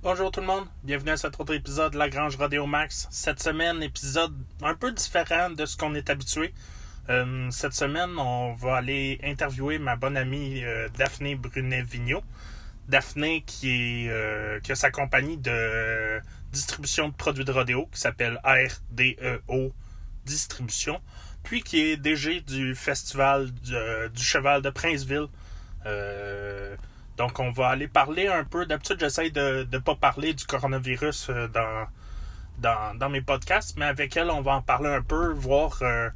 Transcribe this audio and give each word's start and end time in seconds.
Bonjour 0.00 0.30
tout 0.30 0.38
le 0.38 0.46
monde, 0.46 0.64
bienvenue 0.84 1.10
à 1.10 1.16
cet 1.16 1.40
autre 1.40 1.52
épisode 1.52 1.94
de 1.94 1.98
La 1.98 2.08
Grange 2.08 2.36
Radio 2.36 2.66
Max. 2.66 3.08
Cette 3.10 3.42
semaine, 3.42 3.82
épisode 3.82 4.32
un 4.62 4.74
peu 4.76 4.92
différent 4.92 5.50
de 5.50 5.66
ce 5.66 5.76
qu'on 5.76 5.92
est 5.96 6.08
habitué. 6.08 6.54
Euh, 7.08 7.50
cette 7.50 7.72
semaine, 7.72 8.16
on 8.16 8.52
va 8.52 8.76
aller 8.76 9.18
interviewer 9.24 9.80
ma 9.80 9.96
bonne 9.96 10.16
amie 10.16 10.62
euh, 10.62 10.88
Daphné 10.96 11.34
Brunet-Vigneault. 11.34 12.22
Daphné 12.86 13.42
qui, 13.44 14.04
est, 14.04 14.08
euh, 14.08 14.60
a 14.68 14.74
sa 14.76 14.92
compagnie 14.92 15.36
de 15.36 16.20
distribution 16.52 17.08
de 17.08 17.14
produits 17.14 17.44
de 17.44 17.50
rodéo 17.50 17.86
qui 17.86 17.98
s'appelle 17.98 18.40
RDEO 18.44 19.74
Distribution, 20.24 21.00
puis 21.42 21.60
qui 21.60 21.80
est 21.80 21.96
DG 21.96 22.42
du 22.42 22.76
festival 22.76 23.50
du 23.50 24.22
Cheval 24.22 24.62
de 24.62 24.70
Princeville. 24.70 25.26
Euh, 27.18 27.24
donc, 27.24 27.38
on 27.38 27.50
va 27.50 27.68
aller 27.68 27.88
parler 27.88 28.28
un 28.28 28.44
peu. 28.44 28.66
D'habitude, 28.66 28.98
j'essaie 29.00 29.30
de 29.30 29.66
ne 29.70 29.78
pas 29.78 29.94
parler 29.94 30.34
du 30.34 30.44
coronavirus 30.46 31.30
euh, 31.30 31.48
dans, 32.58 33.08
mes 33.10 33.20
podcasts, 33.20 33.76
mais 33.78 33.86
avec 33.86 34.16
elle, 34.16 34.30
on 34.30 34.42
va 34.42 34.52
en 34.52 34.62
parler 34.62 34.88
un 34.88 35.02
peu, 35.02 35.32
voir 35.32 35.78
euh, 35.82 36.10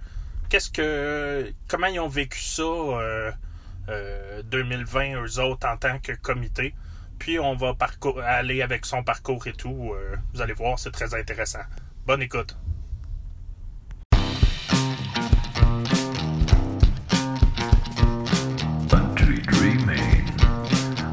qu'est-ce 0.48 0.70
que 0.70 1.52
comment 1.69 1.87
ils 1.87 2.01
ont 2.01 2.09
vécu 2.09 2.41
ça 2.41 2.62
euh, 2.62 4.43
2020, 4.45 5.23
eux 5.23 5.41
autres, 5.41 5.66
en 5.69 5.77
tant 5.77 5.98
que 5.98 6.12
comité. 6.12 6.74
Puis, 7.19 7.38
on 7.38 7.55
va 7.55 7.77
aller 8.24 8.62
avec 8.62 8.84
son 8.84 9.05
parcours 9.05 9.46
et 9.46 9.52
tout. 9.52 9.93
Euh, 9.95 10.16
vous 10.34 10.41
allez 10.41 10.55
voir, 10.55 10.79
c'est 10.79 10.91
très 10.91 11.15
intéressant. 11.15 11.62
Bonne 12.07 12.23
écoute. 12.23 12.57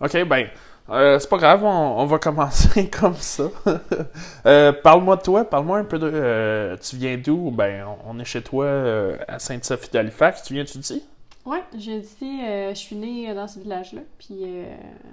Ok, 0.00 0.24
ben, 0.24 0.48
c'est 0.88 1.28
pas 1.28 1.38
grave, 1.38 1.64
on, 1.64 2.00
on, 2.00 2.06
va 2.06 2.18
commencer 2.20 2.88
comme 2.88 3.14
ça. 3.14 3.44
parle-moi 4.82 5.16
de 5.16 5.22
toi, 5.22 5.44
parle-moi 5.44 5.78
un 5.78 5.84
peu 5.84 5.98
de. 5.98 6.76
tu 6.80 6.96
viens 6.96 7.16
d'où? 7.16 7.50
Ben, 7.50 7.84
on, 8.06 8.18
est 8.18 8.24
chez 8.24 8.42
toi 8.42 8.66
à 9.28 9.38
Sainte-Sophie 9.38 9.90
d'Halifax. 9.90 10.42
Tu 10.44 10.54
viens-tu 10.54 10.78
d'ici? 10.78 11.04
Oui, 11.46 11.58
j'ai 11.76 12.00
dit, 12.00 12.40
je 12.70 12.74
suis 12.74 12.96
née 12.96 13.32
dans 13.34 13.48
ce 13.48 13.58
village-là, 13.60 14.02
puis 14.18 14.44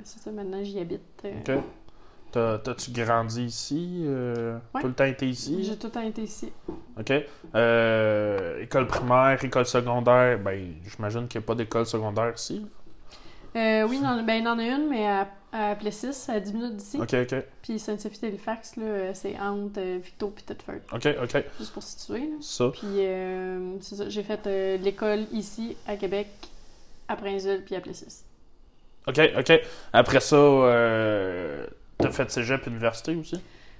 c'est 0.04 0.20
ça, 0.20 0.32
maintenant 0.32 0.64
j'y 0.64 0.80
habite. 0.80 1.02
Ok. 1.24 1.58
T'as-tu 2.32 2.92
grandi 2.92 3.46
ici? 3.46 4.04
Euh, 4.06 4.60
ouais. 4.76 4.82
Tout 4.82 4.88
le 4.88 4.94
temps 4.94 5.06
été 5.06 5.28
ici? 5.28 5.64
J'ai 5.64 5.78
tout 5.78 5.88
le 5.88 5.92
temps 5.92 6.02
été 6.02 6.24
ici. 6.24 6.52
OK. 7.00 7.14
Euh, 7.56 8.62
école 8.62 8.88
primaire, 8.88 9.44
école 9.44 9.66
secondaire, 9.66 10.38
ben, 10.40 10.76
j'imagine 10.86 11.28
qu'il 11.28 11.40
n'y 11.40 11.46
a 11.46 11.48
pas 11.48 11.56
d'école 11.56 11.86
secondaire 11.86 12.34
ici? 12.36 12.66
Euh, 13.58 13.88
oui, 13.88 14.00
non, 14.00 14.24
ben, 14.24 14.36
il 14.36 14.44
y 14.44 14.48
en 14.48 14.60
a 14.60 14.64
une, 14.64 14.88
mais 14.88 15.08
à, 15.08 15.28
à 15.52 15.76
Plessis, 15.76 16.30
à 16.30 16.40
10 16.40 16.54
minutes 16.54 16.76
d'ici. 16.78 16.98
OK, 16.98 17.14
OK. 17.14 17.36
Puis 17.62 17.80
Sainte-Sophie 17.80 18.20
d'Halifax, 18.22 18.76
là, 18.76 19.14
c'est 19.14 19.38
entre 19.40 19.82
Victo 19.98 20.34
et 20.38 20.42
Thetford. 20.42 20.82
OK, 20.94 21.08
OK. 21.24 21.44
Juste 21.60 21.74
pour 21.74 21.84
situer, 21.84 22.20
là. 22.20 22.36
Ça. 22.40 22.70
Puis, 22.72 22.86
euh, 22.86 23.80
c'est 23.82 23.96
ça, 23.96 24.10
j'ai 24.10 24.24
fait 24.24 24.46
euh, 24.48 24.78
l'école 24.78 25.26
ici, 25.32 25.76
à 25.88 25.96
Québec, 25.96 26.28
à 27.08 27.16
Princeville, 27.16 27.64
puis 27.66 27.76
à 27.76 27.82
Plessis. 27.82 28.24
OK, 29.08 29.20
OK. 29.38 29.62
Après 29.94 30.20
ça, 30.20 30.36
euh, 30.36 31.66
T'as 31.98 32.12
fait 32.12 32.30
cégep 32.30 32.68
université 32.68 33.16
aussi? 33.16 33.40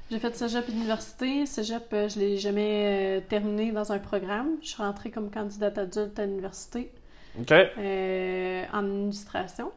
J'ai 0.10 0.20
fait 0.20 0.36
cégep 0.36 0.68
université. 0.70 1.46
Cégep, 1.46 1.84
euh, 1.94 2.10
je 2.10 2.20
l'ai 2.20 2.38
jamais 2.38 3.20
euh, 3.20 3.22
terminé 3.28 3.72
dans 3.72 3.92
un 3.92 4.00
programme. 4.00 4.56
Je 4.62 4.70
suis 4.70 4.82
rentrée 4.82 5.12
comme 5.12 5.30
candidate 5.30 5.78
adulte 5.78 6.18
à 6.18 6.26
l'université. 6.26 6.92
OK. 7.40 7.52
Euh, 7.52 8.64
en 8.74 8.78
administration. 8.80 9.72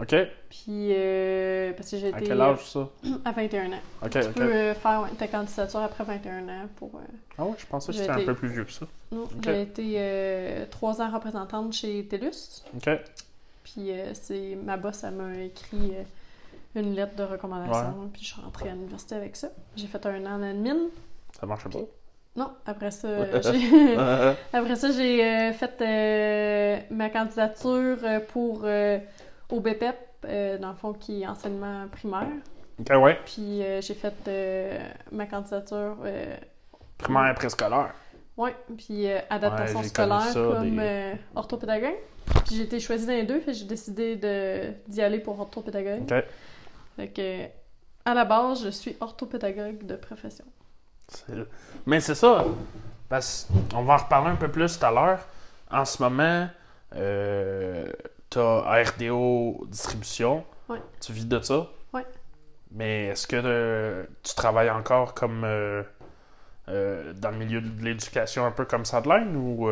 OK. 0.00 0.14
Puis, 0.48 0.88
euh, 0.92 1.72
parce 1.74 1.90
que 1.90 1.98
j'ai 1.98 2.08
été... 2.08 2.16
À 2.16 2.20
quel 2.20 2.40
âge 2.40 2.64
ça? 2.66 2.88
À 3.24 3.32
21 3.32 3.72
ans. 3.72 3.80
OK, 4.02 4.10
tu 4.10 4.28
peux 4.32 4.42
euh, 4.42 4.74
faire 4.74 5.06
ta 5.18 5.28
candidature 5.28 5.80
après 5.80 6.04
21 6.04 6.48
ans 6.48 6.68
pour... 6.76 6.92
Ah 7.36 7.44
ouais, 7.44 7.54
je 7.58 7.66
pensais 7.66 7.92
que 7.92 7.98
c'était 7.98 8.10
un 8.10 8.16
été- 8.16 8.26
peu 8.26 8.34
plus 8.34 8.48
vieux 8.48 8.64
que 8.64 8.72
ça. 8.72 8.86
Non, 9.10 9.28
j'ai 9.44 9.62
été 9.62 10.66
trois 10.70 11.00
ans 11.02 11.10
représentante 11.10 11.72
chez 11.74 12.06
TELUS. 12.06 12.62
OK. 12.74 12.88
Puis, 13.64 13.90
c'est 14.14 14.56
ma 14.64 14.76
boss, 14.78 15.04
elle 15.04 15.14
m'a 15.14 15.36
écrit 15.36 15.92
une 16.74 16.94
lettre 16.94 17.14
de 17.16 17.24
recommandation. 17.24 18.08
Puis, 18.12 18.22
je 18.22 18.32
suis 18.32 18.40
rentrée 18.40 18.70
à 18.70 18.72
l'université 18.72 19.14
avec 19.14 19.36
ça. 19.36 19.48
J'ai 19.76 19.86
fait 19.86 20.04
un 20.06 20.24
an 20.24 20.40
en 20.40 20.42
admin. 20.42 20.76
Ça 21.38 21.46
marche 21.46 21.68
pas? 21.68 21.78
Non, 22.34 22.50
après 22.64 22.90
ça, 22.90 23.40
j'ai... 23.52 23.96
Après 24.52 24.76
ça, 24.76 24.90
j'ai 24.90 25.22
euh, 25.24 25.52
fait 25.52 25.80
euh, 25.82 26.78
ma 26.90 27.10
candidature 27.10 27.98
euh, 28.04 28.20
pour 28.20 28.62
euh, 28.64 28.98
au 29.50 29.60
BPEP, 29.60 29.96
euh, 30.24 30.56
dans 30.58 30.70
le 30.70 30.74
fond, 30.76 30.92
qui 30.94 31.22
est 31.22 31.26
enseignement 31.26 31.86
primaire. 31.88 32.28
OK, 32.80 32.90
ouais. 33.02 33.18
Puis 33.26 33.62
euh, 33.62 33.80
j'ai 33.82 33.94
fait 33.94 34.14
euh, 34.28 34.78
ma 35.10 35.26
candidature, 35.26 35.96
euh, 36.04 36.36
Primaire 36.96 37.34
préscolaire. 37.34 37.92
ouais, 38.36 38.54
puis 38.78 39.08
euh, 39.10 39.18
adaptation 39.28 39.80
Ouais, 39.80 39.84
scolaire 39.84 40.20
ça, 40.22 40.40
comme 40.40 40.70
des- 40.70 40.76
euh, 40.80 41.14
orthopédagogue. 41.34 41.96
Puis 42.46 42.54
j'ai 42.56 42.62
été 42.62 42.80
choisie 42.80 43.06
dans 43.06 43.12
les 43.12 43.24
deux, 43.24 43.40
fait 43.40 43.52
j'ai 43.52 43.64
décidé 43.66 44.16
de, 44.16 44.72
d'y 44.88 45.02
aller 45.02 45.18
pour 45.18 45.38
orthopédagogue. 45.38 46.02
OK. 46.10 46.24
Fait 46.96 47.08
que, 47.08 47.44
à 48.08 48.14
la 48.14 48.24
base, 48.24 48.64
je 48.64 48.70
suis 48.70 48.96
orthopédagogue 49.00 49.84
de 49.84 49.96
profession. 49.96 50.44
Mais 51.86 52.00
c'est 52.00 52.14
ça. 52.14 52.44
Parce 53.08 53.48
on 53.74 53.82
va 53.82 53.94
en 53.94 53.96
reparler 53.98 54.30
un 54.30 54.36
peu 54.36 54.48
plus 54.48 54.78
tout 54.78 54.86
à 54.86 54.90
l'heure. 54.90 55.20
En 55.70 55.84
ce 55.84 56.02
moment, 56.02 56.48
euh, 56.94 57.90
t'as 58.30 58.82
RDO 58.84 59.66
Distribution. 59.68 60.44
Ouais. 60.68 60.80
Tu 61.00 61.12
vis 61.12 61.26
de 61.26 61.40
ça? 61.40 61.66
Ouais. 61.92 62.06
Mais 62.70 63.06
est-ce 63.06 63.26
que 63.26 63.36
euh, 63.42 64.04
tu 64.22 64.34
travailles 64.34 64.70
encore 64.70 65.14
comme 65.14 65.44
euh, 65.44 65.82
euh, 66.68 67.12
dans 67.14 67.30
le 67.30 67.36
milieu 67.36 67.60
de 67.60 67.84
l'éducation 67.84 68.46
un 68.46 68.50
peu 68.50 68.64
comme 68.64 68.84
sideline 68.84 69.36
ou 69.36 69.68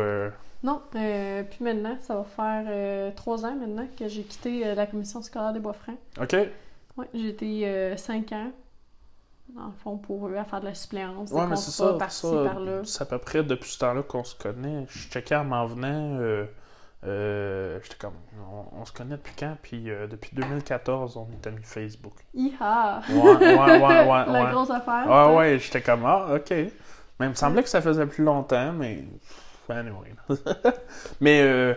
Non, 0.63 0.81
euh, 0.95 1.43
puis 1.43 1.63
maintenant, 1.63 1.97
ça 2.01 2.15
va 2.15 2.23
faire 2.23 2.65
euh, 2.67 3.11
trois 3.15 3.43
ans 3.45 3.55
maintenant 3.55 3.87
que 3.97 4.07
j'ai 4.07 4.21
quitté 4.21 4.67
euh, 4.67 4.75
la 4.75 4.85
commission 4.85 5.21
scolaire 5.23 5.53
des 5.53 5.59
Bois-Francs. 5.59 5.97
OK. 6.21 6.35
Oui, 6.97 7.05
j'ai 7.15 7.29
été 7.29 7.97
cinq 7.97 8.31
ans, 8.33 8.51
dans 9.55 9.67
le 9.67 9.73
fond, 9.73 9.97
pour 9.97 10.27
eux, 10.27 10.35
à 10.37 10.43
faire 10.45 10.61
de 10.61 10.65
la 10.65 10.73
suppléance, 10.73 11.31
Ouais, 11.31 11.41
des 11.43 11.47
mais 11.47 11.55
c'est 11.55 11.71
ça. 11.71 11.97
C'est 12.83 13.01
à 13.01 13.05
peu 13.05 13.17
près 13.17 13.43
depuis 13.43 13.69
ce 13.71 13.79
temps-là 13.79 14.03
qu'on 14.03 14.23
se 14.23 14.35
connaît. 14.35 14.85
Je 14.89 15.09
checkais 15.09 15.35
en 15.35 15.43
m'en 15.45 15.65
venant. 15.65 16.17
euh, 16.19 16.45
euh, 17.03 17.79
J'étais 17.83 17.95
comme, 17.97 18.13
on, 18.51 18.79
on 18.81 18.85
se 18.85 18.93
connaît 18.93 19.15
depuis 19.17 19.33
quand? 19.37 19.57
Puis 19.61 19.89
euh, 19.89 20.07
depuis 20.07 20.31
2014, 20.35 21.17
on 21.17 21.27
est 21.31 21.47
amis 21.47 21.63
Facebook. 21.63 22.13
Iha! 22.33 23.01
Ouais, 23.09 23.15
ouais, 23.15 23.37
ouais, 23.37 23.57
ouais. 23.57 24.25
la 24.27 24.43
ouais. 24.45 24.51
grosse 24.51 24.69
affaire. 24.69 25.05
Ah 25.09 25.25
ça. 25.27 25.35
ouais, 25.35 25.59
j'étais 25.59 25.81
comme, 25.81 26.05
ah, 26.05 26.27
ok. 26.35 26.49
Mais 26.51 27.25
il 27.27 27.29
me 27.29 27.33
semblait 27.33 27.63
que 27.63 27.69
ça 27.69 27.81
faisait 27.81 28.05
plus 28.05 28.23
longtemps, 28.23 28.71
mais. 28.73 29.03
Anyway. 29.69 30.13
mais, 31.21 31.41
euh, 31.41 31.73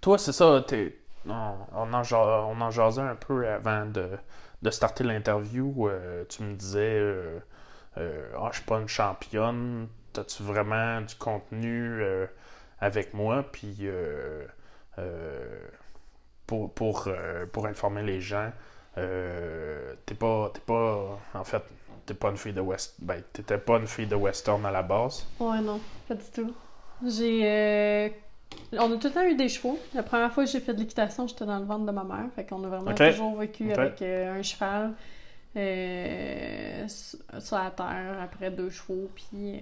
toi, 0.00 0.18
c'est 0.18 0.32
ça, 0.32 0.62
t'es. 0.66 0.98
On, 1.28 1.54
on, 1.74 1.92
en, 1.94 2.02
on 2.12 2.60
en 2.60 2.70
jasait 2.70 3.00
un 3.00 3.14
peu 3.14 3.48
avant 3.48 3.86
de, 3.86 4.10
de 4.64 4.70
starter 4.70 5.04
l'interview. 5.04 5.88
euh, 5.88 6.24
tu 6.28 6.42
me 6.42 6.54
disais, 6.54 6.98
euh, 6.98 7.38
ah, 7.96 8.48
je 8.50 8.56
suis 8.56 8.64
pas 8.64 8.80
une 8.80 8.88
championne. 8.88 9.88
T'as-tu 10.12 10.42
vraiment 10.42 11.02
du 11.02 11.14
contenu 11.16 12.00
euh, 12.00 12.26
avec 12.80 13.12
moi? 13.14 13.44
Puis, 13.52 13.86
pour, 16.46 16.72
pour, 16.72 17.08
pour 17.52 17.66
informer 17.66 18.02
les 18.02 18.20
gens, 18.20 18.50
t'es 18.94 20.14
pas, 20.18 20.50
t'es 20.54 20.60
pas, 20.60 21.18
en 21.34 21.44
fait, 21.44 21.62
t'es 22.06 22.14
pas 22.14 22.30
une 22.30 22.36
fille 22.36 22.52
de 22.52 22.60
West, 22.60 22.96
ben, 23.00 23.22
t'étais 23.32 23.58
pas 23.58 23.76
une 23.76 23.86
fille 23.86 24.06
de 24.06 24.16
Western 24.16 24.64
à 24.64 24.70
la 24.70 24.82
base. 24.82 25.26
Ouais, 25.40 25.60
non, 25.60 25.80
pas 26.08 26.14
du 26.14 26.30
tout. 26.32 26.54
J'ai. 27.06 28.14
On 28.72 28.92
a 28.92 28.96
tout 28.96 29.06
le 29.08 29.12
temps 29.12 29.24
eu 29.24 29.34
des 29.34 29.48
chevaux. 29.48 29.78
La 29.94 30.02
première 30.02 30.32
fois 30.32 30.44
que 30.44 30.50
j'ai 30.50 30.60
fait 30.60 30.74
de 30.74 30.80
l'équitation, 30.80 31.26
j'étais 31.26 31.44
dans 31.44 31.58
le 31.58 31.64
ventre 31.64 31.86
de 31.86 31.90
ma 31.92 32.04
mère. 32.04 32.26
Fait 32.34 32.44
qu'on 32.44 32.62
a 32.64 32.68
vraiment 32.68 32.90
toujours 33.12 33.36
vécu 33.36 33.72
avec 33.72 34.02
euh, 34.02 34.38
un 34.38 34.42
cheval 34.42 34.92
euh, 35.56 36.84
sur 36.88 37.56
la 37.56 37.70
terre, 37.70 38.18
après 38.22 38.50
deux 38.50 38.70
chevaux. 38.70 39.08
Puis. 39.14 39.54
euh, 39.56 39.58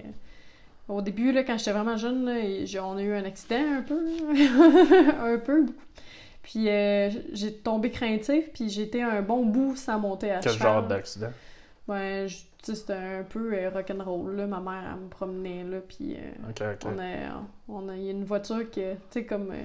Au 0.88 1.02
début, 1.02 1.32
là, 1.32 1.44
quand 1.44 1.58
j'étais 1.58 1.72
vraiment 1.72 1.96
jeune, 1.96 2.24
là, 2.24 2.84
on 2.84 2.96
a 2.96 3.02
eu 3.02 3.12
un 3.14 3.24
accident 3.24 3.56
un 3.78 3.82
peu. 3.82 4.00
un 5.34 5.38
peu, 5.38 5.62
beaucoup. 5.62 5.78
Puis 6.42 6.64
j'ai 6.64 7.52
tombé 7.62 7.90
craintif, 7.90 8.50
puis 8.52 8.68
j'ai 8.68 8.82
été 8.82 9.00
un 9.02 9.22
bon 9.22 9.44
bout 9.46 9.76
sans 9.76 9.98
monter 10.00 10.32
à 10.32 10.38
Quel 10.40 10.52
cheval. 10.52 10.72
genre 10.72 10.82
d'accident? 10.88 11.30
Ouais, 11.92 12.26
c'était 12.62 12.92
un 12.92 13.22
peu 13.28 13.54
euh, 13.54 13.70
rock'n'roll, 13.70 14.36
là. 14.36 14.46
Ma 14.46 14.60
mère, 14.60 14.82
elle 14.94 15.00
me 15.04 15.08
promenait, 15.08 15.64
là, 15.64 15.78
puis 15.86 16.16
euh, 16.16 16.30
on 16.86 16.98
a... 16.98 17.42
On 17.68 17.88
a... 17.88 17.96
Il 17.96 18.04
y 18.04 18.08
a 18.08 18.12
une 18.12 18.24
voiture 18.24 18.70
que, 18.70 18.94
tu 18.94 18.98
sais, 19.10 19.24
comme... 19.26 19.50
euh, 19.50 19.62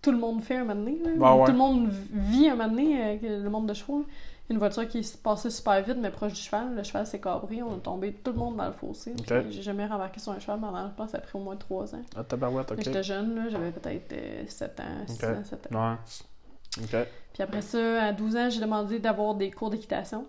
tout 0.00 0.10
le 0.10 0.18
monde 0.18 0.42
fait 0.42 0.56
un 0.56 0.64
moment 0.64 0.74
donné, 0.74 0.98
là. 0.98 1.10
Ouais, 1.10 1.40
ouais. 1.40 1.46
Tout 1.46 1.52
le 1.52 1.58
monde 1.58 1.88
vit 2.12 2.48
un 2.48 2.56
moment 2.56 2.68
donné, 2.68 3.18
euh, 3.22 3.42
le 3.42 3.48
monde 3.50 3.68
de 3.68 3.74
chevaux. 3.74 4.04
Une 4.50 4.58
voiture 4.58 4.88
qui 4.88 5.04
se 5.04 5.16
passait 5.16 5.50
super 5.50 5.82
vite, 5.82 5.96
mais 5.98 6.10
proche 6.10 6.32
du 6.32 6.40
cheval. 6.40 6.74
Le 6.74 6.82
cheval 6.82 7.06
s'est 7.06 7.20
cabré, 7.20 7.62
on 7.62 7.76
est 7.76 7.80
tombé 7.80 8.12
tout 8.12 8.32
le 8.32 8.38
monde 8.38 8.56
dans 8.56 8.66
le 8.66 8.72
fossé. 8.72 9.14
J'ai 9.50 9.62
jamais 9.62 9.86
rembarqué 9.86 10.18
sur 10.20 10.32
un 10.32 10.40
cheval 10.40 10.58
pendant, 10.60 10.88
je 10.88 10.94
pense, 10.94 11.10
ça 11.10 11.18
a 11.18 11.20
pris 11.20 11.38
au 11.38 11.42
moins 11.42 11.56
trois 11.56 11.94
ans. 11.94 12.02
Ah, 12.16 12.24
tabarouette, 12.24 12.72
ok. 12.72 12.78
J'étais 12.82 13.02
jeune, 13.04 13.34
là, 13.36 13.48
j'avais 13.48 13.70
peut-être 13.70 14.50
7 14.50 14.80
ans, 14.80 14.84
6 15.06 15.14
Ok. 15.14 15.24
ans, 15.30 15.44
7 15.44 15.68
ans. 15.74 15.96
Ouais. 16.92 17.06
Puis 17.32 17.42
après 17.42 17.62
ça, 17.62 18.04
à 18.06 18.12
12 18.12 18.36
ans, 18.36 18.50
j'ai 18.50 18.60
demandé 18.60 18.98
d'avoir 18.98 19.34
des 19.36 19.50
cours 19.50 19.70
d'équitation. 19.70 20.26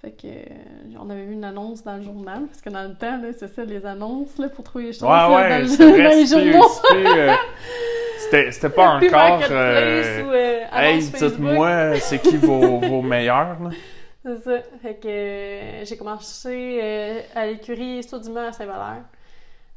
Fait 0.00 0.10
que 0.12 0.26
euh, 0.26 0.98
on 1.00 1.10
avait 1.10 1.24
vu 1.24 1.32
une 1.32 1.44
annonce 1.44 1.82
dans 1.82 1.96
le 1.96 2.02
journal, 2.02 2.42
parce 2.46 2.60
que 2.60 2.70
dans 2.70 2.84
le 2.88 2.94
temps, 2.94 3.16
là, 3.20 3.28
c'est 3.36 3.48
ça, 3.52 3.64
les 3.64 3.84
annonces 3.84 4.38
là, 4.38 4.48
pour 4.48 4.64
trouver 4.64 4.84
les 4.86 4.92
choses 4.92 5.02
Ouais, 5.02 5.08
là, 5.08 5.28
ouais, 5.30 5.48
dans, 5.48 5.58
le- 5.58 5.76
dans 6.02 6.10
les 6.16 6.26
c'était- 6.26 6.52
journaux. 6.52 6.68
c'était, 6.68 8.46
euh, 8.46 8.50
C'était 8.52 8.68
pas 8.70 8.88
encore. 8.96 9.40
Euh, 9.50 10.22
ou 10.24 10.32
Hey, 10.72 10.98
dites-moi, 11.00 11.98
c'est 12.00 12.18
qui 12.20 12.36
vos, 12.36 12.78
vos 12.80 13.02
meilleurs, 13.14 13.56
là? 13.62 13.70
C'est 14.24 14.38
ça. 14.42 14.58
Fait 14.82 14.94
que 14.94 15.06
euh, 15.08 15.84
j'ai 15.84 15.96
commencé 15.96 16.80
euh, 16.82 17.20
à 17.34 17.46
l'écurie 17.46 18.02
Saudima 18.02 18.48
à 18.48 18.52
Saint-Valère 18.52 19.02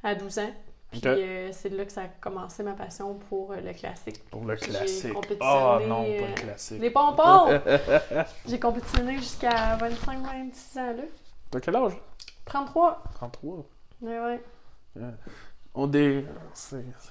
à 0.03 0.15
12 0.15 0.39
ans. 0.39 0.51
Puis 0.91 1.01
euh, 1.05 1.49
c'est 1.51 1.69
là 1.69 1.85
que 1.85 1.91
ça 1.91 2.01
a 2.01 2.07
commencé 2.07 2.63
ma 2.63 2.73
passion 2.73 3.13
pour 3.29 3.51
euh, 3.51 3.57
le 3.61 3.73
classique. 3.73 4.23
Pour 4.31 4.43
le 4.43 4.55
classique. 4.55 5.13
Ah 5.39 5.79
non, 5.87 6.03
pas 6.03 6.09
euh, 6.09 6.27
le 6.27 6.33
classique. 6.33 6.81
Les 6.81 6.89
pompons! 6.89 7.59
j'ai 8.47 8.59
compétitionné 8.59 9.17
jusqu'à 9.17 9.77
25-26 9.77 10.79
ans 10.79 10.93
là. 10.97 11.03
T'as 11.51 11.59
quel 11.59 11.75
âge? 11.75 11.93
33. 12.45 13.03
33. 13.15 13.65
Ouais, 14.01 14.19
ouais. 14.19 14.41
On 15.75 15.85
dé... 15.85 16.25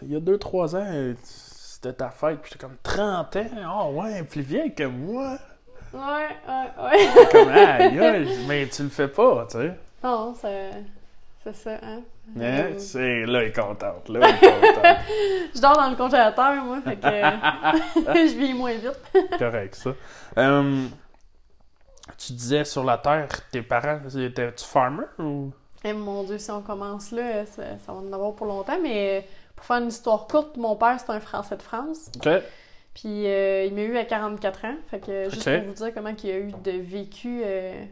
Il 0.02 0.12
y 0.12 0.16
a 0.16 0.20
2-3 0.20 0.76
ans, 0.76 0.84
euh, 0.84 1.14
c'était 1.22 1.92
ta 1.92 2.10
fête, 2.10 2.40
puis 2.40 2.50
j'étais 2.52 2.66
comme 2.66 2.76
30 2.82 3.36
ans. 3.36 3.90
Oh 3.94 4.00
ouais, 4.00 4.25
plus 4.25 4.42
vieille 4.42 4.75
que 4.75 4.84
moi. 4.84 5.38
Ouais, 5.92 6.00
ouais, 6.00 6.84
ouais. 6.84 7.26
Comme, 7.30 7.48
aïe, 7.48 8.44
mais 8.48 8.69
tu 8.69 8.82
le 8.82 8.88
fais 8.88 9.08
pas, 9.08 9.46
tu 9.48 9.58
sais. 9.58 9.75
non, 10.02 10.34
c'est 10.34 11.54
ça, 11.54 11.78
hein. 11.82 12.02
Hein? 12.36 12.40
Euh, 12.40 12.75
C'est... 12.78 13.25
Là, 13.26 13.40
elle 13.42 13.48
est 13.48 13.52
contente. 13.52 14.08
Là, 14.08 14.20
elle 14.22 14.34
est 14.34 14.50
contente. 14.50 14.84
je 15.54 15.60
dors 15.60 15.76
dans 15.76 15.90
le 15.90 15.96
congélateur, 15.96 16.54
moi, 16.64 16.80
fait 16.82 16.96
que 16.96 17.06
je 18.14 18.36
vis 18.38 18.54
moins 18.54 18.75
vite. 18.75 19.38
correct, 19.38 19.75
ça. 19.75 19.90
Euh, 20.38 20.86
tu 22.16 22.32
disais 22.32 22.64
sur 22.64 22.84
la 22.84 22.98
terre, 22.98 23.28
tes 23.50 23.62
parents, 23.62 24.00
étais-tu 24.08 24.64
farmer 24.64 25.04
ou? 25.19 25.52
Eh 25.84 25.92
mon 25.92 26.25
Dieu, 26.25 26.38
si 26.38 26.50
on 26.50 26.60
commence 26.60 27.12
là, 27.12 27.46
ça, 27.46 27.62
ça 27.78 27.92
va 27.92 27.98
en 27.98 28.12
avoir 28.12 28.34
pour 28.34 28.46
longtemps, 28.46 28.78
mais 28.82 29.26
pour 29.54 29.64
faire 29.64 29.76
une 29.78 29.88
histoire 29.88 30.26
courte, 30.26 30.56
mon 30.56 30.75
père, 30.76 30.98
c'est 30.98 31.10
un 31.12 31.20
Français 31.20 31.56
de 31.56 31.62
France. 31.62 32.10
Ok. 32.16 32.28
Puis 32.94 33.26
euh, 33.26 33.64
il 33.64 33.75
m'a 33.75 33.82
eu 33.82 33.96
à 33.96 34.04
44 34.04 34.64
ans. 34.64 34.75
Fait 34.90 34.98
que 34.98 35.30
juste 35.30 35.44
pour 35.44 35.69
vous 35.69 35.75
dire 35.75 35.94
comment 35.94 36.12
il 36.22 36.30
a 36.30 36.38
eu 36.38 36.50
de 36.64 36.72
vécu 36.72 37.42
euh, 37.44 37.84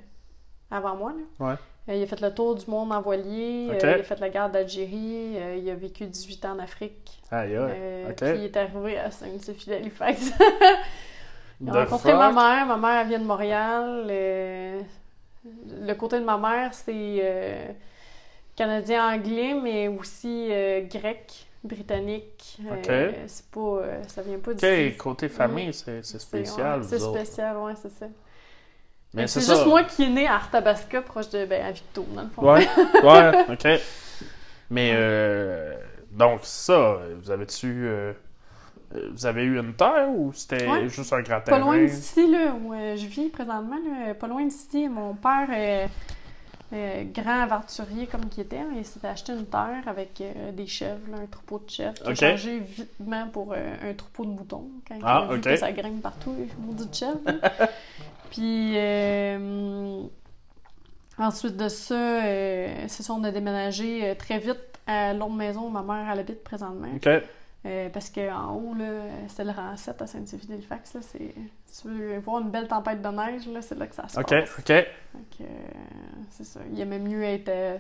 avant 0.71 0.97
moi. 0.97 1.13
Là. 1.13 1.47
Ouais. 1.47 1.55
Euh, 1.89 1.95
il 1.95 2.03
a 2.03 2.07
fait 2.07 2.21
le 2.21 2.35
tour 2.35 2.55
du 2.57 2.67
monde 2.69 2.93
en 2.93 3.01
voilier, 3.01 3.69
euh, 3.71 3.79
il 3.81 4.01
a 4.01 4.03
fait 4.03 4.19
la 4.19 4.29
guerre 4.29 4.51
d'Algérie, 4.51 5.37
euh, 5.37 5.57
il 5.57 5.71
a 5.71 5.75
vécu 5.77 6.05
18 6.07 6.45
ans 6.47 6.53
en 6.57 6.59
Afrique. 6.59 7.23
Aïe, 7.31 7.57
aïe. 7.57 7.75
Ok. 8.11 8.17
Puis 8.25 8.39
il 8.39 8.45
est 8.45 8.57
arrivé 8.57 8.99
à 8.99 9.11
Saint-Lucie 9.11 9.69
d'Halifax. 9.71 10.33
il 11.61 11.69
a 11.69 11.73
The 11.73 11.77
rencontré 11.77 12.11
fuck? 12.11 12.19
ma 12.19 12.33
mère. 12.33 12.67
Ma 12.67 12.77
mère, 12.77 13.01
elle 13.03 13.09
vient 13.09 13.19
de 13.21 13.25
Montréal. 13.25 14.07
euh, 14.11 14.81
le 15.81 15.95
côté 15.95 16.19
de 16.19 16.25
ma 16.25 16.37
mère, 16.39 16.75
c'est 16.75 16.93
euh, 17.23 17.69
canadien-anglais, 18.57 19.55
mais 19.55 19.89
aussi 19.89 20.49
euh, 20.51 20.83
grec, 20.83 21.47
britannique. 21.63 22.59
C'est 23.27 23.47
pas, 23.51 23.81
ça 24.09 24.23
vient 24.23 24.39
pas 24.39 24.55
d'ici. 24.55 24.89
Ok, 24.93 24.97
côté 24.97 25.29
famille, 25.29 25.73
c'est 25.73 26.03
spécial. 26.05 26.83
c'est 26.85 26.99
spécial, 26.99 27.57
ouais, 27.59 27.75
c'est 27.81 27.93
ça. 27.93 28.07
Mais 29.17 29.27
c'est 29.27 29.41
juste 29.41 29.67
moi 29.67 29.83
qui 29.85 30.05
est 30.05 30.09
né 30.11 30.27
à 30.27 30.35
Arthabasca, 30.35 31.03
proche 31.03 31.31
de 31.31 31.45
ben, 31.47 31.65
à 31.65 31.73
Victo, 31.73 32.07
dans 32.15 32.23
le 32.23 32.29
fond. 32.29 32.43
Ouais, 32.43 32.67
ouais, 33.03 33.45
ok. 33.53 33.81
Mais 34.71 34.93
euh, 34.95 35.75
donc 36.13 36.41
ça, 36.43 36.99
vous 37.21 37.31
avez-tu, 37.31 37.67
euh, 37.87 38.13
vous 39.13 39.27
avez 39.27 39.45
eu 39.45 39.59
une 39.59 39.75
terre 39.75 40.09
ou 40.11 40.33
c'était 40.33 40.69
Ouais. 40.69 40.89
juste 40.89 41.13
un 41.13 41.23
grand 41.23 41.41
Pas 41.41 41.59
loin 41.59 41.79
d'ici, 41.85 42.31
là, 42.31 42.53
où 42.61 42.73
euh, 42.75 42.97
je 42.97 43.07
vis 43.07 43.29
présentement, 43.29 43.77
là, 43.77 44.15
pas 44.15 44.27
loin 44.27 44.45
d'ici, 44.45 44.89
mon 44.89 45.15
père, 45.15 45.49
euh, 45.53 45.87
euh, 46.73 47.05
grand 47.15 47.43
aventurier 47.43 48.09
comme 48.09 48.29
qu'il 48.29 48.43
était, 48.43 48.59
il 48.77 48.85
s'était 48.85 49.07
acheté 49.07 49.33
une 49.33 49.47
terre 49.47 49.85
avec 49.87 50.21
euh, 50.21 50.51
des 50.51 50.67
chèvres, 50.67 50.99
là, 51.13 51.19
un 51.23 51.27
troupeau 51.27 51.63
de 51.65 51.71
chèvres, 51.71 51.95
qui 51.95 52.11
Ok. 52.11 52.23
a 52.23 52.31
changé 52.37 52.59
vitement 52.59 53.29
pour 53.29 53.53
euh, 53.53 53.57
un 53.89 53.95
troupeau 53.95 54.25
de 54.25 54.31
moutons, 54.31 54.69
quand 54.89 54.97
Ah, 55.05 55.27
il 55.29 55.33
a 55.33 55.35
vu 55.37 55.39
ok. 55.41 55.45
que 55.45 55.57
ça 55.57 55.71
grimpe 55.73 56.03
partout, 56.03 56.35
chèvres. 56.93 57.21
là. 57.25 57.35
Puis, 58.31 58.75
euh, 58.77 60.03
ensuite 61.19 61.57
de 61.57 61.69
ça, 61.69 61.95
euh, 62.25 62.85
c'est 62.89 63.03
ça, 63.03 63.13
on 63.15 63.25
a 63.25 63.31
déménagé 63.31 64.11
euh, 64.11 64.15
très 64.15 64.39
vite 64.39 64.59
à 64.87 65.13
l'autre 65.15 65.33
maison 65.35 65.67
où 65.67 65.71
ma 65.71 65.83
mère 65.83 66.11
elle 66.13 66.21
habite 66.21 66.45
présentement. 66.45 66.89
Ok, 66.95 67.09
Euh, 67.67 67.89
parce 67.91 68.11
qu'en 68.11 68.55
haut, 68.55 68.75
c'est 69.29 69.43
le 69.45 69.51
rang 69.51 69.77
7 69.77 70.01
à 70.01 70.07
c'est... 71.03 71.35
Si 71.67 71.83
tu 71.83 71.89
veux 71.89 72.19
voir 72.21 72.41
une 72.41 72.51
belle 72.51 72.69
tempête 72.69 73.03
de 73.03 73.09
neige, 73.09 73.43
c'est 73.63 73.77
là 73.77 73.87
que 73.89 73.95
ça 73.95 74.07
se 74.09 74.21
ok, 74.21 74.29
passe. 74.29 74.51
ok. 74.59 74.71
Euh, 75.41 75.45
c'est 76.31 76.45
ça. 76.45 76.61
Il 76.71 76.81
aimait 76.81 77.01
mieux 77.01 77.25
être 77.25 77.49
euh, 77.49 77.79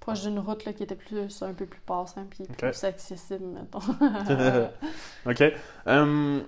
proche 0.00 0.22
d'une 0.22 0.40
route 0.40 0.64
là, 0.64 0.72
qui 0.72 0.82
était 0.82 0.96
plus, 0.96 1.42
un 1.42 1.54
peu 1.54 1.66
plus 1.66 1.80
passant 1.82 2.24
puis 2.28 2.44
Ok. 2.50 2.64
plus 2.64 2.84
accessible, 2.84 3.44
mettons. 3.46 3.78
Ok. 5.26 5.42
Hum, 5.86 6.42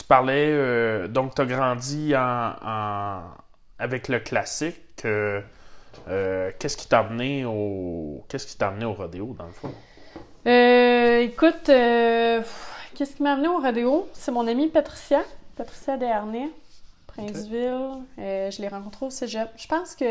tu 0.00 0.04
parlais, 0.06 0.48
euh, 0.50 1.08
donc 1.08 1.34
tu 1.34 1.42
as 1.42 1.46
grandi 1.46 2.14
en, 2.16 2.52
en- 2.64 3.22
avec 3.78 4.08
le 4.08 4.18
classique. 4.20 5.04
euh, 5.04 5.40
euh, 6.08 6.50
qu'est-ce 6.58 6.76
qui 6.76 6.88
t'a 6.88 7.00
amené 7.00 7.44
au 7.44 8.24
qu'est-ce 8.28 8.46
qui 8.46 8.56
t'a 8.56 8.68
amené 8.68 8.84
au 8.84 8.92
rodéo 8.94 9.34
dans 9.38 9.46
le 9.46 9.52
fond? 9.52 9.72
Euh, 10.46 11.20
écoute, 11.20 11.64
qu'est-ce 11.66 13.16
qui 13.16 13.22
m'a 13.22 13.32
amené 13.32 13.48
au 13.48 13.58
rodéo? 13.58 14.08
C'est 14.12 14.32
mon 14.32 14.46
amie 14.46 14.68
Patricia, 14.68 15.20
Patricia 15.56 15.96
Desharnais, 15.96 16.48
Princeville. 17.06 18.02
Je 18.16 18.62
l'ai 18.62 18.68
rencontrée 18.68 19.06
au 19.06 19.10
cégep. 19.10 19.48
Je 19.56 19.66
pense 19.66 19.94
que, 19.94 20.04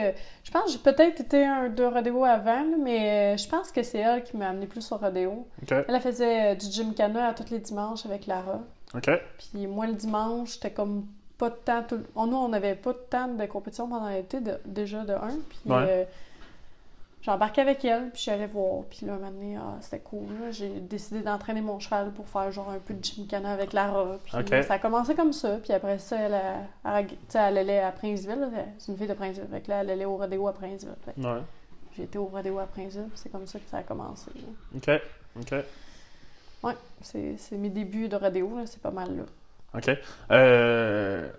je 0.44 0.52
pense 0.52 0.66
que 0.66 0.72
j'ai 0.72 0.78
peut-être 0.80 1.22
été 1.22 1.46
un 1.46 1.70
deux 1.70 1.88
rodéo 1.88 2.24
avant, 2.26 2.66
mais 2.84 3.38
je 3.38 3.48
pense 3.50 3.72
que 3.72 3.82
c'est 3.82 4.00
elle 4.00 4.24
qui 4.24 4.38
m'a 4.38 4.50
amené 4.50 4.68
plus 4.68 4.92
au 4.92 4.98
rodéo. 4.98 5.48
Elle, 5.70 6.00
faisait 6.02 6.56
du 6.56 6.68
gymkhana 6.72 7.30
à 7.30 7.34
tous 7.34 7.50
les 7.52 7.60
dimanches 7.60 8.06
avec 8.06 8.28
Lara. 8.28 8.60
Ok, 8.96 9.10
Puis 9.38 9.68
moi, 9.68 9.88
le 9.88 9.94
dimanche, 9.94 10.54
j'étais 10.54 10.72
comme 10.72 11.06
pas 11.38 11.50
de 11.50 11.56
temps. 11.56 11.84
Tout... 11.88 12.02
on- 12.16 12.28
Nous, 12.28 12.38
on 12.38 12.50
n'avait 12.50 12.76
pas 12.76 12.92
de 12.94 12.98
temps 13.10 13.28
de 13.28 13.46
compétition 13.46 13.88
pendant 13.88 14.10
l'été, 14.10 14.40
de- 14.42 14.60
déjà 14.66 15.04
de 15.06 15.14
un. 15.14 15.38
Puis 15.50 15.60
Ouais. 15.66 15.76
euh, 15.88 16.06
j'ai 17.22 17.32
embarqué 17.32 17.62
avec 17.62 17.84
elle, 17.86 18.10
puis 18.12 18.22
j'allais 18.24 18.48
voir. 18.48 18.84
Puis 18.90 19.06
là, 19.06 19.14
un 19.14 19.18
moment 19.18 19.32
donné, 19.32 19.58
ah, 19.58 19.76
c'était 19.82 20.00
cool. 20.00 20.26
J'ai 20.52 20.70
décidé 20.80 21.20
d'entraîner 21.22 21.62
mon 21.62 21.78
cheval 21.80 22.12
pour 22.12 22.28
faire 22.28 22.50
genre 22.52 22.70
un 22.70 22.80
peu 22.80 22.94
de 22.94 23.04
gymkhana 23.04 23.52
avec 23.54 23.74
Lara. 23.74 24.18
Puis 24.24 24.34
ça 24.64 24.74
a 24.76 24.80
commencé 24.80 25.16
comme 25.16 25.34
ça. 25.34 25.58
Puis 25.58 25.72
après 25.74 26.00
ça, 26.00 26.18
elle, 26.18 26.34
a- 26.34 27.02
elle, 27.44 27.58
allait 27.58 27.80
à 27.80 27.92
Princeville. 27.92 28.50
C'est 28.78 28.92
une 28.92 28.98
fille 28.98 29.08
de 29.08 29.14
Princeville. 29.14 29.48
Fait 29.52 29.62
que 29.62 29.70
là, 29.70 29.82
elle 29.82 29.90
allait 29.92 30.06
au 30.06 30.16
rodéo 30.18 30.48
à 30.48 30.54
Princeville. 30.54 30.96
Fait 31.06 31.22
ouais, 31.22 31.42
J'ai 31.96 32.04
été 32.04 32.18
au 32.18 32.26
rodéo 32.26 32.58
à 32.60 32.66
Princeville. 32.66 33.10
C'est 33.16 33.30
comme 33.32 33.46
ça 33.48 33.60
que 33.60 33.66
ça 33.70 33.78
a 33.78 33.84
commencé. 33.84 34.32
là. 34.36 34.78
ok, 34.78 35.02
ok, 35.42 35.56
Ouais, 36.64 36.76
c'est 37.02 37.58
mes 37.58 37.70
débuts 37.70 38.08
de 38.10 38.18
là, 38.18 38.66
C'est 38.66 38.82
pas 38.82 38.92
mal 38.92 39.16
là. 39.18 39.24
ok. 39.74 39.90
Euh, 40.32 41.30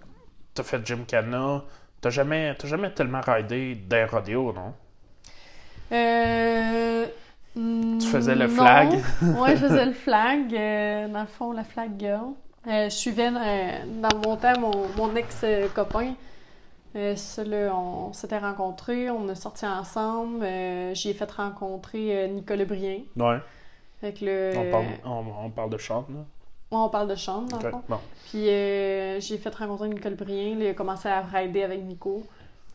t'as 0.54 0.62
fait 0.62 0.86
Gymkhana. 0.86 1.64
T'as 2.00 2.10
jamais, 2.10 2.54
t'as 2.56 2.68
jamais 2.68 2.92
tellement 2.94 3.20
ridé 3.22 3.74
des 3.76 4.04
rodéos, 4.04 4.52
non? 4.52 4.74
Euh, 5.92 7.06
Tu 7.98 8.06
faisais 8.06 8.34
le 8.34 8.46
non. 8.46 8.48
flag? 8.48 9.04
ouais, 9.20 9.56
je 9.56 9.66
faisais 9.66 9.86
le 9.86 9.92
flag. 9.94 10.54
euh, 10.54 11.08
dans 11.08 11.20
le 11.20 11.26
fond, 11.26 11.52
la 11.52 11.64
flag 11.64 11.92
girl. 11.98 12.32
Euh, 12.66 12.84
je 12.90 12.94
suivais 12.94 13.30
dans 13.30 14.16
mon 14.18 14.36
temps 14.36 14.58
mon, 14.58 14.88
mon 14.96 15.16
ex-copain. 15.16 16.14
Là, 16.94 17.14
on 17.74 18.12
s'était 18.12 18.38
rencontrés, 18.38 19.10
on 19.10 19.28
a 19.28 19.34
sorti 19.34 19.66
ensemble. 19.66 20.44
J'y 20.94 21.10
ai 21.10 21.14
fait 21.14 21.30
rencontrer 21.30 22.28
Nicolas 22.28 22.64
Brien. 22.64 23.02
Ouais. 23.16 23.40
Fait 24.00 24.12
que 24.12 24.24
le, 24.24 24.52
On 24.56 24.70
parle, 24.70 24.86
on, 25.04 25.44
on 25.46 25.50
parle 25.50 25.70
de 25.70 25.78
chant, 25.78 26.06
là. 26.08 26.24
on 26.70 26.88
parle 26.88 27.08
de 27.08 27.14
chambre, 27.16 27.48
dans 27.48 27.58
le 27.58 27.66
Ok, 27.66 27.70
fond. 27.70 27.82
Bon. 27.88 27.98
Puis 28.30 28.48
euh, 28.48 29.20
j'ai 29.20 29.36
fait 29.38 29.54
rencontrer 29.54 29.88
Nicole 29.88 30.14
Brien. 30.14 30.56
là, 30.56 30.64
il 30.64 30.68
a 30.68 30.74
commencé 30.74 31.08
à 31.08 31.20
rider 31.20 31.62
avec 31.62 31.82
Nico. 31.82 32.24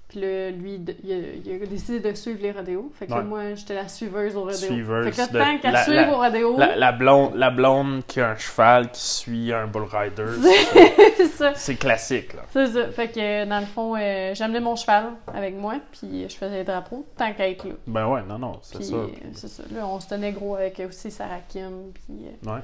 Puis 0.07 0.19
là, 0.21 0.51
lui, 0.51 0.77
de- 0.77 0.95
il 1.03 1.11
a, 1.11 1.15
il 1.57 1.63
a 1.63 1.65
décidé 1.65 1.99
de 1.99 2.15
suivre 2.15 2.39
les 2.41 2.51
rodéos. 2.51 2.91
Fait 2.93 3.07
que 3.07 3.11
là, 3.11 3.23
moi, 3.23 3.55
j'étais 3.55 3.73
la 3.73 3.87
suiveuse 3.87 4.35
au 4.37 4.41
rodéo. 4.43 4.55
Suiveuse 4.55 5.05
fait 5.15 5.27
que 5.27 5.67
la- 5.67 5.83
suivre 5.83 6.01
la- 6.01 6.13
au 6.13 6.17
rodéo, 6.17 6.57
La, 6.57 6.75
la 6.75 6.91
blonde, 6.91 7.35
la 7.35 7.49
blonde 7.49 8.05
qui 8.05 8.21
a 8.21 8.29
un 8.29 8.35
cheval 8.37 8.91
qui 8.91 9.01
suit 9.01 9.51
un 9.51 9.65
bull 9.65 9.85
rider, 9.91 10.25
c'est 11.17 11.25
ça. 11.27 11.53
c'est 11.55 11.75
classique, 11.75 12.33
là. 12.35 12.43
C'est 12.51 12.67
ça. 12.67 12.87
Fait 12.91 13.07
que 13.09 13.45
dans 13.45 13.59
le 13.59 13.65
fond, 13.65 13.95
euh, 13.97 14.33
j'amenais 14.35 14.59
mon 14.59 14.75
cheval 14.75 15.05
avec 15.33 15.55
moi, 15.55 15.75
puis 15.91 16.29
je 16.29 16.35
faisais 16.35 16.57
les 16.57 16.63
drapeaux, 16.63 17.05
tant 17.17 17.33
qu'à 17.33 17.49
être 17.49 17.65
là. 17.67 17.73
Ben 17.87 18.07
ouais, 18.07 18.21
non, 18.27 18.37
non, 18.37 18.59
c'est 18.61 18.83
ça. 18.83 18.95
euh, 18.95 19.07
c'est 19.33 19.47
ça. 19.49 19.63
Là, 19.71 19.87
on 19.87 19.99
se 19.99 20.07
tenait 20.07 20.31
gros 20.33 20.55
avec 20.55 20.79
aussi 20.87 21.09
Sarah 21.09 21.39
Kim, 21.49 21.91
puis 21.93 22.27
euh, 22.27 22.51
Ouais. 22.53 22.61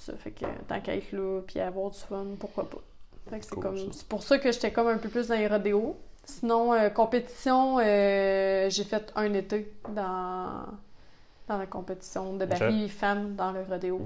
Ça. 0.00 0.12
Fait 0.18 0.32
que 0.32 0.44
tant 0.68 0.80
qu'à 0.80 0.96
être 0.96 1.12
là, 1.12 1.40
puis 1.46 1.60
avoir 1.60 1.90
du 1.90 1.98
fun, 1.98 2.26
pourquoi 2.38 2.68
pas. 2.68 2.78
Fait 3.30 3.38
que 3.38 3.44
c'est 3.44 3.54
Cool, 3.54 3.62
comme... 3.62 3.76
C'est 3.92 4.06
pour 4.08 4.22
ça 4.22 4.38
que 4.38 4.50
j'étais 4.52 4.70
comme 4.72 4.88
un 4.88 4.98
peu 4.98 5.08
plus 5.08 5.28
dans 5.28 5.36
les 5.36 5.46
rodéos. 5.46 5.96
Sinon, 6.26 6.72
euh, 6.74 6.90
compétition, 6.90 7.78
euh, 7.78 8.68
j'ai 8.68 8.84
fait 8.84 9.12
un 9.14 9.32
été 9.32 9.72
dans, 9.90 10.64
dans 11.48 11.56
la 11.56 11.66
compétition 11.66 12.34
de 12.34 12.44
Barry 12.44 12.88
femme 12.88 13.36
dans 13.36 13.52
le 13.52 13.62
rodéo. 13.62 14.00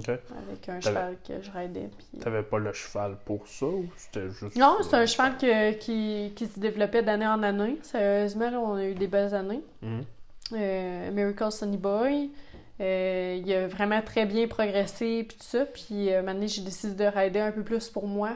Avec 0.46 0.68
un 0.68 0.80
cheval 0.80 1.16
que 1.26 1.40
je 1.42 1.50
raidais. 1.50 1.88
Puis... 1.96 2.20
T'avais 2.20 2.42
pas 2.42 2.58
le 2.58 2.72
cheval 2.74 3.16
pour 3.24 3.48
ça 3.48 3.64
ou 3.66 3.86
c'était 3.96 4.28
juste. 4.28 4.54
Non, 4.56 4.76
c'est 4.82 4.94
un 4.96 5.06
cheval 5.06 5.38
que- 5.38 5.72
qui, 5.72 6.32
qui 6.36 6.46
se 6.46 6.60
développait 6.60 7.02
d'année 7.02 7.26
en 7.26 7.42
année. 7.42 7.78
Sérieusement, 7.82 8.50
là, 8.50 8.60
on 8.60 8.74
a 8.74 8.84
eu 8.84 8.94
des 8.94 9.06
belles 9.06 9.34
années. 9.34 9.62
Mhm. 9.82 10.04
Euh, 10.52 11.10
Miracle 11.12 11.50
Sunny 11.50 11.78
Boy. 11.78 12.30
Euh, 12.82 13.40
il 13.42 13.52
a 13.54 13.66
vraiment 13.68 14.00
très 14.02 14.24
bien 14.26 14.46
progressé, 14.46 15.24
puis 15.28 15.36
tout 15.38 15.44
ça. 15.44 15.64
Puis, 15.66 16.12
euh, 16.12 16.22
maintenant, 16.22 16.46
j'ai 16.46 16.62
décidé 16.62 17.04
de 17.04 17.10
rider 17.10 17.40
un 17.40 17.52
peu 17.52 17.62
plus 17.62 17.88
pour 17.88 18.06
moi. 18.06 18.30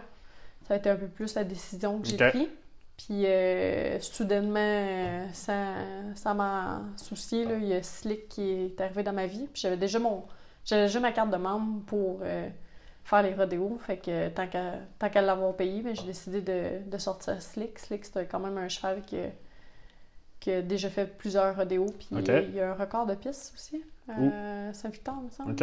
Ça 0.69 0.75
a 0.75 0.77
été 0.79 0.89
un 0.91 0.97
peu 0.97 1.07
plus 1.07 1.35
la 1.35 1.45
décision 1.45 1.99
que 1.99 2.07
j'ai 2.09 2.17
prise. 2.31 2.49
Puis, 2.97 3.27
euh, 3.27 3.99
soudainement, 4.01 4.59
euh, 4.61 5.27
sans, 5.33 5.75
sans 6.15 6.35
m'en 6.35 6.97
soucier, 6.97 7.45
là, 7.45 7.57
il 7.57 7.67
y 7.67 7.75
a 7.75 7.83
Slick 7.83 8.29
qui 8.29 8.43
est 8.51 8.81
arrivé 8.81 9.03
dans 9.03 9.13
ma 9.13 9.27
vie. 9.27 9.47
Puis, 9.53 9.63
j'avais 9.63 9.77
déjà 9.77 9.99
mon... 9.99 10.25
J'avais 10.65 10.87
déjà 10.87 11.01
ma 11.01 11.13
carte 11.13 11.31
de 11.31 11.37
membre 11.37 11.85
pour 11.85 12.21
euh, 12.23 12.49
faire 13.05 13.23
les 13.23 13.35
rodéos. 13.35 13.77
Fait 13.85 13.99
que 13.99 14.29
tant 14.31 14.47
qu'à 14.47 14.75
tant 14.99 15.11
qu'à 15.11 15.21
l'avoir 15.21 15.55
payé, 15.55 15.83
ben, 15.83 15.95
j'ai 15.95 16.05
décidé 16.05 16.41
de, 16.41 16.89
de 16.89 16.99
sortir 16.99 17.43
Slick. 17.43 17.79
Slick, 17.79 18.05
c'était 18.05 18.25
quand 18.27 18.41
même 18.41 18.57
un 18.57 18.69
cheval 18.69 19.03
qui, 19.03 19.19
a- 19.19 19.31
qui 20.41 20.53
a 20.53 20.63
déjà 20.63 20.89
fait 20.89 21.07
plusieurs 21.19 21.55
rodéos. 21.57 21.87
Puis 21.99 22.09
il 22.49 22.55
y 22.55 22.61
a 22.61 22.71
un 22.71 22.75
record 22.75 23.05
de 23.07 23.15
piste 23.15 23.53
aussi. 23.55 23.85
Saint-Victor, 24.73 25.15
il 25.21 25.25
me 25.27 25.31
semble. 25.31 25.53
Ok, 25.53 25.63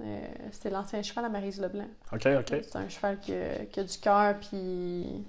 Euh, 0.00 0.26
C'était 0.50 0.70
l'ancien 0.70 1.00
cheval 1.02 1.24
à 1.26 1.28
Marise 1.28 1.60
Leblanc. 1.60 1.86
ok, 2.12 2.26
ok. 2.40 2.58
C'est 2.62 2.76
un 2.76 2.88
cheval 2.88 3.20
qui 3.20 3.32
a, 3.32 3.64
qui 3.70 3.80
a 3.80 3.84
du 3.84 3.98
cœur, 3.98 4.34
puis... 4.40 5.24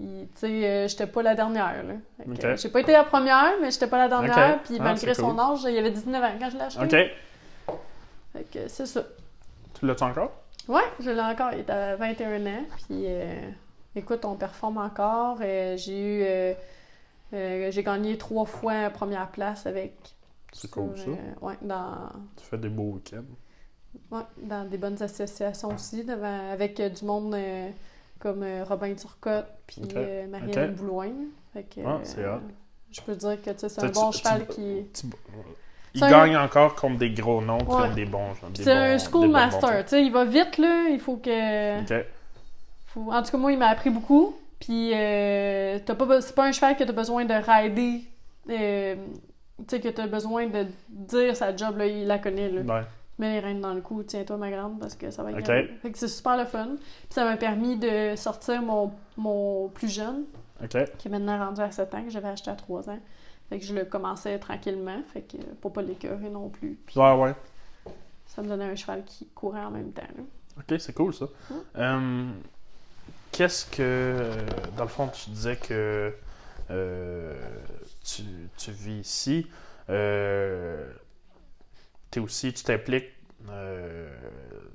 il- 0.00 0.28
Tu 0.34 0.40
sais, 0.40 0.46
euh, 0.68 0.88
j'étais 0.88 1.06
pas 1.06 1.22
la 1.22 1.34
dernière, 1.34 1.82
là. 1.84 2.54
J'ai 2.56 2.68
pas 2.70 2.80
été 2.80 2.92
la 2.92 3.04
première, 3.04 3.52
mais 3.60 3.70
j'étais 3.70 3.86
pas 3.86 3.98
la 3.98 4.08
dernière, 4.08 4.62
puis 4.62 4.76
Ah, 4.80 4.84
malgré 4.84 5.14
son 5.14 5.30
cool. 5.30 5.40
âge, 5.40 5.60
il 5.68 5.78
avait 5.78 5.90
19 5.90 6.22
ans 6.22 6.32
quand 6.40 6.50
je 6.50 6.56
l'ai 6.56 6.62
acheté. 6.62 6.82
Ok. 7.68 7.76
Fait 8.32 8.44
que 8.44 8.68
c'est 8.68 8.86
ça. 8.86 9.02
Tu 9.78 9.86
l'as-tu 9.86 10.04
encore? 10.04 10.32
Ouais, 10.68 10.82
je 11.00 11.10
l'ai 11.10 11.20
encore. 11.20 11.52
Il 11.52 11.60
est 11.60 11.70
à 11.70 11.96
21 11.96 12.46
ans. 12.46 12.64
Puis, 12.86 13.04
euh, 13.06 13.50
écoute, 13.96 14.24
on 14.24 14.36
performe 14.36 14.78
encore. 14.78 15.38
Euh, 15.42 15.76
j'ai 15.76 16.00
eu. 16.00 16.22
euh, 16.22 16.54
j'ai 17.70 17.82
gagné 17.82 18.16
trois 18.18 18.44
fois 18.44 18.90
première 18.90 19.28
place 19.30 19.66
avec. 19.66 19.94
C'est 20.52 20.70
cool, 20.70 20.96
ça. 20.98 21.10
ouais, 21.42 21.54
dans, 21.62 22.08
Tu 22.36 22.44
fais 22.44 22.58
des 22.58 22.68
beaux 22.68 22.94
week-ends. 22.94 23.22
ouais, 24.10 24.22
dans 24.42 24.64
des 24.68 24.78
bonnes 24.78 25.00
associations 25.00 25.68
aussi, 25.74 26.04
devant, 26.04 26.50
avec 26.52 26.80
du 26.80 27.04
monde 27.04 27.34
comme 28.20 28.42
euh, 28.44 28.64
Robin 28.68 28.94
Turcotte 28.94 29.46
puis 29.66 29.82
Ok. 29.82 29.96
euh, 29.96 30.26
Marianne 30.28 30.70
Ok. 30.70 30.76
Boulogne. 30.76 31.26
Fait 31.52 31.62
que, 31.64 31.80
Ah, 31.84 31.98
c'est 32.04 32.20
euh, 32.22 32.36
hot. 32.36 32.40
Je 32.92 33.00
peux 33.00 33.14
dire 33.16 33.42
que 33.42 33.50
tu 33.50 33.58
sais, 33.58 33.68
c'est 33.68 33.80
Tu- 33.80 33.86
un 33.86 33.90
bon 33.90 34.10
tu- 34.10 34.18
cheval 34.18 34.46
tu- 34.46 34.54
qui. 34.54 34.86
Tu- 34.94 35.06
Il 35.94 36.04
un- 36.04 36.10
gagne 36.10 36.36
encore 36.36 36.74
contre 36.76 36.98
des 36.98 37.10
gros 37.10 37.40
noms, 37.42 37.58
Ouais. 37.58 37.64
contre 37.64 37.94
des 37.94 38.04
bons. 38.04 38.28
C'est 38.54 38.70
un 38.70 38.92
des 38.92 38.98
school 39.00 39.26
bons 39.26 39.32
master. 39.32 39.60
bons 39.70 39.82
Tu 39.82 39.88
sais, 39.88 40.04
il 40.04 40.12
va 40.12 40.24
vite, 40.24 40.58
là. 40.58 40.88
Il 40.90 41.00
faut 41.00 41.16
que. 41.16 41.80
Faut- 42.88 43.12
En 43.12 43.22
tout 43.22 43.30
cas, 43.32 43.38
moi, 43.38 43.52
il 43.52 43.58
m'a 43.58 43.68
appris 43.68 43.90
beaucoup. 43.90 44.36
Puis, 44.60 44.92
euh, 44.94 45.78
t'as 45.84 45.94
pas 45.94 46.20
c'est 46.20 46.34
pas 46.34 46.44
un 46.46 46.52
cheval 46.52 46.76
que 46.76 46.84
t'as 46.84 46.92
besoin 46.92 47.24
de 47.24 47.34
rider. 47.34 48.02
euh, 48.48 48.96
tu 49.58 49.64
sais, 49.68 49.80
que 49.80 49.88
t'as 49.88 50.06
besoin 50.06 50.46
de 50.46 50.66
dire 50.88 51.36
sa 51.36 51.54
job, 51.56 51.76
là, 51.76 51.86
il 51.86 52.06
la 52.06 52.18
connaît, 52.18 52.48
là. 52.50 52.60
Ouais. 52.62 52.82
Mets 53.20 53.34
les 53.34 53.40
rênes 53.40 53.60
dans 53.60 53.74
le 53.74 53.80
cou, 53.82 54.02
tiens-toi, 54.02 54.36
ma 54.38 54.50
grande, 54.50 54.80
parce 54.80 54.94
que 54.94 55.10
ça 55.10 55.22
va 55.22 55.30
être 55.30 55.38
Ok. 55.38 55.44
grave. 55.44 55.66
Fait 55.82 55.92
que 55.92 55.98
c'est 55.98 56.08
super 56.08 56.36
le 56.38 56.44
fun. 56.46 56.76
Puis 56.76 57.08
ça 57.10 57.24
m'a 57.24 57.36
permis 57.36 57.76
de 57.76 58.16
sortir 58.16 58.62
mon, 58.62 58.92
mon 59.16 59.68
plus 59.68 59.88
jeune, 59.92 60.24
qui 60.98 61.08
est 61.08 61.10
maintenant 61.10 61.38
rendu 61.38 61.60
à 61.60 61.70
7 61.70 61.94
ans, 61.94 62.02
que 62.04 62.10
j'avais 62.10 62.28
acheté 62.28 62.50
à 62.50 62.54
3 62.54 62.88
ans. 62.90 62.98
Fait 63.48 63.58
que 63.58 63.64
je 63.64 63.74
le 63.74 63.84
commençais 63.84 64.38
tranquillement, 64.38 65.02
fait 65.12 65.22
que 65.22 65.36
pour 65.60 65.72
pas 65.72 65.82
l'écœurer 65.82 66.30
non 66.30 66.48
plus. 66.48 66.78
Puis 66.86 66.98
Ouais, 66.98 67.12
ouais. 67.14 67.34
ça 68.26 68.42
me 68.42 68.48
donnait 68.48 68.64
un 68.64 68.76
cheval 68.76 69.04
qui 69.04 69.26
courait 69.34 69.64
en 69.64 69.70
même 69.70 69.92
temps, 69.92 70.02
là. 70.16 70.22
Ok, 70.58 70.80
c'est 70.80 70.92
cool 70.94 71.12
ça. 71.14 71.26
Euh, 71.76 72.30
Qu'est-ce 73.32 73.66
que. 73.66 73.76
euh, 73.80 74.46
Dans 74.76 74.84
le 74.84 74.88
fond, 74.88 75.08
tu 75.08 75.30
disais 75.30 75.56
que 75.56 76.12
euh, 76.70 77.34
tu, 78.04 78.22
tu 78.56 78.70
vis 78.72 79.00
ici? 79.00 79.46
Euh, 79.88 80.90
t'es 82.10 82.20
aussi, 82.20 82.52
tu 82.52 82.62
t'impliques. 82.64 83.10
euh, 83.50 84.08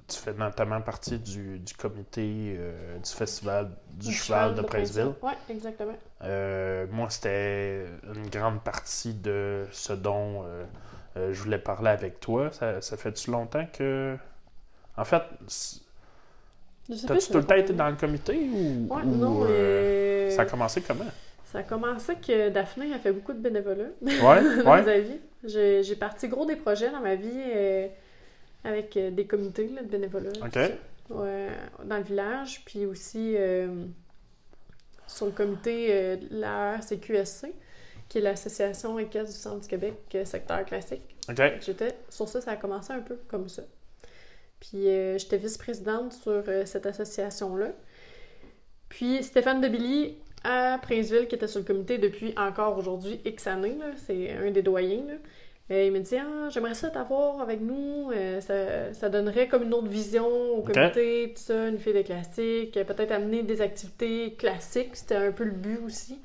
tu 0.08 0.18
fais 0.20 0.34
notamment 0.34 0.82
partie 0.82 1.20
du, 1.20 1.60
du 1.60 1.74
comité 1.76 2.56
euh, 2.58 2.98
du 3.00 3.10
festival 3.12 3.72
du, 3.94 4.12
cheval 4.12 4.56
de 4.56 4.62
Princeville. 4.62 5.14
Ouais, 5.22 5.34
exactement. 5.50 5.96
Euh, 6.24 6.86
moi, 6.92 7.10
c'était 7.10 7.86
une 8.16 8.30
grande 8.30 8.62
partie 8.64 9.14
de 9.14 9.66
ce 9.72 9.94
dont 9.94 10.44
je 11.16 11.42
voulais 11.42 11.60
parler 11.60 11.90
avec 11.90 12.20
toi. 12.20 12.52
Ça, 12.52 12.82
ça 12.82 12.98
fait-tu 12.98 13.32
longtemps 13.32 13.66
que. 13.72 14.18
En 14.98 15.06
fait, 15.06 15.24
t'as-tu 17.08 17.32
tout 17.32 17.38
le 17.40 17.46
temps 17.46 17.56
été 17.56 17.74
dans 17.74 17.90
le 17.90 17.96
comité 17.96 18.50
ou. 18.52 18.88
Ouais, 18.94 19.04
ou, 19.04 19.16
non, 19.16 19.42
euh, 19.44 20.30
Ça 20.30 20.44
a 20.44 20.46
commencé 20.46 20.82
comment? 20.82 21.06
Ça 21.56 21.62
a 21.62 21.64
commencé 21.64 22.16
que 22.16 22.50
Daphné 22.50 22.94
a 22.94 23.00
fait 23.00 23.14
beaucoup 23.14 23.32
de 23.32 23.40
bénévolat 23.40 23.86
Ouais, 24.02 24.12
dans 24.64 24.74
ouais. 24.74 24.84
mes 24.84 24.92
avis. 24.92 25.20
J'ai 25.46 25.84
j'ai 25.84 25.96
parti 25.96 26.28
gros 26.28 26.46
des 26.46 26.58
projets 26.58 26.92
dans 26.92 27.00
ma 27.00 27.16
vie 27.16 27.32
euh, 27.34 27.88
avec 28.66 28.98
euh, 28.98 29.10
des 29.10 29.26
comités 29.26 29.70
là, 29.70 29.82
de 29.82 29.88
bénévolat. 29.88 30.32
Ok. 30.44 30.58
Ouais, 31.12 31.48
dans 31.86 31.96
le 31.96 32.04
village, 32.04 32.62
puis 32.66 32.86
aussi 32.86 33.36
euh, 33.38 33.86
sur 35.08 35.28
le 35.28 35.32
comité 35.32 35.88
euh, 35.92 36.16
de 36.18 36.28
la 36.32 36.74
RCQSC, 36.80 37.54
qui 38.10 38.18
est 38.18 38.22
l'Association 38.22 39.00
équestre 39.00 39.32
du 39.34 39.40
Centre 39.40 39.62
du 39.62 39.68
Québec, 39.70 39.96
secteur 40.26 40.66
classique. 40.66 41.16
J'étais 41.62 41.96
sur 42.10 42.28
ça, 42.28 42.42
ça 42.42 42.52
a 42.52 42.56
commencé 42.58 42.92
un 42.92 43.00
peu 43.00 43.18
comme 43.30 43.48
ça. 43.48 43.64
Puis 44.60 44.88
j'étais 45.18 45.38
vice-présidente 45.38 46.12
sur 46.12 46.44
cette 46.66 46.86
association-là. 46.86 47.70
Puis 48.90 49.24
Stéphane 49.24 49.62
Debilly 49.62 50.18
à 50.46 50.78
Princeville, 50.82 51.28
qui 51.28 51.36
était 51.36 51.48
sur 51.48 51.60
le 51.60 51.66
comité 51.66 51.98
depuis 51.98 52.34
encore 52.38 52.78
aujourd'hui 52.78 53.20
X 53.26 53.48
années, 53.48 53.76
c'est 54.06 54.32
un 54.32 54.52
des 54.52 54.62
doyens. 54.62 55.04
Là. 55.08 55.14
Euh, 55.72 55.86
il 55.86 55.92
me 55.92 56.00
dit 56.00 56.16
ah, 56.18 56.48
J'aimerais 56.52 56.76
ça 56.76 56.90
t'avoir 56.92 57.42
avec 57.42 57.60
nous, 57.60 58.12
euh, 58.14 58.40
ça, 58.40 58.94
ça 58.94 59.10
donnerait 59.10 59.48
comme 59.48 59.64
une 59.64 59.74
autre 59.74 59.88
vision 59.88 60.28
au 60.28 60.62
comité, 60.62 61.34
tout 61.36 61.42
ça, 61.42 61.68
une 61.68 61.80
fille 61.80 61.94
de 61.96 62.04
classique, 62.04 62.74
peut-être 62.74 63.12
amener 63.12 63.42
des 63.42 63.62
activités 63.62 64.34
classiques, 64.38 64.92
c'était 64.96 65.16
un 65.16 65.32
peu 65.32 65.44
le 65.44 65.52
but 65.52 65.80
aussi. 65.84 66.20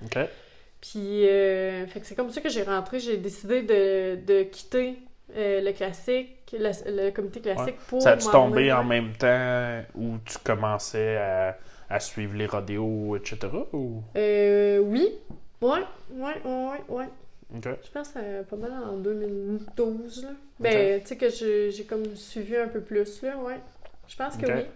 Puis, 0.82 1.26
euh, 1.26 1.86
fait 1.86 2.00
que 2.00 2.06
c'est 2.06 2.14
comme 2.14 2.30
ça 2.30 2.40
que 2.40 2.48
j'ai 2.50 2.62
rentré. 2.62 3.00
J'ai 3.00 3.16
décidé 3.18 3.62
de, 3.62 4.16
de 4.26 4.42
quitter 4.44 4.98
euh, 5.36 5.60
le 5.62 5.72
classique, 5.72 6.36
la- 6.58 6.70
le 6.86 7.10
comité 7.10 7.40
classique 7.40 7.76
pour. 7.88 8.00
Ça 8.02 8.12
a-tu 8.12 8.28
tombé 8.30 8.72
en 8.72 8.84
même 8.84 9.12
temps 9.12 9.80
où 9.94 10.16
tu 10.24 10.36
commençais 10.44 11.16
à, 11.18 11.56
à 11.90 11.98
suivre 11.98 12.36
les 12.36 12.46
rodéos, 12.46 13.16
etc. 13.16 13.38
Ou... 13.72 14.02
Euh, 14.16 14.78
oui. 14.78 15.18
Ouais, 15.60 15.80
ouais, 16.12 16.40
ouais, 16.44 16.80
ouais. 16.88 17.08
Ok. 17.54 17.64
Je 17.64 17.90
pense 17.90 18.08
que 18.08 18.14
c'est 18.14 18.46
pas 18.48 18.56
mal 18.56 18.72
en 18.72 18.96
2012, 18.98 20.22
là. 20.22 20.30
Ben, 20.60 21.00
tu 21.02 21.08
sais 21.08 21.16
que 21.16 21.28
j'ai 21.28 21.84
comme 21.84 22.14
suivi 22.14 22.56
un 22.56 22.68
peu 22.68 22.80
plus, 22.80 23.22
là, 23.22 23.36
ouais. 23.38 23.58
Je 24.06 24.16
pense 24.16 24.36
que 24.36 24.46
oui. 24.46 24.66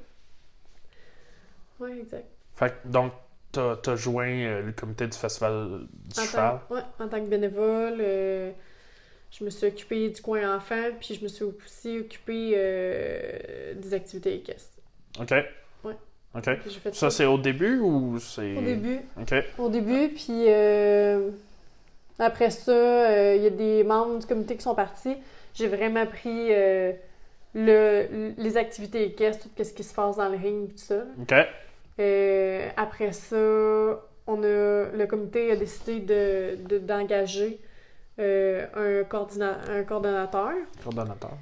Ouais, 1.80 1.99
exact. 1.99 2.26
Fait 2.56 2.71
que, 2.71 2.88
donc, 2.88 3.12
t'as 3.52 3.76
as 3.87 3.97
joint 3.97 4.28
euh, 4.28 4.62
le 4.62 4.73
comité 4.73 5.06
du 5.06 5.16
festival 5.16 5.87
du 5.92 6.21
En 6.21 6.25
cheval. 6.25 6.61
ouais, 6.71 6.80
en 6.99 7.09
tant 7.09 7.21
que 7.21 7.28
bénévole, 7.28 7.99
euh, 8.00 8.50
je 9.30 9.44
me 9.44 9.50
suis 9.50 9.68
occupée 9.68 10.09
du 10.11 10.21
coin 10.21 10.56
enfant, 10.56 10.90
puis 10.99 11.14
je 11.14 11.23
me 11.23 11.28
suis 11.28 11.44
aussi 11.44 11.99
occupée 12.00 12.54
euh, 12.56 13.75
des 13.75 13.94
activités 13.94 14.35
équestres. 14.35 14.78
Ok. 15.21 15.33
Ok. 16.36 16.50
Ça, 16.92 17.10
c'est 17.10 17.26
au 17.26 17.38
début 17.38 17.78
ou 17.78 18.18
c'est. 18.18 18.56
au 18.56 18.60
début. 18.62 19.00
Ok. 19.20 19.34
Au 19.58 19.68
début, 19.68 20.08
puis 20.08 20.44
euh, 20.48 21.30
après 22.18 22.50
ça, 22.50 22.72
euh, 22.72 23.34
il 23.36 23.42
y 23.42 23.46
a 23.46 23.50
des 23.50 23.84
membres 23.84 24.18
du 24.18 24.26
comité 24.26 24.56
qui 24.56 24.62
sont 24.62 24.74
partis. 24.74 25.16
J'ai 25.54 25.68
vraiment 25.68 26.06
pris 26.06 26.48
euh, 26.50 26.92
le, 27.54 28.32
les 28.36 28.56
activités 28.56 29.04
équestres, 29.04 29.46
tout 29.56 29.62
ce 29.64 29.72
qui 29.72 29.84
se 29.84 29.94
passe 29.94 30.16
dans 30.16 30.28
le 30.28 30.36
ring, 30.36 30.68
tout 30.70 30.78
ça. 30.78 31.04
Ok. 31.20 31.34
Euh, 32.00 32.68
après 32.76 33.12
ça, 33.12 33.36
on 34.26 34.42
a, 34.42 34.86
le 34.92 35.04
comité 35.08 35.52
a 35.52 35.56
décidé 35.56 36.00
de, 36.00 36.56
de- 36.68 36.78
d'engager 36.78 37.60
euh, 38.18 38.66
un, 38.74 39.02
coordina- 39.04 39.58
un 39.70 39.84
coordonnateur. 39.84 40.50
Coordonnateur. 40.82 41.32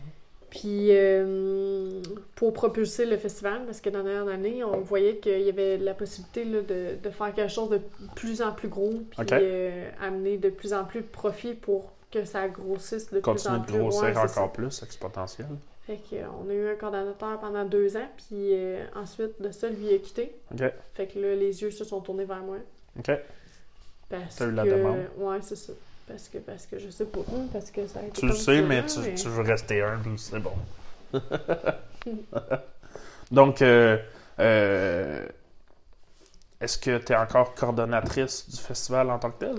Puis 0.53 0.89
euh, 0.91 2.03
pour 2.35 2.53
propulser 2.53 3.07
le 3.07 3.17
festival, 3.17 3.63
parce 3.65 3.81
que 3.81 3.89
dans 3.89 4.03
dernière 4.03 4.29
année, 4.29 4.63
on 4.63 4.81
voyait 4.81 5.17
qu'il 5.17 5.41
y 5.41 5.49
avait 5.49 5.79
la 5.79 5.95
possibilité 5.95 6.45
là, 6.45 6.61
de, 6.61 6.97
de 7.03 7.11
faire 7.11 7.33
quelque 7.33 7.51
chose 7.51 7.71
de 7.71 7.81
plus 8.15 8.43
en 8.43 8.53
plus 8.53 8.69
gros, 8.69 9.01
puis 9.11 9.27
euh, 9.33 9.89
amener 9.99 10.37
de 10.37 10.51
plus 10.51 10.75
en 10.75 10.85
plus 10.85 11.01
de 11.01 11.07
profit 11.07 11.55
pour 11.55 11.93
que 12.11 12.27
ça 12.27 12.49
grossisse 12.49 13.07
de 13.07 13.21
plus 13.21 13.23
Continuer 13.23 13.55
en 13.57 13.59
de 13.61 13.65
plus. 13.65 13.79
grossir 13.79 14.03
Ouais, 14.03 14.13
c'est 14.15 14.29
ça. 14.29 14.41
encore 14.43 14.53
plus, 14.53 14.83
exponentiel. 14.83 15.47
Fait 15.87 15.97
que, 15.97 16.17
euh, 16.17 16.25
on 16.45 16.51
a 16.51 16.53
eu 16.53 16.69
un 16.69 16.75
coordonnateur 16.75 17.41
pendant 17.41 17.65
deux 17.65 17.97
ans, 17.97 18.09
puis 18.19 18.51
euh, 18.53 18.85
ensuite 18.95 19.41
de 19.41 19.51
ça, 19.53 19.71
lui 19.71 19.95
a 19.95 19.99
quitté. 19.99 20.35
Fait 20.93 21.07
que 21.07 21.19
là, 21.19 21.35
les 21.35 21.63
yeux 21.63 21.71
se 21.71 21.85
sont 21.85 22.03
tournés 22.03 22.27
vers 22.27 22.43
moi. 22.43 22.59
OK. 22.99 23.11
Parce 24.11 24.37
T'as 24.37 24.47
eu 24.47 24.51
que... 24.51 24.55
la 24.57 24.65
demande. 24.67 24.99
Ouais, 25.17 25.39
c'est 25.41 25.57
ça. 25.57 25.73
Parce 26.07 26.29
que, 26.29 26.39
parce 26.39 26.67
que 26.67 26.79
je 26.79 26.91
sais 26.91 27.07
pas. 27.07 27.21
hum, 27.21 27.49
Parce 27.53 27.71
que 27.71 27.87
ça 27.87 28.01
a 28.01 28.07
été 28.07 28.21
Tu 28.21 28.27
le 28.27 28.33
comme 28.33 28.37
sais, 28.37 28.57
ça, 28.57 28.63
mais 28.63 28.85
tu, 28.87 29.01
tu 29.15 29.29
veux 29.29 29.43
rester 29.43 29.83
humble, 29.83 30.19
c'est 30.19 30.41
bon. 30.41 30.53
Donc, 33.31 33.63
euh, 33.63 33.99
euh, 34.41 35.27
est-ce 36.63 36.79
que 36.79 36.97
tu 36.97 37.13
es 37.13 37.17
encore 37.17 37.55
coordonnatrice 37.55 38.49
du 38.49 38.57
festival 38.59 39.11
en 39.11 39.19
tant 39.19 39.31
que 39.33 39.45
tel? 39.45 39.57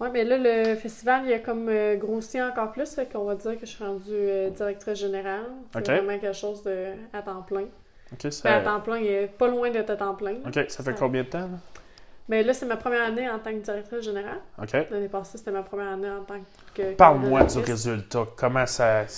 Ouais, 0.00 0.10
mais 0.10 0.24
là, 0.24 0.36
le 0.38 0.74
festival, 0.76 1.24
il 1.26 1.32
a 1.32 1.38
comme 1.38 1.68
euh, 1.68 1.96
grossi 1.96 2.40
encore 2.42 2.72
plus. 2.72 2.92
Fait 2.94 3.06
qu'on 3.06 3.24
va 3.24 3.34
dire 3.36 3.54
que 3.58 3.66
je 3.66 3.70
suis 3.70 3.84
rendue 3.84 4.10
euh, 4.12 4.50
directrice 4.50 4.98
générale. 4.98 5.46
C'est 5.72 5.78
Ok. 5.80 5.88
vraiment 5.88 6.18
quelque 6.18 6.36
chose 6.36 6.62
de 6.64 6.94
à 7.12 7.22
temps 7.22 7.42
plein. 7.42 7.66
OK, 8.12 8.30
Ben, 8.44 8.54
à 8.54 8.60
ça, 8.60 8.62
temps 8.62 8.80
plein, 8.80 8.98
il 8.98 9.06
est 9.08 9.28
pas 9.28 9.48
loin 9.48 9.70
d'être 9.70 9.90
à 9.90 9.96
temps 9.96 10.14
plein. 10.14 10.36
OK, 10.46 10.58
ça 10.68 10.82
fait 10.82 10.94
combien 10.94 11.22
de 11.22 11.28
temps? 11.28 11.48
Là? 11.48 11.58
Mais 12.28 12.42
là, 12.42 12.54
c'est 12.54 12.66
ma 12.66 12.76
première 12.76 13.04
année 13.04 13.28
en 13.28 13.38
tant 13.38 13.50
que 13.50 13.64
directrice 13.64 14.04
générale. 14.04 14.38
OK. 14.60 14.72
L'année 14.90 15.08
passée, 15.08 15.38
c'était 15.38 15.50
ma 15.50 15.62
première 15.62 15.88
année 15.88 16.08
en 16.08 16.22
tant 16.22 16.36
que. 16.72 16.94
Parle-moi 16.94 17.42
du 17.44 17.58
résultat. 17.58 18.24
Comment 18.36 18.66
ça... 18.66 19.02
Dis 19.04 19.10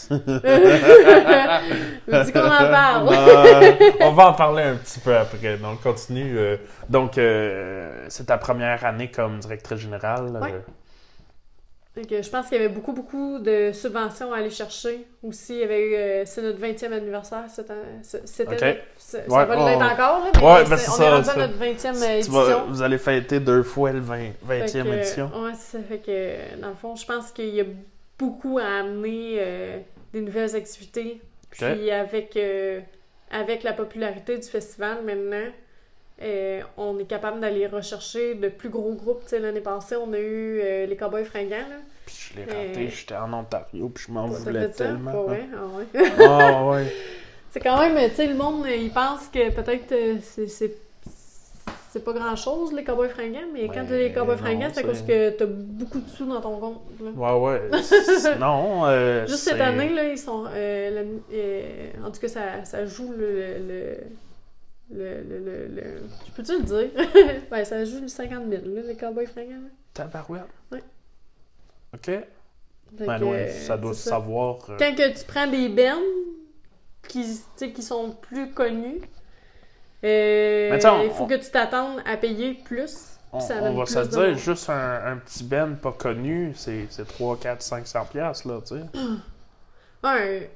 qu'on 2.32 2.40
en 2.40 2.70
parle? 2.70 3.08
Euh, 3.12 3.72
on 4.00 4.12
va 4.12 4.28
en 4.28 4.32
parler 4.32 4.62
un 4.62 4.76
petit 4.76 5.00
peu 5.00 5.14
après. 5.16 5.58
Donc, 5.58 5.82
continue. 5.82 6.38
euh, 6.38 6.56
donc, 6.88 7.18
euh, 7.18 8.06
c'est 8.08 8.26
ta 8.26 8.38
première 8.38 8.84
année 8.86 9.10
comme 9.10 9.38
directrice 9.38 9.80
générale. 9.80 10.30
Ouais. 10.40 10.62
Que 12.02 12.22
je 12.22 12.28
pense 12.28 12.48
qu'il 12.48 12.56
y 12.56 12.60
avait 12.64 12.74
beaucoup, 12.74 12.92
beaucoup 12.92 13.38
de 13.38 13.70
subventions 13.72 14.32
à 14.32 14.38
aller 14.38 14.50
chercher. 14.50 15.06
Aussi, 15.22 15.62
euh, 15.62 16.24
c'est 16.26 16.42
notre 16.42 16.58
20e 16.58 16.92
anniversaire. 16.92 17.44
cette 17.48 17.70
année- 17.70 17.80
C'était 18.02 18.42
Ok. 18.54 18.60
notre- 18.62 18.78
c'est- 18.98 19.18
Ouais, 19.18 19.24
ça 19.28 19.44
va 19.44 19.54
l'être 19.54 19.78
on- 19.78 19.84
encore, 19.92 20.24
là, 20.24 20.30
mais 20.34 20.40
Ouais, 20.40 20.64
ben, 20.64 20.72
on 20.74 20.76
ça, 20.76 21.04
est 21.04 21.10
rendu 21.10 21.24
ça. 21.24 21.32
à 21.32 21.36
notre 21.36 21.54
20e 21.54 21.94
tu 21.94 22.04
édition. 22.04 22.32
vas- 22.32 22.64
vous 22.68 22.82
allez 22.82 22.98
fêter 22.98 23.38
deux 23.38 23.62
fois 23.62 23.92
le 23.92 24.00
20, 24.00 24.30
20e 24.42 24.86
Fait 24.86 24.90
que, 24.90 24.96
édition. 24.96 25.30
Ouais, 25.42 25.54
ça 25.54 25.78
fait 25.88 25.98
que, 25.98 26.60
dans 26.60 26.70
le 26.70 26.74
fond, 26.74 26.96
je 26.96 27.06
pense 27.06 27.30
qu'il 27.30 27.54
y 27.54 27.60
a 27.60 27.64
beaucoup 28.18 28.58
à 28.58 28.80
amener 28.80 29.36
euh, 29.38 29.78
des 30.12 30.20
nouvelles 30.20 30.56
activités. 30.56 31.20
Puis 31.50 31.90
avec, 31.92 32.36
euh, 32.36 32.80
avec 33.30 33.62
la 33.62 33.72
popularité 33.72 34.36
du 34.36 34.48
festival 34.48 34.98
maintenant, 35.04 35.46
euh, 36.22 36.60
on 36.76 36.98
est 36.98 37.04
capable 37.04 37.40
d'aller 37.40 37.66
rechercher 37.66 38.34
de 38.34 38.48
plus 38.48 38.68
gros 38.68 38.92
groupes. 38.94 39.22
Tu 39.28 39.38
L'année 39.38 39.60
passée, 39.60 39.96
on 39.96 40.12
a 40.12 40.18
eu 40.18 40.60
euh, 40.62 40.86
les 40.86 40.96
Cowboys 40.96 41.24
fringants. 41.24 41.56
Là. 41.68 41.76
Puis 42.06 42.32
je 42.32 42.36
l'ai 42.38 42.44
raté, 42.44 42.86
Euh, 42.86 42.90
j'étais 42.90 43.16
en 43.16 43.32
Ontario, 43.32 43.88
puis 43.88 44.04
je 44.06 44.12
m'en 44.12 44.26
voulais 44.26 44.68
tellement. 44.70 45.12
Pas 45.12 45.22
vrai? 45.22 45.46
Ah 45.54 45.66
ouais? 45.66 46.10
Ah 46.20 46.66
ouais. 46.66 46.92
C'est 47.50 47.60
quand 47.60 47.78
même, 47.78 48.10
tu 48.10 48.16
sais, 48.16 48.26
le 48.26 48.34
monde, 48.34 48.66
il 48.66 48.90
pense 48.90 49.28
que 49.28 49.50
peut-être 49.50 49.94
c'est- 50.22 50.48
c'est 50.48 52.04
pas 52.04 52.12
grand 52.12 52.34
chose, 52.34 52.72
les 52.72 52.82
cowboys 52.82 53.08
fringants, 53.08 53.46
mais 53.52 53.68
quand 53.68 53.74
Ouais, 53.82 53.86
t'as 53.88 53.96
les 53.96 54.12
cowboys 54.12 54.34
non, 54.34 54.42
fringants, 54.42 54.68
c'est 54.72 54.82
cause 54.82 55.02
que 55.02 55.30
t'as 55.30 55.46
beaucoup 55.46 56.00
de 56.00 56.08
sous 56.10 56.26
dans 56.26 56.40
ton 56.40 56.58
compte. 56.58 56.80
là. 57.00 57.10
Ouais, 57.38 57.40
ouais. 57.70 57.70
Non, 58.40 58.84
euh, 58.86 59.24
Juste 59.28 59.44
cette 59.44 59.60
année, 59.60 59.90
là, 59.94 60.08
ils 60.08 60.18
sont. 60.18 60.44
euh, 60.52 61.04
euh, 61.32 61.90
en 62.04 62.10
tout 62.10 62.20
cas, 62.20 62.26
ça, 62.26 62.64
ça 62.64 62.84
joue 62.84 63.12
le. 63.16 63.58
le, 63.68 63.96
le, 64.90 65.22
le, 65.22 65.38
le- 65.38 65.66
le- 65.68 66.02
Je 66.26 66.32
peux-tu 66.32 66.58
le 66.58 66.62
dire? 66.64 67.42
ben, 67.50 67.64
ça 67.64 67.84
joue 67.84 68.00
le 68.00 68.08
50 68.08 68.48
000, 68.48 68.62
là, 68.74 68.82
les 68.82 68.96
cowboys 68.96 69.26
fringants. 69.26 69.52
là. 69.62 69.68
Tabarouette. 69.92 70.42
Ouais. 70.72 70.82
OK. 71.94 72.10
Ben 72.92 73.22
ouais, 73.22 73.50
ça 73.50 73.76
doit 73.76 73.94
se 73.94 74.08
savoir. 74.08 74.58
euh, 74.70 74.76
Quand 74.78 74.94
que 74.94 75.18
tu 75.18 75.24
prends 75.26 75.46
des 75.48 75.68
bennes 75.68 75.98
qui, 77.08 77.22
tu 77.24 77.38
sais, 77.56 77.72
qui 77.72 77.82
sont 77.82 78.10
plus 78.12 78.50
connues, 78.52 79.00
euh, 80.04 80.78
on- 80.84 81.02
il 81.02 81.10
faut 81.10 81.26
que 81.26 81.34
tu 81.34 81.50
t'attendes 81.50 82.00
à 82.04 82.16
payer 82.16 82.54
plus. 82.54 83.10
On, 83.32 83.40
ça 83.40 83.54
on 83.62 83.74
va 83.74 83.84
plus 83.84 83.94
se 83.94 83.98
dire, 84.08 84.20
monde. 84.28 84.36
juste 84.36 84.70
un, 84.70 85.00
un 85.12 85.16
petit 85.16 85.42
Ben 85.42 85.74
pas 85.74 85.90
connu, 85.92 86.52
c'est 86.54 86.86
c'est 86.90 87.06
3, 87.06 87.36
4, 87.40 87.62
500 87.62 88.04
piastres, 88.12 88.46
là, 88.48 88.60
tu 88.64 88.74
sais. 88.76 88.82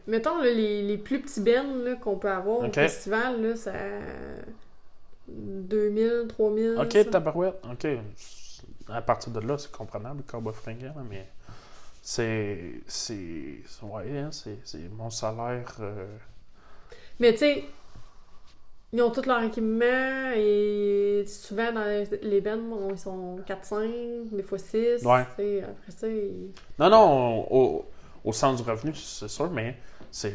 Mettons 0.06 0.38
là, 0.38 0.50
les, 0.52 0.82
les 0.82 0.98
plus 0.98 1.20
petits 1.20 1.40
bennes 1.40 1.98
qu'on 2.00 2.16
peut 2.16 2.30
avoir 2.30 2.58
au 2.60 2.62
festival, 2.72 3.42
là, 3.42 3.56
ça. 3.56 3.72
2000, 5.28 6.26
3000. 6.28 6.76
OK, 6.80 7.10
tabarouette. 7.10 7.60
OK. 7.70 7.86
À 8.88 9.02
partir 9.02 9.32
de 9.32 9.40
là, 9.40 9.58
c'est 9.58 9.70
comprenable, 9.70 10.22
le 10.26 10.30
combat 10.32 10.52
fringant, 10.52 10.94
mais 11.08 11.26
c'est... 12.02 12.80
C'est... 12.86 13.58
Ouais, 13.82 14.18
hein, 14.18 14.30
c'est 14.32 14.78
mon 14.96 15.10
salaire... 15.10 15.76
euh, 15.80 16.06
Mais 17.20 17.32
tu 17.32 17.38
sais, 17.40 17.64
ils 18.94 19.02
ont 19.02 19.10
tout 19.10 19.20
leur 19.26 19.42
équipement 19.42 20.30
et 20.34 21.24
souvent 21.26 21.72
dans 21.72 22.06
les- 22.22 22.40
bennes, 22.40 22.72
on- 22.72 22.90
ils 22.92 22.98
sont 22.98 23.38
4-5, 23.46 24.30
des 24.34 24.42
fois 24.42 24.56
6. 24.58 25.04
Ouais. 25.04 25.20
Après 25.20 25.92
ça, 25.94 26.08
ils- 26.08 26.50
Non, 26.78 26.88
non, 26.88 27.46
au, 27.52 27.84
au 28.28 28.32
sens 28.32 28.62
du 28.62 28.68
revenu, 28.70 28.94
c'est 28.94 29.28
sûr, 29.28 29.50
mais 29.50 29.76
c'est 30.10 30.32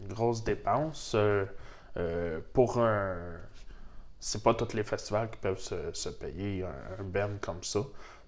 une 0.00 0.08
grosse 0.08 0.44
dépense. 0.44 1.12
euh, 1.14 1.44
euh, 1.98 2.40
pour 2.52 2.78
un. 2.78 3.16
C'est 4.20 4.42
pas 4.42 4.54
tous 4.54 4.74
les 4.74 4.82
festivals 4.84 5.30
qui 5.30 5.38
peuvent 5.38 5.58
se, 5.60 5.76
se 5.92 6.08
payer 6.08 6.64
un, 6.64 7.00
un 7.00 7.04
ben 7.04 7.38
comme 7.40 7.62
ça. 7.62 7.80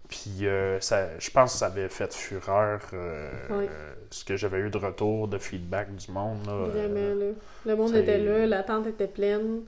Puis 0.08 0.46
euh, 0.46 0.80
ça, 0.80 1.18
je 1.18 1.30
pense 1.30 1.52
que 1.52 1.58
ça 1.58 1.66
avait 1.66 1.88
fait 1.88 2.14
fureur 2.14 2.80
euh, 2.94 3.30
Oui. 3.50 3.66
euh, 3.68 3.94
ce 4.10 4.24
que 4.24 4.36
j'avais 4.36 4.58
eu 4.60 4.70
de 4.70 4.78
retour, 4.78 5.28
de 5.28 5.38
feedback 5.38 5.94
du 5.96 6.10
monde. 6.12 6.46
Là, 6.46 6.66
Vraiment, 6.66 7.14
là. 7.14 7.32
Le 7.66 7.76
monde 7.76 7.94
était 7.96 8.18
là, 8.18 8.46
la 8.46 8.62
tente 8.62 8.86
était 8.86 9.06
pleine. 9.08 9.62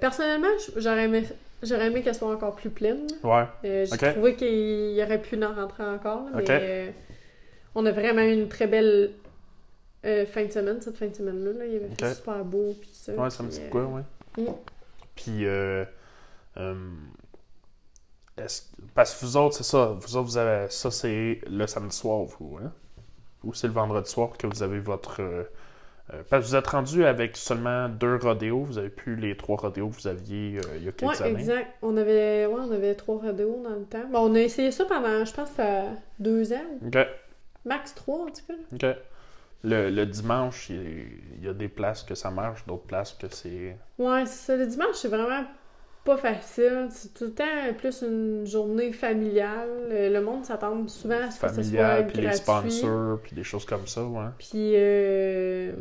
Personnellement, 0.00 0.48
j'aurais 0.76 1.04
aimé, 1.04 1.24
j'aurais 1.64 1.86
aimé 1.86 2.02
qu'elle 2.02 2.14
soit 2.14 2.32
encore 2.32 2.54
plus 2.54 2.70
pleine. 2.70 3.06
ouais. 3.22 3.44
Euh, 3.64 3.86
J'ai 3.86 4.12
trouvé 4.12 4.34
qu'il 4.36 4.92
y 4.92 5.02
aurait 5.02 5.20
pu 5.20 5.42
en 5.42 5.54
rentrer 5.54 5.84
encore, 5.84 6.26
mais 6.34 6.44
euh, 6.48 6.90
on 7.74 7.84
a 7.86 7.92
vraiment 7.92 8.22
eu 8.22 8.32
une 8.32 8.48
très 8.48 8.66
belle 8.66 9.12
euh, 10.04 10.26
fin 10.26 10.44
de 10.44 10.50
semaine, 10.52 10.80
cette 10.80 10.96
fin 10.96 11.06
de 11.06 11.14
semaine-là. 11.14 11.52
là. 11.52 11.66
Il 11.66 11.76
avait 11.76 11.88
fait 11.98 12.14
super 12.14 12.44
beau, 12.44 12.74
puis 12.80 12.90
ça. 12.92 13.12
Ouais, 13.14 13.30
ça 13.30 13.42
me 13.42 13.48
dit 13.48 13.60
euh, 13.60 13.70
quoi, 13.70 13.84
ouais. 13.84 14.02
Mm. 14.36 14.54
Puis, 15.14 15.46
parce 18.94 19.14
que 19.14 19.24
vous 19.24 19.36
autres, 19.36 19.56
c'est 19.56 19.64
ça, 19.64 19.96
vous 19.98 20.16
autres, 20.16 20.28
vous 20.28 20.36
avez, 20.38 20.68
ça, 20.70 20.90
c'est 20.90 21.40
le 21.48 21.66
samedi 21.66 21.96
soir, 21.96 22.24
vous, 22.24 22.58
hein? 22.62 22.72
Ou 23.42 23.52
c'est 23.52 23.66
le 23.66 23.72
vendredi 23.74 24.10
soir 24.10 24.36
que 24.38 24.46
vous 24.46 24.62
avez 24.62 24.80
votre. 24.80 25.20
Euh, 26.12 26.22
parce 26.28 26.44
que 26.44 26.48
vous 26.50 26.56
êtes 26.56 26.66
rendu 26.66 27.04
avec 27.06 27.36
seulement 27.36 27.88
deux 27.88 28.16
rodéos, 28.16 28.62
vous 28.64 28.78
avez 28.78 28.90
plus 28.90 29.16
les 29.16 29.36
trois 29.36 29.56
rodéos 29.56 29.88
que 29.88 29.94
vous 29.94 30.06
aviez 30.08 30.58
euh, 30.58 30.76
il 30.76 30.84
y 30.84 30.88
a 30.88 30.92
quelques 30.92 31.20
Ouais, 31.20 31.22
années. 31.22 31.40
exact. 31.40 31.76
On 31.82 31.96
avait, 31.96 32.46
ouais, 32.46 32.54
on 32.60 32.70
avait 32.72 32.94
trois 32.94 33.16
rodéos 33.18 33.62
dans 33.62 33.70
le 33.76 33.84
temps. 33.84 34.06
Bon, 34.10 34.30
on 34.30 34.34
a 34.34 34.40
essayé 34.40 34.70
ça 34.70 34.84
pendant, 34.84 35.24
je 35.24 35.32
pense, 35.32 35.50
euh, 35.58 35.90
deux 36.18 36.52
ans. 36.52 36.64
Ok, 36.86 36.98
Max 37.64 37.94
trois, 37.94 38.20
en 38.24 38.26
tout 38.26 38.42
cas. 38.46 38.54
ok. 38.72 38.96
Le, 39.64 39.90
le 39.90 40.06
dimanche, 40.06 40.68
il 40.70 41.08
il 41.38 41.44
y 41.44 41.48
a 41.48 41.54
des 41.54 41.68
places 41.68 42.02
que 42.02 42.14
ça 42.14 42.30
marche, 42.30 42.66
d'autres 42.66 42.84
places 42.86 43.14
que 43.14 43.26
c'est. 43.30 43.76
Ouais, 43.98 44.26
c'est 44.26 44.46
ça. 44.46 44.56
Le 44.56 44.66
dimanche, 44.66 44.94
c'est 44.96 45.08
vraiment 45.08 45.44
pas 46.04 46.16
facile. 46.16 46.88
C'est 46.90 47.14
tout 47.14 47.24
le 47.24 47.32
temps 47.32 47.74
plus 47.78 48.02
une 48.02 48.44
journée 48.46 48.92
familiale. 48.92 49.68
Euh, 49.90 50.10
Le 50.10 50.20
monde 50.20 50.44
s'attend 50.44 50.86
souvent 50.88 51.14
à 51.20 51.30
ce 51.30 51.40
que 51.40 51.48
ce 51.48 51.62
soit 51.62 52.02
puis 52.02 52.18
les 52.18 52.22
gratuit. 52.24 52.70
sponsors, 52.70 53.18
puis 53.22 53.34
des 53.34 53.44
choses 53.44 53.64
comme 53.64 53.86
ça, 53.86 54.04
ouais. 54.04 54.26
Puis 54.38 54.72
euh, 54.76 55.72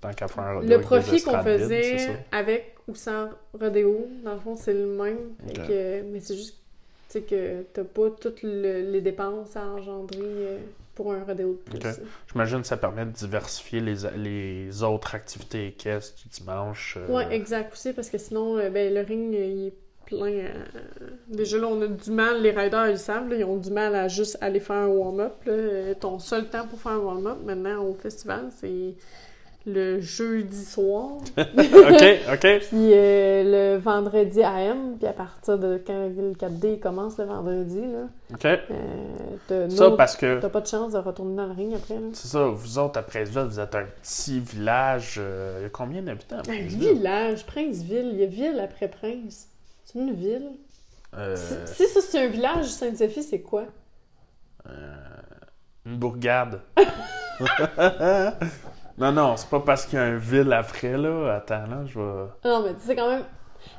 Tant 0.00 0.12
qu'à 0.12 0.28
faire 0.28 0.44
un 0.44 0.54
rodéo 0.56 0.70
le 0.78 0.80
profit 0.82 1.22
qu'on 1.22 1.42
faisait 1.42 2.08
avec 2.30 2.74
ou 2.86 2.94
sans 2.94 3.28
rodéo, 3.58 4.06
dans 4.22 4.34
le 4.34 4.40
fond, 4.40 4.54
c'est 4.56 4.74
le 4.74 4.86
même. 4.86 5.16
Que- 5.66 6.02
mais 6.02 6.20
c'est 6.20 6.34
juste 6.36 6.58
que 7.28 7.62
t'as 7.72 7.84
pas 7.84 8.10
toutes 8.20 8.42
le- 8.42 8.90
les 8.90 9.00
dépenses 9.00 9.56
à 9.56 9.64
engendrer 9.66 10.18
euh, 10.20 10.58
pour 10.94 11.12
un 11.12 11.24
rodéo 11.24 11.60
de 11.72 11.78
plus. 11.78 12.00
J'imagine 12.32 12.60
que 12.62 12.66
ça 12.66 12.76
permet 12.76 13.04
de 13.04 13.10
diversifier 13.10 13.80
les, 13.80 13.94
les 14.16 14.82
autres 14.82 15.14
activités 15.14 15.68
équestres 15.68 16.16
du 16.22 16.28
dimanche. 16.28 16.96
euh, 16.98 17.12
Ouais, 17.12 17.34
exact 17.34 17.72
aussi, 17.72 17.92
parce 17.92 18.08
que 18.10 18.18
sinon, 18.18 18.56
euh, 18.58 18.70
ben, 18.70 18.92
le 18.94 19.00
ring, 19.00 19.34
euh, 19.34 19.44
il 19.44 19.66
est 19.68 19.74
plein. 20.06 20.44
à- 20.46 21.34
Déjà, 21.34 21.58
là, 21.58 21.66
on 21.66 21.80
a 21.82 21.86
du 21.86 22.10
mal, 22.10 22.42
les 22.42 22.50
riders, 22.50 22.88
ils 22.88 22.92
le 22.92 22.96
savent, 22.98 23.28
là, 23.28 23.36
ils 23.36 23.44
ont 23.44 23.56
du 23.56 23.70
mal 23.70 23.94
à 23.94 24.06
juste 24.08 24.36
aller 24.40 24.60
faire 24.60 24.76
un 24.76 24.86
warm-up. 24.88 25.34
Euh, 25.48 25.94
Ton 25.98 26.18
seul 26.18 26.48
temps 26.50 26.66
pour 26.66 26.78
faire 26.80 26.92
un 26.92 26.98
warm-up, 26.98 27.38
maintenant, 27.44 27.82
au 27.84 27.94
festival, 27.94 28.50
c'est 28.60 28.94
le 29.66 29.98
jeudi 30.00 30.62
soir. 30.64 31.12
OK, 31.38 32.04
OK. 32.32 32.46
Puis 32.68 32.92
euh, 32.92 33.74
le 33.74 33.78
vendredi 33.78 34.42
AM, 34.42 34.96
puis 34.98 35.06
à 35.06 35.12
partir 35.12 35.58
de 35.58 35.80
quand 35.86 36.08
le 36.14 36.32
4D 36.32 36.78
commence 36.78 37.16
le 37.18 37.24
vendredi, 37.24 37.80
là, 37.80 38.08
OK. 38.34 38.44
euh, 38.44 39.68
Ça, 39.70 39.88
no- 39.90 39.96
parce 39.96 40.16
que, 40.16 40.40
t'as 40.40 40.48
pas 40.50 40.60
de 40.60 40.66
chance 40.66 40.92
de 40.92 40.98
retourner 40.98 41.36
dans 41.36 41.46
le 41.46 41.52
ring 41.52 41.74
après. 41.74 41.94
Là. 41.94 42.08
c'est 42.12 42.28
ça, 42.28 42.46
vous 42.46 42.78
autres, 42.78 42.98
à 42.98 43.02
Princeville, 43.02 43.44
vous 43.48 43.60
êtes 43.60 43.74
un 43.74 43.86
petit 44.02 44.40
village. 44.40 45.16
euh, 45.18 45.56
il 45.60 45.62
y 45.62 45.66
a 45.66 45.70
combien 45.70 46.02
d'habitants 46.02 46.40
à 46.46 46.50
Un 46.52 46.66
village, 46.66 47.46
Princeville, 47.46 48.10
il 48.12 48.20
y 48.20 48.24
a 48.24 48.26
ville 48.26 48.60
après 48.62 48.88
Prince. 48.88 49.48
C'est 49.86 49.98
une 49.98 50.12
ville. 50.12 50.50
Si 51.36 51.54
si 51.74 51.86
ça 51.86 52.00
c'est 52.00 52.18
un 52.24 52.28
village, 52.28 52.66
Sainte-Sophie, 52.66 53.22
c'est 53.22 53.40
quoi? 53.40 53.64
une 55.86 55.96
bourgade. 55.98 56.60
non, 58.98 59.12
non, 59.12 59.36
c'est 59.36 59.48
pas 59.48 59.60
parce 59.60 59.86
qu'il 59.86 59.98
y 59.98 60.02
a 60.02 60.04
un 60.04 60.16
ville 60.16 60.52
après, 60.52 60.96
là. 60.96 61.36
Attends, 61.36 61.66
là, 61.66 61.84
je 61.86 61.98
vais... 61.98 62.26
Non, 62.44 62.62
mais 62.62 62.74
tu 62.74 62.86
sais, 62.86 62.94
quand 62.96 63.08
même. 63.08 63.24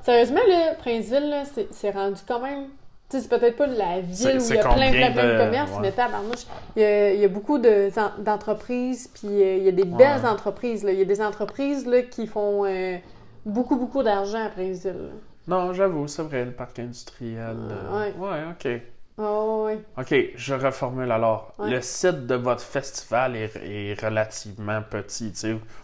Sérieusement, 0.03 0.41
là, 0.47 0.73
Princeville, 0.79 1.29
là, 1.29 1.43
c'est 1.71 1.91
rendu 1.91 2.19
quand 2.27 2.39
même. 2.39 2.65
Tu 3.09 3.17
sais, 3.17 3.21
c'est 3.23 3.29
peut-être 3.39 3.55
pas 3.55 3.67
la 3.67 3.99
ville 3.99 4.39
où 4.39 4.43
il 4.49 4.55
y 4.55 4.57
a 4.57 4.63
plein, 4.63 4.91
plein, 4.91 5.11
plein 5.11 5.23
de 5.27 5.31
de- 5.33 5.37
commerces, 5.37 5.71
ouais. 5.73 5.77
mais 5.81 5.91
tabarnouche, 5.91 6.45
il 6.75 6.81
y 6.81 6.85
a, 6.85 7.13
il 7.13 7.19
y 7.19 7.23
a 7.25 7.27
beaucoup 7.27 7.59
de- 7.59 7.89
d'entreprises, 8.23 9.07
puis 9.13 9.27
euh, 9.27 9.57
il 9.57 9.63
y 9.63 9.67
a 9.69 9.71
des 9.71 9.85
belles 9.85 10.25
entreprises. 10.25 10.83
Là. 10.83 10.91
Il 10.91 10.97
y 10.97 11.01
a 11.03 11.05
des 11.05 11.21
entreprises 11.21 11.85
là, 11.85 12.01
qui 12.01 12.25
font 12.25 12.65
euh, 12.65 12.97
beaucoup, 13.45 13.75
beaucoup 13.75 14.01
d'argent 14.01 14.43
à 14.43 14.49
Princeville. 14.49 15.11
Non, 15.47 15.71
j'avoue, 15.73 16.07
c'est 16.07 16.23
vrai, 16.23 16.45
le 16.45 16.51
parc 16.51 16.79
industriel. 16.79 17.55
Ah, 17.69 17.95
euh, 17.95 17.99
ouais. 17.99 18.13
ouais, 18.17 18.43
OK. 18.51 18.81
Oh, 19.17 19.65
oui. 19.67 19.79
OK, 19.97 20.13
je 20.35 20.53
reformule 20.53 21.11
alors. 21.11 21.53
Ouais. 21.57 21.69
Le 21.69 21.81
site 21.81 22.27
de 22.27 22.35
votre 22.35 22.61
festival 22.61 23.35
est, 23.37 23.55
est 23.63 23.99
relativement 24.01 24.81
petit. 24.81 25.31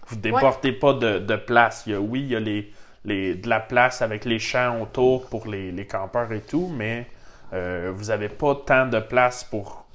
Vous 0.08 0.16
déportez 0.18 0.74
pas 0.74 0.94
de, 0.94 1.20
de 1.20 1.36
place. 1.38 1.84
Il 1.86 1.94
y 1.94 1.96
a, 1.96 2.02
oui, 2.02 2.22
il 2.22 2.28
y 2.28 2.36
a 2.36 2.42
les, 2.42 2.72
les, 3.06 3.36
de 3.36 3.48
la 3.48 3.62
place 3.62 4.02
avec 4.02 4.26
les 4.26 4.38
champs 4.40 4.82
autour 4.82 5.28
pour 5.28 5.48
les, 5.48 5.72
les 5.72 5.88
campeurs 5.88 6.32
et 6.34 6.42
tout, 6.42 6.68
mais 6.76 7.08
euh, 7.54 7.92
vous 7.96 8.12
avez 8.12 8.28
pas 8.28 8.56
tant 8.56 8.88
de 8.88 9.00
place 9.00 9.46
pour 9.46 9.86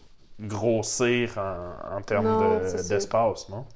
grossir 0.41 1.37
en, 1.39 1.97
en 1.99 2.01
termes 2.03 2.37
de- 2.37 2.83
d'espace, 2.83 3.49
non? 3.51 3.67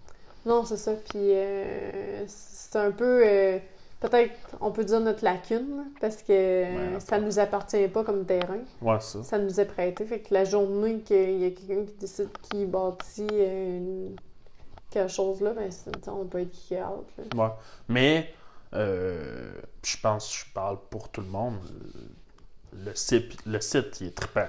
Non, 0.47 0.65
c'est 0.65 0.77
ça. 0.77 0.93
Puis 0.95 1.19
euh, 1.35 2.25
c'est 2.27 2.77
un 2.77 2.91
peu. 2.93 3.23
euh, 3.27 3.59
Peut-être, 4.01 4.33
on 4.63 4.71
peut 4.73 4.85
dire 4.85 5.01
notre 5.01 5.23
lacune, 5.25 5.85
parce 6.01 6.23
que 6.23 6.33
euh, 6.33 6.95
Ouais, 6.95 7.01
ça 7.01 7.19
nous 7.21 7.39
appartient 7.39 7.87
pas 7.89 8.03
comme 8.03 8.25
terrain. 8.25 8.61
Ouais, 8.81 8.99
ça. 9.01 9.23
Ça 9.23 9.39
nous 9.39 9.61
est 9.61 9.67
prêté. 9.67 10.07
Fait 10.07 10.21
que 10.21 10.33
la 10.33 10.45
journée 10.45 11.01
qu'il 11.01 11.39
y 11.39 11.45
a 11.45 11.51
quelqu'un 11.51 11.85
qui 11.85 11.95
décide 12.01 12.31
qu'il 12.51 12.67
bâtit 12.71 13.27
euh, 13.31 13.77
une- 13.77 14.17
quelque 14.89 15.09
chose 15.13 15.41
là, 15.43 15.53
ben, 15.53 15.71
c'est- 15.71 16.09
on 16.09 16.25
peut 16.25 16.41
être 16.41 16.71
là. 16.71 16.93
Ouais. 17.37 17.51
Mais, 17.89 18.33
euh, 18.75 19.53
je 19.85 19.97
pense 20.03 20.31
que 20.33 20.47
je 20.49 20.53
parle 20.55 20.79
pour 20.89 21.11
tout 21.11 21.21
le 21.21 21.29
monde. 21.29 21.59
Le 22.73 22.95
site, 22.95 23.37
le 23.47 23.61
site 23.61 24.01
il 24.01 24.07
est 24.09 24.17
trippant. 24.17 24.47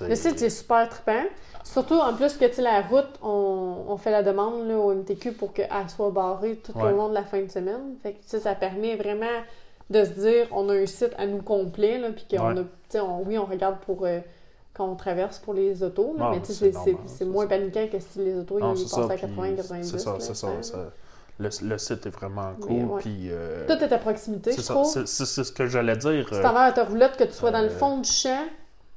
Le 0.00 0.14
site 0.14 0.40
est 0.42 0.50
super 0.50 0.88
trippant. 0.88 1.24
Surtout, 1.64 1.94
en 1.98 2.14
plus 2.14 2.36
que 2.36 2.60
la 2.60 2.80
route, 2.82 3.08
on, 3.22 3.84
on 3.88 3.96
fait 3.96 4.10
la 4.10 4.22
demande 4.22 4.66
là, 4.68 4.76
au 4.78 4.92
MTQ 4.94 5.32
pour 5.32 5.52
qu'elle 5.52 5.68
soit 5.88 6.10
barrée 6.10 6.56
tout 6.56 6.72
Ouais. 6.76 6.92
au 6.92 6.96
long 6.96 7.08
de 7.08 7.14
la 7.14 7.24
fin 7.24 7.40
de 7.42 7.50
semaine. 7.50 7.96
Fait 8.02 8.14
que 8.14 8.38
ça 8.38 8.54
permet 8.54 8.96
vraiment 8.96 9.26
de 9.90 10.04
se 10.04 10.10
dire 10.10 10.46
on 10.52 10.68
a 10.68 10.74
un 10.74 10.86
site 10.86 11.12
à 11.18 11.26
nous 11.26 11.42
complet, 11.42 11.98
là, 11.98 12.10
puis 12.10 12.24
qu'on 12.30 12.54
Ouais. 12.54 12.60
a, 12.94 13.04
on- 13.04 13.22
oui, 13.26 13.38
on 13.38 13.44
regarde 13.44 13.76
pour 13.86 14.04
euh, 14.06 14.20
quand 14.74 14.86
on 14.88 14.94
traverse 14.96 15.38
pour 15.38 15.52
les 15.54 15.82
autos, 15.82 16.14
là, 16.18 16.30
mais 16.32 16.40
c'est 17.06 17.24
moins 17.24 17.46
paniquant 17.46 17.86
que 17.90 17.98
si 18.00 18.18
les 18.20 18.38
autos 18.38 18.58
Non, 18.58 18.74
ils 18.74 18.88
ça. 18.88 19.02
à 19.04 19.08
puis 19.08 19.20
80, 19.20 19.56
90. 19.56 19.90
C'est 19.90 19.98
ça, 19.98 20.16
c'est 20.18 20.34
ça. 20.34 20.48
le, 21.38 21.48
le 21.62 21.78
site 21.78 22.06
est 22.06 22.10
vraiment 22.10 22.52
cool. 22.60 22.84
ouais. 22.84 23.00
Puis, 23.02 23.28
euh, 23.30 23.66
Tout 23.66 23.74
est 23.84 23.92
à 23.92 23.98
proximité, 23.98 24.52
c'est 24.52 24.58
je 24.58 24.62
ça. 24.62 24.74
trouve. 24.74 24.86
C'est 25.06 25.26
ce 25.44 25.52
que 25.52 25.66
j'allais 25.66 25.96
dire. 25.96 26.26
Euh, 26.32 26.42
t'en 26.42 26.52
vas 26.52 26.62
à 26.62 26.72
ta 26.72 26.84
roulotte, 26.84 27.16
que 27.16 27.24
tu 27.24 27.32
sois 27.32 27.50
dans 27.50 27.60
le 27.62 27.68
euh, 27.68 27.78
fond 27.78 27.98
du 27.98 28.08
champ 28.10 28.44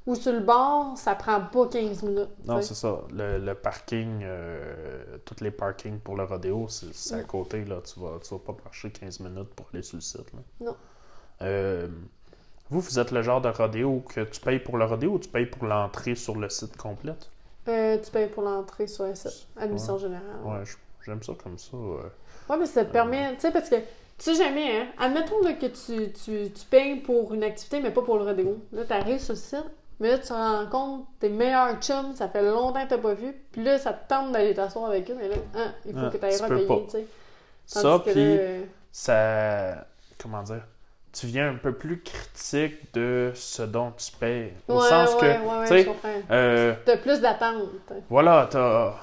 ou 0.06 0.14
sur 0.14 0.32
le 0.32 0.40
bord, 0.40 0.96
ça 0.96 1.14
prend 1.14 1.40
pas 1.40 1.66
15 1.68 2.02
minutes. 2.04 2.28
non, 2.46 2.60
tu 2.60 2.66
c'est 2.66 2.74
ça. 2.74 3.00
Le, 3.12 3.38
le 3.38 3.54
parking, 3.54 4.20
euh, 4.22 5.18
tous 5.24 5.42
les 5.42 5.50
parkings 5.50 5.98
pour 5.98 6.16
le 6.16 6.24
rodéo, 6.24 6.66
c'est 6.68 7.14
à 7.14 7.18
Mm. 7.18 7.26
côté. 7.26 7.64
Là. 7.64 7.80
Tu 7.84 7.98
vas, 8.00 8.18
tu 8.22 8.32
vas 8.34 8.40
pas 8.40 8.56
marcher 8.64 8.90
15 8.90 9.20
minutes 9.20 9.48
pour 9.54 9.66
aller 9.72 9.82
sur 9.82 9.96
le 9.96 10.00
site. 10.02 10.32
là. 10.32 10.40
Non. 10.66 10.76
Euh, 11.42 11.88
vous, 12.70 12.80
vous 12.80 12.98
êtes 12.98 13.10
le 13.12 13.22
genre 13.22 13.40
de 13.40 13.48
rodéo 13.48 14.00
que 14.12 14.20
tu 14.22 14.40
payes 14.40 14.58
pour 14.58 14.76
le 14.78 14.84
rodéo 14.84 15.12
ou 15.12 15.18
tu 15.18 15.28
payes 15.28 15.46
pour 15.46 15.66
l'entrée 15.66 16.14
sur 16.14 16.36
le 16.36 16.48
site 16.48 16.76
complète? 16.76 17.30
Euh, 17.68 17.98
tu 18.02 18.10
payes 18.10 18.28
pour 18.28 18.42
l'entrée 18.44 18.86
sur 18.86 19.04
un 19.04 19.14
site, 19.14 19.46
admission 19.56 19.94
Ouais. 19.94 20.00
générale. 20.00 20.40
Ouais, 20.44 20.62
j'aime 21.04 21.22
ça 21.22 21.32
comme 21.42 21.58
ça. 21.58 21.76
euh. 21.76 22.02
Ouais, 22.48 22.56
mais 22.58 22.66
ça 22.66 22.84
te 22.84 22.92
permet, 22.92 23.34
tu 23.34 23.40
sais, 23.40 23.50
parce 23.52 23.68
que 23.68 23.74
tu 23.76 23.84
sais 24.18 24.34
jamais, 24.36 24.80
hein. 24.80 24.86
Admettons 24.98 25.42
là, 25.42 25.52
que 25.54 25.66
tu, 25.66 26.12
tu, 26.12 26.50
tu 26.52 26.64
payes 26.70 27.00
pour 27.00 27.34
une 27.34 27.42
activité, 27.42 27.80
mais 27.80 27.90
pas 27.90 28.02
pour 28.02 28.18
le 28.18 28.24
rodéo. 28.24 28.58
Là, 28.72 28.84
t'arrives 28.84 29.18
sur 29.20 29.34
le 29.34 29.38
site, 29.38 29.64
mais 30.00 30.10
là, 30.10 30.18
tu 30.18 30.28
te 30.28 30.32
rends 30.32 30.66
compte, 30.66 31.06
tes 31.20 31.28
meilleurs 31.28 31.80
chums, 31.80 32.14
ça 32.14 32.28
fait 32.28 32.42
longtemps 32.42 32.84
que 32.84 32.90
t'as 32.90 32.98
pas 32.98 33.14
vu, 33.14 33.32
puis 33.52 33.62
là, 33.64 33.78
ça 33.78 33.92
te 33.92 34.08
tente 34.08 34.32
d'aller 34.32 34.54
t'asseoir 34.54 34.86
avec 34.90 35.10
eux, 35.10 35.16
mais 35.18 35.28
là, 35.28 35.36
hein, 35.56 35.72
il 35.86 35.92
faut 35.92 35.98
Ah, 36.06 36.10
que 36.10 36.16
t'ailles 36.18 36.36
repayer, 36.42 36.84
tu 36.86 36.90
sais. 36.90 37.06
Ça, 37.66 37.98
puis 38.04 38.14
là, 38.14 38.42
ça. 38.92 39.86
Comment 40.22 40.42
dire? 40.42 40.62
Tu 41.12 41.26
viens 41.26 41.48
un 41.50 41.54
peu 41.56 41.72
plus 41.72 42.02
critique 42.02 42.92
de 42.94 43.32
ce 43.34 43.62
dont 43.62 43.90
tu 43.96 44.12
payes. 44.12 44.52
Au 44.68 44.74
ouais, 44.80 44.88
sens 44.88 45.14
ouais, 45.14 45.20
que, 45.20 45.26
ouais, 45.26 45.62
tu 45.62 45.68
sais, 45.68 45.82
je 45.82 45.86
comprends. 45.88 46.08
euh, 46.30 46.74
T'as 46.84 46.96
plus 46.98 47.20
d'attente. 47.20 47.62
voilà, 48.10 48.48
t'as 48.50 48.94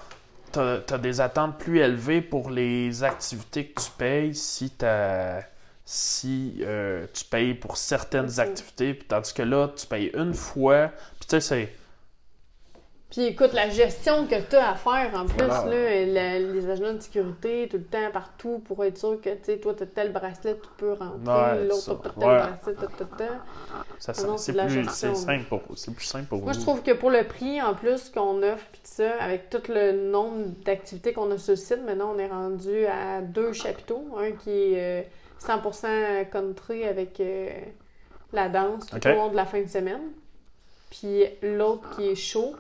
as, 0.56 0.98
des 1.00 1.20
attentes 1.22 1.58
plus 1.58 1.80
élevées 1.80 2.22
pour 2.22 2.52
les 2.52 3.04
activités 3.04 3.66
que 3.68 3.82
tu 3.82 3.90
payes 3.98 4.36
si 4.36 4.70
t'as 4.70 5.42
si 5.86 6.58
euh, 6.62 7.06
tu 7.14 7.26
payes 7.26 7.54
pour 7.54 7.78
certaines 7.78 8.40
activités, 8.40 8.94
puis 8.94 9.06
tandis 9.08 9.34
que 9.34 9.44
là, 9.44 9.70
tu 9.76 9.86
payes 9.86 10.12
une 10.16 10.34
fois, 10.34 10.90
puis 11.20 11.28
tu 11.28 11.30
sais, 11.30 11.42
c'est... 11.42 11.70
Puis 13.12 13.26
écoute, 13.26 13.54
la 13.54 13.70
gestion 13.70 14.26
que 14.26 14.42
tu 14.50 14.56
as 14.56 14.72
à 14.72 14.74
faire 14.76 15.12
en 15.16 15.28
plus, 15.28 15.46
Voilà. 15.46 15.66
là, 15.70 16.06
la- 16.08 16.40
les 16.40 16.68
agents 16.68 16.94
de 16.94 17.00
sécurité, 17.00 17.68
tout 17.70 17.78
le 17.78 17.84
temps, 17.84 18.10
partout, 18.12 18.58
pour 18.66 18.84
être 18.84 18.98
sûr 18.98 19.22
que, 19.22 19.30
tu 19.30 19.38
sais, 19.44 19.58
toi, 19.58 19.76
t'as 19.78 19.86
tel 19.86 20.12
bracelet, 20.12 20.56
tu 20.56 20.70
peux 20.78 20.94
rentrer, 20.94 21.64
l'autre, 21.68 21.76
ça. 21.76 21.92
t'as 22.02 22.10
pas 22.10 22.20
tel 22.20 22.28
Ouais. 22.30 22.38
bracelet, 22.38 22.76
ça- 24.00 24.24
non, 24.26 24.38
c'est 24.38 24.54
plus, 24.54 24.90
simple 24.90 25.44
pour, 25.48 25.62
plus 25.62 25.78
simple 26.06 26.26
pour 26.26 26.40
Moi, 26.42 26.54
vous. 26.54 26.58
je 26.60 26.64
trouve 26.64 26.82
que 26.82 26.90
pour 26.92 27.12
le 27.12 27.24
prix, 27.28 27.62
en 27.62 27.76
plus, 27.76 28.10
qu'on 28.10 28.42
offre, 28.42 28.66
puis 28.72 28.82
ça, 28.84 29.12
avec 29.20 29.52
tout 29.52 29.62
le 29.70 30.10
nombre 30.10 30.48
d'activités 30.66 31.14
qu'on 31.14 31.30
a 31.30 31.38
sur 31.38 31.52
le 31.52 31.58
site, 31.58 31.82
maintenant, 31.86 32.14
on 32.16 32.18
est 32.18 32.28
rendu 32.30 32.88
à 32.88 33.22
deux 33.22 33.54
chapiteaux. 33.54 34.08
Un 34.18 34.32
qui 34.32 34.50
est 34.50 35.04
euh, 35.04 35.04
100% 35.46 36.30
country 36.30 36.86
avec 36.86 37.20
euh, 37.20 37.50
la 38.32 38.50
danse 38.50 38.88
tout 38.88 38.96
Ok. 38.98 39.06
au 39.08 39.10
long 39.10 39.30
de 39.30 39.36
la 39.36 39.46
fin 39.46 39.62
de 39.62 39.68
semaine. 39.68 40.02
Puis 40.90 41.24
l'autre 41.42 41.96
qui 41.96 42.08
est 42.08 42.16
chaud, 42.16 42.56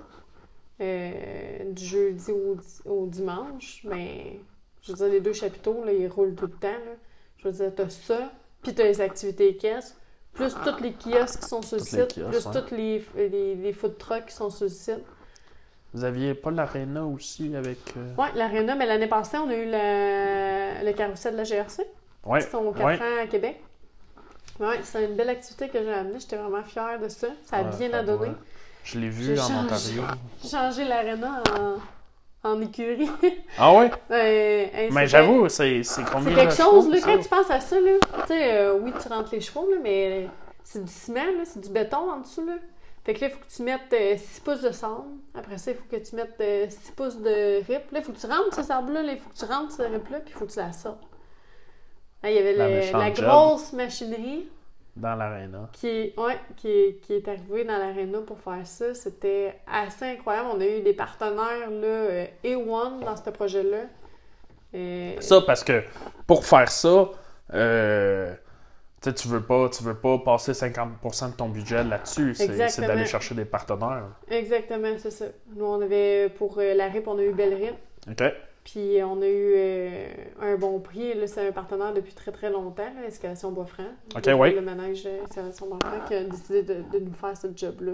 euh, 0.81 1.71
du 1.71 1.85
jeudi 1.85 2.31
au, 2.31 2.55
di- 2.55 2.81
au 2.89 3.05
dimanche. 3.05 3.81
Mais, 3.83 4.39
je 4.81 4.91
veux 4.91 4.97
dire, 4.97 5.07
les 5.07 5.21
deux 5.21 5.33
chapiteaux, 5.33 5.83
là, 5.85 5.93
ils 5.93 6.07
roulent 6.07 6.35
tout 6.35 6.47
le 6.47 6.51
temps. 6.53 6.67
là. 6.67 6.93
Je 7.37 7.47
veux 7.47 7.53
dire, 7.53 7.71
t'as 7.75 7.89
ça, 7.89 8.31
puis 8.61 8.73
t'as 8.73 8.83
les 8.85 9.01
activités 9.01 9.49
équestres, 9.49 9.95
plus 10.33 10.53
tous 10.65 10.81
les 10.81 10.93
kiosques 10.93 11.41
qui 11.41 11.47
sont 11.47 11.61
sur 11.61 11.77
le 11.77 11.83
site, 11.83 12.15
kiosques, 12.15 12.29
plus 12.29 12.45
ouais. 12.47 12.61
tous 12.61 12.75
les, 12.75 13.05
les, 13.29 13.55
les 13.55 13.73
food 13.73 13.97
trucks 13.97 14.25
qui 14.27 14.33
sont 14.35 14.49
sur 14.49 14.65
le 14.65 14.71
site. 14.71 15.03
Vous 15.93 16.03
aviez 16.03 16.33
pas 16.33 16.49
l'aréna 16.49 17.05
aussi 17.05 17.55
avec... 17.55 17.77
euh, 17.97 18.15
Ouais, 18.15 18.29
l'aréna, 18.33 18.73
mais 18.75 18.87
l'année 18.87 19.07
passée, 19.07 19.37
on 19.37 19.47
a 19.49 19.55
eu 19.55 19.69
la- 19.69 20.83
le 20.83 20.91
carrousel 20.93 21.33
de 21.33 21.37
la 21.37 21.43
GRC. 21.43 21.85
Ouais, 22.25 22.41
C'était 22.41 22.55
au 22.55 22.71
4 22.71 22.85
ouais. 22.85 22.95
ans 22.97 23.23
à 23.23 23.27
Québec. 23.27 23.61
Ouais, 24.59 24.79
c'est 24.83 25.05
une 25.05 25.15
belle 25.15 25.29
activité 25.29 25.67
que 25.67 25.83
j'ai 25.83 25.93
amenée. 25.93 26.19
J'étais 26.19 26.37
vraiment 26.37 26.63
fière 26.63 26.99
de 26.99 27.09
ça. 27.09 27.27
Ça 27.43 27.57
a 27.57 27.63
bien 27.63 27.91
à 27.93 28.03
donner. 28.03 28.31
Je 28.83 28.99
l'ai 28.99 29.09
vu 29.09 29.37
en 29.39 29.41
changé. 29.41 29.99
Ontario. 29.99 30.03
Changé 30.45 30.85
l'aréna 30.85 31.41
en, 32.43 32.49
en 32.49 32.61
écurie. 32.61 33.09
Ah 33.57 33.73
ouais? 33.73 33.91
Ouais, 34.09 34.71
hey, 34.73 34.91
Mais 34.91 35.07
j'avoue, 35.07 35.47
c'est 35.49 35.81
combien 36.11 36.29
C'est 36.29 36.35
quelque 36.35 36.51
de 36.51 36.63
chose, 36.63 36.89
là, 36.89 36.97
quand 37.03 37.17
tu 37.17 37.29
penses 37.29 37.49
à 37.51 37.59
ça, 37.59 37.79
là? 37.79 37.91
Tu 38.21 38.27
sais, 38.27 38.53
euh, 38.57 38.79
oui, 38.81 38.91
tu 39.01 39.07
rentres 39.07 39.31
les 39.33 39.41
chevaux, 39.41 39.67
là, 39.71 39.77
mais 39.81 40.27
c'est 40.63 40.83
du 40.83 40.91
ciment, 40.91 41.19
là, 41.23 41.43
c'est 41.45 41.59
du 41.61 41.69
béton 41.69 42.11
en 42.11 42.19
dessous, 42.19 42.45
là. 42.45 42.53
Fait 43.05 43.13
que 43.13 43.21
là, 43.21 43.27
il 43.27 43.33
faut 43.33 43.39
que 43.39 43.53
tu 43.53 43.63
mettes 43.63 44.19
6 44.19 44.39
pouces 44.41 44.61
de 44.61 44.71
sable. 44.71 45.03
Après 45.35 45.57
ça, 45.57 45.71
il 45.71 45.77
faut 45.77 45.83
que 45.89 45.97
tu 45.97 46.15
mettes 46.15 46.71
6 46.71 46.91
pouces 46.91 47.17
de 47.17 47.57
rip. 47.65 47.91
Là, 47.91 47.99
il 47.99 48.03
faut 48.03 48.11
que 48.13 48.19
tu 48.19 48.27
rentres 48.27 48.55
ce 48.55 48.63
sable-là, 48.63 49.03
là, 49.03 49.11
il 49.13 49.19
faut 49.19 49.29
que 49.29 49.37
tu 49.37 49.45
rentres 49.45 49.71
ce 49.73 49.81
rip-là, 49.81 50.19
puis 50.19 50.33
il 50.33 50.37
faut 50.37 50.45
que 50.45 50.51
tu 50.51 50.59
la 50.59 50.71
sortes. 50.71 51.03
Là, 52.23 52.31
il 52.31 52.35
y 52.35 52.39
avait 52.39 52.91
La 52.91 53.11
grosse 53.11 53.73
machinerie 53.73 54.47
Dans 54.95 55.15
l'aréna. 55.15 55.69
qui 55.73 55.87
est, 55.87 56.19
ouais, 56.19 56.37
qui, 56.55 56.69
est, 56.69 57.01
qui 57.01 57.13
est 57.15 57.27
arrivée 57.27 57.65
dans 57.65 57.77
l'aréna 57.77 58.19
pour 58.25 58.39
faire 58.39 58.65
ça. 58.65 58.93
C'était 58.93 59.55
assez 59.67 60.05
incroyable. 60.05 60.49
On 60.55 60.61
a 60.61 60.65
eu 60.65 60.81
des 60.81 60.93
partenaires, 60.93 61.69
là, 61.69 61.87
euh, 61.87 62.25
A1 62.45 63.03
dans 63.03 63.15
ce 63.15 63.29
projet-là. 63.29 63.81
Euh, 64.75 65.15
Ça, 65.19 65.41
parce 65.41 65.63
que 65.63 65.83
pour 66.25 66.45
faire 66.45 66.71
ça, 66.71 67.09
euh, 67.53 68.33
tu 69.01 69.27
veux 69.27 69.43
pas, 69.43 69.69
tu 69.69 69.83
veux 69.83 69.95
pas 69.95 70.17
passer 70.19 70.53
50% 70.53 71.31
de 71.31 71.35
ton 71.35 71.49
budget 71.49 71.83
là-dessus. 71.83 72.33
C'est 72.35 72.81
d'aller 72.81 73.05
chercher 73.05 73.35
des 73.35 73.45
partenaires. 73.45 74.05
Exactement, 74.29 74.95
c'est 74.97 75.11
ça. 75.11 75.25
Nous, 75.55 75.65
on 75.65 75.81
avait, 75.81 76.29
pour 76.29 76.57
la 76.59 76.87
RIP, 76.87 77.07
on 77.07 77.17
a 77.17 77.23
eu 77.23 77.33
Belle 77.33 77.53
RIP. 77.53 77.75
OK? 78.09 78.23
Puis 78.63 79.03
on 79.03 79.21
a 79.21 79.25
eu 79.27 79.53
euh, 79.55 80.07
un 80.41 80.55
bon 80.55 80.79
prix. 80.79 81.13
Là, 81.15 81.27
c'est 81.27 81.45
un 81.47 81.51
partenaire 81.51 81.93
depuis 81.93 82.13
très 82.13 82.31
très 82.31 82.49
longtemps, 82.49 82.83
là, 82.83 83.05
Escalation 83.07 83.51
Bois-Franc. 83.51 83.83
Ok, 84.15 84.29
oui. 84.37 84.53
Le 84.55 84.61
manège 84.61 85.05
Escalation 85.05 85.67
Bois-Franc 85.67 86.05
qui 86.07 86.13
a 86.15 86.23
décidé 86.23 86.63
de, 86.63 86.75
de 86.91 86.99
nous 86.99 87.13
faire 87.13 87.35
ce 87.35 87.47
job-là 87.55 87.93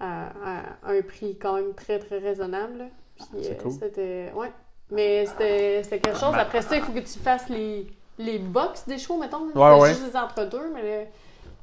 à, 0.00 0.28
à 0.44 0.62
un 0.92 1.02
prix 1.02 1.36
quand 1.36 1.54
même 1.54 1.74
très 1.74 1.98
très 1.98 2.18
raisonnable. 2.18 2.78
là. 2.78 2.84
Puis 3.16 3.24
C'est 3.42 3.50
euh, 3.52 3.62
cool. 3.62 3.72
c'était. 3.72 4.32
Ouais. 4.34 4.50
Mais 4.90 5.26
c'était 5.26 5.82
c'était 5.82 5.98
quelque 6.00 6.18
chose. 6.18 6.34
Après 6.34 6.62
ça, 6.62 6.76
il 6.76 6.82
faut 6.82 6.92
que 6.92 7.00
tu 7.00 7.18
fasses 7.18 7.48
les, 7.48 7.86
les 8.18 8.38
box 8.38 8.86
des 8.86 8.98
chevaux, 8.98 9.18
mettons. 9.18 9.46
Ouais, 9.46 9.52
c'est 9.54 9.80
ouais. 9.82 9.88
juste 9.90 10.10
des 10.12 10.16
entre-deux, 10.16 10.70
mais 10.72 10.82
le- 10.82 11.06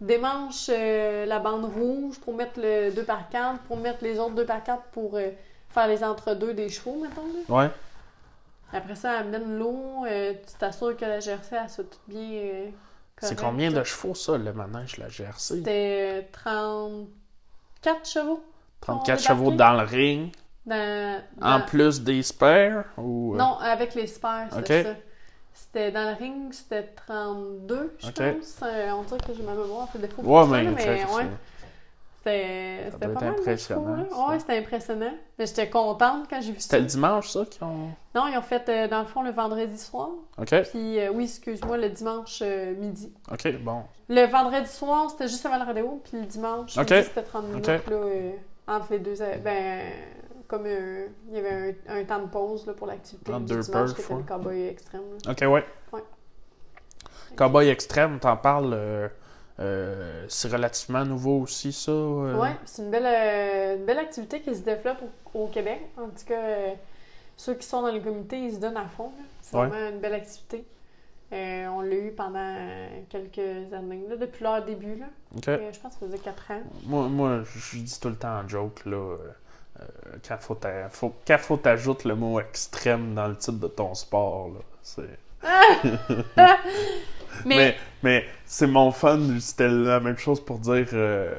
des 0.02 0.18
manches, 0.18 0.68
euh, 0.70 1.26
la 1.26 1.40
bande 1.40 1.66
rouge 1.66 2.20
pour 2.20 2.34
mettre 2.36 2.60
le 2.60 2.92
2 2.92 3.04
par 3.04 3.30
4 3.30 3.60
pour 3.62 3.78
mettre 3.78 4.04
les 4.04 4.20
autres 4.20 4.36
2 4.36 4.46
par 4.46 4.62
4 4.62 4.82
pour 4.92 5.16
euh, 5.16 5.30
faire 5.70 5.88
les 5.88 6.04
entre-deux 6.04 6.54
des 6.54 6.68
chevaux, 6.68 6.98
mettons. 7.02 7.22
là. 7.50 7.56
Ouais. 7.64 7.70
Après 8.74 8.96
ça, 8.96 9.20
amène 9.20 9.58
l'eau, 9.58 10.06
euh, 10.06 10.34
tu 10.34 10.54
t'assures 10.58 10.98
que 10.98 11.06
la 11.06 11.20
GRC, 11.20 11.56
elle 11.56 11.70
soit 11.70 11.84
toute 11.84 12.00
bien. 12.08 12.20
euh, 12.34 12.70
C'est 13.20 13.36
combien 13.40 13.72
de 13.72 13.84
chevaux, 13.84 14.16
ça, 14.16 14.38
le 14.38 14.54
manège, 14.54 14.98
la 14.98 15.08
GRC? 15.10 15.56
C'était 15.58 16.24
euh, 16.24 16.32
34 16.32 18.06
chevaux. 18.10 18.44
34 18.82 19.22
on 19.22 19.28
chevaux 19.28 19.52
dans 19.52 19.74
le 19.74 19.84
ring, 19.86 20.32
Dans, 20.66 21.22
en 21.42 21.62
plus 21.62 22.02
des 22.02 22.22
spares? 22.24 22.86
Ou... 22.98 23.36
euh, 23.36 23.40
Non, 23.40 23.58
avec 23.60 23.96
les 23.96 24.08
spares, 24.08 24.52
c'était 24.52 24.62
Ok. 24.62 24.88
ça. 24.88 24.96
C'était 25.54 25.92
dans 25.92 26.10
le 26.10 26.16
ring, 26.16 26.52
c'était 26.52 26.84
32, 26.84 27.94
je 28.00 28.12
pense. 28.12 28.60
Euh, 28.64 28.92
on 28.92 29.04
dirait 29.04 29.20
que 29.20 29.34
j'ai 29.34 29.44
ma 29.44 29.54
mémoire 29.54 29.88
fait 29.90 30.00
défaut 30.00 30.24
ça, 30.42 30.62
mais, 30.64 31.06
c'est- 31.06 31.06
ouais. 31.06 31.30
C'était 32.24 32.90
pas 33.00 33.08
mal 33.08 33.24
impressionnant. 33.26 34.06
Ouais, 34.30 34.40
c'était 34.40 34.58
impressionnant. 34.58 35.14
Mais 35.38 35.46
j'étais 35.46 35.70
contente 35.70 36.28
quand 36.30 36.40
j'ai 36.42 36.54
vu 36.54 36.60
ça. 36.60 36.64
C'était 36.64 36.80
le 36.80 36.86
dimanche, 36.86 37.30
ça, 37.30 37.46
qu'ils 37.46 37.64
ont... 37.64 37.90
Non, 38.16 38.28
ils 38.28 38.38
ont 38.38 38.42
fait, 38.42 38.70
euh, 38.70 38.88
dans 38.88 39.02
le 39.02 39.06
fond, 39.08 39.24
le 39.24 39.32
vendredi 39.32 39.78
soir. 39.78 40.10
OK, 40.38 40.62
Puis, 40.70 41.00
euh, 41.00 41.12
oui, 41.14 41.26
excuse-moi, 41.26 41.78
le 41.78 41.90
dimanche 41.90 42.40
euh, 42.42 42.76
midi. 42.76 43.12
OK, 43.32 43.58
bon. 43.62 43.84
Le 44.08 44.26
vendredi 44.26 44.70
soir, 44.70 45.10
c'était 45.10 45.28
juste 45.28 45.46
avant 45.46 45.60
le 45.60 45.66
rodéo, 45.66 46.02
puis 46.04 46.20
le 46.20 46.26
dimanche, 46.26 46.78
midi, 46.78 46.94
c'était 47.04 47.24
30 47.24 47.48
minutes, 47.48 47.68
Ok. 47.70 47.88
là, 47.90 47.98
entre 48.76 48.88
les 48.92 49.00
deux. 49.00 49.16
Ben, 49.44 49.82
comme 50.48 50.66
il 50.66 51.36
y 51.36 51.40
avait 51.40 51.78
un, 51.90 51.98
un 51.98 52.04
temps 52.06 52.20
de 52.20 52.28
pause 52.28 52.66
là, 52.68 52.74
pour 52.74 52.88
l'activité 52.88 53.34
Entre 53.34 53.46
deux 53.46 53.60
dimanche, 53.60 53.94
perfs, 53.94 53.96
qui 53.96 54.02
était 54.02 54.14
le 54.14 54.20
ouais. 54.20 54.26
cowboy 54.26 54.68
extrême. 54.68 55.02
là. 55.26 55.32
OK, 55.32 55.42
ouais. 55.42 55.66
Ouais. 55.92 56.04
Cowboy 57.36 57.68
extrême, 57.68 58.20
t'en 58.20 58.38
parles... 58.38 59.12
euh, 59.60 60.26
c'est 60.30 60.52
relativement 60.52 61.06
nouveau 61.06 61.40
aussi, 61.42 61.72
ça? 61.72 61.92
euh? 61.92 62.38
Ouais, 62.40 62.56
c'est 62.66 62.82
une 62.82 62.92
belle, 62.92 63.06
euh, 63.06 63.76
une 63.78 63.86
belle 63.86 64.00
activité 64.00 64.42
qui 64.42 64.56
se 64.56 64.62
développe 64.62 64.98
au, 65.34 65.40
au 65.44 65.48
Québec. 65.48 65.82
En 65.98 66.06
tout 66.08 66.26
cas, 66.28 66.74
ceux 67.38 67.54
qui 67.56 67.66
sont 67.68 67.82
dans 67.82 67.92
le 67.92 68.00
comité, 68.00 68.38
ils 68.40 68.54
se 68.56 68.60
donnent 68.60 68.78
à 68.78 68.86
fond. 68.86 69.12
C'est 69.42 69.56
Ouais. 69.58 69.68
vraiment 69.68 69.90
une 69.90 70.00
belle 70.00 70.14
activité. 70.16 70.66
On 71.32 71.82
l'a 71.82 71.96
eu 71.96 72.12
pendant 72.12 72.56
quelques 73.10 73.74
années, 73.74 74.04
là, 74.08 74.16
depuis 74.18 74.44
leur 74.44 74.64
début. 74.64 74.96
Là. 74.98 75.08
Je 75.72 75.80
pense 75.80 75.96
que 75.96 76.00
ça 76.02 76.06
faisait 76.06 76.20
4 76.20 76.52
ans. 76.52 76.62
Moi, 76.86 77.08
moi, 77.08 77.40
je 77.44 77.78
dis 77.78 78.00
tout 78.00 78.10
le 78.10 78.16
temps 78.16 78.38
en 78.40 78.48
joke, 78.48 78.86
là, 78.86 79.18
quand 80.28 80.38
faut 80.40 80.58
faut, 80.92 81.14
quand 81.26 81.38
faut 81.40 81.58
t'ajoutes 81.58 82.04
le 82.04 82.14
mot 82.16 82.40
extrême 82.40 83.16
dans 83.16 83.28
le 83.28 83.36
titre 83.36 83.58
de 83.60 83.68
ton 83.68 83.96
sport, 83.96 84.50
là, 84.50 84.60
c'est... 84.84 85.18
Mais, 87.46 87.56
Mais, 87.56 87.76
mais 88.04 88.26
c'est 88.46 88.68
mon 88.68 88.92
fun, 88.92 89.20
c'était 89.40 89.68
la 89.70 90.00
même 90.00 90.18
chose 90.18 90.44
pour 90.44 90.60
dire... 90.60 90.88
euh, 90.94 91.34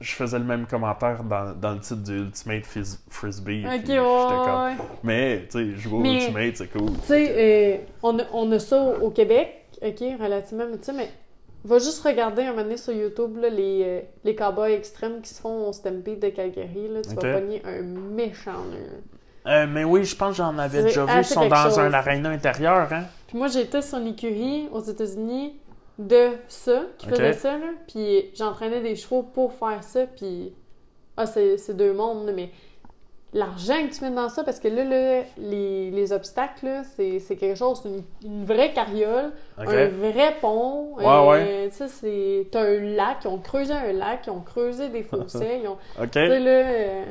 je 0.00 0.12
faisais 0.12 0.38
le 0.38 0.44
même 0.46 0.66
commentaire 0.66 1.24
dans, 1.24 1.54
dans 1.54 1.72
le 1.72 1.80
titre 1.80 2.02
du 2.02 2.18
Ultimate 2.20 2.64
Fris- 2.64 2.98
Frisbee. 3.10 3.66
ok, 3.66 3.82
puis 3.84 3.98
ouais, 3.98 4.06
j'étais 4.16 4.40
comme, 4.40 4.62
ouais. 4.64 4.76
Mais, 5.02 5.46
tu 5.50 5.58
sais, 5.72 5.76
jouer 5.76 5.98
au 5.98 6.12
Ultimate, 6.12 6.56
c'est 6.56 6.68
cool. 6.72 6.92
Tu 7.00 7.06
sais, 7.08 7.34
euh, 7.36 7.84
on, 8.02 8.18
a, 8.18 8.22
on 8.32 8.50
a 8.52 8.58
ça 8.58 8.80
au, 8.82 9.06
au 9.06 9.10
Québec, 9.10 9.66
ok, 9.82 10.00
relativement, 10.20 10.66
mais 10.70 10.78
tu 10.78 10.84
sais, 10.84 10.92
mais 10.92 11.10
va 11.64 11.78
juste 11.78 12.02
regarder 12.02 12.42
un 12.44 12.50
moment 12.52 12.62
donné 12.62 12.78
sur 12.78 12.94
YouTube 12.94 13.36
là, 13.36 13.50
les, 13.50 13.82
euh, 13.84 14.00
les 14.24 14.34
cowboys 14.34 14.72
extrêmes 14.72 15.20
qui 15.20 15.28
se 15.34 15.40
font 15.40 15.68
au 15.68 15.72
Stampede 15.72 16.20
de 16.20 16.28
Calgary, 16.30 16.88
là, 16.88 17.02
tu 17.02 17.10
Ok. 17.10 17.16
vas 17.16 17.24
pogner 17.40 17.60
un 17.64 17.82
méchant 17.82 18.64
nœud. 18.64 19.02
Euh, 19.46 19.66
mais 19.68 19.84
oui, 19.84 20.04
je 20.04 20.14
pense 20.14 20.30
que 20.30 20.36
j'en 20.36 20.58
avais 20.58 20.82
déjà 20.82 21.04
vu. 21.04 21.12
Ils 21.18 21.24
sont 21.24 21.48
dans 21.48 21.64
chose. 21.64 21.78
un 21.78 21.92
aréna 21.92 22.30
intérieur, 22.30 22.92
hein? 22.92 23.04
Puis 23.26 23.38
moi, 23.38 23.48
j'étais 23.48 23.82
sur 23.82 23.98
une 23.98 24.08
écurie 24.08 24.68
aux 24.72 24.80
États-Unis 24.80 25.54
de 25.98 26.30
ça, 26.48 26.82
qui 26.98 27.08
faisait 27.08 27.32
ça, 27.34 27.58
là, 27.58 27.68
puis 27.86 28.30
j'entraînais 28.34 28.80
des 28.80 28.96
chevaux 28.96 29.22
pour 29.22 29.52
faire 29.52 29.84
ça, 29.84 30.06
puis 30.06 30.54
ah, 31.16 31.26
c'est 31.26 31.76
deux 31.76 31.92
mondes, 31.92 32.26
là, 32.26 32.32
mais 32.32 32.50
l'argent 33.32 33.74
que 33.86 33.94
tu 33.94 34.04
mets 34.04 34.10
dans 34.10 34.28
ça, 34.28 34.42
parce 34.42 34.58
que 34.58 34.68
là, 34.68 34.84
là 34.84 35.22
les, 35.38 35.90
les 35.90 36.12
obstacles, 36.12 36.82
c'est 36.96 37.20
quelque 37.36 37.54
chose, 37.54 37.80
c'est 37.82 37.88
une, 37.88 38.02
une 38.24 38.44
vraie 38.44 38.72
carriole, 38.72 39.32
un 39.58 39.88
vrai 39.88 40.36
pont. 40.40 40.94
Ouais, 40.96 41.04
euh, 41.04 41.28
ouais. 41.28 41.68
Tu 41.70 41.76
sais, 41.76 41.88
c'est. 41.88 42.48
T'as 42.50 42.62
un 42.62 42.80
lac, 42.80 43.18
ils 43.24 43.28
ont 43.28 43.38
creusé 43.38 43.72
un 43.72 43.92
lac, 43.92 44.26
ils 44.26 44.30
ont 44.30 44.40
creusé 44.40 44.88
des 44.88 45.02
fossés, 45.02 45.60
ils 45.62 45.68
ont. 45.68 45.78
OK. 46.00 46.10
Tu 46.10 46.18
sais, 46.18 46.40
là, 46.40 46.50
euh, 46.50 47.04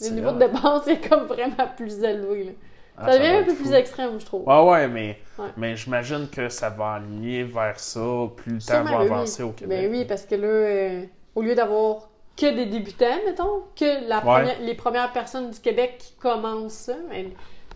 le 0.00 0.10
niveau 0.10 0.32
de 0.32 0.38
dépense 0.38 0.86
est 0.88 1.08
comme 1.08 1.24
vraiment 1.26 1.68
plus 1.76 2.02
élevé, 2.02 2.44
là. 2.44 2.52
Ah, 3.00 3.12
ça 3.12 3.18
devient 3.18 3.28
un 3.28 3.42
peu 3.44 3.52
fou. 3.54 3.62
plus 3.62 3.72
extrême, 3.74 4.18
je 4.18 4.26
trouve. 4.26 4.46
Ouais, 4.48 4.70
ouais, 4.70 4.88
mais, 4.88 5.18
Ouais. 5.38 5.48
mais 5.56 5.76
j'imagine 5.76 6.28
que 6.28 6.48
ça 6.48 6.68
va 6.68 6.94
aligner 6.94 7.44
vers 7.44 7.78
ça. 7.78 8.00
Plus 8.36 8.54
le 8.54 8.60
temps 8.60 8.82
va 8.82 8.90
ben 8.90 8.98
oui. 8.98 9.06
avancer 9.06 9.42
au 9.44 9.50
Québec. 9.52 9.78
Ben 9.82 9.90
oui, 9.92 10.04
parce 10.04 10.24
que 10.24 10.34
là, 10.34 10.46
euh, 10.48 11.02
au 11.36 11.42
lieu 11.42 11.54
d'avoir 11.54 12.08
que 12.36 12.52
des 12.54 12.66
débutants, 12.66 13.06
mettons, 13.24 13.62
que 13.76 14.08
la 14.08 14.24
Ouais. 14.24 14.56
les 14.62 14.74
premières 14.74 15.12
personnes 15.12 15.50
du 15.50 15.60
Québec 15.60 15.96
qui 15.98 16.12
commencent 16.14 16.72
ça, 16.72 16.94
mais 17.08 17.24
tu 17.24 17.30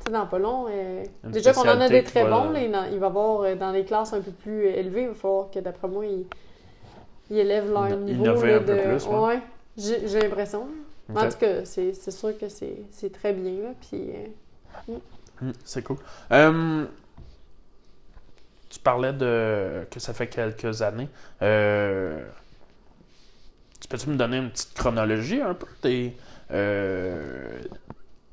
sais, 0.06 0.12
dans 0.12 0.26
pas 0.26 0.38
long, 0.40 0.66
euh, 0.68 1.04
déjà 1.24 1.52
qu'on 1.52 1.68
en 1.68 1.80
a 1.80 1.88
des 1.88 2.02
très 2.02 2.24
bons, 2.24 2.50
là, 2.50 2.61
il, 2.61 2.70
va 2.72 2.88
y 2.88 3.04
avoir 3.04 3.42
euh, 3.42 3.54
dans 3.54 3.70
les 3.70 3.85
classes 3.85 4.12
un 4.12 4.20
peu 4.20 4.32
plus 4.32 4.66
élevées, 4.66 5.02
il 5.02 5.08
va 5.08 5.14
falloir 5.14 5.50
que 5.52 5.61
d'après 5.61 5.87
moi, 5.87 6.04
ils, 6.04 6.26
ils 7.30 7.38
élèvent 7.38 7.72
leur 7.72 7.96
niveau. 7.96 8.24
innover 8.24 8.50
là, 8.50 8.56
un 8.56 8.61
peu 8.61 8.74
de... 8.74 8.80
plus, 8.80 9.06
ouais. 9.06 9.18
ouais. 9.18 9.40
J'ai 9.76 10.20
l'impression. 10.20 10.66
En 11.16 11.29
tout 11.31 11.38
cas, 11.38 11.64
c'est 11.64 11.92
sûr 12.11 12.37
que 12.38 12.48
c'est 12.48 13.12
très 13.12 13.33
bien, 13.33 13.62
là, 13.62 13.70
puis... 13.88 14.11
euh, 14.11 14.94
Hum, 15.42 15.53
C'est 15.64 15.83
cool. 15.83 15.96
Euh, 16.31 16.87
tu 18.70 18.79
parlais 18.79 19.12
de 19.12 19.87
que 19.90 20.01
ça 20.01 20.14
fait 20.14 20.29
quelques 20.29 20.81
années. 20.83 21.09
Euh, 21.42 22.25
tu 23.81 23.88
peux-tu 23.88 24.09
me 24.11 24.16
donner 24.16 24.38
une 24.38 24.51
petite 24.51 24.72
chronologie 24.75 25.40
un 25.42 25.55
peu 25.55 25.66
des, 25.83 26.16
euh, 26.53 27.61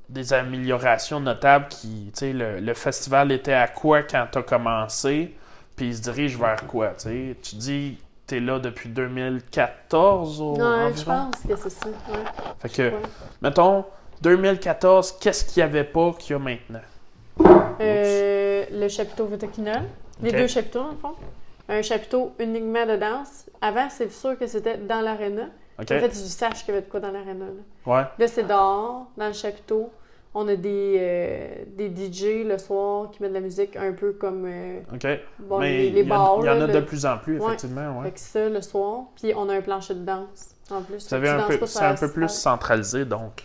des 0.08 0.34
améliorations 0.34 1.20
notables 1.20 1.68
qui, 1.70 2.12
tu 2.14 2.20
sais, 2.20 2.34
le, 2.34 2.60
le 2.60 2.74
festival 2.74 3.32
était 3.32 3.54
à 3.54 3.68
quoi 3.68 4.04
quand 4.04 4.28
tu 4.32 4.38
as 4.38 4.44
commencé, 4.44 5.36
puis 5.76 5.88
il 5.88 5.98
se 5.98 6.02
dirige 6.04 6.38
vers 6.38 6.66
quoi? 6.68 6.94
Tu 6.96 7.36
dis 7.56 7.98
là 8.40 8.60
depuis 8.60 8.90
2014 8.90 10.42
au 10.42 10.54
Ouais, 10.56 10.92
je 10.96 11.04
pense 11.04 11.36
que 11.48 11.56
c'est 11.58 11.70
ça. 11.70 11.88
Ouais. 11.88 11.94
Fait 12.60 12.70
que, 12.70 12.82
Ouais. 12.84 13.02
mettons, 13.42 13.86
2014, 14.22 15.14
qu'est-ce 15.20 15.46
qu'il 15.46 15.64
n'y 15.64 15.70
avait 15.70 15.84
pas 15.84 16.12
qu'il 16.20 16.34
y 16.34 16.36
a 16.36 16.40
maintenant? 16.40 16.82
Euh, 17.82 18.66
le 18.72 18.88
chapiteau 18.88 19.26
vitiquinol. 19.26 19.82
Les 20.22 20.32
deux 20.32 20.48
chapiteaux, 20.48 20.84
le 20.92 20.98
fond. 21.02 21.14
Un 21.70 21.82
chapiteau 21.82 22.34
uniquement 22.40 22.86
de 22.86 22.98
danse. 22.98 23.46
Avant, 23.62 23.88
c'est 23.90 24.12
sûr 24.12 24.38
que 24.38 24.48
c'était 24.48 24.78
dans 24.78 25.02
l'aréna. 25.02 25.44
En 25.80 25.84
fait, 25.86 26.10
tu 26.10 26.16
saches 26.18 26.66
qu'il 26.66 26.74
y 26.74 26.78
avait 26.78 26.86
de 26.86 26.92
quoi 26.92 27.00
dans 27.00 27.12
l'aréna. 27.12 27.46
Là, 27.46 27.52
Ouais. 27.94 28.04
Là, 28.18 28.28
c'est 28.28 28.44
dehors, 28.44 29.08
dans 29.16 29.28
le 29.28 29.34
chapiteau. 29.34 29.90
On 30.36 30.48
a 30.48 30.56
des, 30.56 30.96
euh, 31.00 31.48
des 31.76 31.90
DJ 31.90 32.46
le 32.48 32.58
soir 32.60 33.10
qui 33.10 33.22
mettent 33.22 33.32
de 33.32 33.38
la 33.38 33.42
musique 33.42 33.76
un 33.76 33.94
peu 33.94 34.12
comme 34.12 34.46
euh, 34.46 34.80
OK. 34.94 35.08
bon, 35.40 35.60
Mais 35.60 35.72
les, 35.78 35.90
les 35.90 36.02
il 36.02 36.08
y, 36.08 36.12
en- 36.12 36.16
bars. 36.16 36.38
il 36.42 36.46
y 36.46 36.50
en 36.50 36.62
a 36.62 36.68
le- 36.68 36.74
de 36.74 36.80
plus 36.82 37.06
en 37.06 37.18
plus, 37.18 37.38
effectivement. 37.38 37.98
Ouais. 38.00 38.06
Fait 38.06 38.12
que 38.12 38.20
ça, 38.20 38.48
le 38.50 38.62
soir. 38.62 39.06
Puis 39.20 39.34
on 39.36 39.50
a 39.50 39.56
un 39.56 39.62
plancher 39.62 39.96
de 39.96 40.06
danse, 40.06 40.52
en 40.70 40.82
plus. 40.84 41.12
Un 41.12 41.20
peu, 41.48 41.66
c'est 41.66 41.84
un 41.86 41.96
peu 41.96 42.12
plus 42.12 42.30
centralisé, 42.30 43.06
donc. 43.06 43.44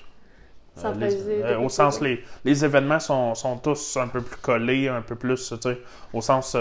Euh, 0.77 0.81
Centralisé, 0.83 1.37
les- 1.37 1.43
euh, 1.43 1.59
au 1.61 1.69
sens, 1.71 2.01
le- 2.03 2.09
les, 2.09 2.25
les 2.45 2.65
événements 2.67 3.01
sont, 3.01 3.35
sont 3.35 3.57
tous 3.57 3.97
un 3.97 4.09
peu 4.09 4.21
plus 4.21 4.37
collés, 4.37 4.89
un 4.89 5.01
peu 5.03 5.15
plus, 5.15 5.49
tu 5.49 5.57
sais, 5.63 5.79
au 6.13 6.21
sens, 6.21 6.55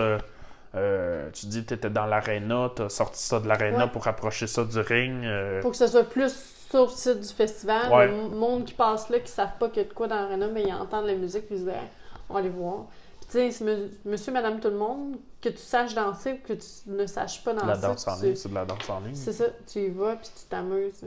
euh, 0.75 1.29
tu 1.33 1.47
dis 1.47 1.65
tu 1.65 1.73
étais 1.73 1.89
dans 1.89 2.05
l'aréna, 2.05 2.71
tu 2.75 2.81
as 2.83 2.89
sorti 2.89 3.21
ça 3.21 3.39
de 3.39 3.47
l'aréna 3.47 3.85
Ouais. 3.85 3.91
pour 3.91 4.03
rapprocher 4.05 4.47
ça 4.47 4.63
du 4.63 4.79
ring. 4.79 5.23
euh, 5.25 5.61
Pour 5.61 5.71
que 5.71 5.77
ce 5.77 5.87
soit 5.87 6.03
plus 6.03 6.52
sur 6.73 6.85
le 6.85 6.89
site 6.89 7.19
du 7.19 7.27
festival. 7.27 7.91
Ouais. 7.91 8.07
Le 8.07 8.29
monde 8.29 8.65
qui 8.65 8.73
passe 8.73 9.09
là, 9.09 9.19
qui 9.19 9.31
savent 9.31 9.57
pas 9.59 9.69
qu'il 9.69 9.83
y 9.83 9.85
a 9.85 9.89
de 9.89 9.93
quoi 9.93 10.07
dans 10.07 10.15
l'aréna, 10.15 10.47
mais 10.47 10.63
ils 10.63 10.73
entendent 10.73 11.05
la 11.05 11.13
musique, 11.13 11.45
puis 11.45 11.55
ils 11.55 11.59
se 11.59 11.65
disent, 11.65 11.73
Ah, 11.75 11.87
on 12.29 12.33
va 12.33 12.39
aller 12.39 12.49
voir. 12.49 12.85
Puis 13.19 13.29
tu 13.29 13.51
sais, 13.51 13.65
monsieur, 14.05 14.31
madame, 14.31 14.59
tout 14.59 14.69
le 14.69 14.77
monde, 14.77 15.17
que 15.39 15.49
tu 15.49 15.59
saches 15.59 15.93
danser 15.93 16.33
ou 16.33 16.47
que 16.47 16.53
tu 16.53 16.67
ne 16.87 17.05
saches 17.05 17.43
pas 17.43 17.53
de 17.53 17.59
la 17.59 17.75
danser. 17.75 17.87
danse 17.87 18.07
en 18.07 18.21
ligne, 18.21 18.35
c'est 18.35 18.49
de 18.49 18.55
la 18.55 18.65
danse 18.65 18.89
en 18.89 18.99
ligne. 19.01 19.15
C'est 19.15 19.33
ça, 19.33 19.45
tu 19.71 19.79
y 19.79 19.89
vas, 19.89 20.15
puis 20.15 20.29
tu 20.35 20.45
t'amuses. 20.49 21.05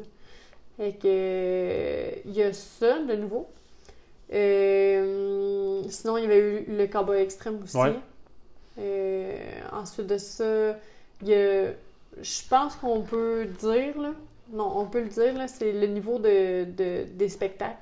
Fait 0.77 0.93
que, 0.93 1.07
euh, 1.07 2.11
il 2.25 2.33
y 2.33 2.43
a 2.43 2.53
ça, 2.53 3.01
de 3.01 3.17
nouveau. 3.17 3.49
Euh, 4.33 5.83
sinon, 5.89 6.17
il 6.17 6.23
y 6.23 6.27
avait 6.27 6.39
eu 6.39 6.65
le 6.69 6.87
cowboy 6.87 7.21
extrême 7.21 7.61
aussi. 7.63 7.77
Ouais. 7.77 7.97
Euh, 8.79 9.61
ensuite 9.73 10.07
de 10.07 10.19
ça, 10.19 10.77
il 11.23 11.29
y 11.29 11.35
a, 11.35 11.71
je 12.21 12.49
pense 12.49 12.77
qu'on 12.77 13.01
peut 13.01 13.47
dire, 13.47 14.01
là, 14.01 14.13
non, 14.53 14.73
on 14.79 14.87
peut 14.87 15.01
le 15.03 15.09
dire, 15.09 15.35
là, 15.35 15.49
c'est 15.49 15.73
le 15.73 15.87
niveau 15.87 16.19
de, 16.19 16.65
de- 16.65 17.05
des 17.05 17.29
spectacles. 17.29 17.77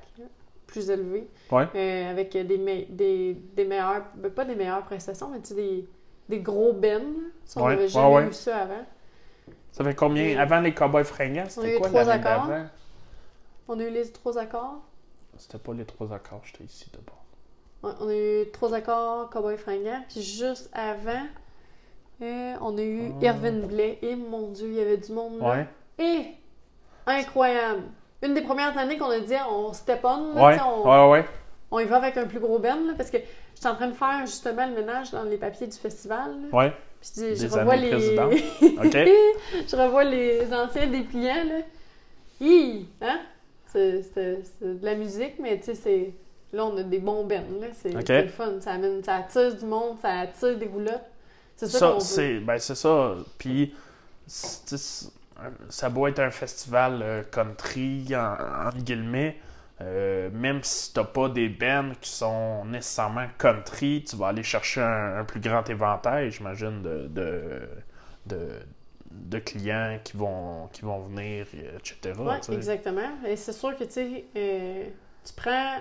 plus 0.66 0.90
élevé. 0.90 1.29
Ouais. 1.53 1.66
Euh, 1.77 2.11
avec 2.11 2.33
des, 2.33 2.59
me- 2.59 2.85
des, 2.90 3.35
des 3.35 3.64
meilleures, 3.64 4.03
ben, 4.16 4.31
pas 4.33 4.44
des 4.44 4.57
meilleures 4.57 4.83
prestations, 4.83 5.29
mais 5.29 5.38
tu 5.40 5.48
sais, 5.48 5.55
des, 5.55 5.88
des 6.29 6.40
gros 6.40 6.72
bennes. 6.72 7.14
Ça, 7.44 7.61
on 7.62 7.68
n'avait 7.68 7.83
ouais, 7.83 7.88
jamais 7.88 8.14
ouais. 8.14 8.27
eu 8.29 8.33
ça 8.33 8.57
avant. 8.59 8.85
Ça 9.70 9.85
fait 9.85 9.94
combien? 9.94 10.37
Euh, 10.37 10.40
Avant 10.40 10.61
les 10.61 10.74
Cowboys 10.74 11.05
fringants, 11.05 11.42
on 11.42 11.46
a 11.46 11.48
c'était 11.50 11.77
eu 11.77 11.79
quoi 11.79 11.88
trois 11.88 12.09
accords. 12.09 12.48
On 13.68 13.79
a 13.79 13.85
eu 13.85 13.90
les 13.90 14.11
trois 14.11 14.37
accords. 14.38 14.83
C'était 15.37 15.59
pas 15.59 15.72
les 15.74 15.85
trois 15.85 16.12
accords, 16.12 16.42
j'étais 16.44 16.64
ici 16.64 16.90
d'abord. 16.92 17.24
Ouais, 17.83 17.92
on 18.00 18.09
a 18.09 18.14
eu 18.44 18.50
trois 18.50 18.72
accords 18.74 19.31
Cowboy 19.31 19.57
Fringant. 19.59 20.03
Puis 20.09 20.22
juste 20.22 20.70
avant, 20.72 21.27
euh, 22.22 22.55
on 22.61 22.77
a 22.79 22.83
eu 22.83 23.12
Ah. 23.20 23.24
Irvin 23.27 23.66
Blais. 23.66 23.98
Et 24.03 24.16
mon 24.16 24.48
Dieu, 24.53 24.68
il 24.68 24.74
y 24.74 24.81
avait 24.81 24.96
du 24.96 25.12
monde 25.12 25.38
là. 25.40 25.66
Et 25.98 26.27
incroyable. 27.07 27.83
Une 28.23 28.35
des 28.35 28.43
premières 28.43 28.77
années 28.79 28.97
qu'on 28.97 29.11
a 29.11 29.21
dit 29.21 29.35
on 29.51 29.73
step 29.73 30.01
on, 30.05 30.35
là, 30.35 30.47
Ouais, 30.47 30.57
on, 30.64 30.88
ouais, 30.88 31.11
ouais. 31.21 31.25
on 31.71 31.79
y 31.79 31.85
va 31.85 31.97
avec 31.97 32.17
un 32.17 32.27
plus 32.27 32.40
gros 32.40 32.59
ben, 32.59 32.87
là, 32.87 32.93
parce 32.97 33.11
que 33.11 33.19
j'étais 33.55 33.69
en 33.69 33.75
train 33.75 33.88
de 33.88 33.95
faire 33.95 34.21
justement 34.27 34.67
le 34.67 34.75
ménage 34.75 35.11
dans 35.11 35.25
les 35.25 35.37
papiers 35.37 35.67
du 35.67 35.77
festival. 35.77 36.31
là. 36.51 36.57
Ouais. 36.59 36.73
Puis 37.01 37.37
je, 37.37 37.47
revois 37.49 37.77
les. 37.77 37.90
je 39.69 39.77
revois 39.77 40.05
les 40.05 40.53
anciens 40.55 40.87
dépliants, 40.87 41.45
là. 41.45 41.61
Hi! 42.40 42.88
Hein? 43.03 43.21
C'est 43.67 44.05
de 44.14 44.85
la 44.85 44.95
musique, 44.95 45.35
mais 45.38 45.59
tu 45.59 45.67
sais, 45.67 45.75
c'est. 45.75 46.14
Là, 46.53 46.64
on 46.67 46.77
a 46.79 46.83
des 46.83 47.01
bons 47.01 47.25
bennes, 47.25 47.61
là. 47.61 47.67
C'est 47.75 47.95
OK. 47.95 48.05
c'est 48.07 48.23
le 48.23 48.29
fun. 48.29 48.53
Ça, 48.61 48.73
amène, 48.73 49.03
ça 49.05 49.17
attire 49.17 49.55
du 49.55 49.67
monde, 49.67 49.97
ça 50.01 50.21
attire 50.21 50.57
des 50.57 50.67
roulottes. 50.67 51.03
C'est 51.57 51.67
ça, 51.67 51.79
Ça, 51.79 51.87
qu'on 51.88 51.95
veut. 51.95 52.01
c'est 52.01 52.38
ben, 52.38 52.59
c'est 52.59 52.75
ça. 52.75 53.14
Puis, 53.38 53.75
c'est- 55.37 55.51
ça 55.70 55.90
doit 55.90 56.11
être 56.11 56.20
un 56.20 56.31
festival 56.31 57.01
euh, 57.03 57.23
country, 57.25 58.07
en, 58.16 58.70
guillemets. 58.79 59.38
euh, 59.81 60.31
même 60.33 60.62
si 60.62 60.92
t'as 60.92 61.05
pas 61.05 61.29
des 61.29 61.49
bands 61.49 61.92
qui 62.01 62.11
sont 62.11 62.64
nécessairement 62.66 63.27
country, 63.38 64.05
tu 64.09 64.16
vas 64.16 64.29
aller 64.29 64.42
chercher 64.44 64.81
un, 64.83 65.18
un 65.20 65.25
plus 65.25 65.40
grand 65.40 65.68
éventail, 65.68 66.31
j'imagine, 66.31 66.81
de, 66.83 67.09
de, 67.09 67.68
de, 68.27 68.49
de 69.11 69.38
clients 69.40 69.99
qui 70.05 70.16
vont, 70.16 70.68
qui 70.73 70.83
vont 70.83 71.01
venir, 71.01 71.47
et 71.55 71.77
etc. 71.77 72.40
Sais. 72.42 72.55
exactement. 72.55 73.11
Et 73.27 73.37
c'est 73.37 73.53
sûr 73.53 73.77
que, 73.77 73.85
tu 73.85 73.90
sais, 73.92 74.25
euh, 74.37 74.88
tu 75.25 75.33
prends. 75.35 75.79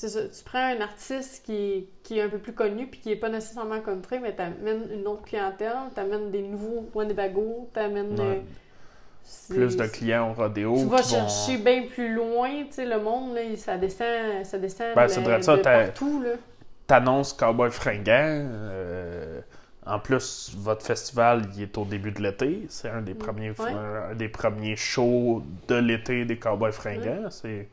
C'est 0.00 0.08
ça, 0.08 0.20
tu 0.22 0.44
prends 0.44 0.58
un 0.76 0.80
artiste 0.80 1.44
qui, 1.44 1.86
qui 2.02 2.18
est 2.18 2.22
un 2.22 2.28
peu 2.28 2.38
plus 2.38 2.52
connu 2.54 2.86
puis 2.86 3.00
qui 3.00 3.12
est 3.12 3.16
pas 3.16 3.28
nécessairement 3.28 3.80
country, 3.80 4.18
mais 4.20 4.32
t'amènes 4.34 4.88
une 4.92 5.06
autre 5.06 5.22
clientèle, 5.22 5.72
t'amènes 5.94 6.30
des 6.30 6.42
nouveaux 6.42 6.88
Winnebago, 6.94 7.68
t'amènes. 7.74 8.18
Ouais. 8.18 8.42
euh, 9.50 9.54
Plus 9.54 9.76
de 9.76 9.86
clients 9.86 10.30
au 10.30 10.32
rodéo. 10.34 10.74
Tu 10.76 10.84
vas 10.86 10.96
vont- 10.96 11.02
chercher 11.02 11.58
bien 11.58 11.84
plus 11.86 12.14
loin, 12.14 12.48
tu 12.64 12.72
sais, 12.72 12.86
le 12.86 12.98
monde, 13.00 13.34
là, 13.34 13.42
ça 13.56 13.76
descend, 13.76 14.44
ça 14.44 14.58
descend 14.58 14.94
Ben, 14.96 15.04
de, 15.06 15.08
ça, 15.42 15.56
de 15.56 15.62
t'as- 15.62 15.84
partout, 15.84 16.22
là. 16.22 16.30
t'annonces 16.86 17.32
Cowboy 17.34 17.70
Fringant. 17.70 18.48
euh, 18.64 19.40
en 19.86 19.98
plus, 19.98 20.52
votre 20.56 20.84
festival 20.84 21.42
il 21.56 21.62
est 21.62 21.78
au 21.78 21.84
début 21.84 22.12
de 22.12 22.22
l'été. 22.22 22.66
C'est 22.68 22.88
un 22.88 23.02
des 23.02 23.14
premiers 23.14 23.50
Mm. 23.50 23.54
Ouais. 23.62 23.72
un 24.10 24.14
des 24.14 24.28
premiers 24.28 24.76
shows 24.76 25.42
de 25.68 25.74
l'été 25.76 26.24
des 26.24 26.38
Cowboys 26.38 26.72
Fringants. 26.72 27.30
C'est 27.30 27.68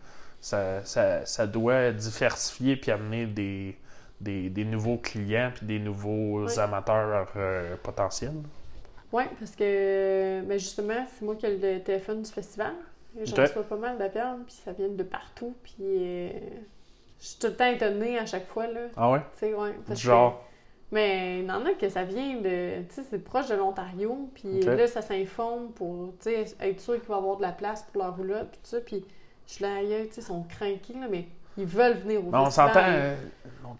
ça, 0.47 0.83
ça, 0.86 1.25
ça 1.25 1.47
doit 1.47 1.91
diversifier 1.91 2.75
puis 2.77 2.91
amener 2.91 3.25
des, 3.25 3.77
des, 4.21 4.49
des 4.49 4.65
nouveaux 4.65 4.97
clients 4.97 5.51
puis 5.53 5.65
des 5.65 5.79
nouveaux 5.79 6.47
amateurs 6.60 7.27
euh, 7.36 7.75
potentiels. 7.83 8.33
Oui, 9.13 9.23
parce 9.39 9.55
que 9.55 10.41
ben 10.45 10.60
justement, 10.60 11.05
c'est 11.13 11.23
moi 11.25 11.36
qui 11.36 11.45
ai 11.45 11.57
le 11.57 11.81
téléphone 11.83 12.21
du 12.21 12.31
festival. 12.31 12.73
J'en 13.23 13.36
reçois 13.38 13.63
pas 13.63 13.77
mal 13.77 13.97
d'appels, 13.97 14.43
puis 14.45 14.55
ça 14.63 14.71
vient 14.73 14.89
de 14.89 15.03
partout. 15.03 15.55
Puis 15.63 15.75
euh, 15.79 16.29
je 17.19 17.25
suis 17.27 17.39
tout 17.39 17.47
le 17.47 17.55
temps 17.55 17.71
étonnée 17.71 18.17
à 18.19 18.25
chaque 18.25 18.47
fois. 18.47 18.67
Là, 18.67 18.81
Ah 18.95 19.12
ouais? 19.12 19.19
tu 19.33 19.39
sais, 19.39 19.53
ouais, 19.53 19.73
parce 19.88 19.99
genre. 19.99 20.39
que- 20.39 20.47
mais 20.95 21.39
il 21.39 21.45
y 21.45 21.51
en 21.51 21.65
a 21.65 21.73
que 21.73 21.89
ça 21.89 22.03
vient 22.03 22.36
de. 22.38 22.83
Tu 22.89 22.95
sais, 22.95 23.03
c'est 23.10 23.19
proche 23.23 23.47
de 23.49 23.55
l'Ontario. 23.55 24.29
Puis 24.36 24.62
là, 24.62 24.88
ça 24.88 25.01
s'informe 25.01 25.69
pour 25.71 26.13
être 26.25 26.79
sûr 26.79 26.95
qu'il 26.99 27.10
va 27.10 27.15
y 27.15 27.17
avoir 27.17 27.38
de 27.38 27.41
la 27.41 27.51
place 27.51 27.83
pour 27.91 28.03
leur 28.03 28.15
roulotte. 28.15 28.49
Puis 28.51 28.60
tout 28.63 28.69
ça. 28.69 28.81
Puis 28.81 29.05
je 29.47 29.53
suis 29.53 29.63
là, 29.63 29.75
aïe, 29.77 30.07
tu 30.10 30.15
sais, 30.15 30.21
ils 30.21 30.23
sont 30.25 30.43
craqués, 30.43 30.93
là, 30.99 31.07
mais 31.10 31.27
ils 31.57 31.65
veulent 31.65 31.97
venir 31.97 32.19
au 32.25 32.29
Ben, 32.29 32.41
on 32.41 32.49
s'entend. 32.51 32.81
euh, 32.83 33.15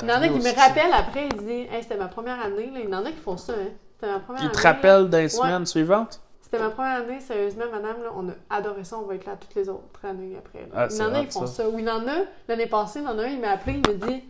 Il 0.02 0.08
y 0.08 0.12
en 0.12 0.22
a 0.22 0.28
qui 0.28 0.40
me 0.40 0.56
rappellent 0.56 0.94
après, 0.94 1.28
ils 1.28 1.38
disent 1.38 1.68
Hey, 1.72 1.84
c'était 1.84 1.98
ma 1.98 2.08
première 2.08 2.40
année. 2.42 2.72
Là. 2.72 2.80
Il 2.84 2.90
y 2.90 2.96
en 2.96 3.06
a 3.06 3.12
qui 3.12 3.18
font 3.20 3.38
ça. 3.38 3.54
Hein. 3.54 3.70
C'était 4.00 4.12
ma 4.12 4.20
première 4.20 4.44
Ils 4.44 4.50
te 4.52 4.58
année, 4.58 4.64
là. 4.64 4.72
rappellent 4.72 5.10
des 5.10 5.30
semaines 5.30 5.66
suivantes? 5.66 6.22
C'était 6.42 6.60
ma 6.60 6.70
première 6.70 7.02
année, 7.02 7.20
sérieusement, 7.20 7.66
madame, 7.72 8.02
là, 8.04 8.10
on 8.16 8.30
a 8.30 8.34
adoré 8.50 8.84
ça, 8.86 8.98
on 8.98 9.02
va 9.02 9.16
être 9.16 9.26
là 9.26 9.36
toutes 9.36 9.54
les 9.56 9.68
autres 9.68 10.06
années 10.06 10.38
après. 10.38 10.68
Ah, 10.74 10.88
il 10.90 10.96
y 10.96 11.02
en 11.02 11.14
a, 11.14 11.20
ils 11.20 11.30
font 11.32 11.46
ça. 11.46 11.68
Oui, 11.68 11.82
il 11.82 11.88
y 11.88 11.92
en 11.92 12.08
a, 12.08 12.22
l'année 12.48 12.68
passée, 12.68 13.00
il 13.00 13.06
y 13.06 13.08
en 13.08 13.20
a 13.20 13.24
un, 13.24 13.28
il 13.28 13.40
m'a 13.42 13.50
appelé, 13.52 13.74
il 13.86 13.92
me 13.92 13.98
dit 13.98 14.24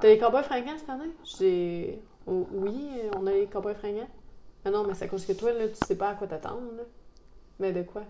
T'as 0.00 0.08
les 0.08 0.18
cowboys 0.18 0.42
fringants 0.44 0.78
cette 0.78 0.88
année? 0.90 1.10
J'ai 1.38 2.02
Oh, 2.26 2.48
Oui, 2.52 2.90
on 3.18 3.26
a 3.26 3.32
les 3.32 3.46
cowboys 3.46 3.74
fringants. 3.74 4.08
Mais 4.64 4.70
non, 4.70 4.84
mais 4.84 4.94
c'est 4.94 5.04
à 5.04 5.08
cause 5.08 5.26
que 5.26 5.34
toi, 5.34 5.52
là, 5.52 5.68
tu 5.68 5.74
sais 5.86 5.94
pas 5.96 6.08
à 6.08 6.14
quoi 6.14 6.26
t'attendre. 6.26 6.62
là. 6.76 6.82
Mais 7.60 7.70
de 7.72 7.82
quoi? 7.82 8.02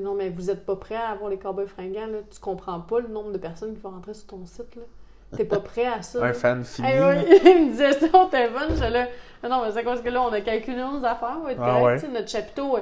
Non, 0.00 0.14
mais 0.14 0.28
vous 0.30 0.50
êtes 0.50 0.64
pas 0.66 0.76
prêt 0.76 0.96
à 0.96 1.08
avoir 1.10 1.30
les 1.30 1.38
cowboys 1.38 1.66
fringants, 1.66 2.06
là. 2.06 2.18
Tu 2.30 2.40
comprends 2.40 2.80
pas 2.80 3.00
le 3.00 3.08
nombre 3.08 3.32
de 3.32 3.38
personnes 3.38 3.74
qui 3.74 3.80
vont 3.80 3.90
rentrer 3.90 4.14
sur 4.14 4.26
ton 4.26 4.44
site, 4.46 4.74
là. 4.76 4.82
T'es 5.36 5.44
pas 5.44 5.60
prêt 5.60 5.86
à 5.86 6.00
ça. 6.02 6.22
Un 6.24 6.32
fan 6.32 6.62
fini. 6.64 6.86
Hey, 6.88 6.98
il 7.44 7.66
me 7.66 7.70
disait 7.70 7.92
ça 7.92 8.06
au 8.18 8.26
téléphone, 8.26 8.68
j'étais 8.74 8.90
là. 8.90 9.06
Ah 9.42 9.48
Non, 9.48 9.62
mais 9.64 9.72
c'est 9.72 9.82
parce 9.82 10.00
que 10.00 10.08
là, 10.08 10.22
on 10.22 10.32
a 10.32 10.40
calculé 10.40 10.76
nos 10.78 11.04
affaires, 11.04 11.38
Ah 11.46 11.54
correct. 11.54 11.84
ouais. 11.84 11.98
Sais, 11.98 12.08
Notre 12.08 12.28
chapiteau, 12.28 12.78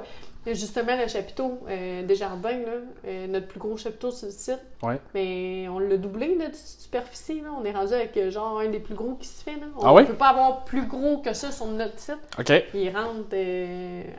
justement, 0.46 0.96
le 1.00 1.06
chapiteau 1.08 1.60
euh, 1.68 2.02
des 2.04 2.14
jardins, 2.14 2.50
là, 2.50 2.72
euh, 3.06 3.26
notre 3.28 3.46
plus 3.46 3.60
gros 3.60 3.76
chapiteau 3.76 4.10
sur 4.10 4.26
le 4.26 4.32
site, 4.32 4.58
Ouais. 4.82 4.98
mais 5.14 5.68
on 5.68 5.78
l'a 5.78 5.96
doublé 5.96 6.34
de 6.36 6.44
superficie. 6.54 7.40
Là. 7.40 7.50
On 7.58 7.64
est 7.64 7.70
rendu 7.72 7.92
avec 7.94 8.16
euh, 8.16 8.30
genre 8.30 8.58
un 8.58 8.68
des 8.68 8.80
plus 8.80 8.94
gros 8.94 9.14
qui 9.14 9.28
se 9.28 9.42
fait. 9.44 9.52
Là. 9.52 9.66
On 9.78 9.96
Ah 9.96 10.04
peut 10.04 10.14
pas 10.14 10.28
avoir 10.30 10.64
plus 10.64 10.86
gros 10.86 11.18
que 11.18 11.32
ça 11.32 11.50
sur 11.52 11.66
notre 11.66 11.98
site. 11.98 12.18
OK. 12.38 12.52
Il 12.74 12.88
rentre. 12.90 13.36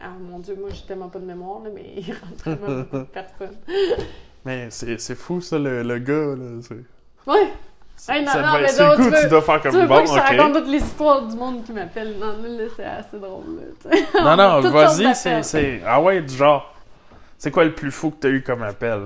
Ah 0.02 0.12
mon 0.20 0.40
dieu, 0.40 0.56
moi 0.60 0.70
j'ai 0.72 0.86
tellement 0.86 1.10
pas 1.10 1.20
de 1.20 1.26
mémoire, 1.26 1.62
là, 1.64 1.70
mais 1.74 1.94
il 1.98 2.12
rentre 2.14 2.50
vraiment 2.50 2.82
beaucoup 2.84 2.98
de 2.98 3.04
personnes. 3.04 3.58
Mais 4.46 4.68
c'est 4.70 5.16
fou, 5.16 5.42
ça, 5.42 5.58
le, 5.60 5.84
le 5.84 6.00
gars. 6.00 6.36
Là. 6.36 6.78
Ouais! 7.28 7.48
C'est- 7.96 8.14
Hey, 8.14 8.26
non, 8.26 8.32
ça 8.32 8.42
non, 8.42 8.48
devait- 8.54 8.62
mais 8.64 8.68
c'est 8.70 8.84
donc, 8.84 8.90
le 8.92 8.96
coup, 8.98 9.04
tu 9.04 9.16
veux- 9.16 9.22
tu 9.22 9.28
dois 9.30 9.42
faire 9.42 9.56
Tu 9.62 9.62
comme 9.70 9.80
veux 9.82 9.88
bon, 9.88 9.96
pas 9.96 10.02
que 10.02 10.08
je 10.08 10.14
te 10.14 10.20
OK. 10.20 10.26
raconte 10.26 10.54
toutes 10.54 10.68
les 10.68 10.78
histoires 10.78 11.22
du 11.24 11.36
monde 11.36 11.64
qui 11.64 11.72
m'appelle? 11.74 12.16
Non, 12.20 12.28
là, 12.28 12.64
c'est 12.76 12.86
assez 12.86 13.20
drôle. 13.20 13.44
Là, 14.14 14.36
Non, 14.36 14.62
non, 14.62 14.70
vas-y, 14.72 15.16
c'est. 15.44 15.82
Ah 15.86 16.02
ouais, 16.02 16.22
du 16.22 16.36
genre. 16.36 16.74
C'est 17.38 17.52
quoi 17.52 17.66
le 17.66 17.74
plus 17.74 17.92
fou 17.92 18.12
que 18.12 18.18
t'as 18.22 18.30
eu 18.30 18.42
comme 18.42 18.64
appel? 18.64 19.00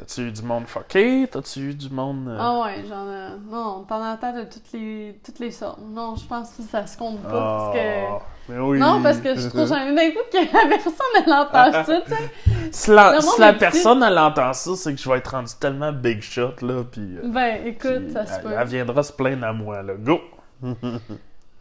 T'as-tu 0.00 0.22
eu 0.28 0.32
du 0.32 0.40
monde 0.40 0.66
fucké? 0.66 1.28
T'as-tu 1.30 1.60
eu 1.60 1.74
du 1.74 1.90
monde. 1.90 2.26
euh, 2.28 2.38
Ah 2.40 2.60
ouais, 2.62 2.82
j'en 2.88 3.06
ai... 3.06 3.38
Non, 3.50 3.84
t'en 3.86 4.02
entends 4.02 4.32
de 4.34 4.44
toutes 4.44 4.72
les, 4.72 5.20
toutes 5.22 5.38
les 5.40 5.50
sortes. 5.50 5.78
Non, 5.82 6.16
je 6.16 6.24
pense 6.24 6.52
que 6.52 6.62
ça 6.62 6.86
se 6.86 6.96
compte 6.96 7.20
pas, 7.22 7.28
parce 7.30 7.74
que... 7.76 8.06
ah, 8.08 8.18
mais 8.48 8.58
oui. 8.60 8.78
Non, 8.78 9.02
parce 9.02 9.18
que 9.18 9.34
je 9.34 9.48
trouve 9.48 9.66
j'en 9.66 9.76
ai 9.76 9.94
d'un 9.94 10.10
coup 10.12 10.24
que 10.32 10.38
la 10.38 10.68
personne, 10.68 10.92
elle 11.26 11.32
entend 11.34 11.84
ça, 11.84 12.00
tu 12.00 12.14
sais. 12.14 12.70
Si 12.72 12.90
la, 12.90 13.20
si 13.20 13.28
personne, 13.58 14.02
elle 14.02 14.16
entend 14.18 14.54
ça, 14.54 14.74
c'est 14.74 14.94
que 14.94 14.98
je 15.00 15.06
vais 15.10 15.18
être 15.18 15.32
rendu 15.32 15.52
tellement 15.60 15.92
big 15.92 16.22
shot, 16.22 16.54
là, 16.62 16.82
euh, 16.96 17.20
Ben, 17.24 17.66
écoute, 17.66 18.04
puis 18.04 18.12
ça 18.14 18.24
se 18.24 18.40
peut. 18.40 18.54
elle 18.58 18.68
viendra 18.68 19.02
se 19.02 19.12
plaindre 19.12 19.44
à 19.44 19.52
moi, 19.52 19.82
là. 19.82 19.92
Go! 19.98 20.18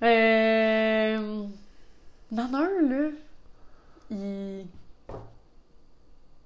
Euh... 0.02 1.44
A 2.38 2.42
un, 2.42 2.90
là, 2.90 3.10
il... 4.10 4.66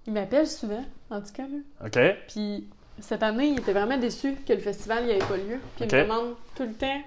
Il 0.08 0.14
m'appelle 0.14 0.48
souvent, 0.48 0.84
en 1.10 1.22
tout 1.22 1.32
cas, 1.34 1.44
là. 1.44 1.86
OK? 1.88 2.18
Puis 2.28 2.68
cette 3.00 3.24
année, 3.24 3.48
il 3.50 3.60
était 3.60 3.74
vraiment 3.74 3.98
déçu 3.98 4.36
que 4.46 4.54
le 4.54 4.60
festival 4.60 5.06
n'avait 5.08 5.20
pas 5.20 5.38
lieu. 5.38 5.60
Puis 5.76 5.86
il 5.86 5.96
me 5.96 6.04
demande 6.04 6.36
tout 6.56 6.64
le 6.64 6.74
temps, 6.74 7.02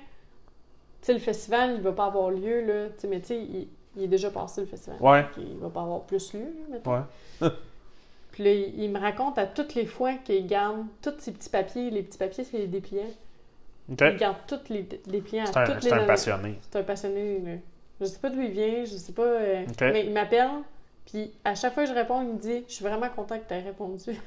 tu 1.00 1.06
sais, 1.06 1.12
le 1.12 1.18
festival, 1.20 1.74
il 1.76 1.80
va 1.82 1.92
pas 1.92 2.06
avoir 2.06 2.30
lieu, 2.30 2.60
là. 2.66 2.86
Tu 2.88 2.94
sais, 3.02 3.08
mais 3.08 3.20
tu 3.20 3.26
sais, 3.28 3.38
il, 3.38 3.68
il 3.96 4.02
est 4.04 4.08
déjà 4.08 4.30
passé 4.30 4.60
le 4.62 4.66
festival. 4.66 4.98
Ouais. 5.00 5.22
Donc, 5.22 5.30
il 5.38 5.58
va 5.58 5.68
pas 5.70 5.82
avoir 5.82 6.00
plus 6.02 6.32
lieu, 6.34 6.40
là, 6.40 6.66
mettons. 6.70 6.92
Ouais. 6.94 7.50
Puis 8.32 8.44
là, 8.44 8.52
il, 8.52 8.82
il 8.82 8.90
me 8.90 8.98
raconte 9.00 9.38
à 9.38 9.46
toutes 9.46 9.74
les 9.74 9.86
fois 9.86 10.14
qu'il 10.14 10.46
garde 10.46 10.84
tous 11.00 11.14
ses 11.18 11.32
petits 11.32 11.48
papiers. 11.48 11.90
Les 11.90 12.02
petits 12.02 12.18
papiers, 12.18 12.44
c'est 12.44 12.58
les 12.58 12.66
dépliants. 12.66 13.04
OK. 13.90 13.98
Il 14.02 14.16
garde 14.16 14.36
tous 14.46 14.68
les 14.68 14.82
dépliants 15.06 15.46
C'est 15.46 15.56
à 15.56 15.60
un, 15.62 15.66
toutes 15.66 15.82
c'est 15.82 15.92
un 15.92 16.04
passionné. 16.04 16.58
C'est 16.60 16.78
un 16.78 16.82
passionné. 16.82 17.38
là. 17.40 17.52
Je 18.00 18.04
sais 18.06 18.18
pas 18.18 18.28
d'où 18.28 18.42
il 18.42 18.50
vient, 18.50 18.84
je 18.84 18.96
sais 18.96 19.12
pas. 19.12 19.22
euh, 19.22 19.64
Ok. 19.66 19.80
Mais 19.80 20.04
il 20.04 20.12
m'appelle, 20.12 20.50
puis 21.06 21.32
à 21.44 21.54
chaque 21.54 21.74
fois 21.74 21.84
que 21.84 21.88
je 21.88 21.94
réponds, 21.94 22.22
il 22.22 22.28
me 22.28 22.38
dit 22.38 22.64
Je 22.68 22.74
suis 22.74 22.84
vraiment 22.84 23.08
content 23.08 23.38
que 23.38 23.46
tu 23.48 23.54
aies 23.54 23.60
répondu. 23.62 24.20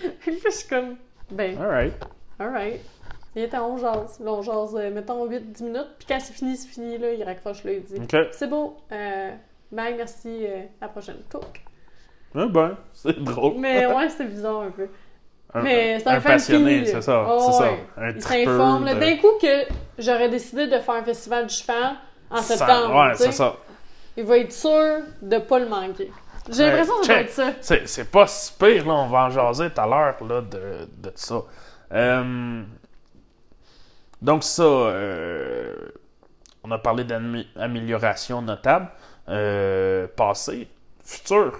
puis 0.20 0.38
je 0.44 0.50
suis 0.50 0.68
comme 0.68 0.96
Ben, 1.30 1.58
Alright. 1.60 1.94
alright. 2.38 2.80
Il 3.34 3.42
était 3.42 3.58
on 3.58 3.78
jase. 3.78 4.20
Là, 4.20 4.32
on 4.32 4.42
jase, 4.42 4.76
euh, 4.76 4.90
mettons 4.90 5.26
8-10 5.26 5.62
minutes, 5.64 5.86
puis 5.98 6.06
quand 6.08 6.20
c'est 6.20 6.34
fini, 6.34 6.56
c'est 6.56 6.68
fini, 6.68 6.98
là, 6.98 7.12
il 7.12 7.22
raccroche 7.24 7.64
là, 7.64 7.72
il 7.72 7.82
dit. 7.82 7.94
C'est 8.32 8.46
beau, 8.48 8.76
euh, 8.92 9.30
bye, 9.70 9.94
merci, 9.96 10.44
euh, 10.46 10.62
à 10.80 10.86
la 10.86 10.88
prochaine. 10.88 11.16
Touk. 11.30 11.62
Ah 12.34 12.46
ben, 12.46 12.76
c'est 12.92 13.18
drôle. 13.22 13.54
Mais 13.58 13.86
ouais, 13.94 14.08
c'est 14.10 14.26
bizarre 14.26 14.60
un 14.62 14.70
peu. 14.70 14.88
Un, 15.54 15.62
mais 15.62 15.98
c'est 15.98 16.08
un, 16.08 16.20
fan 16.20 16.32
passionné, 16.32 16.84
c'est 16.86 17.02
ça. 17.02 17.26
Oh, 17.28 17.42
c'est 17.46 17.52
ça. 17.52 17.72
ouais. 17.72 17.84
Un 17.98 18.10
Il 18.10 18.22
s'informe. 18.22 18.94
de- 18.94 19.00
D'un 19.00 19.16
coup 19.16 19.38
que 19.40 19.64
j'aurais 19.98 20.30
décidé 20.30 20.66
de 20.66 20.78
faire 20.78 20.94
un 20.94 21.02
festival 21.02 21.46
du 21.46 21.54
cheval 21.54 21.92
en 22.30 22.38
septembre, 22.38 22.94
Ouais, 22.94 23.12
tu 23.12 23.18
sais, 23.18 23.24
c'est 23.26 23.32
ça. 23.32 23.56
Il 24.16 24.24
va 24.24 24.38
être 24.38 24.52
sûr 24.52 25.00
de 25.20 25.38
pas 25.38 25.58
le 25.58 25.68
manquer. 25.68 26.10
J'ai 26.50 26.64
l'impression 26.66 26.98
que 27.00 27.06
ça 27.06 27.20
être 27.20 27.30
ça. 27.30 27.52
C'est, 27.60 27.86
c'est 27.88 28.10
pas 28.10 28.26
si 28.26 28.52
pire, 28.58 28.86
là. 28.86 28.94
On 28.94 29.08
va 29.08 29.26
en 29.26 29.30
jaser 29.30 29.70
tout 29.70 29.80
à 29.80 29.86
l'heure, 29.86 30.16
là, 30.24 30.40
de, 30.40 30.88
de 30.98 31.12
ça. 31.14 31.40
Euh, 31.92 32.62
donc, 34.20 34.42
ça, 34.42 34.62
euh, 34.62 35.74
on 36.64 36.70
a 36.72 36.78
parlé 36.78 37.04
d'amélioration 37.04 38.42
notable. 38.42 38.88
Euh, 39.28 40.08
passé, 40.16 40.66
futur. 41.04 41.52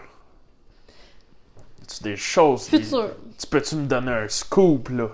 Tu 1.88 2.02
des 2.02 2.16
choses. 2.16 2.68
des- 2.70 2.78
Futur. 2.82 3.10
tu 3.38 3.46
peux-tu 3.46 3.76
me 3.76 3.86
donner 3.86 4.12
un 4.12 4.28
scoop, 4.28 4.88
là? 4.88 5.08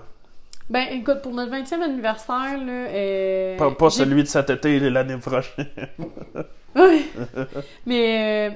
Ben, 0.69 0.85
écoute, 0.91 1.21
pour 1.21 1.31
notre 1.33 1.51
20e 1.51 1.81
anniversaire, 1.83 2.57
là. 2.57 2.87
Euh, 2.89 3.57
Pas, 3.57 3.71
pas 3.71 3.89
celui 3.91 4.23
de 4.23 4.27
cet 4.27 4.49
été, 4.49 4.79
l'année 4.79 5.17
prochaine. 5.17 5.67
Oui. 6.75 7.05
Mais 7.85 8.49
euh, 8.51 8.55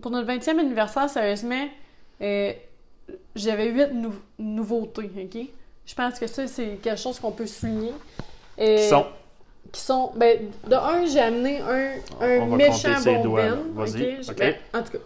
pour 0.00 0.10
notre 0.10 0.28
20e 0.28 0.58
anniversaire, 0.58 1.08
sérieusement, 1.08 1.68
euh, 2.20 2.52
j'avais 3.34 3.66
huit 3.68 3.92
nou- 3.92 4.14
nouveautés, 4.38 5.10
OK? 5.16 5.46
Je 5.84 5.94
pense 5.94 6.18
que 6.18 6.26
ça, 6.26 6.46
c'est 6.46 6.78
quelque 6.82 6.98
chose 7.00 7.18
qu'on 7.18 7.32
peut 7.32 7.46
souligner. 7.46 7.92
Euh, 8.60 8.76
Qui 8.76 8.88
sont? 8.88 9.06
qui 9.72 9.80
sont- 9.80 10.12
ben, 10.14 10.38
de 10.68 10.74
un, 10.74 11.06
j'ai 11.06 11.20
amené 11.20 11.60
un, 11.60 11.94
un 12.20 12.40
On 12.40 12.46
va 12.46 12.56
méchant 12.56 13.00
bon. 13.04 13.34
Ben. 13.34 13.58
Vas-y, 13.74 14.02
ok? 14.20 14.28
ok. 14.30 14.36
Ben, 14.36 14.54
en 14.74 14.82
tout 14.82 14.92
cas, 14.92 14.98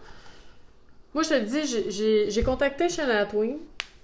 moi, 1.15 1.23
je 1.23 1.29
te 1.31 1.35
le 1.35 1.41
dis, 1.43 2.31
j'ai- 2.31 2.43
contacté 2.43 2.89
Shania 2.89 3.25
Twain, 3.27 3.53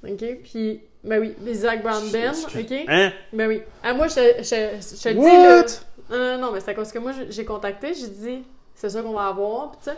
OK? 0.09 0.25
Puis, 0.45 0.81
ben 1.05 1.21
oui, 1.21 1.35
Zach 1.55 1.83
Brown 1.83 2.03
Ben, 2.11 2.33
OK? 2.33 2.73
Hein? 2.89 3.13
Ben 3.33 3.49
oui. 3.49 3.63
Ah, 3.83 3.93
moi, 3.93 4.07
je, 4.09 4.15
te 4.15 5.09
le 5.09 5.15
dis. 5.15 5.19
What? 5.21 5.85
Non, 6.19 6.39
non, 6.39 6.53
mais 6.53 6.61
c'est 6.61 6.71
à 6.71 6.75
cause 6.75 6.91
que 6.93 6.99
moi, 6.99 7.13
j'ai- 7.13 7.31
contacté, 7.45 7.93
j'ai 7.95 8.09
dit, 8.09 8.45
c'est 8.75 8.91
ça 8.91 9.03
qu'on 9.03 9.13
va 9.15 9.27
avoir, 9.29 9.73
pis 9.73 9.79
ça. 9.83 9.93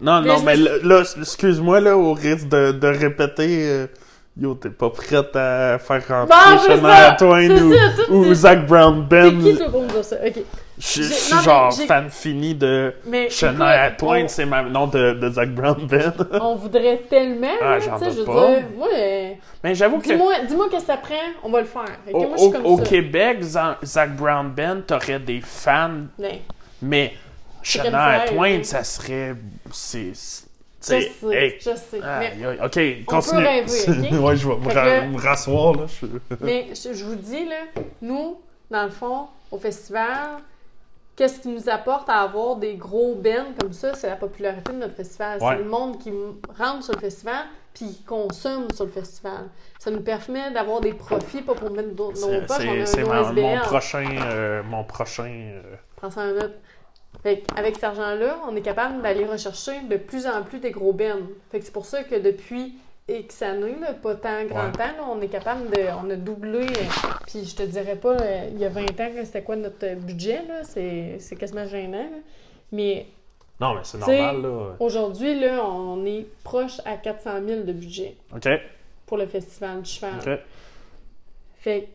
Non, 0.00 0.20
non, 0.20 0.40
mais 0.44 0.56
me 0.56 0.86
là, 0.88 1.02
excuse-moi, 1.18 1.80
là, 1.80 1.96
au 1.96 2.12
risque 2.14 2.48
de, 2.48 2.72
de 2.72 2.86
répéter, 2.86 3.68
euh, 3.68 3.86
yo, 4.40 4.54
t'es 4.54 4.70
pas 4.70 4.90
prête 4.90 5.34
à 5.36 5.78
faire 5.78 6.02
rentrer 6.08 6.26
Bon, 6.26 6.58
c'est 6.66 6.76
Shania! 6.76 7.12
Twain 7.18 7.48
C'est 7.48 7.62
ou, 7.62 7.72
ça, 7.74 8.12
ou 8.12 8.24
c'est- 8.24 8.34
Zach 8.34 8.66
Brown 8.66 9.06
Ben. 9.08 9.38
qui, 9.42 9.56
toi, 9.56 9.68
pour 9.70 9.82
me 9.82 9.88
dire 9.88 10.04
ça? 10.04 10.16
OK. 10.26 10.42
Je 10.80 11.02
suis 11.02 11.34
mais 11.36 11.42
genre 11.42 11.72
fan 11.72 12.08
fini 12.10 12.54
de 12.54 12.94
Mais 13.06 13.28
Twain, 13.98 14.24
on- 14.24 14.28
c'est 14.28 14.46
ma 14.46 14.62
nom 14.62 14.86
de, 14.86 15.12
de 15.12 15.30
Zach 15.30 15.50
Brown 15.50 15.86
Ben. 15.86 16.12
On, 16.40 16.54
voudrait 16.56 17.02
tellement, 17.08 17.48
Ah, 17.60 17.76
tu 17.78 17.84
sais, 18.04 18.10
je 18.12 18.18
veux 18.20 18.24
pas. 18.24 18.48
dire, 18.48 18.64
moi, 18.76 18.88
euh, 18.96 19.32
Mais 19.62 19.74
j'avoue 19.74 19.98
que 19.98 20.04
dis-moi, 20.06 20.32
dis-moi 20.48 20.68
qu'est-ce 20.70 20.86
que 20.86 20.92
ça 20.92 20.96
prend, 20.96 21.14
on 21.42 21.50
va 21.50 21.60
le 21.60 21.66
faire. 21.66 21.84
OK? 22.08 22.14
au, 22.14 22.18
moi, 22.20 22.30
je 22.36 22.42
suis 22.42 22.50
comme 22.52 22.66
au 22.66 22.78
ça. 22.78 22.84
Québec, 22.84 23.42
Za- 23.42 23.78
Zach 23.84 24.16
Brown 24.16 24.50
Ben, 24.50 24.82
t'aurais 24.86 25.18
des 25.18 25.42
fans, 25.42 25.90
Ouais. 26.18 26.40
mais 26.80 27.12
C'est 27.62 27.78
Shania 27.82 27.90
comme 27.90 28.00
ça, 28.28 28.32
Twain, 28.34 28.56
ouais. 28.58 28.64
ça 28.64 28.82
serait. 28.84 29.34
C'est. 29.70 30.12
Je 30.82 30.86
sais, 30.86 31.10
hey, 31.30 31.56
je 31.58 31.76
sais. 31.76 32.00
mais, 32.00 32.32
ok, 32.64 32.80
on 33.02 33.04
continue. 33.04 33.42
peut 33.42 33.46
rêver, 33.46 34.18
ouais, 34.18 34.36
je 34.36 34.48
vais 34.48 34.54
me, 34.56 35.14
que- 35.18 35.22
rasseoir, 35.26 35.74
là. 35.74 35.84
je- 35.86 36.06
mais 36.40 36.68
je, 36.70 36.94
je 36.94 37.04
vous 37.04 37.16
dis, 37.16 37.44
là, 37.44 37.82
nous, 38.00 38.38
dans 38.70 38.84
le 38.84 38.90
fond, 38.90 39.26
au 39.50 39.58
festival, 39.58 40.38
qu'est-ce 41.20 41.40
qui 41.40 41.48
nous 41.48 41.68
apporte 41.68 42.08
à 42.08 42.20
avoir 42.22 42.56
des 42.56 42.76
gros 42.76 43.14
bands 43.14 43.52
comme 43.60 43.74
ça, 43.74 43.92
c'est 43.94 44.08
la 44.08 44.16
popularité 44.16 44.72
de 44.72 44.78
notre 44.78 44.94
festival. 44.94 45.38
Ouais. 45.42 45.48
C'est 45.50 45.62
le 45.62 45.68
monde 45.68 45.98
qui 45.98 46.10
rentre 46.58 46.82
sur 46.84 46.94
le 46.94 46.98
festival 47.00 47.44
puis 47.74 47.86
qui 47.92 48.02
consomme 48.04 48.68
sur 48.74 48.86
le 48.86 48.90
festival. 48.90 49.50
Ça 49.78 49.90
nous 49.90 50.00
permet 50.00 50.50
d'avoir 50.50 50.80
des 50.80 50.94
profits, 50.94 51.42
pas 51.42 51.54
pour 51.54 51.70
mettre 51.70 51.94
nos 51.94 52.14
C'est- 52.14 52.46
poches, 52.46 52.56
C'est 52.86 53.04
ma- 53.04 53.32
mon 53.32 53.58
prochain. 53.58 54.06
euh, 54.32 54.62
mon 54.62 54.82
prochain. 54.84 55.50
euh, 55.52 55.62
Prends 55.96 56.10
ça 56.10 56.22
en 56.22 56.32
note. 56.32 56.54
Fait 57.22 57.42
avec 57.54 57.74
cet 57.74 57.84
argent-là, 57.84 58.38
on 58.48 58.56
est 58.56 58.62
capable 58.62 59.02
d'aller 59.02 59.26
rechercher 59.26 59.80
de 59.82 59.96
plus 59.98 60.26
en 60.26 60.42
plus 60.42 60.58
des 60.58 60.70
gros 60.70 60.94
bennes. 60.94 61.26
Fait 61.50 61.58
que 61.58 61.66
c'est 61.66 61.72
pour 61.72 61.84
ça 61.84 62.02
que 62.02 62.14
depuis 62.14 62.78
X 63.08 63.42
années, 63.42 63.76
là, 63.80 63.92
pas 63.94 64.14
tant 64.14 64.44
grand 64.44 64.66
Ouais. 64.66 64.72
temps, 64.72 64.84
là, 64.96 65.04
on 65.10 65.20
est 65.20 65.28
capable 65.28 65.68
de. 65.70 65.82
On 66.04 66.08
a 66.10 66.14
doublé. 66.16 66.60
euh, 66.60 67.08
Puis 67.26 67.44
je 67.44 67.56
te 67.56 67.62
dirais 67.64 67.96
pas, 67.96 68.16
euh, 68.20 68.48
il 68.52 68.58
y 68.58 68.64
a 68.64 68.68
20 68.68 68.82
ans, 69.00 69.10
que 69.14 69.24
c'était 69.24 69.42
quoi 69.42 69.56
notre 69.56 69.94
budget, 69.96 70.42
là. 70.46 70.62
C'est 70.64 71.16
c'est 71.18 71.34
quasiment 71.36 71.66
gênant, 71.66 71.98
là. 71.98 72.18
Mais 72.72 73.06
Non, 73.60 73.74
mais 73.74 73.80
c'est 73.82 73.98
normal, 73.98 74.42
là. 74.42 74.76
aujourd'hui, 74.78 75.40
là, 75.40 75.64
on 75.64 76.04
est 76.06 76.24
proche 76.44 76.80
à 76.84 76.96
400 76.96 77.40
000 77.46 77.62
de 77.62 77.72
budget 77.72 78.14
Ok, 78.34 78.48
pour 79.06 79.16
le 79.16 79.26
festival 79.26 79.82
du 79.82 79.90
cheval. 79.90 80.12
ok. 80.20 80.38
Fait 81.58 81.80
que, 81.80 81.86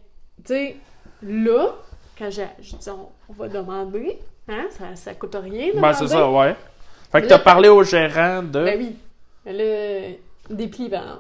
tu 0.44 0.54
sais, 0.54 0.76
là, 1.24 1.76
quand 2.18 2.30
j'ai, 2.30 2.46
je 2.62 2.76
dis, 2.76 2.90
on, 2.90 3.08
on 3.30 3.34
va 3.34 3.48
demander, 3.48 4.20
hein, 4.50 4.68
ça, 4.72 4.96
ça 4.96 5.14
coûte 5.14 5.36
rien. 5.42 5.68
Ben, 5.70 5.76
demander. 5.78 5.98
c'est 5.98 6.08
ça, 6.10 6.30
ouais. 6.30 6.56
Fait 7.12 7.22
que 7.22 7.28
Là, 7.28 7.38
t'as 7.38 7.44
parlé 7.44 7.70
au 7.70 7.82
gérant 7.84 8.44
de. 8.44 8.64
Ben 8.66 8.78
oui. 8.78 8.96
Là, 9.46 10.16
des 10.50 10.68
exemple. 10.68 11.20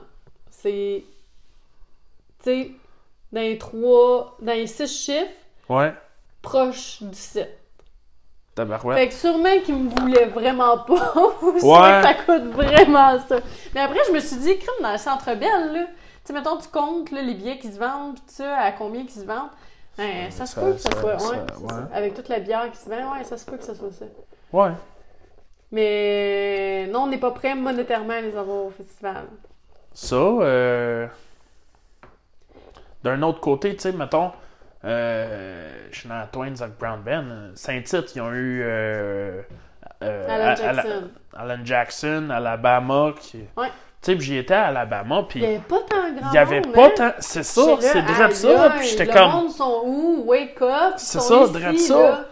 C'est. 0.49 1.03
Tu 2.43 2.49
sais, 2.51 2.71
dans 3.32 3.41
les 3.41 3.57
trois. 3.57 4.36
Dans 4.41 4.53
les 4.53 4.67
six 4.67 4.88
chiffres, 4.88 5.32
Ouais, 5.69 5.93
proche 6.41 7.01
du 7.01 7.17
7. 7.17 7.59
tabarouette. 8.53 8.97
Fait 8.97 9.07
que 9.09 9.13
sûrement 9.13 9.59
qu'ils 9.63 9.76
me 9.76 9.89
voulaient 9.89 10.28
vraiment 10.28 10.78
pas. 10.80 11.13
ou 11.41 11.47
Ouais. 11.51 11.59
que 11.59 11.61
ça 11.63 12.13
coûte 12.26 12.43
vraiment 12.53 13.17
ça. 13.28 13.39
Mais 13.73 13.82
après, 13.82 13.99
je 14.07 14.11
me 14.13 14.19
suis 14.19 14.38
dit, 14.38 14.57
crime 14.57 14.82
dans 14.82 14.91
le 14.91 14.97
centre 14.97 15.26
belle, 15.36 15.73
là. 15.73 15.86
Tu 15.86 15.93
sais, 16.26 16.34
mettons, 16.34 16.57
tu 16.57 16.67
comptes 16.69 17.11
là, 17.11 17.21
les 17.21 17.34
billets 17.36 17.57
qui 17.59 17.71
se 17.71 17.78
vendent, 17.80 18.15
pis 18.15 18.21
tout 18.21 18.28
ça, 18.34 18.57
à 18.57 18.71
combien 18.71 19.05
qui 19.05 19.13
se 19.13 19.26
vendent. 19.26 19.49
Ben, 19.97 20.30
ça 20.32 20.45
se 20.45 20.59
peut 20.59 20.73
que 20.73 20.78
ça, 20.80 20.89
ça- 20.91 20.99
soit. 21.01 21.19
ça- 21.19 21.30
ouais, 21.32 21.38
c'est 21.55 21.61
ouais. 21.63 21.69
ça. 21.69 21.89
Avec 21.93 22.13
toute 22.15 22.28
la 22.30 22.39
bière 22.39 22.69
qui 22.71 22.78
se 22.78 22.89
vend, 22.89 23.13
ouais, 23.13 23.23
ça 23.23 23.38
se 23.38 23.45
peut 23.45 23.57
que 23.57 23.63
ça 23.63 23.73
soit 23.76 23.91
ça. 23.91 24.05
Ouais. 24.53 24.71
Mais 25.76 26.88
non, 26.89 27.01
on 27.01 27.07
n'est 27.07 27.17
pas 27.17 27.32
prêt 27.32 27.53
monétairement 27.53 28.13
à 28.13 28.21
les 28.21 28.36
avoir 28.38 28.65
au 28.67 28.69
festival. 28.69 29.26
Ça, 29.93 30.15
euh... 30.15 31.05
d'un 33.03 33.21
autre 33.23 33.41
côté, 33.41 33.76
tu 33.76 33.82
sais, 33.82 33.91
mettons, 33.91 34.32
euh... 34.86 35.69
Shania 35.91 36.30
Twain, 36.32 36.55
Zach 36.55 36.71
Brown 36.80 37.01
Ben, 37.03 37.51
Saint-Tite, 37.55 38.15
ils 38.15 38.21
ont 38.21 38.32
eu 38.32 38.61
euh... 38.63 39.41
euh, 40.01 40.28
Alan 40.30 40.45
à- 40.45 40.51
à- 40.51 40.55
Jackson. 40.55 41.09
Alan 41.36 41.59
Jackson, 41.65 42.30
Alabama, 42.32 43.13
qui... 43.19 43.39
Ouais. 43.57 43.67
Tu 44.01 44.13
sais, 44.13 44.19
j'y 44.19 44.38
étais 44.38 44.53
à 44.53 44.67
Alabama, 44.67 45.26
puis 45.28 45.41
Il 45.41 45.49
n'y 45.49 45.55
avait 45.55 45.63
pas 45.63 45.80
tant 45.89 46.13
grand 46.13 46.32
il 46.32 46.36
y 46.36 46.38
avait 46.38 46.61
pas 46.61 46.86
hein? 46.86 46.91
tant... 46.95 47.11
C'est 47.19 47.43
ça, 47.43 47.63
c'est 47.82 48.01
de 48.01 48.34
ça, 48.34 48.69
puis 48.78 48.88
j'étais 48.88 49.05
le 49.05 49.11
comme... 49.11 49.30
monde 49.32 49.51
sont 49.51 49.82
où? 49.84 50.23
Wake 50.26 50.61
up! 50.61 50.93
C'est 50.95 51.19
ça, 51.19 51.47
de 51.49 51.78
ça. 51.78 52.26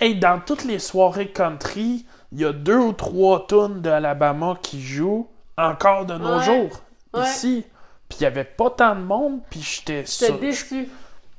hey, 0.00 0.14
dans 0.14 0.38
toutes 0.38 0.64
les 0.64 0.78
soirées 0.78 1.28
country, 1.28 2.06
il 2.32 2.40
y 2.40 2.44
a 2.44 2.52
deux 2.52 2.78
ou 2.78 2.92
trois 2.92 3.46
tunes 3.46 3.80
de 3.82 3.90
Alabama 3.90 4.56
qui 4.62 4.80
jouent 4.82 5.28
encore 5.56 6.06
de 6.06 6.14
nos 6.14 6.38
Ouais. 6.38 6.44
jours, 6.44 6.80
Ouais. 7.14 7.22
ici. 7.24 7.64
Puis 8.08 8.18
il 8.20 8.22
y 8.24 8.26
avait 8.26 8.44
pas 8.44 8.70
tant 8.70 8.94
de 8.94 9.00
monde, 9.02 9.40
puis 9.50 9.60
j'étais 9.62 10.02
déçue. 10.40 10.88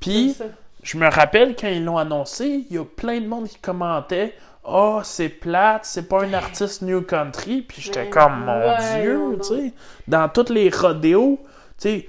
Puis 0.00 0.36
je 0.82 0.98
me 0.98 1.08
rappelle 1.08 1.54
quand 1.56 1.68
ils 1.68 1.84
l'ont 1.84 1.98
annoncé, 1.98 2.64
il 2.68 2.76
y 2.76 2.78
a 2.78 2.84
plein 2.84 3.20
de 3.20 3.26
monde 3.26 3.48
qui 3.48 3.56
commentait 3.58 4.34
«Ah, 4.66 5.00
c'est 5.04 5.28
plate, 5.28 5.84
c'est 5.84 6.08
pas 6.08 6.24
un 6.24 6.32
artiste 6.32 6.82
new 6.82 7.02
country.» 7.02 7.62
Puis 7.68 7.82
j'étais 7.82 8.08
comme 8.08 8.44
«Mon 8.46 8.58
ouais, 8.68 9.00
Dieu! 9.02 9.18
non,» 9.18 9.36
Tu 9.38 9.44
sais, 9.44 9.72
dans 10.08 10.28
toutes 10.28 10.50
les 10.50 10.70
rodéos, 10.70 11.38
tu 11.78 11.88
sais, 11.88 12.08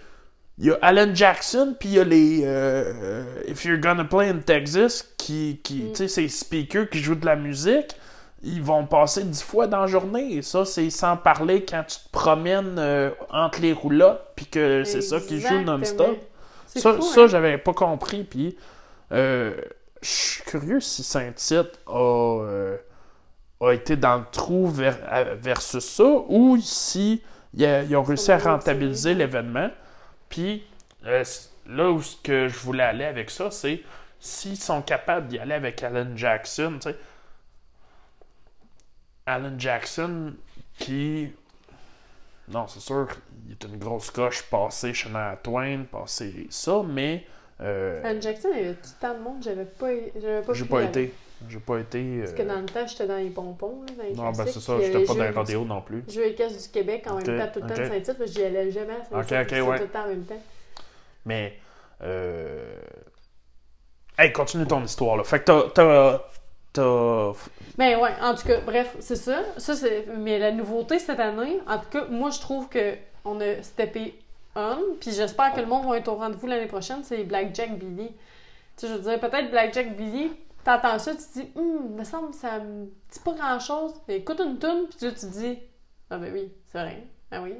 il 0.57 0.65
y 0.67 0.71
a 0.71 0.77
Alan 0.81 1.13
Jackson, 1.13 1.75
puis 1.77 1.89
il 1.89 1.95
y 1.95 1.99
a 1.99 2.03
les 2.05 2.41
euh, 2.45 2.93
euh, 3.03 3.41
If 3.49 3.65
You're 3.65 3.77
Gonna 3.79 4.05
Play 4.05 4.29
in 4.29 4.37
Texas, 4.39 5.03
qui, 5.17 5.59
qui 5.63 5.83
Mm. 5.83 5.91
tu 5.91 5.95
sais, 5.95 6.07
ces 6.07 6.27
speakers 6.29 6.89
qui 6.89 6.99
jouent 6.99 7.15
de 7.15 7.25
la 7.25 7.35
musique, 7.35 7.95
ils 8.45 8.61
vont 8.61 8.85
passer 8.85 9.23
dix 9.23 9.41
fois 9.41 9.65
dans 9.65 9.81
la 9.81 9.87
journée. 9.87 10.33
Et 10.35 10.41
ça, 10.43 10.65
c'est 10.65 10.89
sans 10.91 11.17
parler 11.17 11.65
quand 11.65 11.83
tu 11.87 11.97
te 11.97 12.09
promènes 12.11 12.77
euh, 12.77 13.09
entre 13.31 13.59
les 13.59 13.73
roulottes, 13.73 14.21
puis 14.35 14.45
que 14.45 14.83
c'est 14.83 15.01
ça 15.01 15.19
qui 15.19 15.41
joue 15.41 15.61
non-stop. 15.61 16.17
Ça, 16.67 16.93
fou, 16.93 17.01
ça 17.01 17.21
hein? 17.21 17.27
j'avais 17.27 17.57
pas 17.57 17.73
compris. 17.73 18.23
Puis, 18.23 18.55
euh, 19.11 19.55
je 20.01 20.07
suis 20.09 20.43
curieux 20.43 20.79
si 20.79 21.03
Saint-Tite 21.03 21.79
a, 21.87 22.41
euh, 22.43 22.77
a 23.61 23.71
été 23.71 23.95
dans 23.95 24.17
le 24.17 24.25
trou 24.31 24.67
vers, 24.67 24.97
à- 25.09 25.23
versus 25.23 25.83
ça, 25.83 26.05
ou 26.27 26.57
si 26.61 27.23
ils 27.53 27.95
ont 27.95 28.03
réussi 28.03 28.31
à 28.31 28.37
rentabiliser 28.37 29.15
l'événement. 29.15 29.69
Puis, 30.29 30.63
là 31.03 31.89
où 31.89 32.01
ce 32.01 32.15
que 32.17 32.47
je 32.47 32.59
voulais 32.59 32.83
aller 32.83 33.05
avec 33.05 33.31
ça, 33.31 33.49
c'est 33.49 33.81
s'ils 34.19 34.57
sont 34.57 34.81
capables 34.81 35.27
d'y 35.27 35.39
aller 35.39 35.53
avec 35.53 35.81
Alan 35.81 36.15
Jackson, 36.15 36.73
tu 36.81 36.89
sais. 36.89 36.95
Alan 39.25 39.57
Jackson 39.57 40.33
qui 40.77 41.31
non, 42.47 42.67
c'est 42.67 42.79
sûr, 42.79 43.07
il 43.47 43.53
est 43.53 43.63
une 43.63 43.79
grosse 43.79 44.11
coche 44.11 44.43
passé 44.43 44.93
Shania 44.93 45.39
Twain, 45.41 45.85
passé 45.91 46.47
ça, 46.51 46.83
mais 46.87 47.25
euh, 47.61 48.03
Alan 48.03 48.21
Jackson, 48.21 48.49
il 48.53 48.57
y 48.59 48.65
avait 48.65 48.75
tout 48.75 48.89
tant 48.99 49.15
de 49.15 49.19
monde, 49.19 49.41
j'avais 49.43 49.65
pas, 49.65 49.87
j'avais 50.15 50.41
pas 50.41 50.53
j'ai 50.53 50.65
pas 50.65 50.83
été. 50.83 51.13
J'ai 51.49 51.59
pas 51.59 51.79
été. 51.79 52.19
Parce 52.19 52.33
que 52.33 52.41
euh, 52.41 52.45
dans 52.45 52.59
le 52.59 52.65
temps, 52.65 52.87
j'étais 52.87 53.07
dans 53.07 53.17
les 53.17 53.29
pompons, 53.29 53.81
là, 53.87 53.93
dans 53.97 54.03
les 54.03 54.13
Non, 54.13 54.31
ben 54.31 54.45
c'est 54.45 54.59
ça, 54.59 54.79
j'étais 54.79 55.03
pas 55.03 55.13
dans 55.15 55.23
les 55.23 55.29
rodéos 55.31 55.65
non 55.65 55.81
plus. 55.81 56.03
Jeux 56.07 56.27
et 56.27 56.35
caisses 56.35 56.63
du 56.63 56.69
Québec 56.69 57.05
en 57.09 57.15
même 57.15 57.23
temps, 57.23 57.51
tout 57.53 57.61
le 57.61 57.67
temps 57.67 57.81
de 57.81 57.87
Saint-Tite, 57.87 58.17
parce 58.17 58.31
que 58.31 58.37
j'y 58.39 58.43
allais 58.43 58.71
jamais. 58.71 58.93
à 58.93 59.03
Saint-Tite, 59.03 59.13
Ok, 59.13 59.41
ok, 59.41 59.49
c'était 59.49 59.61
ouais. 59.61 59.77
tout 59.77 59.83
le 59.83 59.89
temps 59.89 60.03
en 60.03 60.07
même 60.07 60.23
temps. 60.23 60.41
Mais. 61.25 61.57
Euh... 62.01 62.75
Hey, 64.17 64.31
continue 64.31 64.65
ton 64.65 64.83
histoire 64.83 65.17
là. 65.17 65.23
Fait 65.25 65.39
que 65.39 65.69
t'as- 65.69 66.21
t'as. 66.75 67.33
Ben 67.77 67.99
ouais, 67.99 68.11
en 68.21 68.35
tout 68.35 68.47
cas, 68.47 68.59
bref, 68.61 68.95
c'est 68.99 69.15
ça. 69.15 69.41
ça 69.57 69.75
c'est... 69.75 70.05
Mais 70.17 70.39
la 70.39 70.51
nouveauté 70.51 70.99
cette 70.99 71.19
année, 71.19 71.59
en 71.67 71.77
tout 71.77 71.89
cas, 71.89 72.05
moi 72.09 72.29
je 72.29 72.39
trouve 72.39 72.69
que 72.69 72.95
on 73.23 73.39
a 73.41 73.61
steppé 73.63 74.19
on, 74.55 74.95
puis 74.99 75.11
j'espère 75.11 75.53
que 75.53 75.59
le 75.59 75.65
monde 75.65 75.87
va 75.87 75.97
être 75.97 76.07
au 76.07 76.15
rendez-vous 76.15 76.47
l'année 76.47 76.67
prochaine, 76.67 77.03
c'est 77.03 77.23
Blackjack 77.23 77.77
Billy. 77.77 78.07
Tu 78.07 78.13
sais, 78.77 78.87
je 78.87 78.93
veux 78.93 78.99
dire, 78.99 79.19
peut-être 79.19 79.51
Blackjack 79.51 79.97
Billy, 79.97 80.31
t'entends 80.63 80.99
ça, 80.99 81.11
tu 81.13 81.41
dis, 81.41 81.49
hum, 81.55 81.95
me 81.95 82.03
semble, 82.03 82.33
ça 82.33 82.59
me 82.59 82.85
dit 82.85 83.19
pas 83.23 83.33
grand-chose. 83.33 83.93
Écoute 84.07 84.39
une 84.39 84.57
tune, 84.57 84.85
puis 84.89 84.97
tu 84.97 85.13
te 85.13 85.25
dis, 85.25 85.59
ah 86.09 86.17
ben 86.17 86.31
oui, 86.33 86.51
c'est 86.71 86.79
vrai. 86.79 87.05
Ah 87.35 87.41
oui, 87.43 87.53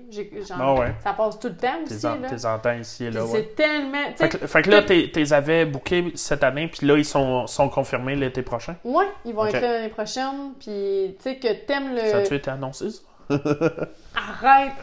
genre, 0.48 0.58
Ah 0.62 0.74
ouais. 0.76 0.96
ça 1.04 1.12
passe 1.14 1.38
tout 1.40 1.50
le 1.50 1.58
temps 1.58 1.68
T'es 1.86 1.96
aussi, 1.96 2.08
en- 2.08 2.20
là. 2.20 2.30
t'es 2.30 2.46
entends 2.46 2.74
ici 2.74 3.06
et 3.06 3.12
là, 3.12 3.24
ouais. 3.26 3.30
c'est 3.34 3.56
tellement... 3.56 4.04
tu 4.12 4.18
Fait 4.24 4.30
que, 4.30 4.48
fait 4.48 4.62
que 4.62 4.70
là, 4.70 4.82
t'es 4.84 5.10
t'es 5.14 5.34
avais 5.34 5.66
bookés 5.66 6.12
cette 6.16 6.44
année, 6.44 6.68
puis 6.68 6.88
là, 6.88 6.96
ils 6.98 7.04
sont, 7.06 7.46
sont 7.48 7.68
confirmés 7.70 8.16
l'été 8.16 8.42
prochain? 8.42 8.76
Ouais, 8.86 9.06
ils 9.26 9.34
vont 9.34 9.42
Ok. 9.44 9.54
être 9.56 9.62
là 9.62 9.72
l'année 9.74 9.90
prochaine, 9.90 10.54
puis 10.60 11.16
tu 11.18 11.24
sais 11.24 11.36
que 11.38 11.52
t'aimes 11.66 11.94
le... 11.94 12.10
Ça 12.10 12.18
a-tu 12.18 12.36
été 12.36 12.50
annoncé, 12.52 12.88
ça? 12.92 13.02
Arrête! 14.16 14.74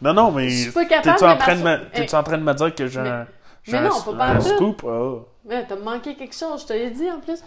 Non, 0.00 0.12
non, 0.14 0.30
mais. 0.32 0.48
Je 0.48 0.62
suis 0.64 0.70
pas 0.72 0.84
capable 0.84 1.16
T'es-tu 1.16 1.24
en, 1.24 1.34
de 1.34 1.38
train 1.38 1.54
de 1.54 1.58
me- 1.60 1.64
m'asseoir- 1.64 1.90
t'es-tu 1.92 2.14
en 2.16 2.22
train 2.22 2.38
de 2.38 2.42
me 2.42 2.52
dire 2.54 2.74
que 2.74 2.86
j'ai 2.88 3.00
Mais- 3.00 3.08
un. 3.08 3.26
j'ai 3.62 3.72
mais 3.72 3.78
un- 3.78 3.82
non, 3.88 4.00
pas 4.16 4.24
un 4.24 4.34
pantoute. 4.36 4.52
scoop? 4.54 4.82
Ah. 4.86 5.48
Ouais, 5.48 5.64
t'as 5.68 5.76
manqué 5.76 6.14
quelque 6.16 6.34
chose, 6.34 6.62
je 6.62 6.66
te 6.66 6.72
l'ai 6.72 6.90
dit 6.90 7.08
en 7.10 7.20
plus. 7.20 7.40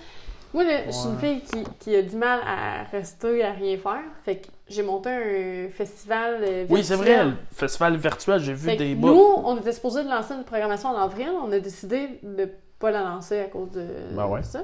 Moi, 0.56 0.64
là, 0.64 0.86
je 0.86 0.92
suis 0.92 1.10
une 1.10 1.20
fille 1.20 1.42
qui, 1.42 1.64
qui 1.80 1.96
a 1.98 2.02
du 2.02 2.16
mal 2.16 2.40
à 2.48 2.84
rester 2.90 3.44
à 3.44 3.52
rien 3.52 3.78
faire. 3.78 4.02
Fait 4.24 4.38
que 4.38 4.48
j'ai 4.70 4.84
monté 4.84 5.10
un 5.10 5.70
festival 5.70 6.38
euh, 6.42 6.66
Oui, 6.70 6.82
c'est 6.82 6.96
virtuel. 6.96 7.18
vrai, 7.18 7.26
le 7.26 7.36
festival 7.56 7.98
virtuel, 7.98 8.40
j'ai 8.40 8.54
vu 8.54 8.70
Fait 8.70 8.78
des 8.78 8.96
nous, 8.96 9.02
bouts. 9.14 9.42
on 9.44 9.58
était 9.58 9.74
supposé 9.74 10.04
de 10.06 10.10
lancer 10.10 10.34
une 10.34 10.46
programmation 10.46 10.90
en 10.90 10.98
avril. 10.98 11.30
On 11.44 11.52
a 11.52 11.60
décidé 11.60 12.20
de 12.24 12.50
pas 12.80 12.90
la 12.90 13.02
lancer 13.04 13.40
à 13.42 13.44
cause 13.46 13.70
de 13.72 13.86
Ben 14.16 14.28
ouais. 14.28 14.44
ça. 14.44 14.64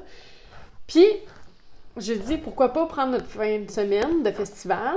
Puis, 0.88 1.06
j'ai 1.98 2.16
dit, 2.18 2.38
pourquoi 2.38 2.70
pas 2.72 2.86
prendre 2.86 3.12
notre 3.12 3.28
fin 3.28 3.60
de 3.60 3.70
semaine 3.70 4.24
de 4.24 4.32
festival 4.32 4.96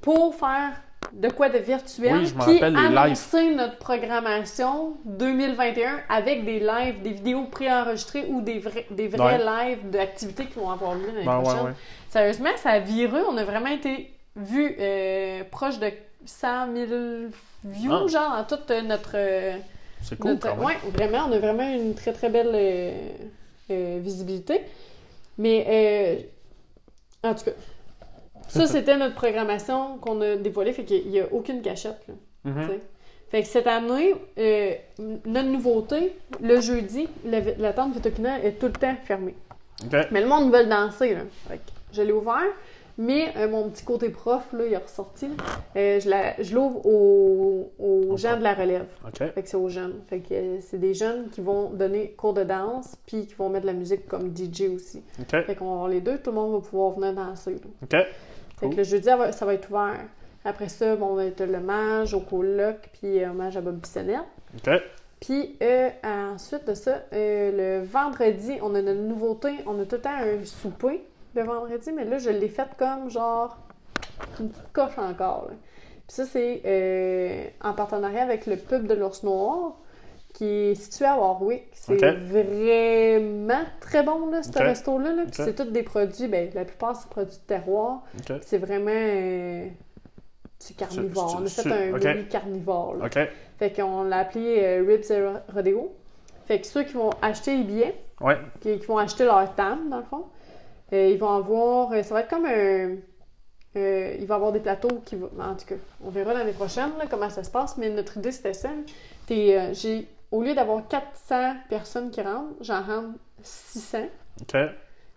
pour 0.00 0.36
faire 0.36 0.70
de 1.12 1.28
quoi 1.30 1.48
de 1.48 1.58
virtuel, 1.58 2.12
Oui, 2.18 2.26
je 2.26 2.34
puis 2.34 2.62
annoncer 2.62 3.54
notre 3.54 3.76
programmation 3.78 4.94
2021 5.04 6.00
avec 6.08 6.44
des 6.44 6.60
lives, 6.60 7.02
des 7.02 7.10
vidéos 7.12 7.44
préenregistrées 7.44 8.26
ou 8.28 8.40
des 8.42 8.58
vrais, 8.58 8.86
des 8.90 9.08
vrais 9.08 9.38
lives 9.38 9.88
d'activités 9.90 10.46
qui 10.46 10.58
vont 10.58 10.70
avoir 10.70 10.94
lieu 10.94 11.06
l'année 11.06 11.24
Ben, 11.24 11.40
prochaine. 11.40 11.64
ouais. 11.66 11.72
Sérieusement, 12.10 12.50
ça 12.56 12.70
a 12.70 12.78
viré. 12.80 13.20
On 13.28 13.36
a 13.36 13.44
vraiment 13.44 13.70
été 13.70 14.12
vus 14.36 14.76
euh, 14.78 15.44
proche 15.50 15.78
de 15.78 15.90
100 16.26 16.74
000 16.74 16.86
views, 17.64 17.92
Ah. 17.92 18.06
genre, 18.08 18.36
dans 18.36 18.56
toute 18.56 18.70
euh, 18.70 18.82
notre... 18.82 19.12
euh, 19.14 19.56
C'est 20.02 20.18
cool, 20.18 20.32
notre- 20.32 20.48
quand 20.48 20.56
même. 20.56 20.66
ouais, 20.66 20.76
vraiment, 20.92 21.26
on 21.28 21.32
a 21.32 21.38
vraiment 21.38 21.68
une 21.68 21.94
très 21.94 22.12
très 22.12 22.28
belle 22.28 22.50
euh, 23.70 23.98
visibilité. 24.00 24.62
Mais 25.38 26.28
en 27.22 27.34
tout 27.34 27.44
cas, 27.44 27.50
ça 28.48 28.66
c'était 28.66 28.96
notre 28.96 29.14
programmation 29.14 29.98
qu'on 29.98 30.20
a 30.20 30.36
dévoilée, 30.36 30.72
fait 30.72 30.84
qu'il 30.84 31.08
n'y 31.08 31.20
a 31.20 31.26
aucune 31.32 31.62
cachette. 31.62 32.00
Là, 32.08 32.14
Mhm. 32.44 32.68
Fait 33.30 33.42
que 33.42 33.48
cette 33.48 33.66
année, 33.66 34.14
euh, 34.38 34.72
notre 35.26 35.48
nouveauté, 35.50 36.16
le 36.40 36.60
jeudi, 36.62 37.08
la, 37.26 37.40
la 37.58 37.72
tente 37.74 37.92
Vitopina 37.92 38.42
est 38.42 38.52
tout 38.58 38.66
le 38.66 38.72
temps 38.72 38.94
fermée. 39.04 39.34
Mais 40.10 40.20
le 40.22 40.26
monde 40.28 40.50
veut 40.54 40.64
danser, 40.64 41.14
là. 41.14 41.20
Fait 41.46 41.56
que 41.58 41.60
je 41.92 42.00
l'ai 42.02 42.12
ouvert, 42.12 42.46
mais 42.96 43.28
euh, 43.36 43.48
mon 43.48 43.68
petit 43.68 43.84
côté 43.84 44.08
prof, 44.08 44.46
là, 44.54 44.64
il 44.66 44.72
est 44.72 44.76
ressorti. 44.78 45.26
là. 45.28 45.34
Euh, 45.76 46.00
je 46.00 46.54
l'ouvre 46.54 46.86
aux, 46.86 47.70
aux 47.78 48.16
gens 48.16 48.36
de 48.38 48.42
la 48.42 48.54
relève. 48.54 48.86
Fait 49.34 49.42
que 49.42 49.48
c'est 49.48 49.56
aux 49.58 49.68
jeunes. 49.68 50.00
Fait 50.08 50.20
que 50.20 50.60
c'est 50.62 50.78
des 50.80 50.94
jeunes 50.94 51.28
qui 51.30 51.40
vont 51.42 51.70
donner 51.70 52.12
cours 52.16 52.32
de 52.34 52.44
danse, 52.44 52.96
puis 53.06 53.26
qui 53.26 53.34
vont 53.34 53.50
mettre 53.50 53.66
de 53.66 53.70
la 53.72 53.76
musique 53.78 54.06
comme 54.08 54.34
DJ 54.34 54.68
aussi. 54.74 55.02
Fait 55.42 55.54
qu'on 55.54 55.86
les 55.86 56.00
deux, 56.00 56.16
tout 56.18 56.30
le 56.30 56.36
monde 56.36 56.52
va 56.54 56.60
pouvoir 56.66 56.92
venir 56.92 57.12
danser. 57.12 57.56
là. 57.56 57.98
Fait 58.58 58.70
que 58.70 58.76
le 58.76 58.82
jeudi, 58.82 59.04
ça 59.04 59.16
va, 59.46 59.54
être 59.54 59.70
ouvert. 59.70 60.00
Après 60.44 60.68
ça, 60.68 60.96
bon, 60.96 61.08
on 61.08 61.14
va 61.14 61.26
être 61.26 61.44
le 61.44 61.60
mage 61.60 62.14
au 62.14 62.20
coloc, 62.20 62.90
puis 62.92 63.22
euh, 63.22 63.30
hommage 63.30 63.56
à 63.56 63.60
Bob 63.60 63.76
Bissonnette. 63.76 64.20
Ok. 64.54 64.82
Puis 65.20 65.56
euh, 65.62 65.90
ensuite 66.04 66.66
de 66.66 66.74
ça, 66.74 67.02
euh, 67.12 67.80
le 67.80 67.84
vendredi, 67.84 68.58
on 68.62 68.74
a 68.74 68.80
une 68.80 69.08
nouveauté. 69.08 69.50
On 69.66 69.80
a 69.80 69.84
tout 69.84 69.96
le 69.96 70.00
temps 70.00 70.14
un 70.14 70.44
souper 70.44 71.02
le 71.34 71.42
vendredi, 71.42 71.92
mais 71.92 72.04
là, 72.04 72.18
je 72.18 72.30
l'ai 72.30 72.48
fait 72.48 72.68
comme 72.78 73.10
genre 73.10 73.58
une 74.40 74.50
petite 74.50 74.72
coche 74.72 74.98
encore. 74.98 75.46
là. 75.48 75.56
Puis 76.06 76.16
ça, 76.16 76.24
c'est 76.24 76.62
euh, 76.64 77.44
en 77.62 77.74
partenariat 77.74 78.22
avec 78.22 78.46
le 78.46 78.56
pub 78.56 78.86
de 78.86 78.94
l'ours 78.94 79.22
noir 79.22 79.76
qui 80.38 80.44
est 80.70 80.74
situé 80.76 81.04
à 81.04 81.18
Warwick. 81.18 81.64
C'est 81.72 81.96
vraiment 81.96 83.64
très 83.80 84.04
bon, 84.04 84.30
là, 84.30 84.42
ce 84.44 84.56
resto-là. 84.56 85.12
là. 85.12 85.22
C'est 85.32 85.54
tous 85.56 85.64
des 85.72 85.82
produits, 85.82 86.28
ben, 86.28 86.48
la 86.54 86.64
plupart, 86.64 86.94
c'est 86.94 87.08
produits 87.10 87.34
de 87.38 87.46
terroir. 87.46 88.04
C'est 88.42 88.58
vraiment... 88.58 88.90
euh, 88.94 89.66
c'est 90.60 90.76
carnivore. 90.76 91.38
On 91.40 91.44
a 91.44 91.48
c'est- 91.48 91.62
fait 91.62 91.72
un 91.72 91.90
menu 92.14 92.24
carnivore. 92.28 92.94
là. 92.96 93.08
Fait 93.58 93.72
qu'on 93.74 94.04
l'a 94.04 94.18
appelé 94.18 94.58
euh, 94.62 94.84
Ribs 94.86 95.10
et 95.10 95.52
Rodeo. 95.52 95.92
Fait 96.46 96.60
que 96.60 96.66
ceux 96.68 96.84
qui 96.84 96.94
vont 96.94 97.10
acheter 97.20 97.56
les 97.56 97.64
billets, 97.64 97.94
Ouais. 98.20 98.36
qui, 98.60 98.78
qui 98.78 98.86
vont 98.86 98.98
acheter 98.98 99.24
leur 99.24 99.52
table, 99.56 99.88
dans 99.90 99.98
le 99.98 100.04
fond, 100.04 100.24
euh, 100.92 101.08
ils 101.10 101.18
vont 101.18 101.30
avoir. 101.32 101.90
ça 102.04 102.14
va 102.14 102.20
être 102.20 102.28
comme 102.30 102.46
un. 102.46 102.96
euh, 103.76 104.16
il 104.20 104.26
va 104.26 104.34
y 104.34 104.36
avoir 104.36 104.52
des 104.52 104.60
plateaux 104.60 105.00
qui 105.04 105.16
vont. 105.16 105.30
En 105.40 105.54
tout 105.56 105.66
cas, 105.66 105.74
on 106.04 106.10
verra 106.10 106.32
l'année 106.32 106.52
prochaine 106.52 106.90
là, 106.98 107.06
comment 107.10 107.28
ça 107.30 107.42
se 107.42 107.50
passe, 107.50 107.76
mais 107.76 107.90
notre 107.90 108.16
idée 108.18 108.30
c'était 108.32 108.54
ça. 108.54 108.70
T'es, 109.26 109.56
euh, 109.58 109.74
j'ai, 109.74 110.08
au 110.30 110.42
lieu 110.42 110.54
d'avoir 110.54 110.86
400 110.88 111.54
personnes 111.68 112.10
qui 112.10 112.20
rentrent, 112.20 112.54
j'en 112.60 112.82
rentre 112.82 113.18
600. 113.42 113.98
Ok. 114.42 114.52
Puis 114.52 114.62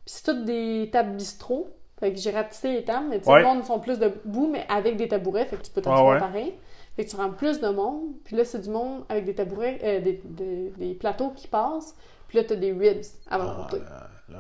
c'est 0.05 0.24
toutes 0.24 0.45
des 0.45 0.89
tables 0.91 1.16
bistrot. 1.16 1.70
Fait 1.99 2.12
que 2.12 2.20
j'ai 2.20 2.32
rapetissé 2.32 2.72
les 2.72 2.84
tables, 2.84 3.07
mais 3.09 3.20
tu 3.20 3.26
sais, 3.26 3.32
Ouais. 3.32 3.41
le 3.41 3.45
monde 3.45 3.64
sont 3.64 3.80
plus 3.80 3.99
debout, 3.99 4.47
mais 4.51 4.66
avec 4.70 4.97
des 4.97 5.07
tabourets, 5.07 5.45
fait 5.45 5.57
que 5.57 5.62
tu 5.64 5.72
peux 5.72 5.82
t'asseoir 5.82 6.05
ouais. 6.16 6.20
pareil. 6.20 6.55
Fait 6.95 7.05
que 7.05 7.09
tu 7.12 7.16
rends 7.16 7.30
plus 7.30 7.59
de 7.62 7.70
monde, 7.70 8.14
puis 8.24 8.36
là, 8.36 8.43
c'est 8.43 8.59
du 8.59 8.70
monde 8.70 9.03
avec 9.07 9.24
des 9.26 9.36
tabourets, 9.36 9.80
euh, 9.84 9.99
des, 10.01 10.20
des- 10.26 10.74
des 10.78 10.93
plateaux 10.95 11.30
qui 11.30 11.47
passent, 11.47 11.95
puis 12.28 12.39
là, 12.39 12.43
t'as 12.43 12.55
des 12.55 12.72
ribs 12.72 13.03
à 13.30 13.36
Ah, 13.36 13.38
volonté. 13.38 13.78
là, 13.78 14.09
là, 14.30 14.39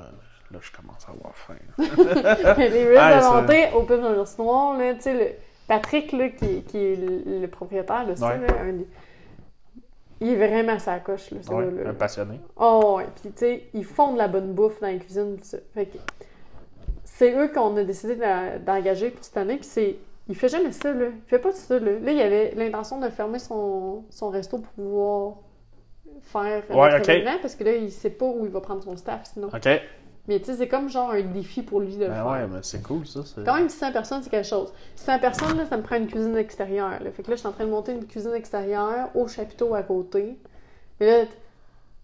là, 0.51 0.59
je 0.59 0.71
commence 0.71 1.07
à 1.07 1.11
avoir 1.11 1.35
faim. 1.37 1.53
les 2.57 2.67
ribs 2.89 2.97
à 2.97 3.19
volonté 3.19 3.67
au 3.75 3.83
pub 3.83 4.01
dans 4.01 4.11
l'ours 4.13 4.37
noir, 4.39 4.77
là, 4.77 4.95
tu 4.95 5.01
sais, 5.01 5.13
le- 5.13 5.35
Patrick, 5.67 6.11
là, 6.13 6.29
qui, 6.29 6.63
qui 6.63 6.77
est 6.77 6.95
le, 6.95 7.39
le 7.41 7.47
propriétaire 7.47 8.05
de 8.07 8.15
ça, 8.15 8.27
Ouais. 8.27 8.47
un 8.59 8.73
des- 8.73 8.87
il 10.21 10.29
est 10.29 10.47
vraiment 10.47 10.73
à 10.73 10.79
sa 10.79 10.99
coche, 10.99 11.31
là, 11.31 11.39
ce 11.41 11.49
Ouais, 11.51 11.65
là. 11.83 11.89
un 11.89 11.93
passionné. 11.93 12.39
Oh, 12.57 12.95
ouais. 12.97 13.05
Puis, 13.21 13.31
tu 13.31 13.37
sais, 13.39 13.63
ils 13.73 13.83
font 13.85 14.13
de 14.13 14.17
la 14.17 14.27
bonne 14.27 14.53
bouffe 14.53 14.79
dans 14.79 14.87
la 14.87 14.95
cuisine, 14.97 15.35
tout 15.37 15.43
ça. 15.43 15.57
Fait 15.73 15.87
que 15.87 15.97
c'est 17.03 17.33
eux 17.37 17.49
qu'on 17.49 17.75
a 17.77 17.83
décidé 17.83 18.15
d'engager 18.65 19.09
pour 19.11 19.23
cette 19.23 19.37
année. 19.37 19.57
Puis, 19.57 19.65
c'est. 19.65 19.95
Il 20.27 20.35
fait 20.35 20.47
jamais 20.49 20.71
ça, 20.71 20.93
là. 20.93 21.07
Il 21.07 21.27
fait 21.29 21.39
pas 21.39 21.51
ça, 21.51 21.77
là. 21.79 21.91
Là, 21.99 22.11
il 22.11 22.21
avait 22.21 22.53
l'intention 22.55 22.99
de 22.99 23.09
fermer 23.09 23.39
son, 23.39 24.03
son 24.09 24.29
resto 24.29 24.59
pour 24.59 24.71
pouvoir 24.73 25.33
faire 26.21 26.63
euh, 26.69 26.73
Ouais, 26.75 26.91
notre 26.91 27.03
ok. 27.03 27.09
événement 27.09 27.39
parce 27.41 27.55
que 27.55 27.63
là, 27.63 27.73
il 27.73 27.91
sait 27.91 28.11
pas 28.11 28.25
où 28.25 28.45
il 28.45 28.51
va 28.51 28.61
prendre 28.61 28.83
son 28.83 28.95
staff 28.95 29.21
sinon. 29.33 29.47
Ok. 29.53 29.67
Mais, 30.27 30.39
tu 30.39 30.45
sais, 30.45 30.53
c'est 30.55 30.67
comme 30.67 30.87
genre 30.87 31.11
un 31.11 31.21
défi 31.21 31.63
pour 31.63 31.79
lui 31.79 31.95
de 31.95 32.01
le 32.03 32.07
Ben 32.09 32.15
faire. 32.15 32.27
ouais, 32.27 32.47
mais 32.47 32.59
c'est 32.61 32.81
cool, 32.83 33.07
ça. 33.07 33.21
Quand 33.43 33.55
même, 33.55 33.69
600 33.69 33.91
personnes, 33.91 34.21
c'est 34.23 34.29
quelque 34.29 34.47
chose. 34.47 34.71
600 34.95 35.19
personnes, 35.19 35.57
là, 35.57 35.65
ça 35.65 35.77
me 35.77 35.81
prend 35.83 35.95
une 35.97 36.07
cuisine 36.07 36.37
extérieure. 36.37 36.99
Là. 37.03 37.11
Fait 37.11 37.23
que 37.23 37.29
là, 37.31 37.35
je 37.35 37.39
suis 37.39 37.47
en 37.47 37.51
train 37.51 37.65
de 37.65 37.69
monter 37.71 37.91
une 37.93 38.05
cuisine 38.05 38.33
extérieure 38.33 39.09
au 39.15 39.27
chapiteau 39.27 39.73
à 39.73 39.81
côté. 39.83 40.37
Mais 40.99 41.07
là, 41.23 41.27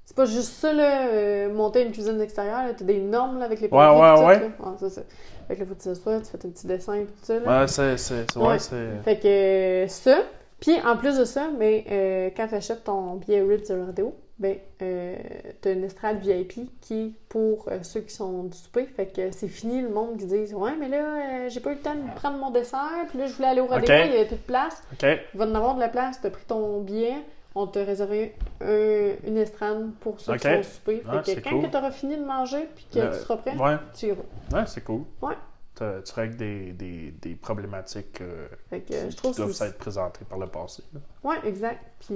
c'est 0.06 0.16
pas 0.16 0.26
juste 0.26 0.54
ça, 0.54 0.74
là, 0.74 1.08
euh, 1.10 1.54
monter 1.54 1.84
une 1.86 1.92
cuisine 1.92 2.20
extérieure. 2.20 2.64
là. 2.66 2.74
T'as 2.76 2.86
des 2.86 3.00
normes 3.00 3.38
là, 3.40 3.46
avec 3.46 3.60
les 3.62 3.68
Ouais, 3.68 3.72
pompiers 3.72 4.02
ouais, 4.02 4.16
tout, 4.16 4.22
ouais. 4.24 4.40
là. 4.40 4.46
Ouais, 4.72 4.76
c'est 4.80 4.90
ça. 4.90 5.02
Fait 5.48 5.56
que 5.56 5.60
là, 5.62 5.66
faut 5.68 5.76
que 5.76 5.80
tu 5.82 5.88
t'assoies, 5.90 6.20
tu 6.20 6.26
fais 6.26 6.38
ton 6.40 6.50
petit 6.50 6.68
dessin 6.68 6.94
et 6.96 7.06
tout 7.06 7.14
ça. 7.22 7.40
Là. 7.40 7.62
Ouais, 7.62 7.68
c'est. 7.68 7.98
c'est- 7.98 8.36
Ouais, 8.38 8.48
Ouais. 8.48 8.60
c'est. 8.60 9.02
Fait 9.04 9.20
que 9.20 9.28
euh, 9.28 9.88
ça. 9.88 10.18
Puis 10.60 10.76
en 10.82 10.98
plus 10.98 11.18
de 11.20 11.24
ça, 11.24 11.50
mais 11.58 11.86
euh, 11.92 12.30
quand 12.36 12.48
tu 12.48 12.56
achètes 12.56 12.84
ton 12.84 13.14
billet 13.16 13.42
Ribs 13.44 13.68
de 13.70 13.76
Rodeo, 13.86 14.16
ben 14.40 14.58
euh, 14.84 15.16
t'as 15.62 15.74
une 15.74 15.84
estrade 15.84 16.20
VIP 16.20 16.70
qui 16.82 16.94
est 17.08 17.12
pour 17.30 17.70
euh, 17.70 17.80
ceux 17.82 18.02
qui 18.02 18.14
sont 18.14 18.44
du 18.44 18.58
souper. 18.58 18.86
Fait 18.86 19.08
que 19.08 19.32
c'est 19.32 19.48
fini 19.48 19.82
le 19.82 19.90
monde 19.90 20.18
qui 20.18 20.26
dit 20.26 20.54
Ouais, 20.54 20.76
mais 20.80 20.90
là, 20.90 21.46
euh, 21.46 21.50
j'ai 21.50 21.60
pas 21.60 21.72
eu 21.72 21.76
le 21.76 21.82
temps 21.82 21.96
de 21.96 22.14
prendre 22.16 22.38
mon 22.38 22.52
dessert, 22.52 23.06
puis 23.10 23.18
là 23.18 23.26
je 23.28 23.34
voulais 23.34 23.48
aller 23.48 23.62
au 23.62 23.66
Ok. 23.66 23.82
il 23.84 23.90
y 23.90 23.92
avait 23.92 24.26
plus 24.26 24.36
de 24.36 24.42
place. 24.42 24.84
Ok. 24.94 25.08
Il 25.34 25.38
va 25.40 25.46
en 25.46 25.56
avoir 25.56 25.76
de 25.76 25.80
la 25.80 25.90
place, 25.90 26.22
t'as 26.22 26.30
pris 26.30 26.46
ton 26.46 26.82
billet, 26.82 27.16
on 27.56 27.66
t'a 27.66 27.84
réservé 27.84 28.36
un- 28.62 29.14
une 29.28 29.38
estrade 29.38 29.92
pour 30.02 30.20
ceux 30.20 30.34
qui 30.36 30.48
sont 30.48 30.60
au 30.60 30.64
souper. 30.64 30.98
Fait 30.98 31.04
Ah, 31.10 31.24
que 31.26 31.32
quand 31.40 31.50
cool. 31.50 31.66
que 31.66 31.72
t'auras 31.72 31.92
fini 31.92 32.16
de 32.18 32.24
manger, 32.24 32.70
puis 32.76 32.86
que 32.94 33.12
tu 33.14 33.20
seras 33.24 33.38
prêt, 33.38 33.56
Ouais. 33.58 33.78
tu 33.98 34.06
iras. 34.08 34.22
Ouais, 34.54 34.64
c'est 34.68 34.84
cool. 34.84 35.02
Ouais. 35.22 35.34
Tu 35.76 35.84
règles 36.16 36.38
des, 36.38 36.72
des, 36.74 37.12
des 37.22 37.36
problématiques 37.36 38.22
euh, 38.22 38.48
que 38.72 39.10
je 39.12 39.16
trouve 39.16 39.32
qui 39.34 39.38
doivent 39.42 39.52
s'être 39.52 39.78
présentées 39.78 40.26
par 40.26 40.40
le 40.40 40.48
passé. 40.48 40.82
Ouais, 41.24 41.36
exact. 41.46 41.80
Puis 42.00 42.16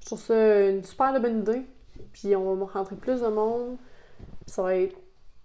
je 0.00 0.06
trouve 0.06 0.20
ça 0.20 0.68
une 0.68 0.84
super 0.84 1.18
bonne 1.20 1.40
idée. 1.40 1.62
Puis 2.12 2.34
on 2.36 2.54
va 2.54 2.66
rentrer 2.72 2.96
plus 2.96 3.20
de 3.20 3.28
monde. 3.28 3.76
Ça 4.46 4.62
va 4.62 4.74
être 4.74 4.96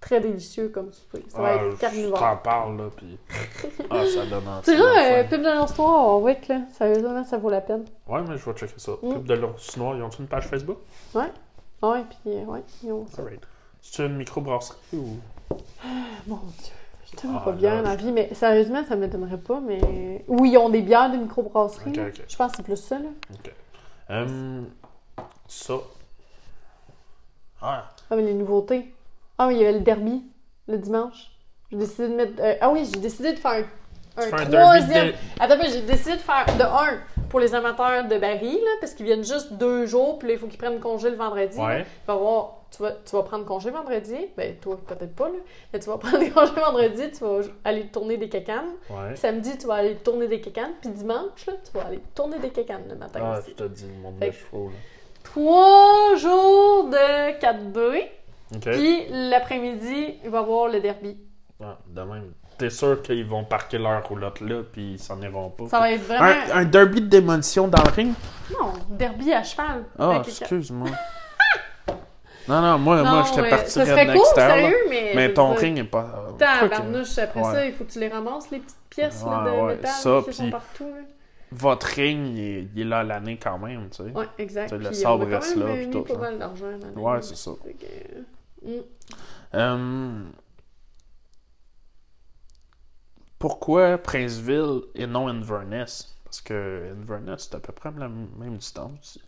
très 0.02 0.20
délicieux 0.20 0.70
comme 0.70 0.92
souper. 0.92 1.24
Ça 1.30 1.42
va 1.42 1.48
Ah, 1.50 1.56
être 1.66 1.72
Je 1.72 1.80
carnivore. 1.80 2.20
t'en 2.20 2.38
parle, 2.38 2.78
là, 2.78 2.84
puis. 2.96 3.18
Ah, 3.90 4.04
ça 4.06 4.26
donne 4.26 4.48
un 4.48 4.62
Tu 4.62 4.72
sais, 4.76 4.82
euh, 4.82 5.24
pub 5.26 5.42
de 5.42 5.62
l'histoire, 5.62 6.22
ouais, 6.22 6.40
là. 6.50 6.62
Sérieusement, 6.78 7.24
ça 7.24 7.38
vaut 7.38 7.50
la 7.50 7.62
peine. 7.62 7.86
Ouais, 8.08 8.22
mais 8.28 8.38
je 8.38 8.46
vais 8.50 8.54
checker 8.58 8.74
ça. 8.78 8.94
Mm. 9.02 9.14
Pub 9.14 9.26
de 9.26 9.34
l'ours 9.36 9.78
noir, 9.78 9.96
ils 9.96 10.02
ont 10.04 10.10
une 10.10 10.28
page 10.28 10.48
Facebook? 10.48 10.78
Ouais, 11.14 11.24
puis 11.82 12.34
euh, 12.34 12.46
ouais, 12.46 12.64
ils 12.84 12.92
ont 12.92 13.06
ça. 13.08 13.22
C'est 13.82 14.06
une 14.06 14.18
microbrasserie 14.18 14.78
ou? 14.94 15.18
Mon 16.28 16.38
Dieu. 16.38 16.74
Je 17.12 17.16
tellement 17.18 17.38
Ah, 17.42 17.46
pas 17.46 17.52
bien 17.52 17.84
dans 17.84 17.90
la 17.90 17.96
vie, 17.96 18.12
mais 18.12 18.34
sérieusement, 18.34 18.84
ça 18.84 18.96
m'étonnerait 18.96 19.38
pas, 19.38 19.60
mais... 19.60 20.24
Oui, 20.28 20.52
ils 20.54 20.58
ont 20.58 20.70
des 20.70 20.82
bières 20.82 21.12
de 21.12 21.18
microbrasserie. 21.18 21.92
Ok, 21.92 21.96
là. 21.98 22.08
ok. 22.08 22.24
Je 22.28 22.36
pense 22.36 22.52
que 22.52 22.58
c'est 22.58 22.64
plus 22.64 22.78
ça, 22.78 22.98
là. 22.98 23.10
Hum, 24.10 24.68
ça. 25.48 25.74
Ah, 27.62 27.86
Ah, 28.10 28.16
mais 28.16 28.22
les 28.24 28.34
nouveautés. 28.34 28.94
Ah, 29.38 29.48
oui, 29.48 29.56
il 29.56 29.62
y 29.62 29.64
avait 29.64 29.74
le 29.80 29.84
derby, 29.84 30.24
le 30.68 30.78
dimanche. 30.78 31.32
J'ai 31.72 31.78
décidé 31.78 32.10
de 32.10 32.16
mettre... 32.16 32.34
euh, 32.40 32.56
Ah 32.62 32.70
oui, 32.70 32.88
j'ai 32.92 33.00
décidé 33.00 33.34
de 33.34 33.40
faire 33.40 33.66
un 34.18 34.30
troisième... 34.48 35.14
Attends, 35.40 35.56
j'ai 35.64 35.82
décidé 35.82 36.14
de 36.14 36.22
faire 36.22 36.46
de 36.58 36.64
un 36.64 37.00
pour 37.30 37.40
les 37.40 37.54
amateurs 37.56 38.08
de 38.08 38.18
Barry, 38.18 38.54
là, 38.54 38.72
parce 38.80 38.94
qu'ils 38.94 39.06
viennent 39.08 39.24
juste 39.26 39.54
deux 39.54 39.86
jours, 39.88 40.20
puis 40.20 40.28
là, 40.30 40.34
il 40.36 40.40
faut 40.40 40.48
qu'ils 40.48 40.60
prennent 40.60 40.80
congé 40.80 41.10
le 41.10 41.16
vendredi. 41.18 41.58
là. 41.58 41.66
Ouais. 41.66 41.84
Tu 41.84 42.08
vas 42.08 42.16
voir, 42.16 42.54
tu 42.76 42.82
vas, 42.84 42.92
tu 43.06 43.16
vas 43.16 43.24
prendre 43.24 43.46
congé 43.46 43.70
vendredi. 43.70 44.16
Ben, 44.36 44.56
toi, 44.58 44.78
peut-être 44.86 45.16
pas, 45.16 45.28
là. 45.30 45.36
Mais 45.72 45.80
tu 45.80 45.88
vas 45.90 45.98
prendre 46.00 46.18
congé 46.34 46.52
vendredi, 46.60 47.12
tu 47.12 47.24
vas 47.24 47.40
aller 47.64 47.88
tourner 47.88 48.18
des 48.18 48.30
cacanes. 48.30 48.74
Ouais. 48.90 49.16
Samedi, 49.16 49.58
tu 49.58 49.68
vas 49.68 49.76
aller 49.76 49.96
tourner 49.96 50.28
des 50.28 50.42
cacanes. 50.42 50.74
Puis 50.82 50.90
dimanche, 50.90 51.46
là, 51.48 51.54
tu 51.64 51.78
vas 51.78 51.86
aller 51.88 52.02
tourner 52.14 52.40
des 52.40 52.50
cacanes 52.50 52.84
le 52.90 52.96
matin 52.96 53.20
Ah, 53.24 53.40
aussi. 53.40 53.52
je 53.52 53.64
te 53.64 53.68
dis, 53.70 53.86
le 53.88 54.02
monde 54.02 54.16
Fait 54.20 54.28
de 54.30 54.32
chevaux, 54.34 54.68
là. 54.70 54.76
Trois 55.24 56.16
jours 56.18 56.90
de 56.90 57.40
4-2. 57.40 58.02
Ok. 58.56 58.62
Puis 58.62 59.06
l'après-midi, 59.10 60.20
il 60.24 60.30
va 60.30 60.40
y 60.40 60.42
avoir 60.42 60.68
le 60.68 60.80
derby. 60.80 61.18
Ah, 61.64 61.78
de 61.88 62.02
même. 62.02 62.34
T'es 62.58 62.70
sûr 62.70 63.02
qu'ils 63.02 63.26
vont 63.26 63.44
parquer 63.44 63.78
leur 63.78 64.08
roulotte 64.08 64.40
là, 64.40 64.62
puis 64.72 64.94
ils 64.94 65.00
s'en 65.00 65.22
iront 65.22 65.50
pas? 65.50 65.68
Ça 65.68 65.80
va 65.80 65.92
être 65.92 66.04
vraiment. 66.04 66.24
un, 66.54 66.60
un 66.60 66.66
derby 66.66 67.02
de 67.02 67.08
démolition 67.08 67.68
dans 67.68 67.84
le 67.84 67.90
ring? 67.92 68.14
Non, 68.52 68.72
derby 68.90 69.34
à 69.34 69.44
cheval. 69.44 69.84
Ah, 70.00 70.22
excuse-moi. 70.26 70.90
non, 72.48 72.62
non, 72.62 72.78
moi, 72.80 73.02
moi 73.02 73.04
Non, 73.04 73.24
j'étais 73.26 73.42
ouais, 73.42 73.50
parti 73.50 73.72
Ça 73.72 73.82
de 73.82 73.90
serait 73.90 74.08
cool, 74.08 74.26
sérieux, 74.36 74.76
mais. 74.90 75.12
je 75.12 75.16
Mais 75.16 75.34
ton 75.34 75.52
dire, 75.52 75.60
ring 75.60 75.78
est 75.80 75.84
pas. 75.84 76.34
Tabarnouche, 76.38 77.18
après 77.18 77.42
Ouais. 77.42 77.54
ça, 77.54 77.66
il 77.66 77.74
faut 77.74 77.84
que 77.86 77.92
tu 77.92 78.00
les 78.00 78.08
ramasses, 78.10 78.52
les 78.52 78.60
petites 78.60 78.78
pièces 78.90 79.24
là, 79.24 79.44
de 79.46 79.50
Ouais, 79.52 79.76
métal 79.76 79.92
ça, 79.92 80.22
qui 80.26 80.34
sont 80.34 80.50
partout. 80.52 80.88
Là. 80.90 81.02
Votre 81.52 81.88
ring, 81.88 82.28
il 82.36 82.40
est, 82.40 82.68
il 82.76 82.82
est 82.82 82.86
là 82.86 83.04
l'année 83.04 83.38
quand 83.42 83.58
même, 83.60 83.90
tu 83.90 84.04
sais. 84.04 84.12
Ouais, 84.12 84.26
exact. 84.38 84.72
Le 84.72 84.90
Puis 84.90 84.96
sabre 84.96 85.26
reste 85.28 85.56
là, 85.56 85.66
puis 85.76 85.90
tout, 85.90 86.02
pas 86.04 86.18
mal 86.18 86.38
d'argent 86.40 86.66
Ouais, 86.96 87.22
c'est 87.22 87.38
ça. 87.38 87.52
Que, 87.64 88.68
mm. 88.68 88.82
Hum, 89.58 90.32
Pourquoi 93.40 93.98
Princeville 93.98 94.82
et 94.96 95.06
non 95.08 95.28
Inverness? 95.28 96.18
Parce 96.24 96.42
que 96.42 96.92
Inverness, 96.92 97.48
c'est 97.50 97.56
à 97.56 97.60
peu 97.60 97.72
près 97.74 97.92
la 97.98 98.10
même 98.10 98.58
distance. 98.58 99.20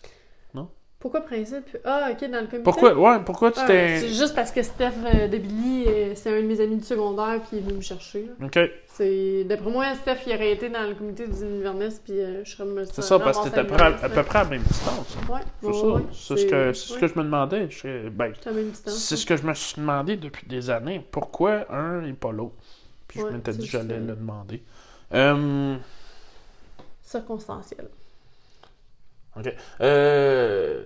Pourquoi 0.99 1.21
Principe? 1.21 1.77
Ah, 1.85 2.09
ok, 2.11 2.29
dans 2.29 2.41
le 2.41 2.47
comité. 2.47 2.63
Pourquoi, 2.63 2.93
ouais, 2.95 3.19
pourquoi 3.23 3.51
tu 3.51 3.59
Ah, 3.61 3.67
t'es. 3.67 3.99
C'est 3.99 4.07
juste 4.13 4.33
parce 4.33 4.51
que 4.51 4.63
Steph 4.63 4.93
euh, 5.05 5.27
euh, 5.31 6.11
c'est 6.15 6.35
un 6.35 6.41
de 6.41 6.47
mes 6.47 6.59
amis 6.59 6.77
du 6.77 6.83
secondaire, 6.83 7.39
puis 7.41 7.49
il 7.53 7.57
est 7.59 7.61
venu 7.61 7.75
me 7.75 7.81
chercher. 7.81 8.23
là. 8.23 8.45
Ok, 8.47 8.59
C'est 8.87 9.43
D'après 9.43 9.69
moi, 9.69 9.93
Steph, 9.93 10.17
il 10.25 10.33
aurait 10.33 10.53
été 10.53 10.69
dans 10.69 10.83
le 10.89 10.95
comité 10.95 11.27
du 11.27 11.43
Inverness, 11.43 12.01
puis 12.03 12.19
euh, 12.19 12.43
je 12.43 12.49
serais 12.51 12.65
me 12.65 12.83
c'est 12.85 13.03
ça, 13.03 13.19
parce 13.19 13.37
que 13.37 13.43
t'étais 13.43 13.59
à 13.59 13.63
peu 13.65 13.75
près 13.75 13.83
à, 13.85 14.09
peu 14.09 14.23
près 14.23 14.39
à 14.39 14.43
la 14.43 14.49
même 14.49 14.61
distance. 14.63 15.17
Ouais, 15.29 15.39
C'est 15.61 15.67
ouais, 15.67 15.73
ça. 15.73 15.87
ouais, 15.87 16.01
C'est 16.13 16.37
ce, 16.37 16.45
que, 16.45 16.73
c'est 16.73 16.93
ce 16.93 16.97
que 16.97 17.07
je 17.07 17.13
me 17.13 17.23
demandais. 17.23 17.69
Je- 17.69 18.09
ben, 18.09 18.33
à 18.45 18.49
la 18.49 18.51
même 18.53 18.69
distance. 18.69 18.95
c'est 18.95 19.17
ce 19.17 19.25
que 19.25 19.37
je 19.37 19.43
me 19.43 19.53
suis 19.53 19.75
demandé 19.79 20.17
depuis 20.17 20.47
des 20.47 20.69
années. 20.71 21.05
Pourquoi 21.11 21.71
un 21.71 22.03
et 22.05 22.13
pas 22.13 22.31
l'autre? 22.31 22.55
Puis 23.07 23.19
je 23.19 23.33
m'étais 23.33 23.51
dit 23.53 23.65
que 23.67 23.71
j'allais 23.71 23.99
le 23.99 24.15
demander. 24.15 24.63
Hum, 25.13 25.77
Circonstanciel. 27.03 27.89
Ok. 29.39 29.53
Euh, 29.81 30.83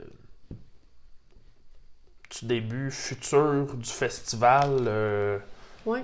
tu 2.29 2.45
début 2.45 2.91
futur 2.91 3.65
du 3.75 3.89
festival, 3.89 4.85
euh, 4.87 5.39
Ouais. 5.85 6.03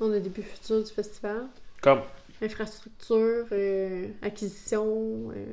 On 0.00 0.12
a 0.12 0.18
des 0.18 0.28
buts 0.28 0.42
futurs 0.42 0.82
du 0.82 0.90
festival. 0.90 1.46
comme? 1.80 2.00
Infrastructure, 2.42 3.46
euh, 3.52 4.08
acquisition, 4.20 5.30
euh, 5.30 5.46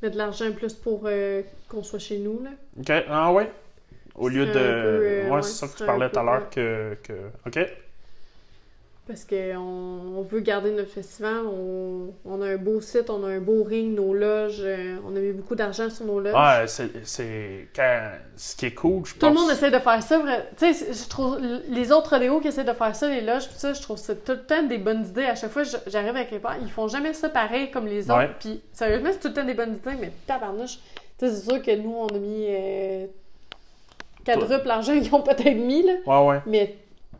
mettre 0.00 0.14
de 0.14 0.18
l'argent 0.18 0.50
plus 0.52 0.72
pour 0.72 1.02
euh, 1.04 1.42
qu'on 1.68 1.82
soit 1.82 1.98
chez 1.98 2.18
nous, 2.18 2.42
là. 2.42 2.50
Ok, 2.78 3.04
ah 3.08 3.32
ouais? 3.32 3.52
Au 4.14 4.28
lieu 4.28 4.46
de. 4.46 4.52
peu, 4.52 4.58
euh, 4.58 5.24
ouais, 5.24 5.30
ouais, 5.30 5.42
c'est 5.42 5.66
ça 5.66 5.68
que 5.68 5.76
tu 5.76 5.84
parlais 5.84 6.08
tout 6.08 6.18
à 6.18 6.22
l'heure 6.22 6.42
ouais. 6.42 6.48
que, 6.50 6.96
que. 7.02 7.12
Ok. 7.46 7.58
Parce 9.06 9.26
qu'on 9.26 9.36
on 10.16 10.22
veut 10.22 10.40
garder 10.40 10.70
notre 10.70 10.88
festival, 10.88 11.42
on, 11.46 12.14
on 12.24 12.40
a 12.40 12.46
un 12.46 12.56
beau 12.56 12.80
site, 12.80 13.10
on 13.10 13.22
a 13.22 13.28
un 13.28 13.38
beau 13.38 13.62
ring, 13.62 13.94
nos 13.94 14.14
loges, 14.14 14.62
euh, 14.62 14.96
on 15.06 15.14
a 15.14 15.18
mis 15.18 15.32
beaucoup 15.32 15.54
d'argent 15.54 15.90
sur 15.90 16.06
nos 16.06 16.20
loges. 16.20 16.32
Ouais, 16.32 16.66
c'est. 17.04 17.68
quand... 17.76 18.12
Ce 18.34 18.56
qui 18.56 18.64
est 18.64 18.74
cool, 18.74 19.04
je 19.04 19.12
Tout 19.12 19.18
pense. 19.20 19.28
le 19.34 19.40
monde 19.40 19.50
essaie 19.50 19.70
de 19.70 19.78
faire 19.78 20.02
ça. 20.02 20.22
Tu 20.56 20.72
sais, 20.72 20.92
je 20.94 21.08
trouve 21.10 21.38
les 21.68 21.92
autres 21.92 22.14
rodéos 22.14 22.40
qui 22.40 22.48
essaient 22.48 22.64
de 22.64 22.72
faire 22.72 22.96
ça, 22.96 23.08
les 23.10 23.20
loges, 23.20 23.46
tout 23.46 23.58
ça, 23.58 23.74
je 23.74 23.82
trouve 23.82 23.98
c'est 23.98 24.24
tout 24.24 24.32
le 24.32 24.42
temps 24.42 24.62
des 24.62 24.78
bonnes 24.78 25.04
idées. 25.04 25.24
À 25.24 25.34
chaque 25.34 25.50
fois, 25.50 25.64
j'arrive 25.86 26.16
avec 26.16 26.30
les 26.30 26.38
parents, 26.38 26.56
ils 26.62 26.70
font 26.70 26.88
jamais 26.88 27.12
ça 27.12 27.28
pareil 27.28 27.70
comme 27.70 27.86
les 27.86 28.10
autres. 28.10 28.20
Ouais. 28.20 28.30
Puis 28.40 28.62
sérieusement, 28.72 29.10
c'est 29.12 29.20
tout 29.20 29.28
le 29.28 29.34
temps 29.34 29.44
des 29.44 29.52
bonnes 29.54 29.74
idées, 29.74 29.98
mais 30.00 30.12
tabarnouche. 30.26 30.78
Tu 31.18 31.28
sais, 31.28 31.34
c'est 31.34 31.50
sûr 31.50 31.62
que 31.62 31.76
nous, 31.76 31.94
on 31.94 32.06
a 32.06 32.18
mis 32.18 32.46
euh, 32.48 33.06
quadruple 34.24 34.66
l'argent 34.66 34.98
qu'ils 34.98 35.14
ont 35.14 35.20
peut-être 35.22 35.44
mis, 35.56 35.82
là. 35.82 35.92
Ouais, 36.06 36.26
ouais. 36.26 36.40
Mais 36.46 36.76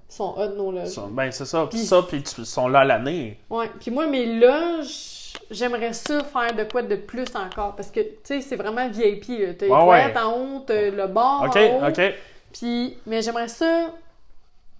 sont 0.09 0.35
hot, 0.37 0.49
nos 0.57 0.71
loges. 0.73 0.89
Ça- 0.89 1.09
Ben, 1.11 1.31
c'est 1.33 1.45
ça. 1.45 1.67
Puis 1.69 1.79
Puis- 1.79 1.87
ça, 1.87 2.03
puis 2.03 2.23
tu- 2.23 2.41
ils 2.43 2.47
sont 2.47 2.69
là 2.69 2.85
l'année. 2.85 3.39
Ouais. 3.51 3.71
Puis 3.81 3.91
moi, 3.91 4.07
mes 4.07 4.39
loges, 4.39 5.33
j'aimerais 5.51 5.93
ça 5.93 6.23
faire 6.25 6.55
de 6.55 6.65
quoi 6.65 6.83
de 6.83 6.97
plus 6.97 7.27
encore. 7.35 7.75
Parce 7.77 7.91
que, 7.91 8.01
tu 8.01 8.17
sais, 8.23 8.41
c'est 8.41 8.57
vraiment 8.57 8.89
VIP. 8.89 9.57
T'as 9.59 9.67
les 9.67 9.73
Ouais, 9.73 10.15
en 10.19 10.33
haut, 10.33 10.61
t'as 10.67 10.91
le 10.91 11.07
bar 11.07 11.45
Ok, 11.45 11.57
en 11.57 11.61
haut. 11.85 11.89
ok. 11.89 12.15
Puis, 12.53 12.97
mais 13.07 13.23
j'aimerais 13.23 13.49
ça. 13.49 13.91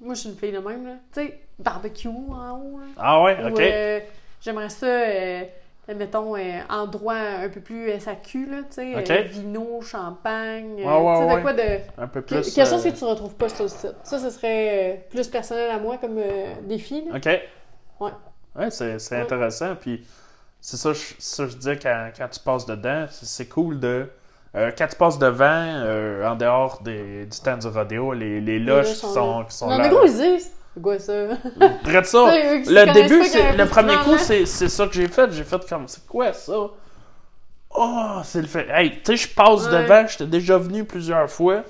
Moi, 0.01 0.15
je 0.15 0.21
suis 0.21 0.29
une 0.31 0.37
fille 0.37 0.53
de 0.53 0.59
même, 0.59 0.87
là. 0.87 0.93
Tu 1.13 1.23
sais, 1.23 1.41
barbecue 1.59 2.09
en 2.09 2.13
haut, 2.59 2.79
là. 2.81 2.87
Ah 2.97 3.23
ouais, 3.23 3.37
Ou, 3.45 3.49
ok. 3.49 3.61
euh, 3.61 4.01
j'aimerais 4.41 4.69
ça, 4.69 4.87
euh, 4.87 5.43
mettons, 5.89 6.35
euh, 6.37 6.41
endroit 6.71 7.15
un 7.17 7.49
peu 7.49 7.61
plus 7.61 7.91
SAQ, 8.01 8.47
là, 8.47 8.57
tu 8.63 8.67
sais. 8.71 8.95
Euh, 9.13 9.23
vino, 9.23 9.81
champagne. 9.83 10.81
euh, 10.81 10.85
Ouais, 10.85 11.03
ouais, 11.03 11.15
tu 11.27 11.29
sais, 11.31 11.37
de 11.37 11.43
quoi 11.43 11.53
de. 11.53 12.03
Un 12.03 12.07
peu 12.09 12.21
que- 12.23 12.27
plus. 12.41 12.55
quelque 12.55 12.69
chose 12.69 12.87
euh, 12.87 12.91
que 12.91 12.97
tu 12.97 13.05
retrouves 13.05 13.35
pas 13.35 13.49
sur 13.49 13.65
le 13.65 13.69
site. 13.69 13.95
Ça, 14.03 14.19
ce 14.19 14.31
serait 14.31 14.95
euh, 14.95 14.97
plus 15.11 15.29
personnel 15.29 15.71
à 15.71 15.79
moi 15.79 15.99
comme 15.99 16.17
euh, 16.19 16.55
défi, 16.63 17.05
là. 17.11 17.17
Ok. 17.17 17.41
Ouais. 18.01 18.11
Ouais, 18.57 18.71
c'est 18.71 19.21
intéressant. 19.21 19.75
Puis 19.79 20.07
c'est 20.61 20.77
ça, 20.77 20.93
je- 20.93 21.15
ça, 21.19 21.47
je 21.47 21.57
disais 21.57 21.79
quand, 21.79 22.11
quand 22.17 22.29
tu 22.29 22.41
passes 22.41 22.67
dedans, 22.67 23.07
c'est 23.11 23.49
cool 23.49 23.79
de. 23.81 24.09
euh, 24.57 24.71
quand 24.79 24.87
tu 24.87 24.97
passes 24.97 25.19
devant, 25.19 25.45
euh, 25.67 26.27
en 26.27 26.37
dehors 26.37 26.81
des, 26.83 27.27
du 27.27 27.41
temps 27.41 27.57
du 27.59 27.67
rodéo, 27.67 28.13
les, 28.13 28.41
les 28.41 28.59
loges 28.59 28.87
qui 28.95 28.95
sont 29.07 29.45
qui 29.49 29.55
sont 29.57 29.67
Non, 29.69 29.77
là. 29.79 29.83
mais 29.85 29.89
gros, 29.91 30.07
ils 30.07 30.13
disent. 30.13 30.51
C'est 30.75 30.83
quoi 30.83 30.99
ça? 30.99 31.13
Près 31.85 32.01
de 32.01 32.07
ça. 32.07 32.25
Le 32.37 32.93
début, 32.93 33.25
c'est 33.25 33.57
le 33.57 33.67
premier 33.67 33.97
coup, 33.99 34.19
c'est 34.19 34.45
c'est 34.47 34.69
ça 34.69 34.87
que 34.87 34.95
j'ai 34.95 35.09
fait. 35.09 35.31
J'ai 35.33 35.45
fait 35.45 35.67
comme, 35.69 35.87
c'est 35.89 36.07
quoi 36.07 36.33
ça? 36.33 36.53
Oh, 37.77 38.21
c'est 38.25 38.41
le 38.43 38.47
fait. 38.47 38.69
Hey, 38.71 39.03
tu 39.03 39.17
sais, 39.17 39.29
je 39.29 39.35
passe 39.35 39.67
Ouais. 39.67 39.83
devant, 39.83 40.07
j'étais 40.07 40.27
déjà 40.27 40.59
venu 40.59 40.85
plusieurs 40.85 41.29
fois, 41.29 41.65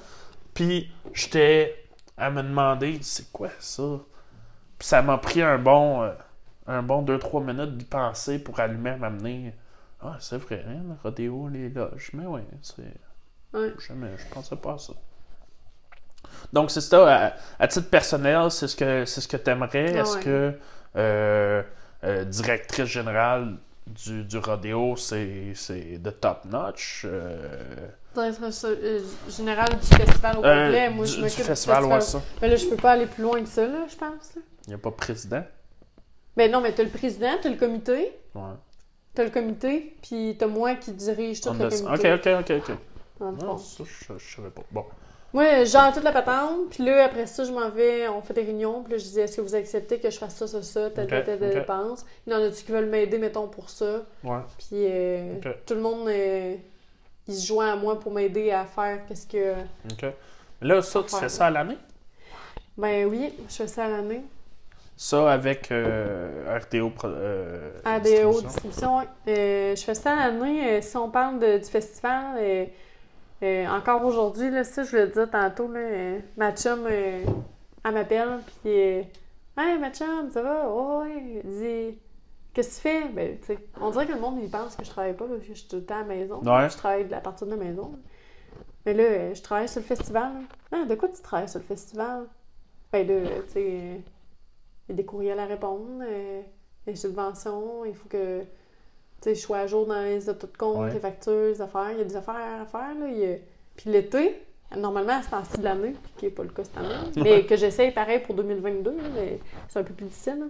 puis 0.53 0.91
j'étais 1.15 1.75
à 2.17 2.31
me 2.31 2.43
demander, 2.43 2.99
c'est 3.03 3.31
quoi 3.33 3.49
ça? 3.59 3.83
Puis 4.79 4.89
ça 4.89 5.01
m'a 5.03 5.17
pris 5.19 5.41
un 5.43 5.59
bon, 5.59 6.03
euh, 6.03 6.11
un 6.67 6.83
bon 6.83 7.03
2-3 7.03 7.43
minutes 7.45 7.77
d'y 7.79 7.85
penser 7.87 8.39
pour 8.39 8.61
allumer 8.61 8.97
m'amener. 8.97 9.55
Ah, 10.03 10.17
c'est 10.21 10.37
vrai, 10.37 10.65
hein, 10.69 10.83
le 10.89 10.95
rodéo, 11.03 11.49
les 11.49 11.71
loges. 11.71 12.11
Mais 12.13 12.27
ouais, 12.27 12.45
c'est. 12.61 12.83
Ouais. 13.55 13.73
Jamais, 13.87 14.11
je 14.19 14.35
pensais 14.35 14.57
pas 14.57 14.75
à 14.75 14.79
ça. 14.79 14.93
Donc, 16.53 16.71
c'est 16.71 16.81
ça, 16.81 17.27
à, 17.27 17.33
à 17.59 17.67
titre 17.69 17.89
personnel, 17.91 18.51
c'est 18.51 18.69
ce 18.69 18.77
que 18.77 19.05
c'est 19.05 19.21
ce 19.21 19.29
que 19.29 19.37
t'aimerais. 19.37 19.93
Ah 19.97 20.01
Est-ce 20.01 20.17
ouais. 20.19 20.23
que 20.23 20.53
euh, 20.97 21.63
euh, 22.05 22.25
directrice 22.25 22.87
générale 22.87 23.57
du, 23.87 24.25
du 24.25 24.39
rodéo, 24.39 24.97
c'est 24.97 25.99
de 25.99 26.11
top 26.11 26.45
notch? 26.47 27.03
Euh, 27.05 27.89
Directeur 28.15 28.53
ça, 28.53 28.69
euh, 28.69 29.01
général 29.29 29.69
du 29.71 29.87
festival 29.87 30.33
au 30.39 30.43
complet. 30.43 30.91
Moi, 30.91 31.05
je 31.05 31.17
du 31.17 31.23
m'occupe 31.23 31.45
festival, 31.45 31.83
du 31.85 31.91
ouais, 31.91 32.01
ça. 32.01 32.23
Mais 32.41 32.49
là, 32.49 32.55
je 32.57 32.67
peux 32.67 32.77
pas 32.77 32.93
aller 32.93 33.07
plus 33.07 33.23
loin 33.25 33.41
que 33.43 33.49
ça, 33.49 33.67
là, 33.67 33.87
je 33.91 33.97
pense. 33.97 34.35
Il 34.67 34.69
n'y 34.69 34.75
a 34.75 34.79
pas 34.79 34.93
président. 34.93 35.43
Ben 36.37 36.51
non, 36.51 36.61
mais 36.61 36.73
t'as 36.73 36.85
le 36.85 36.91
président, 36.91 37.31
t'as 37.43 37.49
le 37.49 37.57
comité, 37.57 38.13
Ouais. 38.35 38.43
t'as 39.15 39.25
le 39.25 39.31
comité, 39.31 39.97
puis 40.03 40.37
t'as 40.39 40.47
moi 40.47 40.75
qui 40.77 40.93
dirige 40.93 41.41
tout 41.41 41.49
On 41.49 41.55
le 41.55 41.69
comité. 41.69 41.85
Ok, 41.85 42.27
ok, 42.27 42.51
ok, 42.51 42.63
ok. 42.69 42.77
dans 43.21 43.31
le 43.33 43.37
fond. 43.37 43.47
Non, 43.47 43.59
ça, 43.59 43.85
je, 43.85 44.15
je 44.19 44.37
savais 44.37 44.51
pas. 44.51 44.63
Bon. 44.71 44.85
Je 45.35 45.65
gère 45.65 45.93
toute 45.93 46.05
la 46.05 46.13
patente, 46.13 46.69
puis 46.71 46.85
là, 46.85 47.05
après 47.07 47.27
ça, 47.27 47.43
je 47.45 47.51
m'en 47.53 47.69
vais, 47.69 48.07
on 48.09 48.23
fait 48.23 48.35
des 48.35 48.43
réunions, 48.43 48.83
puis 48.85 48.93
là, 48.93 48.99
je 48.99 49.05
dis, 49.05 49.19
est-ce 49.21 49.37
que 49.39 49.41
vous 49.41 49.55
acceptez 49.57 49.99
que 49.99 50.09
je 50.09 50.17
fasse 50.19 50.37
ça, 50.37 50.47
ça, 50.47 50.63
ça, 50.63 50.91
telle, 50.91 51.05
Ok, 51.13 51.25
telle, 51.25 51.39
dépense? 51.41 52.05
Il 52.27 52.33
y 52.33 52.37
en 52.37 52.41
a-tu 52.43 52.63
qui 52.65 52.71
veulent 52.71 52.87
m'aider, 52.89 53.19
mettons, 53.19 53.49
pour 53.49 53.69
ça? 53.69 54.03
Ouais. 54.23 54.39
Puis 54.59 54.69
euh, 54.73 55.35
tout 55.67 55.75
le 55.75 55.81
monde, 55.81 56.07
euh, 56.09 56.55
il 57.27 57.35
se 57.35 57.47
joint 57.47 57.73
à 57.73 57.77
moi 57.77 57.99
pour 57.99 58.13
m'aider 58.13 58.53
à 58.53 58.65
faire 58.65 59.01
qu'est-ce 59.09 59.27
que... 59.27 59.55
Ok. 59.93 60.13
Là, 60.63 60.81
ça, 60.83 61.03
tu 61.03 61.15
Ouais. 61.15 61.21
fais 61.23 61.29
ça 61.29 61.47
à 61.47 61.51
l'année? 61.51 61.79
Ben 62.77 63.07
oui, 63.07 63.35
je 63.49 63.55
fais 63.57 63.67
ça 63.67 63.87
à 63.87 63.89
l'année. 63.89 64.23
Ça 64.97 65.33
avec 65.33 65.73
euh, 65.73 66.57
RTO. 66.61 66.91
pro- 66.91 67.09
Euh, 67.09 67.71
distribution. 68.01 68.41
distribution, 68.49 68.99
ouais. 68.99 69.05
Euh, 69.29 69.75
je 69.77 69.83
fais 69.83 69.95
ça 69.95 70.13
à 70.13 70.31
l'année. 70.31 70.75
euh, 70.77 70.81
si 70.81 70.97
on 70.97 71.11
parle 71.11 71.41
de- 71.41 71.59
du 71.59 71.65
festival, 71.65 72.37
euh, 73.45 73.67
encore 73.69 74.05
aujourd'hui, 74.05 74.51
là, 74.51 74.65
ça, 74.65 74.85
je 74.85 74.97
le 74.97 75.07
disais 75.09 75.27
tantôt, 75.27 75.71
là, 75.71 75.81
euh, 75.81 76.19
ma 76.37 76.53
chum, 76.53 76.87
euh, 76.87 77.25
elle 77.85 77.95
m'appelle, 77.95 78.41
puis 78.63 78.73
Hey, 79.57 79.79
ma 79.79 79.93
chum, 79.93 80.31
ça 80.31 80.43
va? 80.43 80.69
Ouais, 80.69 81.03
ouais. 81.03 81.43
Elle 81.45 81.51
dit 81.51 81.99
Qu'est-ce 82.53 82.69
que 82.69 82.75
tu 82.75 82.81
fais? 82.81 83.09
Ben, 83.09 83.39
tu 83.41 83.47
sais, 83.47 83.59
on 83.81 83.91
dirait 83.91 84.07
que 84.07 84.13
le 84.13 84.21
monde, 84.21 84.39
il 84.43 84.51
pense 84.51 84.77
que 84.77 84.85
je 84.85 84.91
travaille 84.91 85.15
pas, 85.15 85.27
parce 85.27 85.41
que 85.41 85.47
je 85.47 85.53
suis 85.55 85.69
tout 85.69 85.77
le 85.77 85.85
temps 85.85 85.97
à 85.97 86.01
la 86.01 86.05
maison. 86.05 86.41
Ouais. 86.43 86.71
Je 86.71 86.77
travaille 86.77 87.05
de 87.05 87.11
la 87.11 87.21
partie 87.21 87.45
de 87.45 87.51
la 87.51 87.57
maison. 87.57 87.99
Mais 88.87 88.95
là, 88.95 89.35
je 89.35 89.43
travaille 89.43 89.69
sur 89.69 89.81
le 89.81 89.87
festival. 89.87 90.33
Ah, 90.73 90.85
de 90.85 90.95
quoi 90.95 91.09
tu 91.09 91.21
travailles 91.21 91.49
sur 91.49 91.61
le 91.61 91.67
festival? 91.67 92.27
Ben, 92.93 93.07
là, 93.07 93.15
tu 93.47 93.53
sais, 93.53 93.65
il 93.65 94.91
y 94.91 94.93
a 94.93 94.95
des 94.95 95.05
courriels 95.05 95.39
à 95.39 95.47
répondre, 95.47 96.03
des 96.87 96.95
subventions, 96.97 97.85
il 97.85 97.95
faut 97.95 98.09
que 98.09 98.45
sais, 99.25 99.35
je 99.35 99.41
sois 99.41 99.59
à 99.59 99.67
jour 99.67 99.87
dans 99.87 100.03
les 100.03 100.29
autos 100.29 100.47
de 100.47 100.57
compte, 100.57 100.77
Ouais. 100.87 100.93
les 100.93 101.01
factures, 101.01 101.33
les 101.49 101.61
affaires. 101.61 101.91
Il 101.93 101.99
y 101.99 102.01
a 102.01 102.05
des 102.05 102.17
affaires 102.17 102.35
à 102.63 102.67
faire. 102.67 102.95
Là. 102.99 103.07
A- 103.07 103.39
Puis 103.77 103.91
l'été, 103.91 104.43
normalement, 104.77 105.21
c'est 105.23 105.35
en 105.35 105.45
style 105.45 105.61
de 105.61 105.65
l'année, 105.65 105.95
qui 106.17 106.25
n'est 106.27 106.31
pas 106.31 106.43
le 106.43 106.49
cas 106.51 106.65
cette 106.65 106.77
année, 106.79 106.95
mais 107.17 107.45
que 107.47 107.57
j'essaye 107.57 107.91
pareil 107.93 108.21
pour 108.21 108.35
2022, 108.35 108.91
là, 108.91 109.03
mais 109.15 109.39
c'est 109.69 109.79
un 109.79 109.83
peu 109.85 109.95
plus 109.95 110.07
difficile. 110.07 110.39
là. 110.41 110.47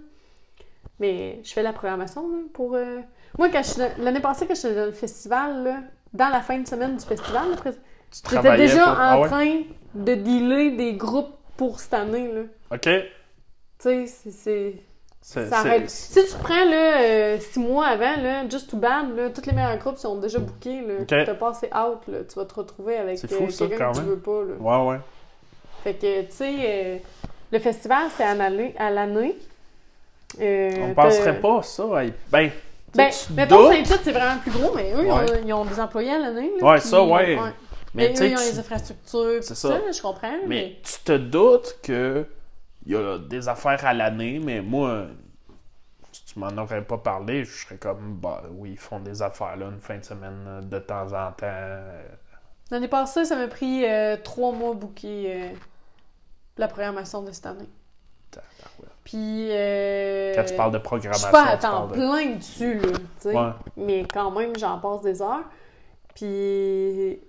Mais 1.00 1.40
je 1.42 1.52
fais 1.52 1.62
la 1.62 1.72
programmation 1.72 2.28
là, 2.28 2.38
pour. 2.52 2.74
euh, 2.74 3.00
Moi, 3.38 3.48
quand 3.50 3.62
je 3.62 3.68
suis 3.70 3.82
l'année 3.98 4.20
passée, 4.20 4.46
quand 4.46 4.54
j'étais 4.54 4.74
dans 4.76 4.86
le 4.86 4.92
festival, 4.92 5.64
là, 5.64 5.76
dans 6.12 6.28
la 6.28 6.40
fin 6.40 6.56
de 6.58 6.66
semaine 6.68 6.96
du 6.96 7.04
festival, 7.04 7.50
là, 7.50 7.56
j'étais 8.30 8.56
déjà 8.56 8.84
pour- 8.84 8.92
en 8.92 8.96
Ah 8.98 9.20
ouais? 9.20 9.28
train 9.28 9.62
de 9.94 10.14
dealer 10.14 10.76
des 10.76 10.92
groupes 10.94 11.34
pour 11.56 11.80
cette 11.80 11.94
année. 11.94 12.32
Là. 12.32 12.42
Ok. 12.72 12.82
Tu 12.82 14.06
sais. 14.06 14.06
C'est- 14.06 14.74
Ça 15.26 15.46
c'est- 15.48 15.54
arrête. 15.54 15.88
Si 15.90 16.12
tu 16.26 16.36
prends 16.42 16.64
là, 16.66 17.00
euh, 17.00 17.38
six 17.40 17.58
mois 17.58 17.86
avant, 17.86 18.20
là, 18.20 18.46
Just 18.46 18.68
Too 18.68 18.76
Bad, 18.76 19.16
là, 19.16 19.30
tous 19.30 19.46
les 19.46 19.52
meilleurs 19.52 19.78
groupes 19.78 19.96
sont 19.96 20.16
déjà 20.16 20.38
bookés. 20.38 20.82
Là, 20.82 20.94
Ok. 21.00 21.06
Tu 21.06 21.24
t'as 21.24 21.34
passé 21.34 21.66
out, 21.68 21.98
là, 22.08 22.18
tu 22.28 22.34
vas 22.38 22.44
te 22.44 22.54
retrouver 22.54 22.98
avec 22.98 23.18
euh, 23.24 23.26
quelqu'un 23.26 23.90
que 23.92 23.96
tu 23.96 24.02
veux 24.04 24.18
pas. 24.18 24.42
Là. 24.42 24.54
Ouais, 24.84 24.90
ouais. 24.90 25.00
Fait 25.82 25.94
que, 25.94 26.20
tu 26.22 26.26
sais, 26.30 26.54
euh, 26.60 26.98
le 27.52 27.58
festival, 27.58 28.08
c'est 28.14 28.24
à 28.24 28.34
l'année. 28.34 28.74
à. 28.78 28.90
Euh, 30.40 30.70
On 30.90 30.94
penserait 30.94 31.40
pas 31.40 31.62
ça. 31.62 31.84
hey, 32.02 32.12
Ben, 32.30 32.50
Ben, 32.94 33.10
mettons, 33.34 33.70
Saint-Tite, 33.72 34.00
c'est 34.04 34.12
vraiment 34.12 34.38
plus 34.40 34.50
gros, 34.50 34.72
mais 34.74 34.92
eux, 34.92 35.04
ils, 35.04 35.10
ont, 35.10 35.16
Ouais. 35.16 35.42
ils 35.46 35.52
ont 35.54 35.64
des 35.64 35.80
employés 35.80 36.10
à 36.12 36.18
l'année. 36.18 36.50
Ouais, 36.60 36.80
ça, 36.80 37.02
ouais. 37.02 37.36
Mais, 37.94 38.12
mais 38.12 38.20
eux, 38.20 38.26
ils 38.26 38.34
ont 38.34 38.40
tu- 38.40 38.50
les 38.52 38.58
infrastructures, 38.58 39.38
C'est 39.42 39.48
tout 39.48 39.54
ça. 39.54 39.80
je 39.90 40.02
comprends. 40.02 40.32
Mais, 40.46 40.48
Mais 40.48 40.76
tu 40.84 41.00
te 41.04 41.16
doutes 41.16 41.78
que 41.82 42.24
il 42.86 42.92
y 42.92 42.96
a 42.96 43.18
des 43.18 43.48
affaires 43.48 43.84
à 43.86 43.94
l'année, 43.94 44.38
mais 44.42 44.60
moi, 44.60 45.06
si 46.12 46.24
tu 46.26 46.38
m'en 46.38 46.48
aurais 46.58 46.82
pas 46.84 46.98
parlé, 46.98 47.44
je 47.44 47.64
serais 47.64 47.76
comme, 47.78 48.16
bah 48.16 48.42
oui, 48.52 48.72
ils 48.72 48.78
font 48.78 49.00
des 49.00 49.22
affaires 49.22 49.56
là, 49.56 49.66
une 49.66 49.80
fin 49.80 49.98
de 49.98 50.04
semaine 50.04 50.60
de 50.62 50.78
temps 50.78 51.06
en 51.12 51.32
temps. 51.32 51.46
l'année 52.70 52.88
passée, 52.88 53.24
ça 53.24 53.36
m'a 53.36 53.48
pris 53.48 53.84
euh, 53.88 54.16
trois 54.22 54.52
mois 54.52 54.74
booker 54.74 55.32
euh, 55.34 55.48
la 56.56 56.68
programmation 56.68 57.22
de 57.22 57.32
cette 57.32 57.46
année. 57.46 57.68
Puis. 59.04 59.48
Euh, 59.50 60.32
Quand 60.34 60.44
tu 60.44 60.54
parles 60.54 60.72
de 60.72 60.78
Je 60.78 60.82
programmation, 60.82 61.28
suis 61.28 61.32
pas 61.32 61.44
à 61.50 61.56
temps 61.56 61.86
de- 61.86 61.92
plein 61.92 62.36
dessus, 62.36 62.80
là, 62.80 62.88
tu 62.92 62.98
sais. 63.18 63.36
Ouais. 63.36 63.50
Mais 63.76 64.04
quand 64.12 64.30
même, 64.30 64.56
j'en 64.58 64.78
passe 64.78 65.02
des 65.02 65.20
heures. 65.22 65.44
Puis 66.14 67.20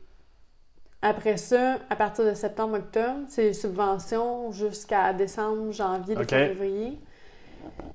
après 1.10 1.38
ça, 1.38 1.78
à 1.90 1.96
partir 1.96 2.26
de 2.26 2.34
septembre-octobre, 2.34 3.26
c'est 3.28 3.44
les 3.44 3.54
subventions 3.54 4.52
jusqu'à 4.52 5.14
décembre, 5.14 5.72
janvier, 5.72 6.16
février. 6.16 7.00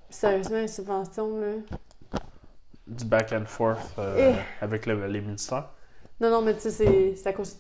Sérieusement, 0.09 0.57
les 0.59 0.69
subventions, 0.69 1.39
là. 1.41 1.53
Du 2.87 3.05
back 3.05 3.33
and 3.33 3.45
forth 3.47 3.95
euh, 3.99 4.33
avec 4.61 4.87
le- 4.87 5.07
les 5.07 5.21
ministères? 5.21 5.69
Non, 6.21 6.31
non, 6.31 6.43
mais 6.43 6.55
tu 6.57 6.71
sais, 6.71 7.15
à 7.25 7.33
cause. 7.33 7.57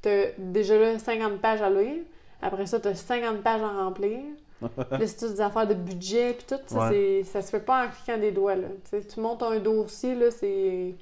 T'as 0.00 0.26
déjà 0.38 0.78
là 0.78 0.98
50 0.98 1.40
pages 1.40 1.62
à 1.62 1.70
lire. 1.70 2.02
Après 2.40 2.66
ça, 2.66 2.80
t'as 2.80 2.94
50 2.94 3.42
pages 3.42 3.62
à 3.62 3.68
remplir. 3.68 4.18
là, 4.62 4.98
c'est 5.06 5.16
toutes 5.16 5.32
des 5.34 5.40
affaires 5.40 5.66
de 5.66 5.74
budget, 5.74 6.34
puis 6.34 6.46
tout. 6.48 6.62
Ça, 6.66 6.88
Ouais. 6.88 7.22
ça 7.24 7.42
se 7.42 7.50
fait 7.50 7.60
pas 7.64 7.86
en 7.86 7.88
cliquant 7.88 8.18
des 8.18 8.30
doigts, 8.30 8.54
là. 8.56 8.68
Tu 8.90 9.20
montes 9.20 9.42
un 9.42 9.58
dossier, 9.58 10.14
là, 10.14 10.30
c'est. 10.30 10.94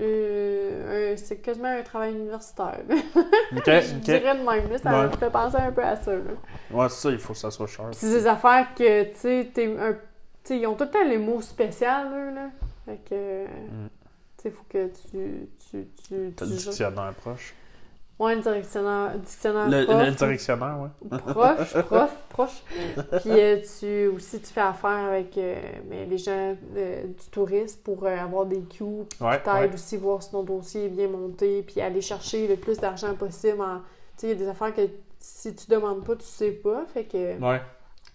Euh, 0.00 1.14
c'est 1.16 1.36
quasiment 1.38 1.68
un 1.68 1.82
travail 1.82 2.12
universitaire. 2.14 2.78
là. 2.88 2.94
Ok, 3.56 3.64
Je 3.66 3.94
dirais 3.96 4.36
de 4.38 4.42
même, 4.44 4.70
là, 4.70 4.78
ça 4.78 4.90
Ouais. 5.00 5.06
me 5.06 5.16
fait 5.16 5.30
penser 5.30 5.56
un 5.56 5.72
peu 5.72 5.82
à 5.84 5.96
ça. 5.96 6.12
Là. 6.12 6.20
Ouais, 6.70 6.88
c'est 6.88 7.00
ça, 7.02 7.10
il 7.10 7.18
faut 7.18 7.32
que 7.32 7.38
ça 7.38 7.50
soit 7.50 7.66
cher. 7.66 7.86
C'est 7.92 8.10
des 8.10 8.26
affaires 8.26 8.68
que, 8.76 9.04
tu 9.04 9.10
sais, 9.18 9.76
un- 9.78 9.96
ils 10.54 10.66
ont 10.66 10.74
tout 10.74 10.84
le 10.84 10.90
temps 10.90 11.04
les 11.04 11.18
mots 11.18 11.42
spéciaux, 11.42 11.86
eux, 12.14 12.34
là. 12.34 12.48
Fait 12.86 12.98
que, 13.08 13.44
Mm. 13.44 13.88
tu 14.38 14.42
sais, 14.42 14.50
faut 14.50 14.64
que 14.68 14.86
tu, 14.86 15.48
tu, 15.70 15.86
tu, 16.08 16.32
T'as 16.36 16.44
le 16.46 16.50
dictionnaire 16.52 17.12
proche. 17.14 17.54
Ouais, 18.18 18.32
un 18.32 18.36
directionnaire, 18.40 19.12
dictionnaire 19.18 19.68
Le, 19.68 19.84
prof, 19.86 20.02
le 20.06 20.10
directionnaire, 20.12 20.76
ouais. 20.80 21.18
proche, 21.18 21.82
prof, 21.84 22.16
proche. 22.28 22.62
Puis 23.20 23.30
euh, 23.30 23.58
tu, 23.78 24.08
aussi, 24.08 24.40
tu 24.40 24.46
fais 24.52 24.60
affaire 24.60 24.90
avec 25.10 25.38
euh, 25.38 25.54
mais 25.88 26.04
les 26.04 26.18
gens 26.18 26.56
euh, 26.76 27.04
du 27.04 27.26
tourisme 27.30 27.78
pour 27.84 28.04
euh, 28.04 28.16
avoir 28.16 28.44
des 28.46 28.60
queues, 28.62 29.06
puis 29.08 29.18
Ouais, 29.20 29.40
ouais. 29.46 29.70
aussi 29.72 29.96
voir 29.96 30.20
si 30.22 30.32
ton 30.32 30.42
dossier 30.42 30.86
est 30.86 30.88
bien 30.88 31.06
monté, 31.06 31.62
puis 31.62 31.80
aller 31.80 32.00
chercher 32.00 32.48
le 32.48 32.56
plus 32.56 32.78
d'argent 32.78 33.14
possible. 33.14 33.60
en- 33.60 33.78
Tu 34.16 34.22
sais, 34.22 34.26
il 34.26 34.30
y 34.30 34.32
a 34.32 34.34
des 34.34 34.48
affaires 34.48 34.74
que 34.74 34.82
si 35.20 35.54
tu 35.54 35.70
demandes 35.70 36.04
pas, 36.04 36.16
tu 36.16 36.24
sais 36.26 36.50
pas. 36.50 36.84
Fait 36.92 37.04
que 37.04 37.40
Ouais. 37.40 37.60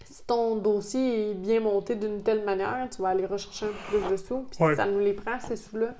si 0.04 0.22
ton 0.26 0.56
dossier 0.56 1.30
est 1.30 1.34
bien 1.34 1.60
monté 1.60 1.94
d'une 1.94 2.22
telle 2.22 2.44
manière, 2.44 2.88
tu 2.94 3.00
vas 3.00 3.08
aller 3.08 3.24
rechercher 3.24 3.64
un 3.66 3.68
peu 3.90 3.98
plus 4.00 4.10
de 4.10 4.16
sous. 4.18 4.44
Puis 4.50 4.62
Ouais. 4.62 4.74
ça 4.76 4.84
nous 4.84 4.98
les 5.00 5.14
prend, 5.14 5.40
ces 5.40 5.56
sous-là, 5.56 5.94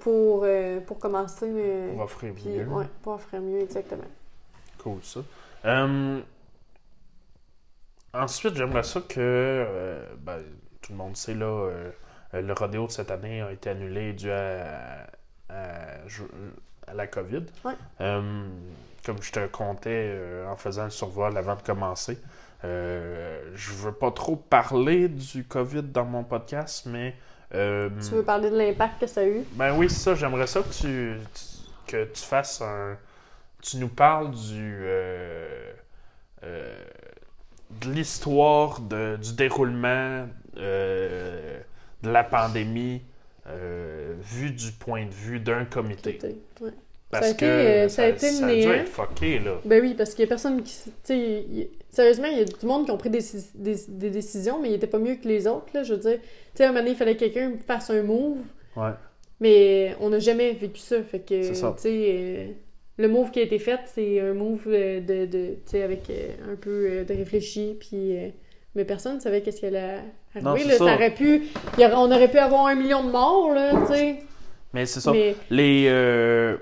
pour, 0.00 0.42
euh, 0.44 0.80
pour 0.80 0.98
commencer. 0.98 1.46
euh, 1.48 1.94
va 1.96 2.04
offrir 2.04 2.32
puis, 2.34 2.48
mieux. 2.48 2.66
ouais, 2.66 2.86
pour 3.02 3.14
offrir 3.14 3.40
mieux, 3.40 3.60
exactement. 3.60 4.04
Cool, 4.78 4.98
ça. 5.02 5.20
Euh, 5.64 6.20
ensuite, 8.14 8.54
j'aimerais 8.56 8.82
ça 8.82 9.00
que, 9.00 9.14
euh, 9.18 10.04
ben, 10.18 10.38
tout 10.80 10.92
le 10.92 10.98
monde 10.98 11.16
sait, 11.16 11.34
là, 11.34 11.46
euh, 11.46 11.90
le 12.32 12.52
rodéo 12.52 12.86
de 12.86 12.92
cette 12.92 13.10
année 13.10 13.42
a 13.42 13.52
été 13.52 13.70
annulé 13.70 14.12
dû 14.12 14.30
à, 14.30 15.06
à- 15.48 16.06
je- 16.06 16.22
à 16.86 16.94
la 16.94 17.06
COVID. 17.06 17.44
Ouais. 17.64 17.74
Euh, 18.00 18.48
comme 19.04 19.22
je 19.22 19.32
te 19.32 19.46
comptais 19.46 20.18
en 20.48 20.56
faisant 20.56 20.84
le 20.84 20.90
survol 20.90 21.36
avant 21.36 21.56
de 21.56 21.62
commencer, 21.62 22.18
je 22.64 23.72
veux 23.72 23.92
pas 23.92 24.10
trop 24.12 24.36
parler 24.36 25.08
du 25.08 25.44
COVID 25.44 25.82
dans 25.82 26.04
mon 26.04 26.24
podcast, 26.24 26.86
mais... 26.86 27.14
euh, 27.54 27.88
Tu 28.08 28.14
veux 28.14 28.22
parler 28.24 28.50
de 28.50 28.56
l'impact 28.56 29.00
que 29.00 29.06
ça 29.06 29.20
a 29.22 29.24
eu? 29.26 29.42
ben 29.52 29.76
oui, 29.76 29.88
c'est 29.90 30.00
ça. 30.00 30.14
J'aimerais 30.14 30.46
ça 30.46 30.60
que 30.62 30.68
tu, 30.72 31.16
tu- 31.34 31.86
que 31.86 32.04
tu 32.04 32.22
fasses 32.22 32.60
un. 32.62 32.96
Tu 33.62 33.76
nous 33.78 33.88
parles 33.88 34.30
du. 34.32 34.78
euh, 34.82 35.72
euh, 36.44 36.84
de 37.70 37.90
l'histoire 37.90 38.80
de- 38.80 39.16
du 39.22 39.32
déroulement 39.34 40.28
euh, 40.58 41.60
de 42.02 42.10
la 42.10 42.22
pandémie 42.24 43.02
euh, 43.46 44.14
vu 44.20 44.50
du 44.50 44.72
point 44.72 45.06
de 45.06 45.10
vue 45.14 45.40
d'un 45.40 45.64
comité. 45.64 46.18
Ouais. 46.60 46.70
Parce 47.12 47.26
Ça 47.26 47.30
a 47.30 47.32
été, 47.34 47.46
que 47.46 47.88
ça 47.88 48.02
a 48.04 48.08
été 48.08 48.26
ça 48.30 48.44
a 48.44 48.48
le 48.48 48.54
dû 48.54 48.60
néant. 48.62 48.72
être 48.72 48.88
fucké, 48.88 49.38
là. 49.38 49.60
Ben 49.64 49.80
oui, 49.82 49.94
parce 49.94 50.14
qu'il 50.14 50.22
y 50.24 50.26
a 50.26 50.28
personne 50.28 50.62
qui. 50.62 50.74
il- 51.10 51.68
sérieusement, 51.90 52.26
il 52.26 52.38
y 52.38 52.40
a 52.40 52.44
du 52.44 52.66
monde 52.66 52.86
qui 52.86 52.90
ont 52.90 52.96
pris 52.96 53.10
des, 53.10 53.20
des, 53.54 53.76
des 53.86 54.10
décisions, 54.10 54.58
mais 54.60 54.70
ils 54.70 54.74
étaient 54.74 54.86
pas 54.86 54.98
mieux 54.98 55.16
que 55.16 55.28
les 55.28 55.46
autres, 55.46 55.66
là. 55.74 55.82
Je 55.82 55.92
veux 55.94 56.00
dire, 56.00 56.18
tu 56.20 56.26
sais, 56.54 56.64
à 56.64 56.68
un 56.68 56.70
moment 56.70 56.80
donné, 56.80 56.92
il 56.92 56.96
fallait 56.96 57.14
que 57.14 57.20
quelqu'un 57.20 57.52
fasse 57.66 57.90
un 57.90 58.02
move, 58.02 58.38
Ouais. 58.76 58.90
mais 59.40 59.94
on 60.00 60.08
n'a 60.08 60.18
jamais 60.20 60.52
vécu 60.52 60.80
ça. 60.80 61.02
Fait 61.02 61.18
que, 61.20 61.48
tu 61.48 61.54
sais, 61.54 61.76
euh, 61.86 62.46
le 62.96 63.08
move 63.08 63.30
qui 63.30 63.40
a 63.40 63.42
été 63.42 63.58
fait, 63.58 63.80
c'est 63.94 64.18
un 64.20 64.32
move 64.32 64.62
euh, 64.68 65.00
de. 65.00 65.26
de 65.26 65.46
tu 65.48 65.56
sais, 65.66 65.82
avec 65.82 66.08
euh, 66.08 66.28
un 66.50 66.56
peu 66.56 67.04
de 67.06 67.14
réfléchi, 67.14 67.76
puis. 67.78 68.16
euh, 68.16 68.28
mais 68.74 68.86
personne 68.86 69.16
ne 69.16 69.20
savait 69.20 69.42
qu'est-ce 69.42 69.60
qui 69.60 69.66
allait 69.66 69.98
arriver. 70.34 70.64
Là. 70.64 70.78
ça. 70.78 70.86
Ça 70.86 70.94
aurait 70.94 71.12
pu, 71.14 71.42
y 71.76 71.84
on 71.84 72.10
aurait 72.10 72.30
pu 72.30 72.38
avoir 72.38 72.68
un 72.68 72.74
million 72.74 73.04
de 73.04 73.10
morts, 73.10 73.52
là, 73.52 73.72
tu 73.86 73.92
sais. 73.92 74.16
Mais 74.72 74.86
c'est 74.86 75.00
ça. 75.00 75.12
Mais 75.12 75.34
Les. 75.50 76.56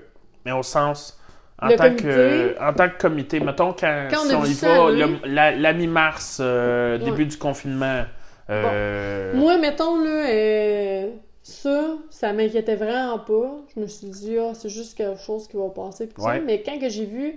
Mais 0.45 0.51
au 0.51 0.63
sens. 0.63 1.17
En 1.61 1.67
Le 1.67 1.75
tant, 1.75 1.95
que, 1.95 2.01
comité. 2.01 2.59
en 2.59 2.73
tant 2.73 2.89
que 2.89 2.97
comité, 2.99 3.39
mettons, 3.39 3.73
quand, 3.73 4.07
si 4.09 4.33
on 4.35 4.43
y 4.45 4.53
ça 4.53 4.81
va, 4.85 4.91
la, 5.25 5.51
la 5.51 5.73
mi-mars, 5.73 6.39
euh, 6.41 6.97
Ouais. 6.97 7.05
début 7.05 7.25
du 7.27 7.37
confinement, 7.37 8.03
euh, 8.49 9.33
Moi, 9.35 9.57
mettons, 9.59 9.99
là, 10.03 10.27
euh, 10.29 11.07
ça, 11.43 11.83
ça 12.09 12.33
m'inquiétait 12.33 12.75
vraiment 12.75 13.19
pas. 13.19 13.57
Je 13.75 13.79
me 13.79 13.85
suis 13.87 14.07
dit, 14.07 14.37
ah, 14.39 14.53
c'est 14.55 14.69
juste 14.69 14.97
quelque 14.97 15.19
chose 15.19 15.47
qui 15.47 15.55
va 15.57 15.69
passer. 15.69 16.09
Ouais. 16.17 16.41
Mais 16.41 16.63
quand 16.63 16.79
que 16.79 16.89
j'ai 16.89 17.05
vu, 17.05 17.35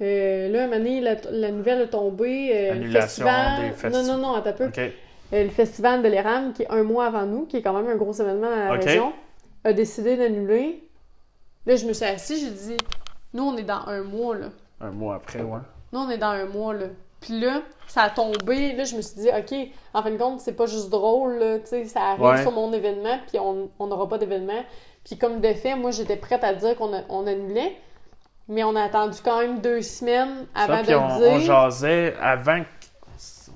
euh, 0.00 0.48
là, 0.48 0.68
donné, 0.68 1.00
la, 1.00 1.16
la 1.30 1.50
nouvelle 1.50 1.80
est 1.82 1.88
tombée. 1.90 2.48
le 2.52 2.70
Annulation 2.72 3.26
festival... 3.26 3.74
des 3.82 3.90
Non, 3.90 4.02
non, 4.04 4.18
non, 4.18 4.34
attends 4.34 4.50
un 4.50 4.70
peu. 4.70 4.70
Le 5.32 5.48
festival 5.48 6.02
de 6.02 6.08
l'ERAM, 6.08 6.52
qui 6.52 6.62
est 6.62 6.70
un 6.70 6.84
mois 6.84 7.06
avant 7.06 7.26
nous, 7.26 7.46
qui 7.46 7.56
est 7.56 7.62
quand 7.62 7.72
même 7.72 7.90
un 7.90 7.96
gros 7.96 8.12
événement 8.12 8.48
dans 8.48 8.56
la 8.56 8.72
région, 8.72 9.12
a 9.64 9.72
décidé 9.72 10.16
d'annuler. 10.16 10.84
Là, 11.66 11.76
je 11.76 11.86
me 11.86 11.92
suis 11.92 12.04
assise, 12.04 12.40
j'ai 12.44 12.50
dit, 12.50 12.76
nous, 13.34 13.42
on 13.44 13.56
est 13.56 13.62
dans 13.64 13.86
un 13.86 14.02
mois, 14.02 14.36
là. 14.36 14.46
Un 14.80 14.90
mois 14.90 15.16
après, 15.16 15.40
ouais. 15.42 15.58
Nous, 15.92 15.98
on 16.00 16.08
est 16.10 16.18
dans 16.18 16.28
un 16.30 16.44
mois, 16.46 16.74
là. 16.74 16.86
Puis 17.20 17.40
là, 17.40 17.62
ça 17.88 18.02
a 18.02 18.10
tombé. 18.10 18.74
Là, 18.74 18.84
je 18.84 18.94
me 18.96 19.02
suis 19.02 19.16
dit, 19.20 19.28
OK, 19.28 19.54
en 19.94 20.02
fin 20.02 20.10
de 20.10 20.16
compte, 20.16 20.40
c'est 20.40 20.52
pas 20.52 20.66
juste 20.66 20.90
drôle, 20.90 21.38
là, 21.38 21.58
tu 21.58 21.66
sais, 21.66 21.84
ça 21.86 22.00
arrive 22.10 22.22
Ouais. 22.22 22.42
sur 22.42 22.52
mon 22.52 22.72
événement, 22.72 23.18
puis 23.28 23.38
on 23.38 23.68
on 23.78 23.86
n'aura 23.88 24.08
pas 24.08 24.18
d'événement. 24.18 24.62
Puis 25.04 25.16
comme 25.18 25.40
de 25.40 25.52
fait, 25.54 25.74
moi, 25.76 25.90
j'étais 25.90 26.16
prête 26.16 26.44
à 26.44 26.52
dire 26.54 26.76
qu'on 26.76 26.92
a- 26.94 27.02
on 27.08 27.26
annulait, 27.26 27.76
mais 28.48 28.62
on 28.64 28.76
a 28.76 28.82
attendu 28.82 29.18
quand 29.24 29.40
même 29.40 29.60
deux 29.60 29.82
semaines 29.82 30.46
avant 30.54 30.82
de 30.82 30.94
on, 30.94 31.08
le 31.08 31.14
on 31.14 31.38
dire. 31.38 31.40
jasait 31.40 32.14
avant 32.20 32.60
que. 32.60 32.66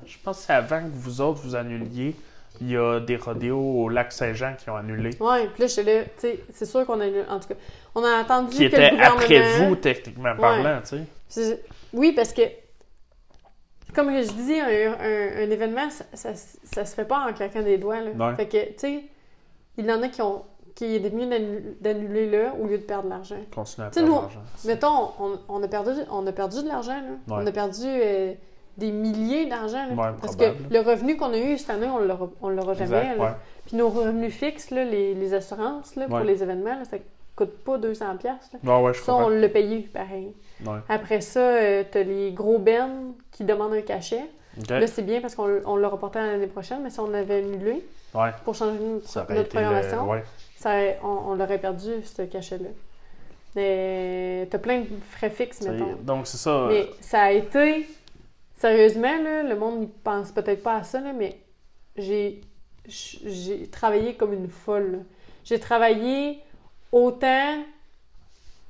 Je 0.07 0.17
pense 0.25 0.39
que 0.39 0.43
c'est 0.47 0.53
avant 0.53 0.81
que 0.81 0.89
vous 0.93 1.21
autres 1.21 1.41
vous 1.43 1.55
annuliez. 1.55 2.17
Il 2.61 2.71
y 2.71 2.77
a 2.77 3.01
des 3.01 3.17
rodéos 3.17 3.59
au 3.85 3.89
lac 3.89 4.13
Saint-Jean 4.13 4.55
qui 4.59 4.69
ont 4.71 4.77
annulé. 4.77 5.11
Ouais, 5.21 5.47
puis 5.53 5.63
là, 5.63 5.67
j'étais 5.67 5.99
là, 6.01 6.05
tu 6.05 6.11
sais, 6.19 6.41
c'est 6.53 6.67
sûr 6.67 6.85
qu'on 6.87 7.01
a 7.01 7.07
En 7.29 7.41
tout 7.41 7.49
cas, 7.49 7.55
on 7.95 8.05
a 8.05 8.17
attendu 8.19 8.51
Qui 8.51 8.57
que 8.71 8.77
le 8.77 8.83
était 8.83 8.91
gouvernement... 8.91 9.21
après 9.23 9.59
vous, 9.59 9.77
techniquement 9.77 10.37
parlant, 10.37 10.81
tu 10.87 10.99
sais. 11.29 11.63
Oui, 11.93 12.13
parce 12.13 12.33
que, 12.33 12.43
comme 13.95 14.11
je 14.11 14.33
dis, 14.33 14.61
un, 14.61 14.93
un- 14.93 15.47
un 15.47 15.51
événement, 15.51 15.91
ça, 15.91 16.05
ça, 16.15 16.31
ça 16.35 16.85
se 16.85 16.95
fait 16.95 17.05
pas 17.05 17.27
en 17.29 17.33
claquant 17.33 17.63
des 17.63 17.79
doigts. 17.79 18.01
Là. 18.01 18.11
Ouais. 18.11 18.37
Fait 18.37 18.47
que, 18.47 18.67
tu 18.73 18.75
sais, 18.79 19.05
il 19.79 19.87
y 19.87 19.93
en 19.93 20.03
a 20.03 20.09
qui 20.09 20.23
ont 20.23 20.45
qui 20.77 20.97
est 20.97 21.13
mieux 21.13 21.27
d'annu- 21.27 21.77
d'annuler 21.81 22.31
là 22.31 22.55
au 22.59 22.67
lieu 22.67 22.79
de 22.79 22.83
perdre 22.85 23.05
de 23.05 23.11
l'argent. 23.11 23.37
Continuez 23.53 23.89
à 23.89 23.91
perdre 23.91 24.09
de 24.09 24.13
l'argent. 24.23 24.41
Mettons, 24.65 25.11
on, 25.19 25.39
on 25.49 25.63
a 25.63 25.69
perdu, 25.69 25.91
on 26.11 26.27
a 26.27 26.33
perdu 26.33 26.63
de 26.63 26.69
l'argent, 26.69 27.01
là. 27.01 27.35
On 27.37 27.47
a 27.47 27.53
perdu 27.53 27.83
euh, 27.87 28.33
des 28.81 28.91
milliers 28.91 29.47
d'argent. 29.47 29.87
Ouais, 29.91 30.09
parce 30.21 30.35
probable. 30.35 30.69
que 30.69 30.75
le 30.75 30.81
revenu 30.81 31.17
qu'on 31.17 31.33
a 31.33 31.39
eu 31.39 31.59
cette 31.59 31.71
année, 31.71 31.87
on 31.87 32.29
on 32.43 32.49
l'aura 32.49 32.75
jamais. 32.75 32.97
Exact, 32.97 33.17
là. 33.19 33.25
ouais. 33.25 33.31
Puis 33.67 33.77
nos 33.77 33.89
revenus 33.89 34.35
fixes, 34.35 34.71
là, 34.71 34.85
les, 34.85 35.15
les 35.15 35.35
assurances 35.35 35.95
là, 35.97 36.07
pour 36.09 36.21
les 36.21 36.43
événements, 36.43 36.79
là, 36.79 36.85
ça 36.85 36.97
coûte 37.37 37.57
pas 37.65 37.79
200$. 37.79 38.17
piastres, 38.19 38.57
Là. 38.65 38.79
Ouais, 38.79 38.85
ouais, 38.87 38.95
je 38.95 39.01
Ça, 39.01 39.15
on 39.15 39.29
l'a 39.29 39.49
payé, 39.49 39.89
pareil. 39.93 40.33
Après 40.89 41.21
ça, 41.21 41.41
euh, 41.41 41.85
t'as 41.91 42.03
les 42.03 42.33
gros 42.33 42.59
bennes 42.59 43.13
qui 43.31 43.45
demandent 43.45 43.75
un 43.75 43.83
cachet. 43.83 44.25
Là, 44.69 44.87
c'est 44.87 45.03
bien 45.03 45.21
parce 45.21 45.35
qu'on 45.35 45.61
on 45.65 45.77
l'a 45.77 45.89
reporté 45.89 46.19
à 46.19 46.27
l'année 46.27 46.49
prochaine, 46.49 46.81
mais 46.83 46.91
si 46.91 46.99
on 47.01 47.15
avait 47.15 47.39
annulé 47.39 47.85
pour 48.45 48.55
changer 48.55 48.79
notre, 48.79 49.19
notre 49.19 49.35
le... 49.35 49.45
programmation, 49.45 50.09
ça, 50.57 50.71
on, 51.03 51.31
on 51.31 51.35
l'aurait 51.35 51.59
perdu, 51.59 51.91
ce 52.05 52.23
cachet-là. 52.23 52.69
Mais 53.57 54.47
t'as 54.51 54.59
plein 54.59 54.81
de 54.81 54.87
frais 55.11 55.31
fixes, 55.31 55.63
mettons. 55.63 55.97
Donc, 56.03 56.27
c'est 56.27 56.37
ça. 56.37 56.67
Mais 56.69 56.89
ça 57.01 57.23
a 57.23 57.31
été... 57.33 57.87
Sérieusement, 58.61 59.23
là, 59.23 59.43
le 59.43 59.57
monde 59.57 59.81
n'y 59.81 59.87
pense 60.05 60.33
peut-être 60.33 60.63
pas 60.63 60.77
à 60.77 60.83
ça, 60.85 61.01
là, 61.01 61.15
mais 61.15 61.39
j'ai 61.97 62.43
travaillé 63.73 64.15
comme 64.15 64.35
une 64.35 64.49
folle. 64.51 65.01
J'ai 65.45 65.59
travaillé 65.59 66.41
autant... 66.93 67.65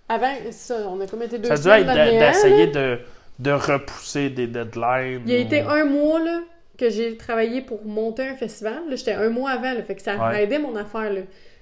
Avant, 0.09 0.33
ça, 0.53 0.87
on 0.89 1.01
a 1.01 1.07
comme 1.07 1.23
été 1.23 1.39
deux 1.39 1.49
Ça 1.49 1.55
a 1.55 1.57
dû 1.57 1.63
semaines 1.63 1.89
être 1.89 2.19
d'essayer 2.19 2.67
de, 2.69 2.99
de 3.41 3.51
repousser 3.53 4.29
des 4.31 4.47
deadlines. 4.49 5.23
Il 5.27 5.33
y 5.33 5.37
a 5.37 5.39
ou- 5.39 5.43
été 5.43 5.61
un 5.61 5.85
mois 5.85 6.21
là, 6.21 6.41
que 6.79 6.89
j'ai 6.91 7.17
travaillé 7.17 7.61
pour 7.61 7.85
monter 7.85 8.29
un 8.29 8.35
festival. 8.37 8.89
Là, 8.89 8.97
j'étais 8.97 9.13
un 9.13 9.29
mois 9.29 9.51
avant, 9.51 9.73
là, 9.73 9.83
fait 9.83 9.95
que 9.97 10.03
ça 10.03 10.17
Ouais. 10.17 10.45
aidait 10.45 10.59
mon 10.59 10.75
affaire. 10.77 11.13
Là. 11.13 11.21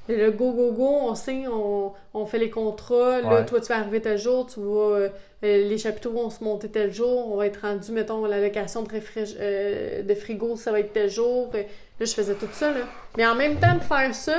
Le 0.08 0.30
go, 0.30 0.52
go, 0.52 0.72
go, 0.72 0.88
on 1.02 1.14
signe, 1.14 1.48
on, 1.48 1.92
on 2.14 2.26
fait 2.26 2.38
les 2.38 2.50
contrats. 2.50 3.20
Là, 3.20 3.28
Ouais. 3.28 3.44
toi, 3.46 3.60
tu 3.60 3.66
vas 3.66 3.76
arriver 3.78 4.00
tel 4.00 4.16
jour, 4.18 4.46
tu 4.46 4.60
vas. 4.60 4.66
euh, 4.96 5.08
euh, 5.44 5.68
les 5.68 5.78
chapiteaux 5.78 6.10
vont 6.12 6.30
se 6.30 6.42
monter 6.42 6.68
tel 6.68 6.92
jour. 6.92 7.30
On 7.32 7.36
va 7.36 7.46
être 7.46 7.60
rendu, 7.62 7.92
mettons, 7.92 8.24
la 8.24 8.40
location 8.40 8.82
de, 8.82 8.88
réfrige- 8.88 9.36
euh, 9.38 10.02
de 10.02 10.14
frigo, 10.14 10.56
ça 10.56 10.72
va 10.72 10.80
être 10.80 10.92
tel 10.92 11.10
jour. 11.10 11.50
Là, 11.52 11.60
je 12.00 12.12
faisais 12.12 12.34
tout 12.34 12.48
ça. 12.52 12.70
Là. 12.72 12.80
Mais 13.16 13.26
en 13.26 13.34
même 13.34 13.56
temps 13.60 13.74
de 13.74 13.80
faire 13.82 14.14
ça, 14.14 14.36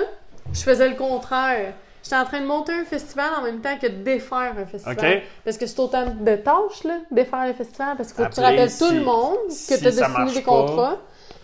je 0.52 0.62
faisais 0.62 0.90
le 0.90 0.96
contraire. 0.96 1.74
J'étais 2.04 2.16
en 2.16 2.26
train 2.26 2.40
de 2.42 2.46
monter 2.46 2.72
un 2.72 2.86
festival 2.86 3.28
en 3.38 3.44
même 3.44 3.60
temps 3.60 3.78
que 3.78 3.88
de 3.88 4.02
défaire 4.04 4.54
un 4.58 4.66
festival. 4.66 4.98
OK. 5.18 5.22
Parce 5.44 5.58
que 5.58 5.66
c'est 5.68 5.80
autant 5.80 6.06
de 6.06 6.36
tâches, 6.38 6.84
là, 6.86 6.98
défaire 7.12 7.46
le 7.46 7.54
festival. 7.54 7.96
Parce 7.98 8.12
qu'il 8.14 8.24
faut 8.24 8.30
que 8.30 8.36
tu 8.36 8.40
rappelles 8.42 8.72
tout 8.76 8.90
le 8.92 9.02
monde 9.02 9.38
que 9.48 9.78
tu 9.78 9.88
as 9.88 9.92
signé 9.92 10.34
des 10.34 10.42
contrats. 10.44 10.98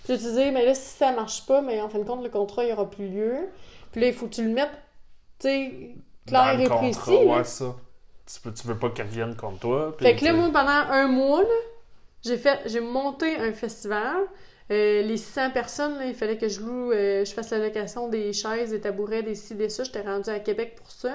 Puis 0.06 0.18
tu 0.18 0.24
dis, 0.24 0.52
mais 0.52 0.66
là, 0.66 0.74
si 0.74 0.98
ça 0.98 1.12
marche 1.12 1.46
pas, 1.46 1.62
mais 1.62 1.82
en 1.82 1.90
fin 1.90 2.00
de 2.00 2.04
compte, 2.04 2.24
le 2.24 2.30
contrat, 2.30 2.64
il 2.64 2.68
n'y 2.68 2.74
aura 2.74 2.90
plus 2.90 3.08
lieu. 3.08 3.36
Puis 3.96 4.02
là, 4.02 4.08
il 4.10 4.14
faut 4.14 4.28
que 4.28 4.34
tu 4.36 4.43
le 4.43 4.50
mettes, 4.50 4.68
tu 5.39 5.48
sais, 5.48 5.96
clair 6.28 6.60
et 6.60 6.66
précis. 6.66 7.26
là. 7.26 7.38
Ouais, 7.38 7.43
ça. 7.46 7.74
Tu, 8.26 8.41
peux, 8.41 8.52
tu 8.52 8.68
veux 8.68 8.78
pas 8.78 8.89
qu'elle 8.89 9.08
vienne 9.08 9.38
contre 9.38 9.60
toi. 9.60 9.96
Fait 9.98 10.18
que 10.18 10.26
là, 10.26 10.34
moi, 10.34 10.50
pendant 10.52 10.91
un 10.91 11.08
mois, 11.08 11.46
j'ai 12.22 12.36
fait, 12.36 12.60
j'ai 12.66 12.82
monté 12.82 13.38
un 13.38 13.54
festival. 13.54 14.18
Euh, 14.70 15.02
les 15.02 15.16
600 15.16 15.52
personnes, 15.52 15.98
là, 15.98 16.08
il 16.08 16.14
fallait 16.14 16.38
que 16.38 16.50
je 16.50 16.60
loue, 16.60 16.91
euh, 16.91 17.24
je 17.24 17.32
fasse 17.32 17.52
la 17.52 17.60
location 17.60 18.10
des 18.10 18.34
chaises, 18.34 18.72
des 18.72 18.82
tabourets, 18.82 19.24
des 19.24 19.36
ci, 19.36 19.56
des 19.56 19.70
ça. 19.70 19.86
J'étais 19.86 20.02
rendue 20.02 20.30
à 20.30 20.39
Québec 20.39 20.76
pour 20.76 20.91
ça. 20.91 21.14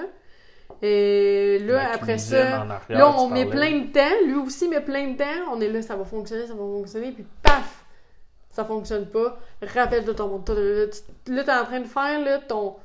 Et 0.81 1.59
là, 1.59 1.73
la 1.73 1.91
après 1.91 2.17
ça, 2.17 2.61
arrière, 2.61 2.81
là, 2.89 3.15
on 3.19 3.29
met 3.29 3.45
parlais. 3.45 3.69
plein 3.69 3.79
de 3.81 3.91
temps. 3.93 4.25
Lui 4.25 4.37
aussi 4.37 4.67
met 4.67 4.81
plein 4.81 5.09
de 5.09 5.17
temps. 5.17 5.51
On 5.53 5.61
est 5.61 5.69
là, 5.69 5.83
ça 5.83 5.95
va 5.95 6.03
fonctionner, 6.03 6.47
ça 6.47 6.53
va 6.53 6.59
fonctionner. 6.61 7.11
Puis 7.11 7.25
paf! 7.43 7.80
Ça 8.51 8.65
fonctionne 8.65 9.05
pas. 9.05 9.39
Rappelle 9.61 10.03
de 10.05 10.11
ton 10.13 10.27
monde. 10.27 10.49
Là, 11.27 11.43
t'es 11.43 11.51
en 11.51 11.65
train 11.65 11.79
de 11.79 11.87
faire 11.87 12.19
là, 12.19 12.39
ton, 12.39 12.75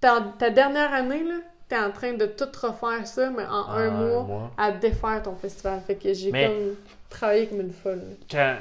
ta, 0.00 0.20
ta 0.38 0.50
dernière 0.50 0.92
année, 0.92 1.22
là, 1.22 1.36
t'es 1.68 1.78
en 1.78 1.90
train 1.92 2.12
de 2.14 2.26
tout 2.26 2.48
refaire 2.60 3.06
ça, 3.06 3.30
mais 3.30 3.44
en 3.46 3.68
un 3.70 3.90
mois 3.90 4.50
à 4.58 4.72
défaire 4.72 5.22
ton 5.22 5.34
festival. 5.36 5.80
Fait 5.86 5.94
que 5.94 6.12
j'ai 6.12 6.32
Mais- 6.32 6.46
comme 6.46 6.74
travaillé 7.10 7.46
comme 7.46 7.60
une 7.60 7.72
folle. 7.72 8.02
Quand, 8.30 8.56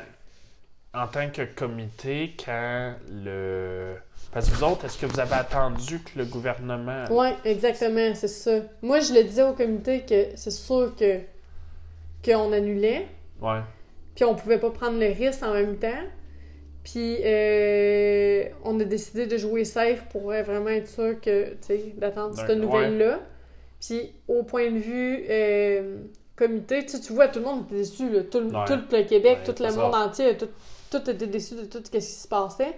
en 0.94 1.08
tant 1.08 1.30
que 1.30 1.42
comité, 1.56 2.36
quand 2.44 2.94
le. 3.12 3.96
Parce 4.32 4.50
que 4.50 4.56
vous 4.56 4.64
autres, 4.64 4.86
est-ce 4.86 4.98
que 4.98 5.06
vous 5.06 5.20
avez 5.20 5.34
attendu 5.36 6.00
que 6.00 6.18
le 6.18 6.26
gouvernement. 6.26 7.06
Ouais, 7.12 7.36
exactement, 7.46 8.14
c'est 8.16 8.28
ça. 8.28 8.52
Moi, 8.82 9.00
je 9.00 9.14
le 9.14 9.24
disais 9.24 9.44
au 9.44 9.54
comité 9.54 10.02
que 10.08 10.36
c'est 10.36 10.50
sûr 10.52 10.94
que 10.96 11.20
qu'on 12.26 12.52
annulait, 12.54 13.08
Ouais. 13.42 13.60
puis 14.16 14.24
on 14.24 14.34
pouvait 14.36 14.58
pas 14.60 14.70
prendre 14.72 14.98
le 15.00 15.08
risque 15.08 15.44
en 15.44 15.54
même 15.54 15.78
temps. 15.78 15.90
Puis 16.84 17.18
euh, 17.24 18.44
on 18.66 18.80
a 18.80 18.84
décidé 18.84 19.26
de 19.26 19.38
jouer 19.38 19.64
safe 19.66 20.04
pour 20.12 20.32
euh, 20.32 20.44
vraiment 20.44 20.70
être 20.70 20.88
sûr 20.90 21.20
que, 21.22 21.52
tu 21.52 21.58
sais, 21.62 21.94
d'attendre 21.98 22.36
cette 22.36 22.58
nouvelle-là. 22.58 23.20
Puis 23.80 24.12
au 24.28 24.44
point 24.44 24.70
de 24.72 24.78
vue 24.80 25.26
euh, 25.30 25.98
comité, 26.36 26.84
tu 26.86 26.90
sais, 26.90 27.00
tu 27.00 27.14
vois, 27.14 27.28
tout 27.30 27.40
le 27.40 27.46
monde 27.46 27.64
était 27.68 27.76
déçu, 27.76 28.10
là. 28.10 28.24
Tout, 28.24 28.40
le- 28.40 28.46
Ouais. 28.48 28.66
tout 28.68 28.80
le 28.92 29.04
Québec, 29.04 29.40
Ouais, 29.48 29.54
tout 29.54 29.64
le 29.64 29.70
monde 29.70 29.94
ça. 29.94 30.06
entier, 30.06 30.38
tout, 30.38 30.50
tout 30.92 31.10
était 31.10 31.28
déçu 31.28 31.56
de 31.56 31.66
tout 31.66 31.80
ce 31.84 31.90
qui 31.90 32.02
se 32.02 32.28
passait. 32.28 32.74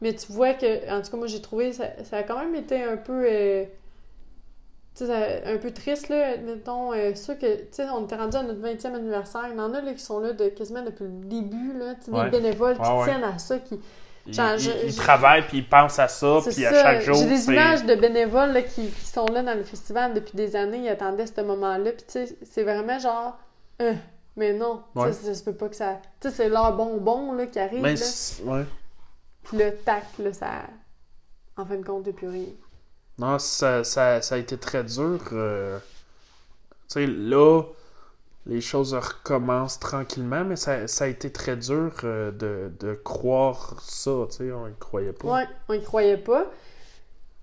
Mais 0.00 0.14
tu 0.14 0.32
vois 0.32 0.54
que, 0.54 0.90
en 0.90 1.00
tout 1.02 1.10
cas, 1.12 1.16
moi 1.16 1.26
j'ai 1.28 1.40
trouvé, 1.40 1.72
ça, 1.72 1.84
ça 2.04 2.18
a 2.18 2.22
quand 2.24 2.38
même 2.38 2.54
été 2.56 2.82
un 2.82 2.96
peu. 2.96 3.24
euh, 3.28 3.64
tu 4.96 5.04
sais, 5.04 5.06
ça- 5.06 5.50
un 5.50 5.56
peu 5.58 5.70
triste, 5.72 6.08
là. 6.08 6.36
Mettons, 6.38 6.92
euh, 6.92 7.14
sûr 7.14 7.38
que, 7.38 7.56
tu 7.56 7.66
sais, 7.72 7.84
on 7.90 8.04
était 8.04 8.16
rendu 8.16 8.36
à 8.36 8.42
notre 8.42 8.60
20e 8.60 8.94
anniversaire. 8.94 9.46
Il 9.50 9.56
y 9.56 9.60
en 9.60 9.72
a, 9.74 9.80
là, 9.80 9.92
qui 9.92 10.02
sont 10.02 10.20
là 10.20 10.32
de, 10.32 10.48
quasiment 10.48 10.82
depuis 10.82 11.04
le 11.04 11.10
début, 11.10 11.72
là. 11.78 11.94
Tu 11.96 12.06
sais, 12.06 12.10
Ouais. 12.12 12.30
des 12.30 12.38
bénévoles 12.40 12.76
qui 12.76 12.82
Ouais, 12.82 12.98
ouais. 12.98 13.04
tiennent 13.04 13.24
à 13.24 13.38
ça, 13.38 13.58
qui. 13.58 13.80
Ils, 14.26 14.32
Genre, 14.32 14.52
ils- 14.54 14.58
je- 14.60 14.70
ils 14.86 14.90
je- 14.92 14.96
travaillent 14.96 15.46
puis 15.46 15.58
ils 15.58 15.68
pensent 15.68 15.98
à 15.98 16.08
ça, 16.08 16.38
puis 16.46 16.64
à 16.64 16.70
ça. 16.72 16.82
chaque 16.82 17.02
jour. 17.02 17.14
J'ai 17.16 17.26
des 17.28 17.44
images 17.50 17.84
de 17.84 17.94
bénévoles 17.94 18.52
là, 18.52 18.62
qui, 18.62 18.86
qui 18.88 19.06
sont 19.06 19.26
là 19.26 19.42
dans 19.42 19.52
le 19.54 19.64
festival 19.64 20.14
depuis 20.14 20.34
des 20.34 20.56
années, 20.56 20.78
ils 20.78 20.88
attendaient 20.88 21.26
ce 21.26 21.40
moment-là, 21.42 21.92
puis 21.92 22.04
tu 22.06 22.26
sais, 22.26 22.36
c'est 22.42 22.62
vraiment 22.62 22.98
genre, 22.98 23.36
euh, 23.82 23.92
mais 24.36 24.54
non, 24.54 24.82
tu 24.94 25.00
sais, 25.02 25.06
Ouais. 25.08 25.12
ça 25.12 25.34
se 25.34 25.44
peut 25.44 25.52
pas 25.54 25.68
que 25.68 25.76
ça. 25.76 25.98
Tu 26.20 26.28
sais, 26.30 26.34
c'est 26.34 26.48
leur 26.48 26.74
bonbon 26.74 27.32
là, 27.34 27.44
qui 27.46 27.58
arrive, 27.58 27.82
Mais 27.82 27.96
là, 27.96 28.62
puis 29.42 29.58
le 29.58 29.74
tac, 29.84 30.04
là, 30.18 30.32
ça. 30.32 30.46
En 31.58 31.66
fin 31.66 31.76
de 31.76 31.84
compte, 31.84 32.10
plus 32.12 32.28
rien. 32.28 32.46
Non, 33.18 33.38
ça, 33.38 33.84
ça, 33.84 34.22
ça 34.22 34.34
a 34.36 34.38
été 34.38 34.56
très 34.58 34.84
dur. 34.84 35.20
euh, 35.32 35.78
Tu 36.88 36.94
sais, 37.00 37.06
là, 37.06 37.62
les 38.46 38.60
choses 38.60 38.94
recommencent 38.94 39.80
tranquillement, 39.80 40.44
mais 40.44 40.56
ça, 40.56 40.88
ça 40.88 41.04
a 41.04 41.08
été 41.08 41.32
très 41.32 41.56
dur 41.56 41.92
euh, 42.04 42.30
de, 42.32 42.72
de 42.80 42.94
croire 42.94 43.80
ça. 43.82 44.12
Tu 44.30 44.36
sais, 44.38 44.52
on 44.52 44.66
ne 44.66 44.72
croyait 44.74 45.12
pas. 45.12 45.28
Ouais, 45.28 45.48
on 45.68 45.74
y 45.74 45.82
croyait 45.82 46.18
pas. 46.18 46.46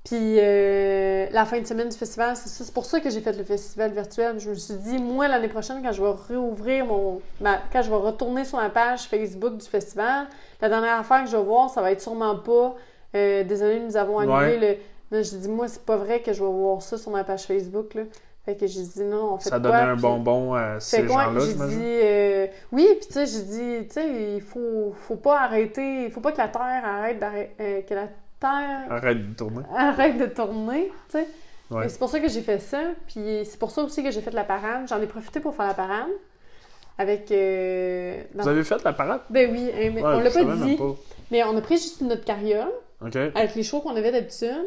Puis 0.04 0.38
euh, 0.40 1.28
la 1.32 1.46
fin 1.46 1.60
de 1.62 1.68
semaine 1.68 1.90
du 1.90 1.98
festival, 1.98 2.36
c'est 2.36 2.74
pour 2.74 2.86
ça 2.86 3.00
que 3.00 3.10
j'ai 3.12 3.22
fait 3.22 3.34
le 3.38 3.44
festival 3.44 3.92
virtuel. 3.94 4.40
Je 4.40 4.50
me 4.50 4.56
suis 4.56 4.74
dit, 4.76 4.98
moi, 4.98 5.28
l'année 5.28 5.48
prochaine, 5.48 5.82
quand 5.84 5.92
je 5.92 6.02
vais 6.04 6.14
réouvrir 6.28 6.86
mon. 6.88 7.22
ma- 7.40 7.62
quand 7.72 7.84
je 7.84 7.90
vais 7.90 7.96
retourner 7.98 8.44
sur 8.46 8.58
ma 8.58 8.70
page 8.72 9.04
Facebook 9.04 9.58
du 9.58 9.68
festival, 9.68 10.28
la 10.60 10.70
dernière 10.70 11.00
affaire 11.00 11.24
que 11.24 11.30
je 11.30 11.38
vais 11.38 11.44
voir, 11.44 11.70
ça 11.70 11.82
va 11.82 11.92
être 11.92 12.02
sûrement 12.02 12.36
pas. 12.38 12.76
euh, 13.16 13.44
désolé, 13.44 13.80
nous 13.80 13.96
avons 13.98 14.20
annulé 14.20 14.58
le. 14.58 14.78
Là, 15.12 15.22
j'ai 15.22 15.38
dit, 15.38 15.50
moi, 15.50 15.68
c'est 15.68 15.84
pas 15.86 15.98
vrai 15.98 16.22
que 16.22 16.32
je 16.34 16.42
vais 16.44 16.50
voir 16.50 16.82
ça 16.82 16.98
sur 16.98 17.12
ma 17.12 17.24
page 17.24 17.44
Facebook. 17.44 17.94
Là. 17.96 18.04
Fait 18.46 18.56
que 18.56 18.66
j'ai 18.66 18.82
dit, 18.82 19.04
non, 19.04 19.34
on 19.34 19.38
fait 19.38 19.50
Ça 19.50 19.60
quoi? 19.60 19.60
donnait 19.60 19.78
un 19.92 19.94
Puis- 19.94 20.02
bonbon 20.02 20.54
à 20.56 20.80
ces 20.80 21.08
gens-là, 21.08 21.40
J'ai 21.46 21.54
dit, 21.54 21.84
euh, 21.84 22.48
oui, 22.72 22.88
puis 23.00 23.08
tu 23.08 23.14
sais, 23.14 23.26
j'ai 23.28 23.42
dit, 23.44 23.88
tu 23.88 23.94
sais, 23.94 24.34
il 24.36 24.42
faut, 24.42 24.94
faut 24.96 25.18
pas 25.18 25.42
arrêter, 25.42 26.06
il 26.06 26.12
faut 26.12 26.22
pas 26.22 26.32
que 26.32 26.38
la 26.40 26.48
Terre 26.48 26.82
arrête 26.84 27.20
d'arrêter, 27.20 27.52
euh, 27.60 27.82
que 27.82 27.94
la 27.94 28.08
Terre 28.40 28.88
Arrête 28.90 29.30
de 29.30 29.36
tourner. 29.36 29.62
arrête 29.78 30.18
de 30.18 30.26
tourner, 30.26 30.92
tu 31.12 31.20
sais. 31.20 31.28
Ouais. 31.70 31.88
C'est 31.88 32.00
pour 32.00 32.10
ça 32.10 32.20
que 32.20 32.28
j'ai 32.30 32.42
fait 32.42 32.60
ça, 32.60 32.82
puis 33.08 33.44
c'est 33.46 33.60
pour 33.60 33.70
ça 33.72 33.84
aussi 33.84 34.04
que 34.04 34.10
j'ai 34.12 34.22
fait 34.22 34.32
la 34.34 34.44
parade. 34.44 34.88
J'en 34.90 35.00
ai 35.02 35.06
profité 35.08 35.40
pour 35.40 35.54
faire 35.56 35.68
la 35.68 35.74
parade 35.74 36.10
avec. 36.98 37.32
euh, 37.32 38.22
dans- 38.34 38.44
Vous 38.44 38.50
avez 38.50 38.64
fait 38.64 38.84
la 38.84 38.94
parade? 38.94 39.22
Ben 39.30 39.50
oui, 39.52 39.70
hein, 39.74 39.92
mais 39.94 40.02
Ouais, 40.02 40.16
on 40.16 40.20
l'a 40.20 40.32
pas 40.32 40.44
dit, 40.56 40.76
pas. 40.78 40.96
mais 41.32 41.44
on 41.44 41.56
a 41.56 41.62
pris 41.62 41.78
juste 41.78 42.02
notre 42.02 42.26
carriole 42.26 42.72
avec 43.02 43.56
les 43.56 43.64
shows 43.64 43.82
qu'on 43.82 43.96
avait 43.96 44.12
d'habitude. 44.12 44.66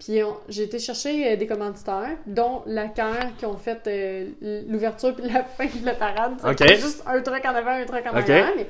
Puis 0.00 0.20
j'ai 0.48 0.62
été 0.64 0.78
chercher 0.78 1.32
euh, 1.32 1.36
des 1.36 1.46
commanditaires, 1.46 2.16
dont 2.26 2.62
la 2.66 2.88
CAR 2.88 3.36
qui 3.38 3.46
ont 3.46 3.56
fait 3.56 3.80
euh, 3.86 4.62
l'ouverture 4.68 5.14
puis 5.14 5.28
la 5.30 5.44
fin 5.56 5.66
de 5.66 5.84
la 5.86 5.94
parade. 5.94 6.32
C'était 6.58 6.76
juste 6.76 7.02
un 7.06 7.20
truc 7.22 7.44
en 7.44 7.54
avant, 7.54 7.70
un 7.70 7.84
truc 7.84 8.04
en 8.06 8.12
arrière, 8.32 8.52
mais 8.56 8.66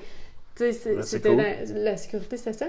tu 0.54 0.72
sais, 0.72 0.72
c'était 1.02 1.30
cool. 1.30 1.38
la, 1.38 1.64
la 1.92 1.96
sécurité, 1.96 2.36
c'était 2.36 2.52
ça. 2.52 2.66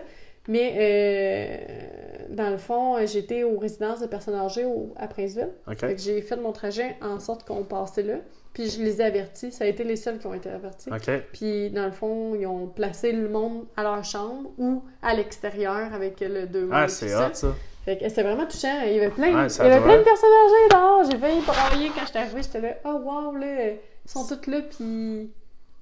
Mais 0.48 0.74
euh, 0.78 2.36
dans 2.36 2.50
le 2.50 2.58
fond, 2.58 2.98
j'étais 3.06 3.44
aux 3.44 3.58
résidences 3.58 4.02
de 4.02 4.08
personnes 4.08 4.36
âgées 4.36 4.66
au- 4.66 4.94
à 4.98 5.08
Princeville. 5.08 5.50
OK. 5.68 5.78
Fait 5.80 5.96
que 5.96 6.02
j'ai 6.02 6.22
fait 6.22 6.36
mon 6.36 6.52
trajet 6.52 6.96
en 7.02 7.20
sorte 7.20 7.46
qu'on 7.48 7.64
passait 7.64 8.04
là. 8.04 8.16
Puis 8.54 8.70
je 8.70 8.82
les 8.84 9.02
ai 9.02 9.06
avertis. 9.06 9.52
Ça 9.52 9.64
a 9.64 9.68
été 9.68 9.84
les 9.84 9.96
seuls 9.96 10.20
qui 10.20 10.28
ont 10.28 10.34
été 10.34 10.50
avertis. 10.50 10.90
Puis, 11.32 11.70
dans 11.72 11.86
le 11.86 11.92
fond, 11.92 12.36
ils 12.36 12.46
ont 12.46 12.68
placé 12.68 13.12
le 13.12 13.28
monde 13.30 13.66
à 13.78 13.84
leur 13.84 14.04
chambre 14.04 14.52
ou 14.58 14.84
à 15.02 15.14
l'extérieur 15.16 15.94
avec 15.94 16.20
le 16.20 16.46
deux 16.46 16.70
Ah, 16.72 16.88
c'est 16.88 17.16
hot, 17.16 17.30
ça. 17.34 17.56
Fait 17.86 17.98
que 17.98 18.08
c'était 18.08 18.24
vraiment 18.24 18.46
touchant. 18.46 18.82
Il 18.86 18.94
y 18.94 18.98
avait 19.00 19.10
plein, 19.10 19.36
Ouais, 19.36 19.48
il 19.48 19.58
y 19.58 19.62
avait 19.62 19.82
plein 19.82 19.98
de 19.98 20.04
personnes 20.04 20.30
âgées 20.46 20.70
dehors. 20.72 21.04
J'ai 21.12 21.18
failli 21.18 21.42
brailler 21.42 21.92
quand 21.94 22.06
j'étais 22.06 22.20
arrivée. 22.20 22.42
J'étais 22.44 22.62
là, 22.62 22.70
oh 22.86 23.02
wow, 23.04 23.36
là, 23.36 23.46
ils 23.72 24.10
sont 24.10 24.26
tous 24.26 24.50
là, 24.50 24.60
puis 24.62 25.32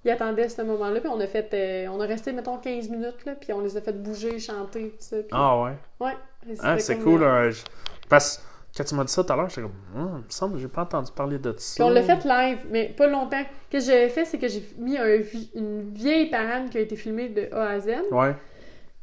ils 0.03 0.09
attendaient 0.11 0.49
ce 0.49 0.61
moment-là. 0.63 0.99
Puis 0.99 1.09
on 1.13 1.19
a 1.19 1.27
fait, 1.27 1.49
euh, 1.53 1.87
on 1.91 2.01
a 2.01 2.05
resté, 2.07 2.31
mettons, 2.31 2.57
15 2.57 2.89
minutes, 2.89 3.23
là, 3.25 3.33
puis 3.39 3.53
on 3.53 3.61
les 3.61 3.77
a 3.77 3.81
fait 3.81 3.93
bouger, 3.93 4.39
chanter, 4.39 4.89
tout 4.89 4.95
ça. 4.99 5.17
Puis, 5.17 5.27
Ah, 5.31 5.61
ouais. 5.61 5.71
ouais. 5.99 6.13
Ah, 6.59 6.79
c'est 6.79 6.97
cool. 6.97 7.21
euh, 7.23 7.47
hein, 7.47 7.49
je- 7.51 7.61
Parce 8.09 8.37
que 8.37 8.77
quand 8.77 8.83
tu 8.83 8.95
m'as 8.95 9.03
dit 9.03 9.11
ça 9.13 9.23
tout 9.23 9.31
à 9.31 9.35
l'heure, 9.35 9.49
j'étais 9.49 9.61
comme, 9.61 9.71
Hum, 9.95 10.09
il 10.21 10.25
me 10.25 10.29
semble 10.29 10.53
que 10.55 10.59
j'ai 10.59 10.67
pas 10.69 10.81
entendu 10.81 11.11
parler 11.15 11.37
de 11.37 11.53
ça. 11.57 11.75
Puis 11.75 11.83
on 11.83 11.89
l'a 11.93 12.01
fait 12.01 12.23
live, 12.25 12.57
mais 12.71 12.85
pas 12.97 13.05
longtemps. 13.05 13.43
Ce 13.71 13.77
que 13.77 13.83
j'avais 13.83 14.09
fait, 14.09 14.25
c'est 14.25 14.39
que 14.39 14.47
j'ai 14.47 14.63
mis 14.79 14.97
un 14.97 15.19
une 15.53 15.93
vieille 15.93 16.31
parade 16.31 16.69
qui 16.71 16.77
a 16.79 16.81
été 16.81 16.95
filmée 16.95 17.29
de 17.29 17.47
A 17.53 17.69
à 17.69 17.79
Z. 17.79 17.89
Ouais. 18.11 18.33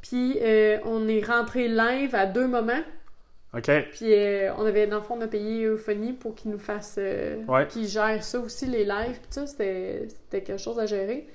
Puis 0.01 0.37
euh, 0.41 0.77
on 0.85 1.07
est 1.07 1.25
rentré 1.25 1.67
live 1.67 2.15
à 2.15 2.25
deux 2.25 2.47
moments. 2.47 2.81
OK. 3.53 3.69
Puis 3.91 4.13
euh, 4.13 4.53
on 4.57 4.65
avait, 4.65 4.85
dans 4.87 4.97
le 4.97 5.01
fond, 5.03 5.15
on 5.17 5.21
a 5.21 5.27
payé 5.27 5.65
Euphonie 5.65 6.13
pour 6.13 6.35
qu'ils 6.35 6.51
nous 6.51 6.59
fassent. 6.59 6.95
euh, 6.99 7.43
Ouais. 7.47 7.67
qu'ils 7.67 7.87
gèrent 7.87 8.23
ça 8.23 8.39
aussi, 8.39 8.65
les 8.67 8.85
lives. 8.85 9.19
Puis 9.19 9.27
ça, 9.31 9.47
c'était 9.47 10.07
c'était 10.07 10.41
quelque 10.43 10.59
chose 10.61 10.79
à 10.79 10.85
gérer. 10.85 11.27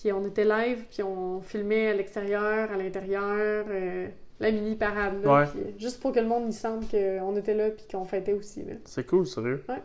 Puis 0.00 0.12
on 0.12 0.24
était 0.24 0.44
live, 0.44 0.84
puis 0.90 1.02
on 1.02 1.40
filmait 1.40 1.88
à 1.88 1.94
l'extérieur, 1.94 2.70
à 2.70 2.76
l'intérieur, 2.76 3.66
euh, 3.68 4.06
la 4.38 4.50
mini 4.52 4.76
parade. 4.76 5.20
Là, 5.24 5.40
Ouais. 5.40 5.46
puis, 5.46 5.74
juste 5.80 6.00
pour 6.00 6.12
que 6.12 6.20
le 6.20 6.26
monde 6.28 6.48
y 6.48 6.52
sente 6.52 6.88
qu'on 6.90 7.36
était 7.36 7.54
là, 7.54 7.70
puis 7.70 7.84
qu'on 7.90 8.04
fêtait 8.04 8.32
aussi. 8.34 8.62
Là. 8.62 8.74
C'est 8.84 9.04
cool, 9.04 9.26
sérieux. 9.26 9.64
Ouais. 9.68 9.82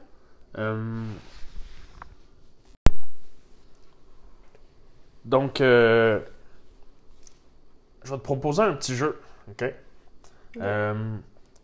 Donc, 5.25 5.61
euh, 5.61 6.19
je 8.03 8.11
vais 8.11 8.17
te 8.17 8.23
proposer 8.23 8.61
un 8.63 8.73
petit 8.73 8.95
jeu, 8.95 9.19
OK? 9.49 9.65
Euh, 10.61 11.15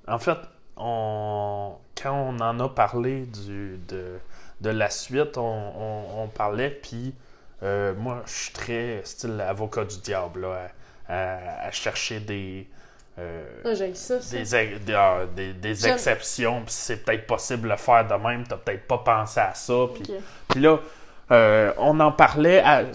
en 0.08 0.20
fait, 0.20 0.38
on... 0.78 1.74
quand 2.02 2.14
on 2.14 2.40
en 2.40 2.60
a 2.60 2.70
parlé 2.70 3.26
du, 3.26 3.78
de, 3.88 4.18
de 4.62 4.70
la 4.70 4.90
suite, 4.90 5.38
on, 5.38 5.42
on- 5.44 6.24
on 6.24 6.28
parlait, 6.28 6.70
puis 6.72 7.14
euh, 7.64 7.94
moi, 7.96 8.24
je 8.26 8.32
suis 8.32 8.54
très 8.54 9.02
style 9.04 9.40
avocat 9.42 9.86
du 9.86 9.98
diable, 10.00 10.42
là, 10.42 10.70
à, 11.08 11.14
à- 11.14 11.68
à 11.68 11.72
chercher 11.72 12.20
des... 12.20 12.68
euh, 13.20 13.44
Ah, 13.66 13.74
j'ai 13.74 13.94
ça, 13.94 14.20
ça. 14.22 14.38
des, 14.38 14.94
ah, 14.96 15.20
des- 15.36 15.54
des 15.54 15.76
J'aime- 15.76 15.94
exceptions, 15.94 16.62
puis 16.64 16.74
c'est 16.74 17.04
peut-être 17.04 17.28
possible 17.28 17.64
de 17.64 17.70
le 17.70 17.78
faire 17.78 18.08
de 18.08 18.14
même, 18.16 18.46
t'as 18.48 18.58
peut-être 18.58 18.88
pas 18.88 19.00
pensé 19.00 19.40
à 19.40 19.54
ça, 19.54 19.74
puis 20.48 20.62
là, 20.62 20.80
euh, 21.32 21.74
on 21.78 22.00
en 22.00 22.12
parlait. 22.12 22.60
à- 22.62 22.86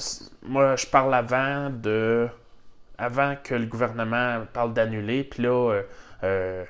moi, 0.42 0.74
je 0.76 0.86
parle 0.86 1.14
avant 1.14 1.70
de. 1.70 2.28
Avant 2.98 3.34
que 3.42 3.54
le 3.54 3.66
gouvernement 3.66 4.44
parle 4.52 4.72
d'annuler. 4.72 5.24
Puis 5.24 5.42
là, 5.42 5.50
euh, 5.72 5.82
euh, 6.22 6.64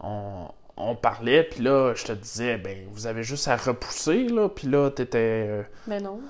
on, 0.00 0.48
on 0.76 0.94
parlait. 0.94 1.42
Puis 1.44 1.62
là, 1.62 1.92
je 1.94 2.04
te 2.04 2.12
disais, 2.12 2.56
ben, 2.56 2.76
vous 2.92 3.06
avez 3.06 3.22
juste 3.22 3.48
à 3.48 3.56
repousser. 3.56 4.28
Là. 4.28 4.48
Puis 4.48 4.68
là, 4.68 4.90
t'étais. 4.90 5.18
euh, 5.48 5.62
Mais 5.88 6.00
non. 6.00 6.20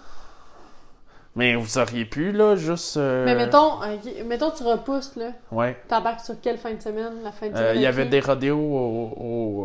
mais 1.34 1.54
vous 1.54 1.76
auriez 1.78 2.06
pu, 2.06 2.32
là, 2.32 2.56
juste. 2.56 2.96
euh, 2.96 3.24
Mais 3.26 3.34
mettons, 3.34 3.78
mettons, 4.24 4.50
tu 4.52 4.62
repousses, 4.62 5.16
là. 5.16 5.32
Ouais. 5.52 5.76
T'embarques 5.88 6.20
sur 6.20 6.40
quelle 6.40 6.56
fin 6.56 6.72
de 6.72 6.80
semaine? 6.80 7.22
La 7.22 7.32
fin 7.32 7.48
de 7.48 7.52
Euh, 7.54 7.56
semaine 7.58 7.76
Il 7.76 7.82
y 7.82 7.86
avait 7.86 8.06
des 8.06 8.20
rodéos 8.20 8.56
au, 8.58 9.12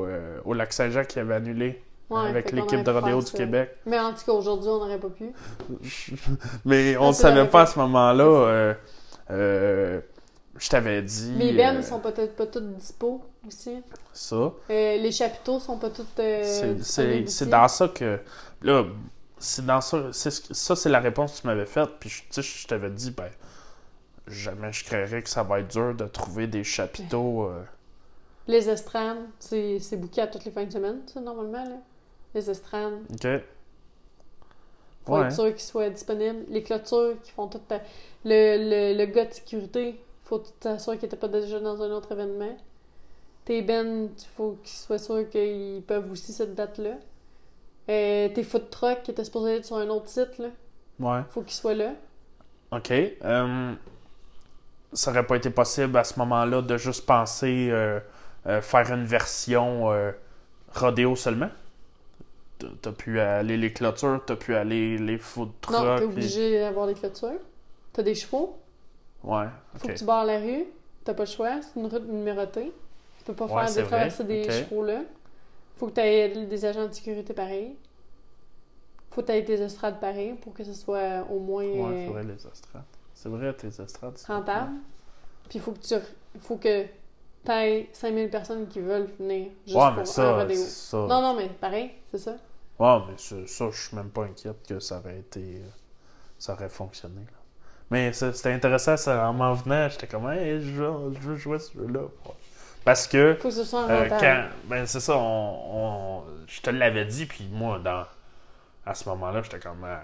au, 0.06 0.08
au 0.44 0.54
Lac 0.54 0.74
Saint-Jean 0.74 1.06
qui 1.06 1.20
avaient 1.20 1.36
annulé. 1.36 1.82
Ouais, 2.10 2.28
avec 2.28 2.52
l'équipe 2.52 2.84
de 2.84 2.92
rodéo 2.92 3.22
du. 3.22 3.32
Québec. 3.32 3.78
Mais 3.86 3.98
en 3.98 4.12
tout 4.12 4.26
cas, 4.26 4.34
aujourd'hui, 4.34 4.68
on 4.68 4.80
n'aurait 4.80 4.98
pas 5.00 5.08
pu. 5.08 5.32
Mais 6.66 6.98
on 6.98 7.06
ne 7.06 7.10
Ah, 7.12 7.14
savait 7.14 7.46
pas 7.48 7.62
à 7.62 7.66
ce 7.68 7.80
moment-là. 7.80 8.74
Euh, 9.32 10.02
je 10.58 10.70
t'avais 10.70 11.02
dit. 11.02 11.32
Les 11.34 11.54
bennes 11.54 11.78
euh, 11.78 11.82
sont 11.82 12.00
peut-être 12.00 12.36
pas 12.36 12.46
toutes 12.46 12.76
dispo 12.76 13.22
aussi. 13.48 13.82
Ça. 14.14 14.36
Euh, 14.36 14.52
les 14.70 15.12
chapiteaux 15.12 15.60
sont 15.60 15.78
pas 15.78 15.90
toutes 15.90 16.20
euh, 16.20 16.44
C'est- 16.84 17.28
c'est 17.28 17.50
dans 17.50 17.68
ça 17.68 17.88
que. 17.88 18.20
Là, 18.62 18.86
c'est 19.40 19.66
dans 19.66 19.82
ça. 19.82 20.10
c'est 20.12 20.32
Ça, 20.54 20.76
c'est 20.76 20.90
la 20.90 21.00
réponse 21.00 21.38
que 21.38 21.42
tu 21.42 21.48
m'avais 21.48 21.66
faite. 21.66 21.90
Puis, 22.00 22.10
je- 22.10 22.22
tu 22.24 22.28
sais, 22.30 22.42
je 22.42 22.68
t'avais 22.68 22.90
dit, 22.92 23.12
ben, 23.12 23.30
jamais 24.28 24.72
je 24.72 24.84
créerais 24.86 25.22
que 25.24 25.30
ça 25.30 25.44
va 25.44 25.60
être 25.62 25.70
dur 25.72 25.96
de 25.96 26.06
trouver 26.06 26.48
des 26.48 26.64
chapiteaux. 26.64 27.50
Les 28.48 28.70
estrades, 28.70 29.18
c'est 29.40 29.80
c'est 29.80 30.00
à 30.20 30.28
toutes 30.28 30.46
les 30.46 30.52
fins 30.52 30.66
de 30.66 30.72
semaine, 30.72 31.00
ça, 31.08 31.22
normalement, 31.22 31.64
là. 31.64 31.78
Les 32.34 32.50
estrades, 32.50 33.00
OK. 33.14 33.28
Faut 35.06 35.18
Ouais. 35.18 35.26
être 35.26 35.32
sûr 35.34 35.50
qu'ils 35.50 35.60
soient 35.62 35.90
disponibles. 35.90 36.46
Les 36.50 36.64
clôtures 36.64 37.16
qui 37.24 37.32
font 37.32 37.48
tout... 37.48 37.60
ta- 37.60 37.82
Le, 38.26 38.94
le, 38.94 38.98
le 38.98 39.06
gars 39.06 39.26
de 39.26 39.34
sécurité, 39.34 40.00
faut 40.24 40.40
que 40.40 40.48
tu 40.48 40.54
t'assures 40.60 40.94
qu'il 40.94 41.06
était 41.06 41.18
pas 41.18 41.28
déjà 41.28 41.60
dans 41.60 41.82
un 41.82 41.92
autre 41.92 42.12
événement. 42.12 42.56
Tes 43.46 43.62
bennes, 43.64 44.10
il 44.18 44.28
faut 44.38 44.58
qu'ils 44.64 44.78
soient 44.78 45.00
sûrs 45.00 45.28
qu'ils 45.30 45.82
peuvent 45.88 46.12
aussi 46.12 46.32
cette 46.34 46.54
date-là. 46.56 46.98
Euh, 47.90 48.30
tes 48.30 48.44
food 48.44 48.70
trucks 48.70 49.04
qui 49.04 49.12
étaient 49.12 49.24
supposés 49.26 49.56
être 49.58 49.66
sur 49.66 49.78
un 49.78 49.90
autre 49.90 50.08
site, 50.08 50.38
là, 50.38 50.50
Ouais. 51.00 51.22
faut 51.30 51.42
qu'ils 51.42 51.54
soient 51.56 51.74
là. 51.74 51.94
OK. 52.72 52.92
Euh, 52.92 53.74
ça 54.94 55.12
aurait 55.12 55.26
pas 55.26 55.36
été 55.38 55.50
possible 55.50 55.98
à 55.98 56.04
ce 56.04 56.18
moment-là 56.20 56.62
de 56.62 56.78
juste 56.78 57.06
penser 57.06 57.70
euh, 57.72 58.00
euh, 58.48 58.62
faire 58.62 58.92
une 58.92 59.06
version 59.06 59.92
euh, 59.92 60.12
rodéo 60.74 61.16
seulement? 61.16 61.50
T'as- 62.62 62.68
T'as 62.82 62.92
pu 62.92 63.20
aller 63.20 63.58
les 63.58 63.74
clôtures, 63.74 64.22
t'as 64.26 64.36
pu 64.36 64.56
aller 64.56 64.98
les 64.98 65.18
food 65.18 65.50
trucks. 65.62 65.76
Non, 65.80 65.96
t'es 65.96 66.02
les- 66.02 66.06
obligé 66.06 66.60
d'avoir 66.60 66.88
des 66.88 66.94
clôtures. 66.94 67.40
T'as 67.94 68.04
des 68.04 68.16
chevaux, 68.16 68.58
Ouais, 69.24 69.46
faut 69.76 69.88
que 69.88 69.94
tu 69.94 70.04
barres 70.06 70.26
la 70.26 70.40
rue. 70.40 70.66
T'as 71.04 71.14
pas 71.14 71.24
le 71.24 71.30
choix, 71.30 71.62
c'est 71.62 71.80
une 71.80 71.88
route 71.88 72.08
numérotée. 72.08 72.72
Tu 73.20 73.24
peux 73.26 73.34
pas 73.34 73.48
faire 73.48 73.74
des 73.84 73.84
traversées 73.90 74.24
des 74.24 74.44
ok. 74.46 74.52
chevaux 74.52 74.84
là. 74.84 75.02
Faut 75.78 75.88
que 75.88 75.92
t'aies 75.94 76.30
des 76.46 76.66
agents 76.66 76.88
de 76.88 76.94
sécurité 76.94 77.34
pareil. 77.34 77.76
Faut 79.12 79.22
que 79.22 79.28
t'aies 79.28 79.44
tes 79.44 79.60
estrades 79.62 80.00
pareil 80.00 80.34
pour 80.42 80.54
que 80.54 80.64
ce 80.64 80.74
soit 80.74 81.26
au 81.30 81.40
moins 81.40 81.64
Ouais, 81.66 82.04
euh, 82.04 82.08
faudrait 82.08 82.24
les 82.24 82.34
estrades. 82.48 82.84
C'est 83.14 83.30
vrai, 83.30 83.54
tes 83.54 83.68
estrades. 83.68 84.18
rentable. 84.28 84.72
Puis 85.50 85.60
faut 85.60 85.72
que 85.74 85.80
tu 85.80 85.96
faut 86.40 86.56
que 86.58 86.86
t'aies 87.44 87.90
5000 87.94 88.30
personnes 88.30 88.68
qui 88.68 88.80
veulent 88.80 89.10
venir 89.20 89.50
juste 89.66 89.78
Ouais, 89.78 89.88
pour 89.88 89.96
mais 89.98 90.02
un 90.02 90.06
ça, 90.06 90.38
rodéo. 90.42 90.64
ça. 90.64 90.98
Non, 90.98 91.22
non, 91.22 91.36
mais 91.36 91.50
pareil, 91.50 91.92
c'est 92.10 92.20
ça. 92.20 92.36
Ouais, 92.82 93.00
mais 93.08 93.18
ça, 93.18 93.36
ça, 93.48 93.70
je 93.72 93.82
suis 93.82 93.96
même 93.96 94.10
pas 94.10 94.24
inquiète 94.26 94.66
que 94.68 94.80
ça 94.80 95.00
aurait 95.00 95.20
été. 95.20 95.40
euh, 95.64 95.70
Ça 96.40 96.54
aurait 96.54 96.70
fonctionné. 96.70 97.22
là. 97.22 97.38
Mais 97.92 98.14
c'était 98.14 98.54
intéressant, 98.54 98.98
ça, 98.98 99.30
en 99.30 99.34
m'en 99.34 99.54
venant, 99.54 99.90
j'étais 99.90 100.08
comme, 100.08 100.30
hey, 100.32 100.62
je 100.62 100.72
veux, 100.72 101.14
je 101.14 101.20
veux 101.20 101.36
jouer 101.36 101.60
ce 101.60 101.74
jeu-là. 101.74 102.02
Parce 102.86 103.08
que, 103.08 103.36
Faut 103.42 103.50
que 103.50 103.54
ce 103.56 103.64
soit 103.66 103.90
euh, 103.90 104.10
quand. 104.10 104.46
Ben, 104.66 104.86
c'est 104.88 105.00
ça, 105.02 105.16
on, 105.18 106.22
on- 106.22 106.24
je 106.48 106.62
te 106.62 106.70
l'avais 106.72 107.06
dit, 107.06 107.26
puis 107.28 107.48
moi, 107.52 107.80
dans, 107.80 108.06
à 108.86 108.96
ce 108.96 109.08
moment-là, 109.10 109.44
j'étais 109.44 109.60
comme, 109.60 109.84
Ah, 109.86 110.04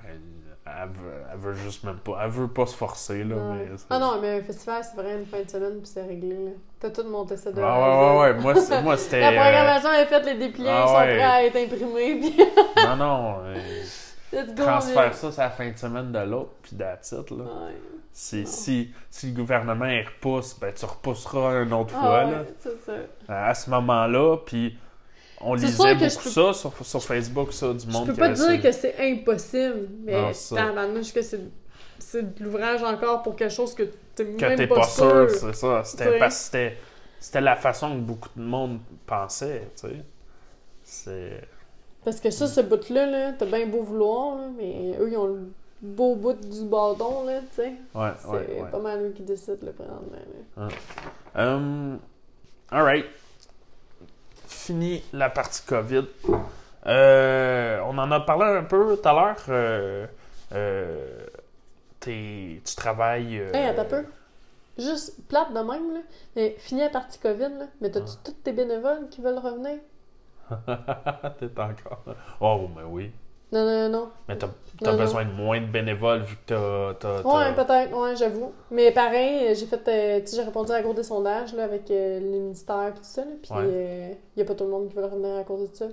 elle, 0.83 0.89
veut, 0.89 1.13
elle 1.31 1.39
veut 1.39 1.53
juste 1.53 1.83
même 1.83 1.97
pas. 1.97 2.19
Elle 2.23 2.29
veut 2.29 2.47
pas 2.47 2.65
se 2.65 2.75
forcer, 2.75 3.23
là. 3.23 3.35
Ouais. 3.35 3.67
Mais, 3.69 3.75
Ah 3.89 3.99
non, 3.99 4.19
mais 4.21 4.39
un 4.39 4.43
festival, 4.43 4.83
c'est 4.83 5.01
vrai 5.01 5.17
une 5.17 5.25
fin 5.25 5.41
de 5.41 5.49
semaine, 5.49 5.77
puis 5.79 5.87
c'est 5.93 6.03
réglé. 6.03 6.35
là. 6.35 6.51
T'as 6.79 6.89
tout 6.91 7.03
monté 7.07 7.37
ça 7.37 7.51
de 7.51 7.57
Ouais, 7.57 7.63
A 7.63 7.73
à 7.73 7.79
ouais, 7.79 8.19
ouais, 8.19 8.33
ouais. 8.35 8.41
Moi, 8.41 8.55
c'est- 8.55 8.81
moi, 8.81 8.97
c'était. 8.97 9.21
La 9.21 9.29
euh, 9.29 9.41
programmation 9.41 9.93
est 9.93 10.05
faite, 10.05 10.25
les 10.25 10.35
dépliants 10.35 10.71
ah 10.83 10.87
sont 10.87 10.93
ouais. 10.95 11.15
prêts 11.15 11.21
à 11.23 11.43
être 11.45 11.55
imprimés, 11.55 12.19
puis 12.19 12.37
non, 12.85 12.95
non. 12.95 13.35
euh, 13.45 14.43
go. 14.55 14.63
transfère 14.63 15.13
ça, 15.13 15.31
c'est 15.31 15.41
la 15.41 15.49
fin 15.49 15.69
de 15.71 15.77
semaine 15.77 16.11
de 16.11 16.19
l'autre, 16.19 16.51
puis 16.61 16.75
that's 16.75 17.11
it, 17.13 17.31
là. 17.31 17.43
Ouais. 17.43 17.73
Si, 18.11 18.47
si, 18.47 18.91
si 19.11 19.27
le 19.31 19.35
gouvernement 19.35 19.85
il 19.85 20.03
repousse, 20.03 20.57
ben 20.59 20.73
tu 20.73 20.85
repousseras 20.85 21.61
une 21.63 21.73
autre 21.73 21.93
Ah 21.95 22.01
fois. 22.01 22.23
là. 22.23 22.37
c'est 22.59 22.81
ça. 22.83 22.93
À 23.29 23.53
ce 23.53 23.69
moment-là, 23.69 24.37
puis 24.43 24.75
on 25.41 25.53
lisait 25.53 25.95
beaucoup 25.95 26.09
je 26.09 26.19
peux- 26.19 26.29
ça 26.29 26.53
sur, 26.53 26.85
sur 26.85 27.03
Facebook, 27.03 27.53
ça, 27.53 27.73
du 27.73 27.79
Je 27.85 27.91
monde 27.91 28.07
peux 28.07 28.13
qui 28.13 28.19
pas 28.19 28.29
dire 28.29 28.61
que 28.61 28.71
c'est 28.71 28.95
impossible, 28.99 29.87
mais 30.03 30.31
tabarnouche 30.49 31.13
que 31.13 31.21
c'est 31.21 31.41
c'est 31.99 32.35
de 32.37 32.43
l'ouvrage 32.43 32.83
encore 32.83 33.23
pour 33.23 33.35
quelque 33.35 33.53
chose 33.53 33.73
que 33.73 33.83
t'es 34.15 34.25
Que 34.25 34.45
même 34.45 34.55
t'es 34.57 34.67
pas, 34.67 34.75
pas 34.75 34.83
sûr, 34.87 35.29
sûr. 35.29 35.31
c'est 35.31 35.53
ça. 35.53 35.83
C'était 35.83 36.19
parce 36.19 36.35
que 36.37 36.41
c'était, 36.43 36.77
c'était 37.19 37.41
la 37.41 37.55
façon 37.55 37.95
que 37.95 38.01
beaucoup 38.01 38.29
de 38.35 38.41
monde 38.43 38.79
pensait, 39.05 39.71
tu 39.75 39.87
sais. 39.87 39.95
C'est... 40.83 41.41
Parce 42.05 42.19
que 42.19 42.29
ça, 42.29 42.47
ce 42.47 42.61
bout-là, 42.61 43.05
là, 43.07 43.33
t'as 43.33 43.45
bien 43.47 43.65
beau 43.67 43.81
vouloir, 43.81 44.37
là, 44.37 44.43
mais 44.55 44.95
eux, 44.99 45.09
ils 45.11 45.17
ont 45.17 45.25
le 45.27 45.51
beau 45.81 46.15
bout 46.15 46.33
du 46.33 46.63
bâton, 46.65 47.25
là, 47.25 47.39
tu 47.41 47.55
sais. 47.55 47.73
Ouais, 47.95 48.11
C'est 48.21 48.27
ouais, 48.29 48.61
ouais. 48.61 48.71
pas 48.71 48.79
mal 48.79 49.01
eux 49.03 49.13
qui 49.15 49.23
décident, 49.23 49.57
le 49.63 49.71
présentement, 49.73 50.17
là. 50.55 50.67
Um, 51.35 51.99
alright. 52.71 53.05
Fini 54.67 55.01
la 55.13 55.29
partie 55.29 55.63
COVID. 55.65 56.03
Euh, 56.87 57.79
on 57.85 57.97
en 57.97 58.11
a 58.11 58.19
parlé 58.19 58.43
un 58.57 58.63
peu 58.63 58.97
tout 58.97 59.07
à 59.07 59.13
l'heure. 59.13 59.37
Euh, 59.47 60.05
euh, 60.53 61.25
t'es- 62.01 62.61
tu 62.65 62.75
travailles. 62.75 63.39
euh, 63.39 63.53
Hey, 63.53 63.67
attends 63.67 63.83
un 63.83 63.85
peu. 63.85 64.05
Juste 64.77 65.13
plate 65.29 65.53
de 65.53 65.59
même, 65.59 65.93
là. 65.93 65.99
Mais 66.35 66.55
fini 66.59 66.81
la 66.81 66.89
partie 66.89 67.17
COVID, 67.19 67.49
là. 67.59 67.65
Mais 67.81 67.89
t'as-tu 67.89 68.11
tous 68.25 68.33
tes 68.43 68.51
bénévoles 68.51 69.07
qui 69.09 69.21
veulent 69.21 69.39
revenir? 69.39 69.77
T'es 71.39 71.59
encore. 71.61 72.03
Oh, 72.41 72.67
mais 72.75 72.83
oui. 72.83 73.11
Non, 73.51 73.65
non, 73.65 73.89
non. 73.89 74.09
Mais 74.27 74.37
t'as 74.37 74.47
Non, 74.47 74.91
non. 74.91 74.97
besoin 74.97 75.23
de 75.25 75.31
moins 75.31 75.61
de 75.61 75.65
bénévoles 75.67 76.21
vu 76.21 76.35
que 76.45 76.93
t'as. 76.93 77.21
Ouais, 77.21 77.53
peut-être, 77.55 77.97
ouais, 77.97 78.15
j'avoue. 78.15 78.51
Mais 78.71 78.91
pareil, 78.91 79.55
j'ai 79.55 79.65
fait, 79.65 79.87
euh, 79.87 80.19
tu 80.19 80.27
sais, 80.27 80.35
j'ai 80.37 80.41
répondu 80.43 80.71
à 80.71 80.75
la 80.77 80.83
cour 80.83 80.93
des 80.93 81.03
sondages, 81.03 81.53
là, 81.53 81.63
avec 81.63 81.89
euh, 81.89 82.19
les 82.19 82.39
ministères 82.39 82.89
et 82.89 82.91
tout 82.91 83.03
ça, 83.03 83.23
puis 83.41 83.51
Ouais. 83.53 83.63
euh, 83.63 84.13
y 84.35 84.41
a 84.41 84.45
pas 84.45 84.53
tout 84.53 84.65
le 84.65 84.69
monde 84.69 84.89
qui 84.89 84.95
veut 84.95 85.05
revenir 85.05 85.37
à 85.37 85.43
cause 85.43 85.71
de 85.71 85.75
ça. 85.75 85.85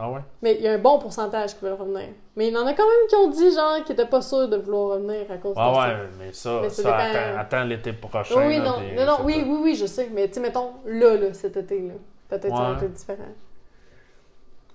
Ah 0.00 0.10
ouais? 0.12 0.20
Mais 0.42 0.54
il 0.54 0.60
y 0.60 0.68
a 0.68 0.72
un 0.74 0.78
bon 0.78 0.98
pourcentage 1.00 1.56
qui 1.58 1.64
veulent 1.64 1.72
revenir. 1.80 2.10
Mais 2.36 2.48
il 2.48 2.54
y 2.54 2.56
en 2.56 2.64
a 2.66 2.72
quand 2.74 2.86
même 2.86 3.08
qui 3.08 3.16
ont 3.16 3.30
dit, 3.30 3.50
genre, 3.52 3.82
qu'ils 3.84 3.94
étaient 3.94 4.06
pas 4.06 4.22
sûrs 4.22 4.46
de 4.48 4.56
vouloir 4.58 4.90
revenir 4.98 5.22
à 5.32 5.38
cause 5.38 5.54
Ah 5.56 5.70
de 5.72 5.76
ouais, 5.76 5.82
ça. 5.82 5.96
mais 6.18 6.32
ça, 6.32 6.58
Mais 6.62 6.68
ça 6.70 6.82
ça, 6.82 7.06
dépend. 7.08 7.38
attends 7.40 7.64
l'été 7.64 7.92
prochain. 7.94 8.46
Oui, 8.46 8.58
là, 8.58 8.64
non, 8.64 8.72
puis 8.78 9.04
non, 9.04 9.16
oui, 9.24 9.42
tout. 9.42 9.50
oui, 9.50 9.58
oui, 9.62 9.74
je 9.74 9.86
sais. 9.86 10.08
Mais 10.12 10.28
tu 10.28 10.34
sais, 10.34 10.40
mettons, 10.40 10.72
là, 10.86 11.16
là, 11.16 11.32
cet 11.32 11.56
été, 11.56 11.80
là. 11.80 11.94
Peut-être 12.28 12.54
ça 12.54 12.62
va 12.62 12.70
Ouais. 12.78 12.84
être 12.84 12.92
différent. 12.92 13.24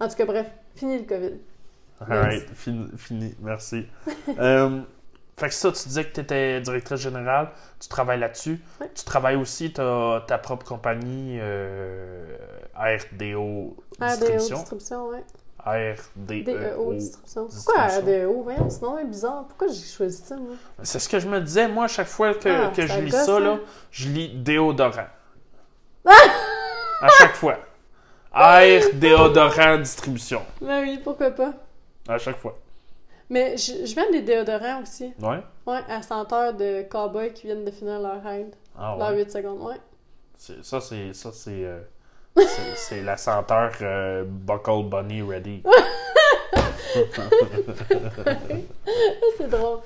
En 0.01 0.07
tout 0.09 0.15
cas, 0.15 0.25
bref, 0.25 0.47
fini 0.75 0.97
le 0.97 1.05
COVID. 1.05 1.37
Alright, 2.09 2.49
fini, 2.55 2.87
fini, 2.97 3.35
merci. 3.41 3.85
Euh, 4.39 4.81
fait 5.37 5.47
que 5.49 5.53
ça, 5.53 5.71
tu 5.71 5.87
disais 5.87 6.05
que 6.05 6.13
tu 6.13 6.19
étais 6.21 6.61
directrice 6.61 6.99
générale, 7.01 7.49
tu 7.79 7.87
travailles 7.87 8.19
là-dessus. 8.19 8.59
Ouais. 8.79 8.89
Tu 8.93 9.03
travailles 9.03 9.35
aussi, 9.35 9.73
tu 9.73 9.81
as 9.81 10.23
ta 10.27 10.37
propre 10.37 10.65
compagnie 10.65 11.37
euh, 11.41 12.37
RDO 12.75 13.75
RDO 13.99 14.07
Distribution. 14.07 14.57
distribution, 14.57 15.07
ouais. 15.09 15.23
RDO. 15.65 16.43
DEO 16.43 16.93
distribution. 16.93 17.47
Pourquoi 17.47 17.87
distribution. 17.87 18.25
RDO? 18.29 18.43
Voyons, 18.43 18.69
sinon, 18.69 18.95
c'est 18.99 19.07
bizarre. 19.07 19.45
Pourquoi 19.47 19.67
j'ai 19.69 19.81
choisi 19.85 20.17
ça, 20.23 20.35
moi? 20.35 20.55
C'est 20.83 20.99
ce 20.99 21.09
que 21.09 21.19
je 21.19 21.27
me 21.27 21.39
disais, 21.41 21.67
moi, 21.67 21.85
à 21.85 21.87
chaque 21.87 22.07
fois 22.07 22.33
que, 22.33 22.49
Ah, 22.49 22.71
que 22.75 22.85
je 22.85 22.99
lis 22.99 23.11
gosse, 23.11 23.25
ça, 23.25 23.39
là, 23.39 23.51
hein? 23.53 23.59
je 23.91 24.09
lis 24.09 24.29
déodorant. 24.35 25.07
à 26.05 27.07
chaque 27.17 27.35
fois. 27.35 27.57
R 28.33 28.81
déodorant 28.95 29.77
distribution. 29.77 30.41
Ben 30.61 30.81
oui, 30.83 30.99
pourquoi 31.03 31.31
pas. 31.31 31.53
À 32.07 32.17
chaque 32.17 32.37
fois. 32.37 32.57
Mais 33.29 33.55
je, 33.57 33.85
je 33.85 33.95
vends 33.95 34.11
des 34.11 34.21
déodorants 34.21 34.81
aussi. 34.81 35.13
Ouais? 35.21 35.39
Ouais, 35.65 35.79
à 35.89 36.01
senteur 36.01 36.53
de 36.53 36.83
cowboys 36.83 37.31
qui 37.33 37.47
viennent 37.47 37.63
de 37.65 37.71
finir 37.71 37.99
leur 37.99 38.21
ride. 38.23 38.53
Ah 38.77 38.95
Leur 38.99 39.09
ouais. 39.11 39.23
8 39.23 39.31
secondes, 39.31 39.61
ouais. 39.61 39.77
Ça, 40.35 40.81
c'est. 40.81 41.13
Ça, 41.13 41.31
c'est. 41.31 41.63
euh, 41.65 41.79
c'est- 42.75 43.01
la 43.03 43.15
senteur 43.17 43.71
euh, 43.81 44.23
Buckle 44.27 44.83
Bunny 44.89 45.21
Ready. 45.21 45.63
C'est 49.37 49.49
drôle. 49.49 49.79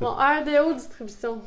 Bon, 0.00 0.10
RDO 0.14 0.74
distribution. 0.74 1.40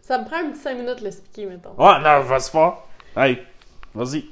Ça 0.00 0.18
me 0.18 0.24
prend 0.26 0.36
un 0.38 0.50
petit 0.50 0.60
5 0.60 0.74
minutes 0.76 0.98
de 0.98 1.04
l'expliquer, 1.04 1.46
mettons. 1.46 1.70
Ouais, 1.78 1.98
non, 2.00 2.20
vas-y 2.22 2.50
fort. 2.50 2.86
Hey, 3.16 3.38
vas-y. 3.94 4.28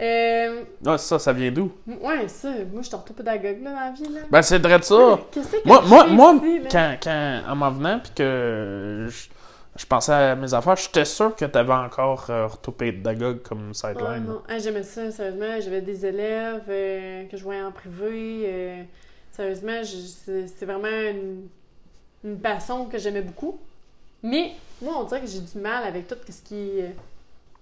Euh, 0.00 0.62
Ah, 0.86 0.96
ça, 0.96 1.18
ça 1.18 1.32
vient 1.32 1.50
d'où? 1.50 1.72
ouais, 1.86 2.28
ça, 2.28 2.50
moi, 2.72 2.82
je 2.82 2.86
suis 2.86 2.94
orthopédagogue, 2.94 3.62
là, 3.62 3.70
dans 3.72 3.80
la 3.80 3.90
vie, 3.90 4.08
là. 4.14 4.20
Ben, 4.30 4.42
c'est 4.42 4.58
vrai 4.58 4.78
de 4.78 4.84
ça. 4.84 5.18
Qu'est-ce 5.32 5.48
que 5.56 5.56
Moi, 5.66 5.82
moi, 5.86 6.06
moi 6.06 6.34
ici, 6.34 6.60
quand, 6.70 6.96
quand, 7.02 7.42
en 7.48 7.56
m'en 7.56 7.70
venant, 7.72 7.98
puis 7.98 8.12
que 8.14 9.06
je, 9.08 9.28
je 9.76 9.86
pensais 9.86 10.12
à 10.12 10.36
mes 10.36 10.54
affaires, 10.54 10.76
j'étais 10.76 11.04
sûr 11.04 11.34
que 11.34 11.44
t'avais 11.46 11.72
encore 11.72 12.26
euh, 12.30 12.44
orthopédagogue 12.44 13.42
comme 13.42 13.74
sideline. 13.74 14.24
non. 14.26 14.42
Ah, 14.48 14.58
J'aimais 14.58 14.84
ça, 14.84 15.10
sérieusement. 15.10 15.60
J'avais 15.60 15.80
des 15.80 16.06
élèves 16.06 16.62
euh, 16.68 17.24
que 17.24 17.36
je 17.36 17.42
voyais 17.42 17.62
en 17.62 17.72
privé. 17.72 18.44
euh, 18.46 18.82
sérieusement, 19.32 19.80
c'est 19.84 20.64
vraiment 20.64 20.86
une, 20.88 21.48
une 22.24 22.38
passion 22.38 22.86
que 22.86 22.98
j'aimais 22.98 23.22
beaucoup. 23.22 23.58
Mais 24.22 24.52
moi, 24.80 24.94
on 25.00 25.04
dirait 25.04 25.20
que 25.22 25.26
j'ai 25.26 25.40
du 25.40 25.58
mal 25.58 25.82
avec 25.84 26.06
tout 26.06 26.14
ce 26.28 26.42
qui 26.42 26.54
est 26.78 26.82
euh, 26.82 26.88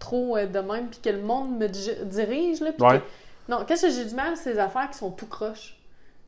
trop 0.07 0.37
euh, 0.37 0.47
de 0.47 0.59
même, 0.61 0.87
puis 0.89 1.01
que 1.03 1.11
le 1.11 1.23
monde 1.23 1.59
me 1.59 1.67
di- 1.69 2.05
dirige. 2.05 2.61
Là, 2.61 2.71
Ouais. 2.81 2.99
que- 3.01 3.05
Non, 3.53 3.65
qu'est-ce 3.67 3.87
que 3.87 3.93
j'ai 3.93 4.05
du 4.05 4.15
mal, 4.15 4.37
c'est 4.37 4.53
les 4.55 4.59
affaires 4.59 4.89
qui 4.91 4.99
sont 4.99 5.11
tout 5.11 5.27
croches. 5.27 5.77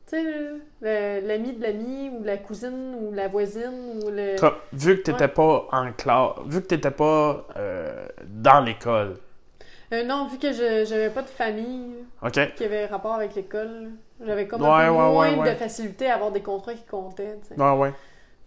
Tu 0.09 0.15
sais, 0.15 1.21
l'ami 1.21 1.53
de 1.53 1.61
l'ami, 1.61 2.09
ou 2.09 2.23
la 2.23 2.37
cousine, 2.37 2.95
ou 2.99 3.13
la 3.13 3.27
voisine, 3.27 4.01
ou 4.03 4.09
le... 4.09 4.39
Comme, 4.39 4.55
vu 4.73 4.97
que 4.97 5.01
t'étais 5.03 5.27
pas 5.27 5.67
en 5.71 5.91
classe, 5.93 6.31
vu 6.47 6.61
que 6.61 6.67
t'étais 6.67 6.91
pas 6.91 7.45
euh, 7.57 8.07
dans 8.27 8.61
l'école, 8.61 9.17
Euh, 9.91 10.03
non, 10.03 10.27
vu 10.27 10.37
que 10.37 10.51
je 10.51 10.85
j'avais 10.87 11.09
pas 11.09 11.23
de 11.23 11.27
famille, 11.29 11.95
qui 12.55 12.63
avait 12.63 12.85
rapport 12.85 13.15
avec 13.15 13.33
l'école. 13.35 13.89
J'avais 14.25 14.45
comme 14.47 14.61
Ouais, 14.61 14.67
un 14.67 14.87
peu 14.87 14.91
ouais, 14.91 15.11
moins 15.11 15.31
ouais, 15.31 15.39
ouais. 15.39 15.51
de 15.53 15.55
facilité 15.57 16.09
à 16.11 16.15
avoir 16.15 16.31
des 16.31 16.41
contrats 16.41 16.73
qui 16.75 16.83
comptaient. 16.85 17.37
tu 17.41 17.47
sais. 17.55 17.59
Ouais, 17.61 17.75
ouais. 17.81 17.93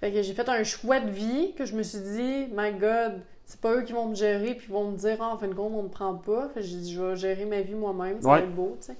Fait 0.00 0.12
que 0.12 0.20
j'ai 0.22 0.34
fait 0.34 0.48
un 0.48 0.62
choix 0.64 1.00
de 1.00 1.10
vie 1.10 1.54
que 1.58 1.64
je 1.64 1.74
me 1.74 1.82
suis 1.82 2.00
dit, 2.00 2.48
my 2.56 2.70
God, 2.72 3.14
c'est 3.53 3.61
pas 3.61 3.74
eux 3.74 3.82
qui 3.82 3.92
vont 3.92 4.07
me 4.07 4.14
gérer 4.14 4.55
puis 4.55 4.66
ils 4.68 4.72
vont 4.72 4.90
me 4.90 4.96
dire, 4.96 5.18
ah, 5.20 5.28
en 5.28 5.36
fin 5.36 5.46
de 5.46 5.53
compte, 5.55 5.72
on 5.74 5.82
me 5.82 5.88
prend 5.88 6.14
pas. 6.14 6.48
Fait 6.55 6.61
dit, 6.62 6.92
je 6.94 7.03
vais 7.03 7.16
gérer 7.16 7.44
ma 7.44 7.61
vie 7.61 7.74
moi-même, 7.74 8.20
ça 8.22 8.28
Ouais. 8.28 8.38
va 8.38 8.44
être 8.44 8.55
beau, 8.55 8.76
tu 8.80 8.86
sais. 8.86 8.96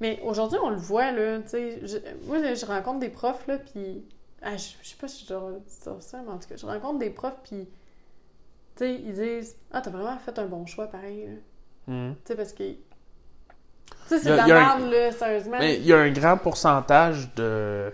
Mais 0.00 0.20
aujourd'hui, 0.24 0.58
on 0.62 0.70
le 0.70 0.76
voit, 0.76 1.10
là, 1.10 1.38
tu 1.40 1.48
sais. 1.48 1.80
je- 1.86 2.26
Moi, 2.28 2.38
je 2.54 2.64
rencontre 2.66 3.00
des 3.00 3.08
profs, 3.08 3.44
là, 3.48 3.58
puis. 3.58 4.04
Ah, 4.40 4.56
je, 4.56 4.70
je 4.82 4.88
sais 4.88 4.96
pas 5.00 5.08
si 5.08 5.24
je 5.24 5.32
dois 5.34 5.52
dire 5.52 5.96
ça, 6.02 6.20
mais 6.24 6.30
en 6.32 6.38
tout 6.38 6.48
cas, 6.48 6.56
je 6.56 6.64
rencontre 6.66 6.98
des 7.00 7.10
profs, 7.10 7.40
puis. 7.42 7.66
Tu 8.76 8.84
sais, 8.84 8.94
ils 8.94 9.12
disent, 9.14 9.56
ah, 9.72 9.80
t'as 9.80 9.90
vraiment 9.90 10.16
fait 10.18 10.38
un 10.38 10.46
bon 10.46 10.64
choix, 10.66 10.86
pareil, 10.86 11.26
là. 11.26 11.92
Mhm. 11.92 12.14
Tu 12.14 12.20
sais, 12.24 12.34
parce 12.36 12.52
que. 12.52 12.62
Tu 12.64 12.78
sais, 14.06 14.18
c'est 14.20 14.30
de 14.30 14.34
la 14.36 14.44
un- 14.44 14.78
merde, 14.78 14.92
là, 14.92 15.10
sérieusement. 15.12 15.58
Mais 15.58 15.76
il 15.76 15.86
y 15.86 15.92
a 15.92 15.98
un 15.98 16.10
grand 16.10 16.36
pourcentage 16.36 17.34
de. 17.34 17.92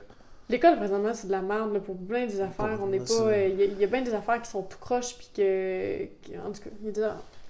L'école, 0.50 0.76
présentement, 0.76 1.12
c'est 1.12 1.26
de 1.26 1.32
la 1.32 1.42
merde 1.42 1.74
là, 1.74 1.80
pour 1.80 1.96
plein 1.98 2.24
des 2.26 2.40
affaires. 2.40 2.78
On 2.82 2.86
n'est 2.86 2.98
pas. 3.00 3.06
c'est- 3.06 3.20
euh, 3.22 3.48
Il 3.48 3.60
y, 3.60 3.62
a- 3.62 3.66
il 3.66 3.78
y 3.78 3.84
a 3.84 3.86
bien 3.86 4.00
des 4.02 4.14
affaires 4.14 4.40
qui 4.40 4.50
sont 4.50 4.62
tout 4.62 4.78
croches, 4.78 5.14
puis 5.16 5.28
que. 5.36 6.04
en 6.38 6.50
tout 6.52 6.62
cas, 6.62 6.70
il 6.80 6.86
y 6.86 6.88
a 6.88 6.92
des- 6.92 7.08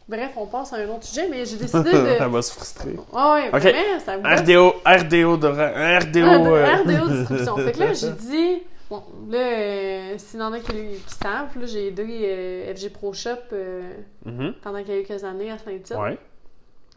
Bref, 0.08 0.32
on 0.36 0.46
passe 0.46 0.72
à 0.72 0.76
un 0.76 0.88
autre 0.88 1.04
sujet, 1.04 1.28
mais 1.28 1.44
j'ai 1.44 1.58
décidé 1.58 1.92
de. 1.92 1.96
Elle 2.20 2.28
va 2.30 2.40
se 2.42 2.52
frustrer. 2.52 2.96
Ah 3.12 3.34
ouais, 3.34 3.50
vraiment, 3.50 4.00
ça 4.00 4.16
me. 4.16 4.22
RDO, 4.26 4.74
RDO 4.86 5.36
de 5.36 5.46
RDO. 5.48 6.44
De- 6.44 6.50
euh, 6.50 6.76
RDO 6.76 7.08
distribution. 7.12 7.56
fait 7.58 7.72
que 7.72 7.78
là, 7.80 7.92
j'ai 7.92 8.10
dit. 8.12 8.62
Bon, 8.90 9.02
là, 9.28 9.38
euh, 9.38 10.14
s'il 10.16 10.40
y 10.40 10.42
en 10.42 10.50
a 10.54 10.60
qui, 10.60 10.72
qui 10.72 11.14
savent, 11.22 11.58
là, 11.58 11.66
j'ai 11.66 11.88
aidé 11.88 12.06
euh, 12.24 12.74
FG 12.74 12.88
Pro 12.90 13.12
Shop 13.12 13.30
euh, 13.52 13.82
mhm. 14.24 14.54
pendant 14.62 14.82
quelques 14.82 15.22
années 15.24 15.50
à 15.50 15.58
Saint-Tite. 15.58 15.94
Ouais. 15.98 16.16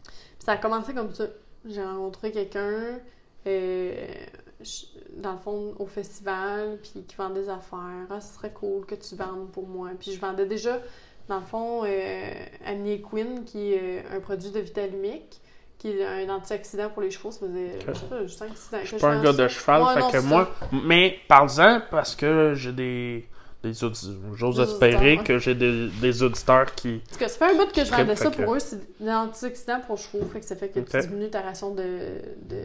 Puis 0.02 0.12
ça 0.46 0.52
a 0.52 0.56
commencé 0.56 0.94
comme 0.94 1.12
ça. 1.12 1.24
J'ai 1.68 1.82
rencontré 1.84 2.32
quelqu'un, 2.32 2.98
je- 3.44 4.86
dans 5.16 5.32
le 5.32 5.38
fond, 5.38 5.74
au 5.78 5.86
festival, 5.86 6.78
puis 6.82 7.04
qui 7.06 7.16
vend 7.16 7.30
des 7.30 7.48
affaires. 7.48 8.06
Ah, 8.10 8.20
ce 8.20 8.34
serait 8.34 8.52
cool 8.52 8.86
que 8.86 8.94
tu 8.94 9.14
vendes 9.16 9.50
pour 9.52 9.66
moi. 9.66 9.88
Puis 9.98 10.12
je 10.12 10.20
vendais 10.20 10.46
déjà, 10.46 10.78
dans 11.28 11.36
le 11.40 11.44
fond, 11.44 11.82
euh, 11.84 12.30
Amniquin, 12.66 13.42
qui 13.44 13.72
est 13.74 14.04
un 14.12 14.20
produit 14.20 14.50
de 14.50 14.60
Vitalumic, 14.60 15.40
qui 15.78 15.90
est 15.90 16.04
un 16.04 16.28
antioxydant 16.30 16.90
pour 16.90 17.02
les 17.02 17.10
chevaux. 17.10 17.30
Ça 17.32 17.40
faisait, 17.40 17.78
je 17.86 17.92
sais 17.94 18.06
pas, 18.06 18.46
5-6 18.46 18.46
ans 18.46 18.78
que 18.78 18.84
Je 18.84 18.86
suis 18.86 18.96
pas 18.98 19.08
un 19.08 19.22
gars 19.22 19.32
de 19.32 19.48
cheval, 19.48 19.82
Ouais, 19.82 19.94
fait 19.94 20.00
non, 20.00 20.10
que 20.10 20.18
moi. 20.18 20.50
ça. 20.60 20.66
Mais 20.84 21.16
parle-en 21.28 21.82
parce 21.90 22.14
que 22.14 22.54
j'ai 22.54 22.72
des. 22.72 23.26
Des 23.62 23.84
audi- 23.84 24.18
J'ose 24.34 24.58
espérer 24.60 24.96
auditeurs, 25.18 25.24
que 25.24 25.38
j'ai 25.38 25.54
des, 25.54 25.88
des 26.00 26.22
auditeurs 26.22 26.74
qui. 26.74 27.00
Tout 27.12 27.18
cas, 27.18 27.28
ça 27.28 27.38
fait 27.46 27.54
un 27.54 27.56
bout 27.58 27.72
que 27.72 27.84
je 27.84 27.90
vendais 27.90 28.16
ça 28.16 28.30
que- 28.30 28.42
pour 28.42 28.54
eux. 28.54 28.58
C'est 28.58 28.80
des 29.00 29.10
antioxydants 29.10 29.80
pour 29.86 29.98
chevaux. 29.98 30.24
Fait 30.32 30.40
que 30.40 30.46
ça 30.46 30.56
fait 30.56 30.68
que 30.68 30.80
Ok. 30.80 30.88
tu 30.90 31.00
diminues 31.00 31.30
ta 31.30 31.40
ration 31.42 31.74
de, 31.74 31.82
de, 32.48 32.62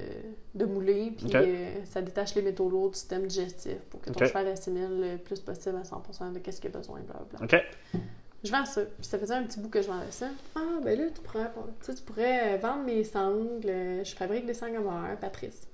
de 0.56 0.66
mouler. 0.66 1.14
Puis 1.18 1.28
euh, 1.36 1.70
ça 1.86 2.02
détache 2.02 2.34
les 2.36 2.42
métaux 2.42 2.70
lourds 2.70 2.90
du 2.90 2.96
système 2.98 3.28
digestif 3.28 3.78
pour 3.90 4.02
que 4.02 4.10
ton 4.10 4.20
Ok. 4.20 4.28
cheval 4.28 4.48
assimile 4.48 5.00
le 5.14 5.18
plus 5.18 5.40
possible 5.40 5.76
à 5.78 5.84
100% 5.84 6.34
de 6.34 6.52
ce 6.52 6.60
qu'il 6.62 6.70
a 6.74 6.78
besoin. 6.78 7.00
Blablabla. 7.02 7.58
Ok. 7.58 8.02
Je 8.44 8.52
vends 8.52 8.66
ça. 8.66 8.82
Puis 8.82 9.08
ça 9.08 9.18
faisait 9.18 9.34
un 9.34 9.44
petit 9.44 9.60
bout 9.60 9.70
que 9.70 9.82
je 9.82 9.88
vendais 9.88 10.06
ça. 10.12 10.28
Ah, 10.56 10.60
ben 10.84 10.98
là, 10.98 11.06
tu 11.14 11.22
pourrais, 11.22 11.46
tu 11.46 11.86
sais, 11.86 11.96
tu 11.96 12.04
pourrais 12.04 12.58
vendre 12.60 12.84
mes 12.86 13.04
sangles. 13.04 13.66
Euh, 13.68 14.04
Je 14.04 14.16
fabrique 14.16 14.46
des 14.46 14.54
sangles 14.54 14.78
à 15.12 15.16
Patrice. 15.16 15.68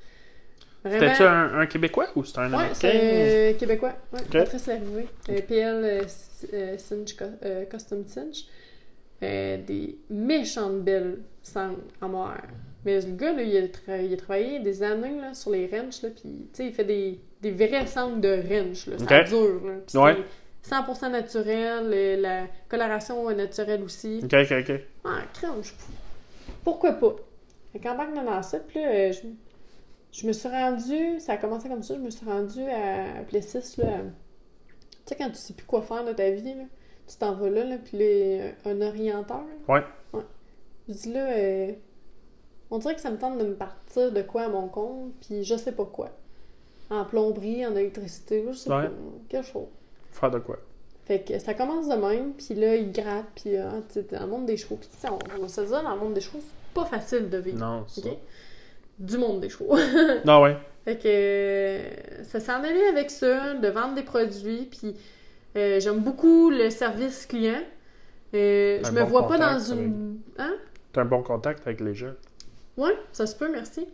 C'était-tu 0.84 1.24
un, 1.24 1.60
un 1.60 1.66
Québécois 1.66 2.08
ou 2.16 2.24
c'était 2.24 2.40
un 2.40 2.50
Ouais, 2.50 2.56
Américain? 2.56 2.74
c'est 2.76 3.54
euh, 3.54 3.54
québécois. 3.58 3.94
Ouais, 4.12 4.20
Ok. 4.22 4.32
Patrice. 4.32 4.70
Euh, 4.70 5.42
PL 5.48 6.08
Cinch 6.80 7.16
Custom 7.70 8.06
Cinch. 8.06 8.46
Euh, 9.22 9.58
des 9.66 9.98
méchantes 10.10 10.82
belles 10.84 11.20
sangles 11.42 11.78
en 12.02 12.10
moire. 12.10 12.42
Mais 12.84 13.00
le 13.00 13.14
gars, 13.16 13.32
là, 13.32 13.42
il, 13.42 13.56
a 13.56 13.62
tra- 13.68 14.06
il 14.06 14.14
a 14.14 14.18
travaillé 14.18 14.60
des 14.60 14.84
années 14.84 15.18
là, 15.22 15.34
sur 15.34 15.52
les 15.52 15.68
wrenches, 15.68 16.02
là, 16.02 16.10
puis 16.10 16.50
il 16.60 16.74
fait 16.74 16.84
des, 16.84 17.22
des 17.42 17.52
vrais 17.52 17.88
sangles 17.88 18.20
de 18.20 18.36
wrench, 18.46 18.88
là. 18.88 18.98
Ça 18.98 19.06
Ok. 19.22 19.28
dure, 19.30 19.62
là. 19.66 20.02
Ouais. 20.04 20.18
c'est 20.62 20.76
100% 20.76 21.10
naturel, 21.12 22.20
la 22.22 22.48
coloration 22.68 23.30
est 23.30 23.36
naturelle 23.36 23.84
aussi. 23.84 24.20
Ok, 24.26 24.34
ok, 24.34 24.54
ok. 24.70 24.80
Ah, 25.06 25.20
crème, 25.34 25.62
je... 25.64 25.72
pourquoi 26.66 26.92
pas? 26.92 27.16
Fait 27.72 27.80
qu'embarque 27.80 28.14
dans 28.14 28.44
ça, 28.44 28.60
puis 28.60 28.82
là, 28.82 28.90
euh, 28.90 29.12
je, 29.14 29.20
je 30.14 30.26
me 30.28 30.32
suis 30.32 30.48
rendue, 30.48 31.20
ça 31.20 31.34
a 31.34 31.38
commencé 31.38 31.68
comme 31.68 31.84
ça, 31.84 31.96
je 31.96 32.00
me 32.00 32.10
suis 32.10 32.26
rendue 32.26 32.64
à, 32.64 33.20
à 33.20 33.24
Plessis, 33.24 33.76
là. 33.82 33.98
Tu 35.06 35.10
sais, 35.10 35.16
quand 35.18 35.30
tu 35.30 35.36
sais 35.36 35.54
plus 35.54 35.66
quoi 35.66 35.82
faire 35.82 36.06
de 36.06 36.14
ta 36.14 36.30
vie, 36.32 36.54
là, 36.54 36.64
tu 37.08 37.18
t'en 37.18 37.34
vas 37.34 37.50
là, 37.50 37.66
là 37.66 37.78
puis 37.84 37.98
là, 37.98 38.52
un 38.66 38.80
orienteur. 38.82 39.42
là. 39.68 39.74
Ouais. 39.76 39.84
Ouais. 40.14 40.24
Je 40.88 40.94
dis 40.94 41.12
là, 41.14 41.28
euh, 41.30 41.72
on 42.72 42.78
dirait 42.78 42.96
que 42.96 43.02
ça 43.02 43.12
me 43.12 43.18
tente 43.18 43.38
de 43.38 43.44
me 43.44 43.56
partir 43.56 44.12
de 44.14 44.22
quoi 44.22 44.44
à 44.44 44.48
mon 44.50 44.68
compte, 44.70 45.12
puis 45.22 45.44
je 45.44 45.56
sais 45.58 45.74
pas 45.74 45.86
quoi. 45.86 46.10
En 46.90 47.04
plomberie, 47.06 47.66
en 47.66 47.76
électricité, 47.76 48.46
je 48.48 48.54
sais 48.54 48.70
Ouais. 48.70 48.84
pas, 48.86 48.92
quelque 49.30 49.46
chose. 49.48 49.68
Faire 50.12 50.32
de 50.32 50.40
quoi? 50.40 50.58
Fait 51.06 51.20
que 51.22 51.38
ça 51.40 51.54
commence 51.54 51.90
de 51.90 51.96
même, 51.96 52.32
puis 52.34 52.54
là, 52.56 52.76
il 52.78 52.92
gratte, 52.94 53.26
puis 53.36 53.44
tu 53.52 53.58
sais, 53.90 54.04
dans 54.12 54.22
le 54.22 54.28
monde 54.28 54.46
des 54.46 54.56
chevaux. 54.56 54.78
Puis 54.78 54.88
tu 54.90 54.98
sais, 55.00 55.10
on, 55.10 55.20
on 55.44 55.48
se 55.50 55.60
dire, 55.62 55.84
dans 55.84 55.96
le 55.96 56.00
monde 56.00 56.14
des 56.14 56.22
chevaux, 56.22 56.40
c'est 56.40 56.74
pas 56.74 56.86
facile 56.86 57.30
de 57.30 57.38
vivre. 57.40 57.58
Non, 57.60 57.84
c'est 57.90 58.06
OK? 58.06 58.18
Du 59.00 59.18
monde 59.18 59.42
des 59.42 59.50
chevaux. 59.50 59.76
Non, 60.26 60.42
ouais. 60.42 60.58
Fait 60.86 60.98
que 60.98 61.04
euh, 61.06 62.24
ça 62.24 62.40
s'en 62.40 62.64
allait 62.64 62.88
avec 62.88 63.10
ça, 63.10 63.54
de 63.54 63.68
vendre 63.70 63.96
des 63.96 64.04
produits, 64.04 64.68
puis 64.70 64.96
euh, 65.56 65.80
j'aime 65.80 66.00
beaucoup 66.00 66.50
le 66.50 66.70
service 66.70 67.26
client. 67.26 67.62
Euh, 68.34 68.80
je 68.84 68.92
me 68.92 69.02
bon 69.02 69.08
vois 69.08 69.28
pas 69.28 69.38
dans 69.38 69.60
une... 69.60 70.20
Hein? 70.38 70.56
T'as 70.92 71.02
un 71.02 71.06
bon 71.06 71.24
contact 71.24 71.66
avec 71.66 71.80
les 71.80 71.94
gens. 71.94 72.14
Ouais, 72.78 72.98
ça 73.12 73.28
se 73.28 73.36
peut, 73.36 73.50
merci. 73.52 73.88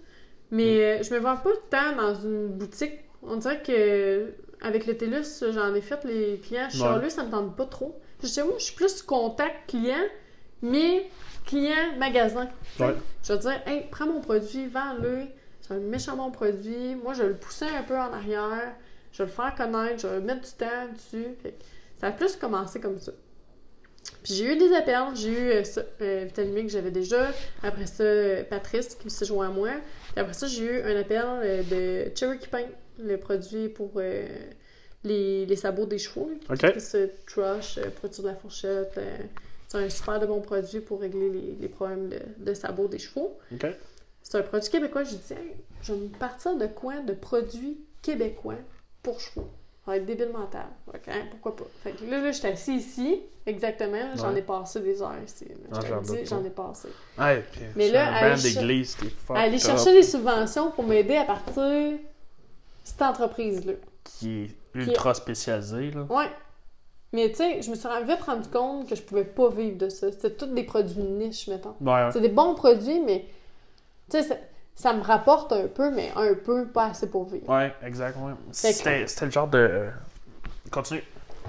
Mais 0.51 0.83
euh, 0.83 1.03
je 1.03 1.13
me 1.13 1.19
vois 1.19 1.37
pas 1.37 1.51
tant 1.69 1.95
dans 1.95 2.15
une 2.15 2.47
boutique. 2.47 2.93
On 3.21 3.35
dirait 3.35 3.61
que 3.61 4.33
avec 4.61 4.87
le 4.87 4.97
TELUS, 4.97 5.51
j'en 5.53 5.73
ai 5.73 5.81
fait 5.81 6.03
les 6.05 6.39
clients 6.39 6.69
charleux, 6.69 7.09
ça 7.09 7.23
me 7.23 7.31
tente 7.31 7.55
pas 7.55 7.65
trop. 7.65 7.99
Je 8.21 8.27
sais, 8.27 8.43
moi, 8.43 8.55
je 8.57 8.63
suis 8.65 8.75
plus 8.75 9.01
contact 9.01 9.69
client, 9.69 10.03
mais 10.61 11.07
client 11.45 11.97
magasin. 11.97 12.49
Ouais. 12.79 12.95
Je 13.23 13.33
vais 13.33 13.39
dire, 13.39 13.61
hey, 13.65 13.85
prends 13.91 14.07
mon 14.07 14.21
produit, 14.21 14.67
vends-le. 14.67 15.23
C'est 15.61 15.73
un 15.73 15.79
méchant 15.79 16.15
bon 16.15 16.31
produit. 16.31 16.95
Moi, 16.95 17.13
je 17.13 17.23
vais 17.23 17.29
le 17.29 17.35
pousser 17.35 17.65
un 17.65 17.83
peu 17.83 17.95
en 17.97 18.11
arrière. 18.13 18.73
Je 19.11 19.23
vais 19.23 19.29
le 19.29 19.31
faire 19.35 19.55
connaître. 19.55 20.01
Je 20.01 20.07
vais 20.07 20.19
mettre 20.19 20.41
du 20.41 20.51
temps 20.53 20.87
dessus. 20.93 21.35
Fait 21.41 21.55
ça 21.99 22.07
a 22.07 22.11
plus 22.11 22.35
commencé 22.35 22.79
comme 22.79 22.97
ça. 22.97 23.11
Puis 24.23 24.33
j'ai 24.33 24.53
eu 24.53 24.57
des 24.57 24.73
appels. 24.73 25.15
J'ai 25.15 25.29
eu 25.29 25.49
euh, 25.51 25.63
ça, 25.63 25.81
euh, 26.01 26.27
que 26.29 26.67
j'avais 26.67 26.91
déjà. 26.91 27.31
Après 27.61 27.85
ça, 27.85 28.03
euh, 28.03 28.43
Patrice 28.43 28.95
qui 28.95 29.09
s'est 29.09 29.25
joint 29.25 29.47
à 29.47 29.51
moi. 29.51 29.69
Puis 30.13 30.19
après 30.19 30.33
ça, 30.33 30.47
j'ai 30.47 30.63
eu 30.63 30.81
un 30.81 30.95
appel 30.99 31.23
euh, 31.25 31.63
de 31.63 32.15
Cherokee 32.15 32.47
Paint, 32.47 32.67
le 32.99 33.17
produit 33.17 33.69
pour 33.69 33.91
euh, 33.97 34.27
les, 35.03 35.45
les 35.45 35.55
sabots 35.55 35.85
des 35.85 35.97
chevaux. 35.97 36.31
là, 36.49 36.55
OK. 36.55 36.73
qui 36.73 36.81
se 36.81 37.09
trush, 37.27 37.79
produit 37.97 38.21
de 38.21 38.27
la 38.27 38.35
fourchette. 38.35 38.99
C'est 39.69 39.77
un 39.77 39.89
super 39.89 40.19
de 40.19 40.25
bon 40.25 40.41
produit 40.41 40.79
pour 40.81 40.99
régler 40.99 41.29
les, 41.29 41.55
les 41.61 41.67
problèmes 41.69 42.09
de, 42.09 42.19
de 42.39 42.53
sabots 42.53 42.87
des 42.87 42.97
chevaux. 42.99 43.37
OK. 43.53 43.67
C'est 44.23 44.37
un 44.39 44.41
produit 44.41 44.69
québécois. 44.69 45.03
J'ai 45.03 45.15
dit, 45.17 45.33
Hey, 45.33 45.55
je 45.83 45.93
vais 45.93 45.99
me 45.99 46.07
partir 46.09 46.55
de 46.57 46.65
quoi 46.67 46.99
De 47.01 47.13
produits 47.13 47.77
québécois 48.01 48.55
pour 49.03 49.21
chevaux. 49.21 49.47
Ça 49.85 49.91
va 49.91 49.97
être 49.97 50.05
débile 50.05 50.29
mental. 50.33 50.65
Que, 50.91 51.11
hein, 51.11 51.23
pourquoi 51.31 51.55
pas? 51.55 51.69
Fait 51.83 51.91
que 51.91 52.03
là, 52.05 52.19
là 52.19 52.31
j'étais 52.31 52.49
assis 52.49 52.75
ici, 52.77 53.21
exactement. 53.45 54.15
J'en 54.15 54.33
Ouais. 54.33 54.39
ai 54.39 54.41
passé 54.41 54.79
des 54.81 55.01
heures 55.01 55.15
ici. 55.25 55.45
là. 55.45 55.55
Ah, 55.71 55.75
Je 55.75 55.81
te 55.81 55.87
j'en 56.25 56.37
le 56.37 56.41
dis, 56.43 56.47
ai 56.47 56.51
passé. 56.51 56.89
Ouais, 57.17 57.43
puis 57.51 57.61
Mais 57.75 57.89
là, 57.91 58.13
aller 58.15 58.55
Aller 59.35 59.59
chercher 59.59 59.93
des 59.93 60.03
subventions 60.03 60.71
pour 60.71 60.83
m'aider 60.83 61.15
à 61.15 61.25
partir 61.25 61.97
cette 62.83 63.01
entreprise-là. 63.01 63.73
Qui 64.03 64.43
est 64.45 64.49
ultra 64.75 65.13
spécialisé, 65.13 65.91
là. 65.91 66.01
Ouais. 66.09 66.29
Mais 67.11 67.29
tu 67.29 67.35
sais, 67.37 67.61
je 67.61 67.69
me 67.71 67.75
suis 67.75 67.89
vite 68.05 68.21
rendu 68.21 68.47
compte 68.49 68.87
que 68.87 68.95
je 68.95 69.01
pouvais 69.01 69.23
pas 69.23 69.49
vivre 69.49 69.77
de 69.77 69.89
ça. 69.89 70.11
C'était 70.11 70.31
tous 70.31 70.45
des 70.47 70.63
produits 70.63 71.01
niche, 71.01 71.47
mettons. 71.47 71.75
Ouais, 71.81 72.09
C'est 72.11 72.21
des 72.21 72.29
bons 72.29 72.53
produits, 72.55 72.99
mais 72.99 73.25
tu 74.11 74.17
sais, 74.17 74.23
ça, 74.23 74.35
ça 74.75 74.93
me 74.93 75.01
rapporte 75.01 75.51
un 75.51 75.67
peu, 75.67 75.89
mais 75.91 76.11
un 76.15 76.35
peu 76.35 76.67
pas 76.67 76.85
assez 76.87 77.09
pour 77.09 77.25
vivre. 77.25 77.49
ouais, 77.49 77.73
exact, 77.83 78.15
ouais. 78.17 78.33
Fait 78.53 78.69
que- 78.71 79.07
C'était 79.07 79.25
le 79.25 79.31
genre 79.31 79.47
de... 79.47 79.57
euh, 79.57 79.89
Continue. 80.71 81.03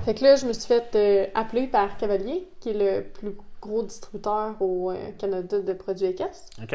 Fait 0.04 0.14
que 0.14 0.24
là, 0.24 0.36
je 0.36 0.46
me 0.46 0.52
suis 0.54 0.66
fait 0.66 0.94
euh, 0.94 1.26
appeler 1.34 1.66
par 1.66 1.98
Cavalier, 1.98 2.48
qui 2.60 2.70
est 2.70 2.72
le 2.72 3.02
plus 3.04 3.36
gros 3.60 3.82
distributeur 3.82 4.56
au 4.60 4.90
euh, 4.90 5.10
Canada 5.18 5.58
de 5.60 5.72
produits 5.74 6.06
équestres, 6.06 6.48
OK. 6.62 6.74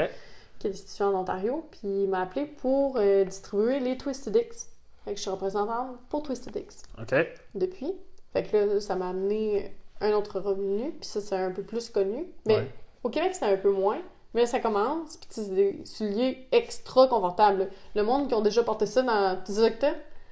qui 0.59 0.67
est 0.67 0.73
situé 0.73 1.03
en 1.05 1.15
Ontario. 1.15 1.65
Puis 1.71 1.79
il 2.03 2.07
m'a 2.07 2.21
appelé 2.21 2.45
pour 2.45 2.97
euh, 2.97 3.23
distribuer 3.23 3.79
les 3.79 3.97
Twisted 3.97 4.35
X. 4.35 4.69
Fait 5.03 5.11
que 5.11 5.17
je 5.17 5.21
suis 5.23 5.31
représentante 5.31 5.97
pour 6.09 6.21
Twisted 6.21 6.55
X 6.55 6.83
OK. 7.01 7.15
depuis. 7.55 7.93
Fait 8.35 8.43
que 8.43 8.57
là, 8.57 8.81
ça 8.81 8.95
m'a 8.95 9.09
amené 9.09 9.73
un 10.01 10.11
autre 10.11 10.41
revenu, 10.41 10.91
puis 10.91 11.07
ça, 11.07 11.21
c'est 11.21 11.35
un 11.37 11.51
peu 11.51 11.63
plus 11.63 11.89
connu. 11.89 12.25
Mais 12.45 12.57
Ouais. 12.57 12.71
au 13.03 13.09
Québec, 13.09 13.31
c'est 13.33 13.45
un 13.45 13.55
peu 13.55 13.71
moins. 13.71 13.99
Mais 14.33 14.41
là, 14.41 14.47
ça 14.47 14.59
commence, 14.59 15.15
puis 15.15 15.27
c'est 15.31 15.55
des 15.55 15.85
souliers 15.85 16.47
extra 16.51 17.07
confortables. 17.07 17.69
Le 17.95 18.03
monde 18.03 18.27
qui 18.27 18.33
ont 18.33 18.41
déjà 18.41 18.61
porté 18.63 18.85
ça 18.85 19.01
dans... 19.01 19.37
Tu 19.45 19.53
disais 19.53 19.71
que? 19.73 19.85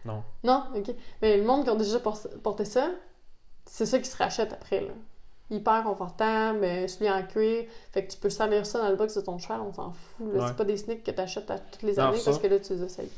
Non. 0.03 0.21
Non? 0.43 0.63
OK. 0.75 0.93
Mais 1.21 1.37
le 1.37 1.43
monde 1.43 1.63
qui 1.63 1.69
ont 1.69 1.75
déjà 1.77 1.97
por- 1.99 2.19
porté 2.43 2.65
ça, 2.65 2.89
c'est 3.65 3.85
ça 3.85 3.97
qui 3.99 4.09
se 4.09 4.17
rachète 4.17 4.51
après, 4.51 4.81
là. 4.81 4.91
Hyper 5.49 5.83
confortable, 5.83 6.63
euh, 6.65 6.87
souliers 6.89 7.11
en 7.11 7.23
cuir. 7.23 7.65
Fait 7.93 8.05
que 8.05 8.11
tu 8.11 8.17
peux 8.17 8.29
salir 8.29 8.65
ça 8.65 8.79
dans 8.81 8.89
le 8.89 8.95
box 8.97 9.15
de 9.15 9.21
ton 9.21 9.37
cheval, 9.37 9.61
on 9.61 9.71
s'en 9.71 9.91
fout. 9.91 10.33
là. 10.33 10.41
Ouais. 10.41 10.47
C'est 10.49 10.57
pas 10.57 10.65
des 10.65 10.75
sneaks 10.77 11.03
que 11.03 11.11
t'achètes 11.11 11.49
à 11.51 11.59
toutes 11.59 11.83
les 11.83 11.97
années 11.99 12.17
parce 12.25 12.39
que 12.39 12.47
là, 12.47 12.59
tu 12.59 12.73
les 12.73 12.83
essayes. 12.83 13.09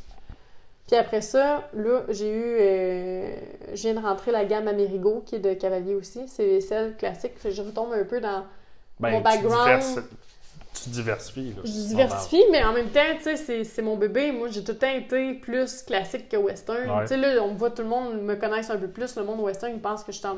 Puis 0.87 0.95
après 0.95 1.21
ça, 1.21 1.67
là, 1.73 2.03
j'ai 2.09 2.29
eu... 2.29 2.57
euh, 2.59 3.35
je 3.73 3.81
viens 3.81 3.95
de 3.95 3.99
rentrer 4.05 4.31
la 4.31 4.45
gamme 4.45 4.67
Amerigo, 4.67 5.23
qui 5.25 5.35
est 5.35 5.39
de 5.39 5.53
Cavalier 5.55 5.95
aussi. 5.95 6.27
C'est 6.27 6.45
les 6.45 6.61
selles 6.61 6.95
classiques. 6.95 7.33
Je 7.43 7.61
retombe 7.61 7.91
un 7.93 8.03
peu 8.03 8.19
dans... 8.21 8.45
Ben, 8.99 9.11
Mon 9.11 9.17
tu 9.17 9.23
background- 9.23 9.81
diversi- 9.81 10.03
Tu 10.83 10.89
diversifies, 10.89 11.53
là. 11.55 11.61
Je 11.63 11.71
diversifie, 11.71 12.43
mais 12.51 12.63
en 12.63 12.71
même 12.73 12.89
temps, 12.89 12.99
tu 13.17 13.35
sais, 13.35 13.63
c'est- 13.63 13.81
mon 13.81 13.97
bébé. 13.97 14.31
Moi, 14.31 14.49
j'ai 14.49 14.63
tout 14.63 14.73
le 14.73 14.77
temps 14.77 14.93
été 14.93 15.33
plus 15.33 15.81
classique 15.83 16.29
que 16.29 16.37
western. 16.37 16.89
Ouais. 16.89 17.01
Tu 17.03 17.07
sais, 17.07 17.17
là, 17.17 17.41
on 17.43 17.53
me 17.53 17.57
voit, 17.57 17.71
tout 17.71 17.81
le 17.81 17.87
monde 17.87 18.21
me 18.21 18.35
connaisse 18.35 18.69
un 18.69 18.77
peu 18.77 18.87
plus. 18.87 19.15
Le 19.15 19.23
monde 19.23 19.39
western, 19.39 19.73
il 19.73 19.81
pense 19.81 20.03
que 20.03 20.11
je 20.11 20.17
suis 20.19 20.27
en... 20.27 20.35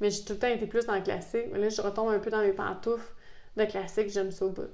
Mais 0.00 0.10
j'ai 0.10 0.22
tout 0.22 0.34
le 0.34 0.38
temps 0.38 0.46
été 0.46 0.66
plus 0.66 0.86
dans 0.86 0.94
le 0.94 1.00
classique. 1.00 1.46
Mais 1.52 1.58
là, 1.58 1.68
je 1.70 1.82
retombe 1.82 2.10
un 2.10 2.20
peu 2.20 2.30
dans 2.30 2.40
mes 2.42 2.52
pantoufles 2.52 3.12
de 3.56 3.64
classique. 3.64 4.10
J'aime 4.10 4.30
ça 4.30 4.44
au 4.44 4.50
bout. 4.50 4.70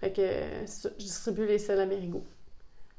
Fait 0.00 0.10
que 0.10 0.22
je 0.22 0.88
distribue 1.04 1.46
les 1.46 1.58
selles 1.58 1.78
Amerigo. 1.80 2.24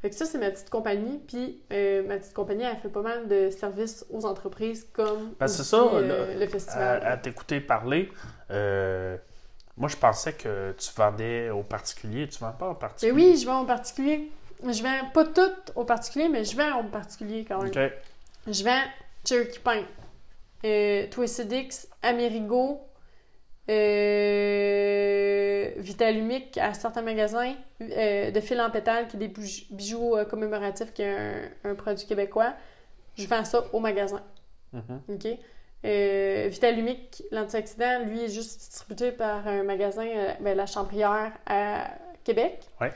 Fait 0.01 0.09
que 0.09 0.15
ça, 0.15 0.25
c'est 0.25 0.39
ma 0.39 0.49
petite 0.49 0.69
compagnie. 0.69 1.19
Puis 1.27 1.61
euh, 1.71 2.01
ma 2.07 2.17
petite 2.17 2.33
compagnie, 2.33 2.63
elle 2.63 2.77
fait 2.77 2.89
pas 2.89 3.01
mal 3.03 3.27
de 3.27 3.49
services 3.51 4.03
aux 4.09 4.25
entreprises 4.25 4.87
comme 4.93 5.33
Ben, 5.39 5.47
c'est 5.47 5.63
ça, 5.63 5.77
euh, 5.77 6.39
le 6.39 6.47
festival. 6.47 7.03
à 7.05 7.17
t'écouter 7.17 7.59
parler, 7.59 8.09
euh, 8.49 9.15
moi, 9.77 9.87
je 9.89 9.97
pensais 9.97 10.33
que 10.33 10.73
tu 10.77 10.89
vendais 10.95 11.49
aux 11.51 11.63
particuliers. 11.63 12.27
Tu 12.27 12.39
vends 12.39 12.51
pas 12.51 12.69
aux 12.69 12.73
Mais 12.73 12.79
particuliers? 12.79 13.11
oui, 13.13 13.37
je 13.37 13.45
vends 13.45 13.61
aux 13.61 13.67
particuliers. 13.67 14.31
Je 14.63 14.83
vends 14.83 15.09
pas 15.13 15.25
toutes 15.25 15.71
aux 15.75 15.85
particuliers, 15.85 16.29
mais 16.29 16.43
je 16.43 16.55
vends 16.55 16.79
aux 16.81 16.89
particuliers 16.89 17.45
quand 17.47 17.61
même. 17.61 17.71
Je 18.47 18.63
vends 18.63 18.81
Cherokee 19.23 19.59
Paint, 19.59 19.85
Twisted 21.11 21.51
X, 21.51 21.87
Amerigo, 22.01 22.81
euh, 23.69 25.71
Vitalumic 25.77 26.57
à 26.57 26.73
certains 26.73 27.01
magasins, 27.01 27.53
euh, 27.81 28.31
de 28.31 28.39
fil 28.39 28.59
en 28.59 28.69
pétale 28.69 29.07
qui 29.07 29.17
est 29.17 29.19
des 29.19 29.33
bijoux 29.71 30.15
euh, 30.15 30.25
commémoratifs 30.25 30.93
qui 30.93 31.03
est 31.03 31.09
un, 31.09 31.41
un 31.63 31.75
produit 31.75 32.05
québécois. 32.05 32.53
Je 33.15 33.27
vends 33.27 33.45
ça 33.45 33.63
au 33.73 33.79
magasin. 33.79 34.21
Mhm. 34.73 35.01
OK? 35.09 35.27
Euh, 35.83 36.47
Vitalumic, 36.49 37.23
l'antioxydant, 37.31 38.03
lui, 38.05 38.25
est 38.25 38.29
juste 38.29 38.59
distribué 38.59 39.11
par 39.11 39.47
un 39.47 39.63
magasin, 39.63 40.07
ben, 40.39 40.55
la 40.55 40.65
Chambrière 40.65 41.33
à 41.45 41.89
Québec. 42.23 42.59
Ouais. 42.79 42.91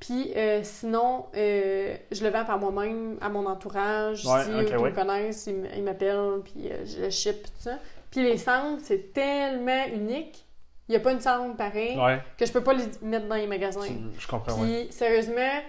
Puis 0.00 0.32
sinon, 0.62 1.26
je 1.34 2.24
le 2.24 2.30
vends 2.30 2.44
par 2.44 2.58
moi-même 2.58 3.18
à 3.20 3.28
mon 3.28 3.46
entourage. 3.46 4.24
Ouais, 4.26 4.44
si 4.44 4.50
ok, 4.50 4.56
eux 4.56 4.64
qui 4.64 4.76
ouais. 4.76 4.90
me 4.90 4.94
connaissent, 4.94 5.46
ils, 5.46 5.68
ils 5.76 5.82
m'appellent, 5.82 6.40
puis 6.44 6.70
je 6.86 7.02
le 7.02 7.10
ship, 7.10 7.44
tout 7.44 7.50
ça. 7.60 7.78
Puis 8.12 8.22
les 8.22 8.38
cendres, 8.38 8.78
c'est 8.84 9.12
tellement 9.12 9.86
unique. 9.86 10.46
Il 10.88 10.92
n'y 10.92 10.96
a 10.96 11.00
pas 11.00 11.12
une 11.12 11.20
cendre 11.20 11.56
pareille 11.56 11.98
Ouais, 11.98 12.20
que 12.38 12.44
je 12.46 12.52
peux 12.52 12.62
pas 12.62 12.74
les 12.74 12.84
mettre 13.02 13.26
dans 13.26 13.34
les 13.36 13.46
magasins. 13.48 13.80
je 14.18 14.26
comprends, 14.28 14.54
Puis 14.54 14.62
ouais. 14.62 14.88
sérieusement, 14.90 15.60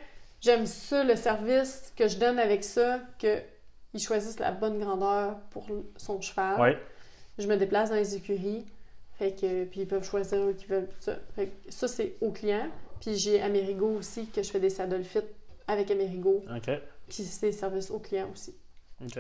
j'aime 0.42 0.66
ça, 0.68 1.04
le 1.04 1.16
service 1.16 1.92
que 1.96 2.08
je 2.08 2.18
donne 2.18 2.38
avec 2.38 2.64
ça, 2.64 3.00
que 3.18 3.42
ils 3.94 4.00
choisissent 4.02 4.40
la 4.40 4.52
bonne 4.52 4.80
grandeur 4.80 5.38
pour 5.52 5.68
son 5.98 6.20
cheval. 6.20 6.60
Ouais, 6.60 6.78
Je 7.38 7.48
me 7.48 7.56
déplace 7.58 7.90
dans 7.90 7.96
les 7.96 8.16
écuries. 8.16 8.66
Fait 9.20 9.40
que, 9.40 9.66
puis 9.66 9.82
ils 9.82 9.88
peuvent 9.88 10.04
choisir 10.04 10.40
eux 10.40 10.54
qui 10.54 10.66
veulent 10.66 10.88
tout 10.88 10.98
ça. 11.00 11.16
Fait 11.36 11.48
que 11.48 11.72
ça, 11.72 11.88
c'est 11.88 12.16
au 12.20 12.32
client. 12.32 12.68
Puis 13.00 13.16
j'ai 13.16 13.42
Amerigo 13.42 13.88
aussi, 14.00 14.28
que 14.28 14.42
je 14.42 14.50
fais 14.50 14.60
des 14.60 14.72
saddle 14.72 15.04
fit 15.04 15.20
avec 15.68 15.92
Amerigo. 15.92 16.44
OK. 16.54 16.72
Puis 17.08 17.24
c'est 17.24 17.52
service 17.52 17.92
au 17.92 18.00
client 18.00 18.28
aussi. 18.34 18.56
OK. 19.06 19.20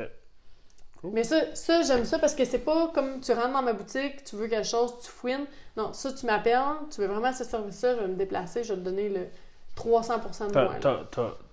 Mais 1.11 1.23
ça, 1.23 1.53
ça 1.55 1.81
j'aime 1.81 2.05
ça 2.05 2.17
parce 2.19 2.34
que 2.35 2.45
c'est 2.45 2.59
pas 2.63 2.89
comme 2.93 3.19
tu 3.19 3.31
rentres 3.34 3.51
dans 3.51 3.61
ma 3.61 3.73
boutique, 3.73 4.23
tu 4.23 4.35
veux 4.38 4.47
quelque 4.47 4.67
chose, 4.67 4.93
tu 5.03 5.09
fouines. 5.09 5.45
Non, 5.75 5.91
ça, 5.93 6.13
tu 6.13 6.25
m'appelles, 6.25 6.59
tu 6.93 7.01
veux 7.01 7.07
vraiment 7.07 7.34
ce 7.34 7.43
service-là, 7.43 7.95
je 7.95 7.99
vais 8.01 8.07
me 8.07 8.15
déplacer, 8.15 8.63
je 8.63 8.73
vais 8.73 8.80
te 8.80 8.85
donner 8.85 9.09
le 9.09 9.27
300% 9.75 10.47
de 10.47 10.53
T'as, 10.53 10.63
moi. 10.63 10.73
là. 10.81 11.03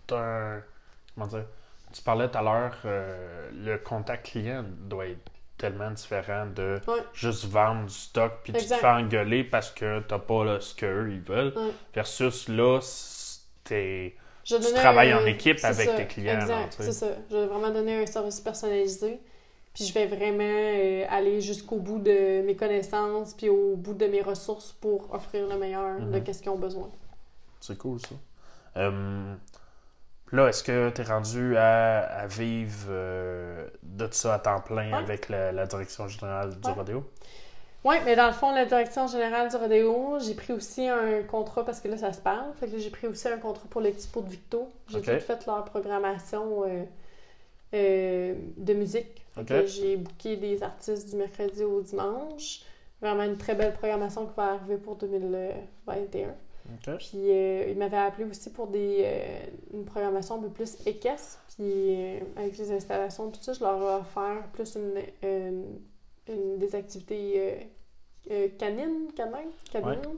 t'as, 0.07 0.17
un. 0.17 0.63
Comment 1.15 1.27
dire? 1.27 1.45
Tu 1.93 2.03
parlais 2.03 2.29
tout 2.29 2.39
à 2.39 2.43
l'heure, 2.43 2.77
euh, 2.85 3.51
le 3.53 3.79
contact 3.79 4.27
client 4.27 4.65
doit 4.89 5.07
être 5.09 5.19
tellement 5.59 5.91
différent 5.91 6.47
de 6.47 6.79
Ouais. 6.87 7.03
juste 7.13 7.45
vendre 7.47 7.87
du 7.87 7.93
stock 7.95 8.33
puis 8.45 8.53
tu 8.53 8.65
te 8.67 8.75
fais 8.75 8.87
engueuler 8.87 9.43
parce 9.45 9.71
que 9.71 10.01
t'as 10.01 10.19
pas 10.21 10.45
là, 10.45 10.61
ce 10.61 10.75
qu'eux 10.75 11.11
ils 11.13 11.21
veulent. 11.21 11.53
Ouais. 11.57 11.73
Versus 11.95 12.49
là, 12.49 12.79
vais 13.69 14.15
tu 14.49 14.59
travailles 14.75 15.13
un- 15.13 15.23
en 15.23 15.27
équipe 15.27 15.59
avec 15.65 15.89
ça, 15.89 15.97
tes 15.97 16.07
clients, 16.07 16.41
Exact, 16.41 16.77
c'est 16.79 16.93
ça. 16.93 17.07
Je 17.31 17.37
vais 17.37 17.47
vraiment 17.47 17.71
donner 17.71 18.03
un 18.03 18.07
service 18.07 18.41
personnalisé. 18.41 19.21
Puis 19.73 19.85
je 19.85 19.95
vais 19.95 20.07
vraiment 20.07 20.43
euh, 20.43 21.05
aller 21.09 21.41
jusqu'au 21.41 21.77
bout 21.77 21.99
de 22.01 22.43
mes 22.43 22.57
connaissances, 22.57 23.35
puis 23.35 23.49
au 23.49 23.77
bout 23.77 23.95
de 23.95 24.07
mes 24.07 24.21
ressources 24.23 24.73
pour 24.73 25.13
offrir 25.15 25.47
le 25.47 25.57
meilleur 25.57 26.01
de 26.01 26.19
Mhm. 26.19 26.33
ce 26.33 26.41
qu'ils 26.43 26.51
ont 26.51 26.59
besoin. 26.59 26.91
c'est 27.61 27.77
cool 27.79 28.01
ça. 28.01 28.15
Euh, 28.79 29.35
là, 30.33 30.49
est-ce 30.49 30.63
que 30.65 30.91
tu 30.91 31.01
es 31.03 31.05
rendu 31.05 31.57
à, 31.57 31.99
à 32.01 32.27
vivre 32.27 32.87
euh, 32.89 33.69
de 33.83 34.09
ça 34.11 34.35
à 34.35 34.39
temps 34.39 34.61
plein 34.61 34.89
Ouais. 34.91 34.99
avec 34.99 35.29
la, 35.29 35.53
la 35.53 35.67
direction 35.67 36.09
générale 36.09 36.59
du 36.59 36.67
Ouais. 36.69 36.75
rodéo? 36.75 37.05
Oui, 37.85 37.97
mais 38.05 38.15
dans 38.17 38.27
le 38.27 38.33
fond, 38.33 38.53
la 38.55 38.67
direction 38.67 39.07
générale 39.07 39.49
du 39.51 39.57
rodéo, 39.57 40.19
j'ai 40.21 40.35
pris 40.35 40.53
aussi 40.53 40.87
un 40.89 41.23
contrat 41.23 41.65
parce 41.65 41.81
que 41.81 41.89
là, 41.89 41.97
ça 41.97 42.13
se 42.13 42.21
parle. 42.21 42.53
Fait 42.59 42.67
que 42.67 42.73
là, 42.73 42.79
j'ai 42.79 42.91
pris 42.91 43.07
aussi 43.07 43.27
un 43.29 43.39
contrat 43.39 43.67
pour 43.71 43.81
l'Expo 43.81 44.21
de 44.21 44.29
Victo. 44.29 44.69
J'ai 44.89 44.99
Ok. 44.99 45.05
tout 45.05 45.21
fait 45.21 45.47
leur 45.47 45.65
programmation 45.65 46.65
euh, 46.67 46.85
euh, 47.75 48.35
de 48.57 48.75
musique. 48.75 49.20
Fait 49.35 49.41
Ok. 49.43 49.47
que 49.49 49.67
j'ai 49.67 49.97
booké 49.97 50.37
des 50.37 50.63
artistes 50.63 51.11
du 51.11 51.17
mercredi 51.17 51.63
au 51.65 51.81
dimanche. 51.81 52.63
Vraiment 53.01 53.23
une 53.23 53.37
très 53.39 53.55
belle 53.55 53.73
programmation 53.75 54.27
qui 54.27 54.35
va 54.37 54.53
arriver 54.55 54.77
pour 54.77 54.97
2021. 54.97 56.29
Ok. 56.29 56.97
Puis 56.99 57.09
euh, 57.17 57.65
il 57.71 57.77
m'avait 57.79 57.97
appelé 57.97 58.25
aussi 58.29 58.51
pour 58.51 58.67
des, 58.67 58.99
euh, 59.05 59.41
une 59.73 59.85
programmation 59.85 60.37
un 60.37 60.41
peu 60.43 60.49
plus 60.51 60.77
équestre. 60.87 61.41
Puis 61.57 61.65
euh, 61.65 62.21
avec 62.37 62.59
les 62.59 62.71
installations, 62.73 63.31
tout 63.31 63.41
ça, 63.41 63.53
je 63.55 63.61
leur 63.61 63.79
ai 63.81 64.01
offert 64.01 64.43
plus 64.53 64.77
une, 64.77 65.01
une- 65.23 65.81
une- 66.29 66.59
des 66.59 66.75
activités 66.75 67.33
euh, 67.37 67.55
euh, 68.33 68.49
canines, 68.59 69.09
canines, 69.17 69.51
canines. 69.73 70.17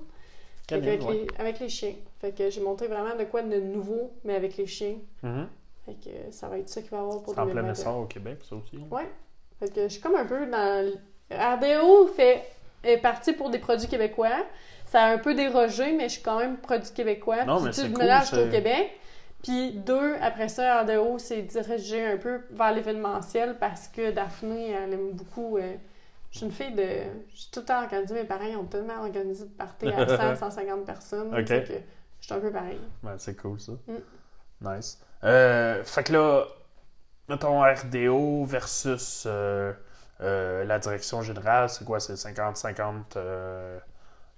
Avec, 0.70 1.02
ouais. 1.02 1.12
les, 1.12 1.26
avec 1.38 1.60
les 1.60 1.68
chiens. 1.68 1.94
Fait 2.20 2.32
que 2.36 2.48
j'ai 2.48 2.60
montré 2.62 2.86
vraiment 2.86 3.14
de 3.16 3.24
quoi 3.24 3.42
de 3.42 3.60
nouveau, 3.60 4.10
mais 4.24 4.34
avec 4.34 4.56
les 4.56 4.66
chiens. 4.66 4.96
Mhm. 5.22 5.46
Fait 5.86 5.94
que 5.94 6.30
ça 6.30 6.48
va 6.48 6.58
être 6.58 6.68
ça 6.68 6.80
qu'il 6.80 6.90
va 6.90 6.98
y 6.98 7.00
avoir 7.00 7.22
pour 7.22 7.34
C'est 7.34 7.40
en 7.40 7.44
plein 7.44 7.54
2021. 7.54 7.72
essor 7.72 7.98
au 7.98 8.06
Québec, 8.06 8.38
ça 8.48 8.56
aussi. 8.56 8.76
hein? 8.76 8.86
Ouais. 8.94 9.10
Fait 9.58 9.68
que 9.72 9.82
je 9.82 9.88
suis 9.88 10.00
comme 10.00 10.14
un 10.16 10.26
peu 10.26 10.46
dans. 10.46 10.90
RDO 11.30 12.08
fait, 12.08 12.42
est 12.84 12.98
parti 12.98 13.32
pour 13.32 13.50
des 13.50 13.58
produits 13.58 13.88
québécois. 13.88 14.44
Ça 14.86 15.04
a 15.04 15.12
un 15.14 15.18
peu 15.18 15.34
dérogé, 15.34 15.92
mais 15.92 16.04
je 16.08 16.14
suis 16.14 16.22
quand 16.22 16.38
même 16.38 16.58
produit 16.58 16.92
québécois. 16.92 17.44
Non, 17.44 17.60
mais 17.60 17.70
tu 17.70 17.80
cool, 17.92 18.04
c'est- 18.24 18.48
au 18.48 18.50
Québec. 18.50 18.90
Puis 19.42 19.72
deux, 19.72 20.14
après 20.20 20.48
ça, 20.48 20.82
RDO 20.82 21.18
s'est 21.18 21.42
dirigé 21.42 22.04
un 22.04 22.16
peu 22.16 22.42
vers 22.50 22.72
l'événementiel 22.72 23.56
parce 23.58 23.88
que 23.88 24.12
Daphné, 24.12 24.70
elle 24.70 24.92
aime 24.92 25.12
beaucoup. 25.12 25.56
euh, 25.56 25.74
je 26.30 26.38
suis 26.38 26.46
une 26.46 26.52
fille 26.52 26.72
de. 26.72 26.86
Je 27.34 27.40
suis 27.40 27.50
tout 27.50 27.60
le 27.60 27.66
temps 27.66 27.82
organisée. 27.82 28.14
Mes 28.14 28.24
parents 28.24 28.44
ils 28.44 28.56
ont 28.56 28.64
tellement 28.66 29.00
organisé 29.00 29.44
de 29.44 29.50
parties 29.50 29.88
à 29.88 30.06
100, 30.36 30.36
150 30.36 30.84
personnes. 30.84 31.34
Ok. 31.34 31.46
Que 31.46 31.72
je 32.20 32.26
suis 32.26 32.34
un 32.34 32.40
peu 32.40 32.50
pareil. 32.52 32.78
Ouais, 33.02 33.12
c'est 33.18 33.34
cool 33.36 33.58
ça. 33.58 33.72
Mm. 33.88 34.68
Nice. 34.76 35.00
Euh, 35.24 35.84
fait 35.84 36.04
que 36.04 36.12
là, 36.12 36.44
mettons 37.28 37.60
RDO 37.62 38.44
versus 38.44 39.24
euh, 39.26 39.72
euh, 40.20 40.64
la 40.64 40.78
direction 40.78 41.22
générale, 41.22 41.68
c'est 41.70 41.84
quoi? 41.84 42.00
C'est 42.00 42.16
50-50 42.16 43.16
euh, 43.16 43.78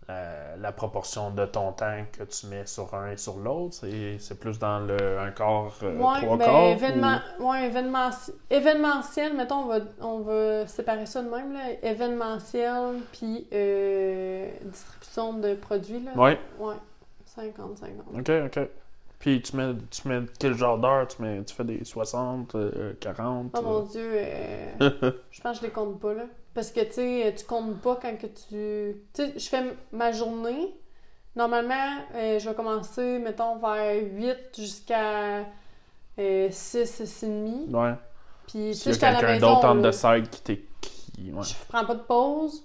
la, 0.08 0.56
la 0.58 0.72
proportion 0.72 1.30
de 1.30 1.46
ton 1.46 1.72
temps 1.72 2.04
que 2.12 2.24
tu 2.24 2.46
mets 2.48 2.66
sur 2.66 2.94
un 2.94 3.10
et 3.12 3.16
sur 3.16 3.38
l'autre? 3.38 3.74
C'est, 3.74 4.38
plus 4.38 4.58
dans 4.58 4.80
le 4.80 5.18
un 5.18 5.30
quart, 5.30 5.72
Ouais, 5.82 6.20
trois 6.20 6.36
ben, 6.38 6.44
quarts? 6.44 6.66
événement, 6.72 7.18
ouais, 7.40 7.70
événementi- 7.70 8.32
événementiel, 8.50 9.34
mettons, 9.36 9.64
on 9.64 9.66
va, 9.68 9.78
on 10.00 10.20
va 10.20 10.66
séparer 10.66 11.06
ça 11.06 11.22
de 11.22 11.28
même, 11.30 11.52
là. 11.54 11.72
Événementiel, 11.82 13.00
puis 13.12 13.46
distribution 14.62 15.34
de 15.34 15.54
produits, 15.54 16.00
là. 16.00 16.12
ou- 16.14 16.20
Ouais, 16.22 16.38
Ouais, 16.58 16.74
50-50. 17.24 18.18
ok, 18.20 18.30
ok. 18.46 18.68
Puis 19.24 19.40
tu 19.40 19.56
mets, 19.56 19.72
tu 19.90 20.06
mets 20.06 20.20
quel 20.38 20.52
genre 20.52 20.76
d'heure? 20.76 21.08
Tu, 21.08 21.22
mets, 21.22 21.42
tu 21.44 21.54
fais 21.54 21.64
des 21.64 21.82
60, 21.82 22.56
euh, 22.56 22.92
40? 23.00 23.54
Oh 23.56 23.62
mon 23.62 23.78
euh? 23.78 23.86
dieu, 23.90 24.10
euh, 24.12 25.12
je 25.30 25.40
pense 25.40 25.56
que 25.56 25.62
je 25.62 25.68
les 25.68 25.72
compte 25.72 25.98
pas, 25.98 26.12
là. 26.12 26.24
Parce 26.52 26.70
que, 26.70 26.80
tu 26.80 26.92
sais, 26.92 27.34
tu 27.34 27.46
comptes 27.46 27.80
pas 27.80 27.98
quand 28.02 28.18
que 28.18 28.26
tu... 28.26 29.00
Tu 29.14 29.22
sais, 29.22 29.32
je 29.34 29.48
fais 29.48 29.62
ma 29.92 30.12
journée. 30.12 30.74
Normalement, 31.36 32.02
euh, 32.14 32.38
je 32.38 32.46
vais 32.46 32.54
commencer, 32.54 33.18
mettons, 33.18 33.56
vers 33.56 33.96
8 33.96 34.36
jusqu'à 34.58 35.46
euh, 36.18 36.48
6, 36.50 36.84
6 36.84 37.22
et 37.22 37.26
demi. 37.26 37.74
Ouais. 37.74 37.94
Puis, 38.46 38.72
tu 38.72 38.74
sais, 38.74 38.90
la 38.90 39.14
quelqu'un 39.14 39.38
d'autre 39.38 39.74
là. 39.74 39.90
the 39.90 39.94
side 39.94 40.28
qui 40.28 40.42
t'est... 40.42 40.64
Ouais. 41.32 41.42
Je 41.42 41.54
prends 41.66 41.86
pas 41.86 41.94
de 41.94 42.02
pause. 42.02 42.62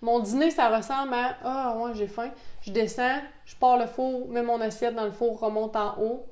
Mon 0.00 0.20
dîner, 0.20 0.50
ça 0.50 0.74
ressemble 0.74 1.14
à 1.14 1.36
Ah, 1.44 1.76
ouais, 1.78 1.92
j'ai 1.94 2.06
faim. 2.06 2.30
Je 2.62 2.72
descends, 2.72 3.18
je 3.44 3.56
pars 3.56 3.78
le 3.78 3.86
four, 3.86 4.28
mets 4.28 4.42
mon 4.42 4.60
assiette 4.60 4.94
dans 4.94 5.04
le 5.04 5.10
four, 5.10 5.40
remonte 5.40 5.74
en 5.76 5.98
haut. 6.00 6.26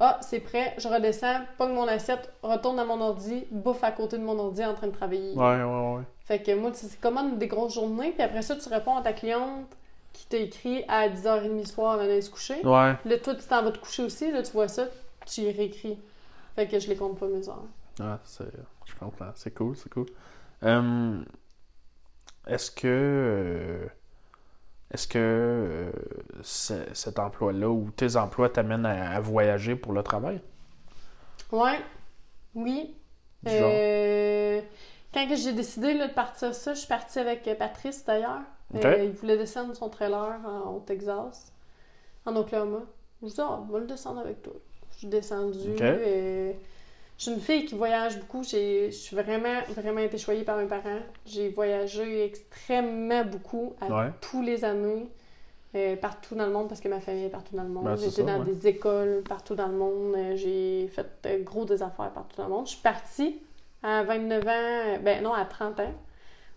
Ah, 0.00 0.18
c'est 0.20 0.40
prêt, 0.40 0.74
je 0.78 0.86
redescends, 0.86 1.40
pogne 1.56 1.72
mon 1.72 1.88
assiette, 1.88 2.32
retourne 2.42 2.78
à 2.78 2.84
mon 2.84 3.00
ordi, 3.00 3.44
bouffe 3.50 3.82
à 3.82 3.90
côté 3.90 4.16
de 4.16 4.22
mon 4.22 4.38
ordi 4.38 4.64
en 4.64 4.74
train 4.74 4.86
de 4.86 4.92
travailler. 4.92 5.34
Ouais, 5.34 5.62
ouais, 5.62 5.96
ouais. 5.96 6.02
Fait 6.24 6.40
que 6.40 6.54
moi, 6.54 6.70
c'est 6.72 7.00
comme 7.00 7.36
des 7.38 7.48
grosses 7.48 7.74
journées, 7.74 8.12
puis 8.12 8.22
après 8.22 8.42
ça, 8.42 8.54
tu 8.54 8.68
réponds 8.68 8.96
à 8.96 9.02
ta 9.02 9.12
cliente 9.12 9.66
qui 10.12 10.26
t'a 10.26 10.36
écrit 10.36 10.84
à 10.86 11.08
10h30 11.08 11.58
le 11.58 11.64
soir 11.64 11.94
avant 11.94 12.04
d'aller 12.04 12.22
se 12.22 12.30
coucher. 12.30 12.64
Ouais. 12.64 12.94
Là, 13.04 13.18
toi, 13.22 13.34
tu 13.34 13.44
t'en 13.48 13.62
vas 13.62 13.72
te 13.72 13.78
coucher 13.78 14.04
aussi, 14.04 14.30
là, 14.30 14.42
tu 14.42 14.52
vois 14.52 14.68
ça, 14.68 14.84
tu 15.26 15.40
y 15.40 15.50
réécris. 15.50 15.98
Fait 16.54 16.68
que 16.68 16.78
je 16.78 16.88
les 16.88 16.96
compte 16.96 17.18
pas 17.18 17.26
mes 17.26 17.48
heures. 17.48 17.64
Ah, 18.00 18.18
c'est... 18.24 18.44
Je 18.84 18.94
comprends. 18.94 19.30
C'est 19.34 19.52
cool, 19.52 19.76
c'est 19.76 19.90
cool. 19.92 20.06
Euh, 20.64 21.18
est-ce 22.48 22.70
que... 22.70 22.86
euh, 22.88 23.86
Est-ce 24.92 25.08
que 25.08 25.18
euh, 25.18 25.90
ce- 26.42 26.92
cet 26.94 27.18
emploi-là 27.18 27.68
ou 27.70 27.90
tes 27.90 28.16
emplois 28.16 28.48
t'amènent 28.50 28.86
à, 28.86 29.12
à 29.16 29.20
voyager 29.20 29.76
pour 29.76 29.92
le 29.94 30.02
travail? 30.02 30.40
Ouais, 31.52 31.80
oui. 32.54 32.96
Du 33.42 33.52
genre? 33.54 33.82
Euh, 33.86 34.62
quand 35.14 35.26
j'ai 35.36 35.52
décidé 35.52 35.94
là, 35.94 36.08
de 36.08 36.14
partir 36.14 36.54
ça, 36.54 36.74
je 36.74 36.80
suis 36.80 36.88
partie 36.88 37.18
avec 37.18 37.48
Patrice 37.58 38.04
d'ailleurs. 38.04 38.42
Il 38.74 39.12
voulait 39.12 39.38
descendre 39.38 39.74
son 39.76 39.88
trailer 39.90 40.40
en, 40.46 40.76
au 40.76 40.80
Texas, 40.80 41.52
en 42.26 42.36
Oklahoma. 42.36 42.80
Je 43.22 43.28
dis, 43.28 43.34
ah, 43.40 43.60
on 43.62 43.72
va 43.72 43.80
le 43.80 43.86
descendre 43.86 44.20
avec 44.20 44.42
toi. 44.42 44.54
Je 44.92 44.98
suis 44.98 45.08
descendue. 45.08 45.58
Euh, 46.00 46.52
je 47.18 47.24
suis 47.24 47.32
une 47.32 47.40
fille 47.40 47.64
qui 47.66 47.74
voyage 47.74 48.18
beaucoup. 48.20 48.42
Je 48.44 48.90
suis 48.90 49.16
vraiment, 49.16 49.60
vraiment 49.76 49.98
été 50.00 50.16
choyée 50.18 50.44
par 50.44 50.56
mes 50.56 50.66
parents. 50.66 51.00
J'ai 51.26 51.48
voyagé 51.50 52.24
extrêmement 52.24 53.24
beaucoup 53.24 53.74
à 53.80 53.86
Ouais. 53.86 54.10
tous 54.20 54.40
les 54.42 54.64
années. 54.64 55.08
euh, 55.74 55.96
partout 55.96 56.34
dans 56.34 56.46
le 56.46 56.50
monde 56.52 56.66
parce 56.66 56.80
que 56.80 56.88
ma 56.88 56.98
famille 56.98 57.24
est 57.26 57.28
partout 57.28 57.54
dans 57.54 57.62
le 57.62 57.68
monde. 57.68 57.84
Ben, 57.84 57.96
J'étais 57.98 58.22
dans 58.22 58.38
ouais. 58.38 58.44
des 58.54 58.68
écoles 58.68 59.22
partout 59.28 59.54
dans 59.54 59.66
le 59.68 59.74
monde. 59.74 60.14
Euh, 60.16 60.34
J'ai 60.34 60.88
fait 60.88 61.06
euh, 61.26 61.42
gros 61.42 61.66
des 61.66 61.82
affaires 61.82 62.10
partout 62.10 62.36
dans 62.38 62.44
le 62.44 62.50
monde. 62.54 62.66
Je 62.66 62.70
suis 62.72 62.80
partie 62.82 63.38
à 63.82 64.02
29 64.02 64.44
ans, 64.44 64.48
euh, 64.48 64.98
ben 64.98 65.22
non, 65.22 65.34
à 65.34 65.44
30 65.44 65.78
ans, 65.80 65.92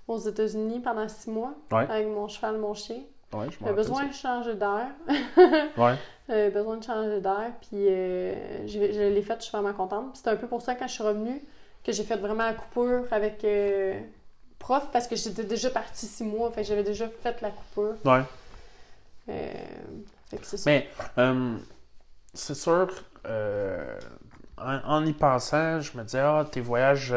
aux 0.07 0.17
États-Unis 0.17 0.79
pendant 0.79 1.09
six 1.09 1.29
mois 1.29 1.53
Ouais. 1.73 1.85
avec 1.89 2.07
mon 2.07 2.29
cheval, 2.29 2.57
mon 2.57 2.73
chien. 2.73 3.01
Ouais, 3.33 3.45
je 3.49 3.57
J'avais 3.59 3.71
m'en 3.71 3.75
besoin 3.77 4.05
de 4.05 4.13
changer 4.13 4.55
d'air. 4.55 4.87
Ouais. 5.77 5.95
J'avais 6.27 6.49
besoin 6.49 6.77
de 6.77 6.83
changer 6.83 7.19
d'air, 7.21 7.51
puis 7.61 7.87
euh, 7.89 8.67
je 8.67 8.79
l'ai 8.79 9.21
fait, 9.21 9.35
je 9.39 9.43
suis 9.43 9.51
vraiment 9.57 9.73
contente. 9.73 10.15
C'est 10.15 10.27
un 10.29 10.35
peu 10.35 10.47
pour 10.47 10.61
ça, 10.61 10.75
quand 10.75 10.87
je 10.87 10.93
suis 10.93 11.03
revenue, 11.03 11.41
que 11.83 11.91
j'ai 11.91 12.03
fait 12.03 12.15
vraiment 12.17 12.45
la 12.45 12.53
coupure 12.53 13.05
avec 13.11 13.43
euh, 13.43 13.99
prof, 14.59 14.87
parce 14.93 15.07
que 15.07 15.15
j'étais 15.15 15.43
déjà 15.43 15.69
partie 15.69 16.05
six 16.05 16.23
mois, 16.23 16.51
fait 16.51 16.63
j'avais 16.63 16.83
déjà 16.83 17.07
fait 17.21 17.41
la 17.41 17.49
coupure. 17.51 17.95
Ouais. 18.05 18.21
Euh, 19.29 19.51
fait 20.29 20.37
que 20.37 20.45
c'est. 20.45 20.65
Mais 20.65 20.89
c'est 22.33 22.55
sûr, 22.55 22.87
en, 24.57 24.79
en 24.85 25.05
y 25.05 25.13
pensant, 25.13 25.79
je 25.81 25.97
me 25.97 26.03
disais, 26.03 26.19
ah, 26.19 26.45
tes 26.49 26.61
voyages, 26.61 27.13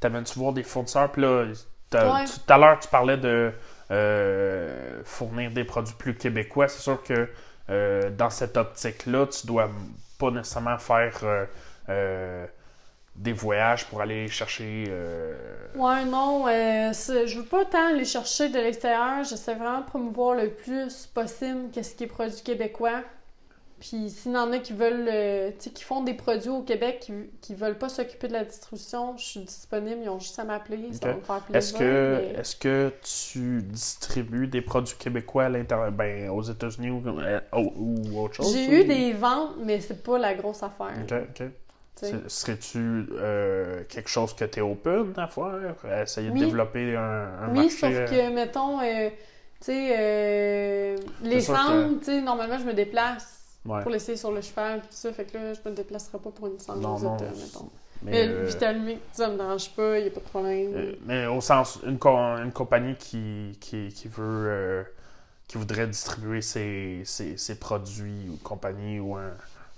t'amènes-tu 0.00 0.38
voir 0.38 0.52
des 0.52 0.62
fournisseurs? 0.62 1.10
Puis 1.12 1.22
là, 1.22 1.44
t'as- 1.90 2.12
Ouais. 2.14 2.24
tu- 2.24 2.32
tout 2.40 2.52
à 2.52 2.58
l'heure, 2.58 2.78
tu 2.78 2.88
parlais 2.88 3.16
de 3.16 3.52
euh, 3.90 5.00
fournir 5.04 5.50
des 5.52 5.64
produits 5.64 5.94
plus 5.96 6.14
québécois. 6.14 6.68
C'est 6.68 6.82
sûr 6.82 7.02
que 7.02 7.28
euh, 7.70 8.10
dans 8.10 8.30
cette 8.30 8.56
optique-là, 8.56 9.26
tu 9.26 9.46
dois 9.46 9.70
pas 10.18 10.30
nécessairement 10.30 10.78
faire 10.78 11.46
euh, 11.88 12.46
des 13.14 13.32
voyages 13.32 13.86
pour 13.86 14.00
aller 14.00 14.28
chercher. 14.28 14.92
Ouais, 15.74 16.04
non, 16.04 16.46
je 16.46 17.38
veux 17.38 17.44
pas 17.44 17.64
tant 17.64 17.92
les 17.92 18.04
chercher 18.04 18.48
de 18.48 18.58
l'extérieur. 18.58 19.24
J'essaie 19.24 19.54
vraiment 19.54 19.80
de 19.80 19.86
promouvoir 19.86 20.34
le 20.34 20.50
plus 20.50 21.06
possible 21.06 21.70
qu'est-ce 21.72 21.94
qui 21.94 22.04
est 22.04 22.08
produit 22.08 22.42
québécois. 22.42 23.02
Puis 23.78 24.08
s'il 24.08 24.32
y 24.32 24.36
en 24.36 24.52
a 24.52 24.58
qui 24.58 24.72
veulent, 24.72 25.06
euh, 25.06 25.50
tu 25.50 25.64
sais, 25.64 25.70
qui 25.70 25.84
font 25.84 26.02
des 26.02 26.14
produits 26.14 26.48
au 26.48 26.62
Québec, 26.62 26.98
qui, 27.00 27.12
qui 27.42 27.54
veulent 27.54 27.76
pas 27.76 27.90
s'occuper 27.90 28.26
de 28.26 28.32
la 28.32 28.44
distribution, 28.44 29.16
je 29.18 29.24
suis 29.24 29.40
disponible, 29.40 29.98
ils 30.02 30.08
ont 30.08 30.18
juste 30.18 30.38
à 30.38 30.44
m'appeler, 30.44 30.88
ça 30.92 30.96
Ok. 30.96 31.04
va 31.04 31.14
me 31.14 31.20
faire 31.20 31.40
plaisir. 31.42 31.56
Est-ce 31.56 31.72
que, 31.74 32.16
mais- 32.34 32.40
est-ce 32.40 32.56
que 32.56 32.92
tu 33.02 33.62
distribues 33.62 34.46
des 34.46 34.62
produits 34.62 34.96
québécois 34.96 35.44
à 35.44 35.48
l'intérieur, 35.50 35.92
ben, 35.92 36.30
aux 36.30 36.40
États-Unis 36.42 36.90
ou, 36.90 37.02
euh, 37.06 37.40
ou- 37.54 37.96
ou 38.14 38.20
autre 38.22 38.34
chose? 38.36 38.52
J'ai 38.54 38.66
ou- 38.68 38.72
eu 38.72 38.84
des 38.84 39.12
ventes, 39.12 39.56
mais 39.60 39.78
c'est 39.80 40.02
pas 40.02 40.18
la 40.18 40.34
grosse 40.34 40.62
affaire. 40.62 40.94
Ok, 41.02 41.12
ok. 41.40 41.48
Serais-tu 42.28 43.06
euh, 43.12 43.82
quelque 43.88 44.08
chose 44.08 44.34
que 44.34 44.44
tu 44.46 44.58
es 44.58 44.62
open 44.62 45.12
à 45.16 45.28
faire? 45.28 45.74
Essayer 46.02 46.30
Oui. 46.30 46.40
de 46.40 46.44
développer 46.46 46.94
un, 46.96 47.00
un 47.02 47.48
Oui, 47.48 47.54
marché? 47.54 47.70
sauf 47.70 47.90
euh, 47.94 48.06
que, 48.06 48.34
mettons, 48.34 48.80
euh, 48.80 49.08
tu 49.60 49.66
sais, 49.66 50.96
les 51.22 51.40
que- 51.40 51.98
tu 51.98 52.04
sais, 52.04 52.20
normalement, 52.20 52.58
je 52.58 52.64
me 52.64 52.74
déplace 52.74 53.35
ouais. 53.66 53.82
pour 53.82 53.90
l'essayer 53.90 54.16
sur 54.16 54.32
le 54.32 54.40
cheval, 54.40 54.80
tout 54.82 54.88
ça, 54.90 55.12
fait 55.12 55.24
que 55.26 55.36
là, 55.38 55.54
je 55.54 55.60
me 55.68 55.74
déplacerai 55.74 56.18
pas 56.18 56.30
pour 56.30 56.46
une 56.46 56.58
centre 56.58 56.80
Non, 56.80 56.98
non, 57.00 57.16
mettons. 57.38 57.70
Mais, 58.02 58.12
Mais 58.12 58.28
euh, 58.28 58.46
Vitalmic, 58.46 59.00
ça 59.12 59.28
me 59.28 59.36
dérange 59.36 59.70
pas, 59.70 59.98
y 59.98 60.06
a 60.06 60.10
pas 60.10 60.20
de 60.20 60.24
problème. 60.26 60.74
euh, 60.74 60.92
mais 61.06 61.26
au 61.26 61.40
sens, 61.40 61.78
une, 61.86 61.98
co- 61.98 62.16
une 62.16 62.52
compagnie 62.52 62.96
qui, 62.96 63.56
qui, 63.60 63.88
qui 63.88 64.08
veut 64.08 64.22
euh, 64.48 64.84
qui 65.48 65.58
voudrait 65.58 65.86
distribuer 65.88 66.42
ses, 66.42 67.02
ses, 67.04 67.36
ses 67.38 67.56
produits 67.58 68.28
ou 68.30 68.38
compagnie 68.38 69.00
ou 69.00 69.16
un, 69.16 69.32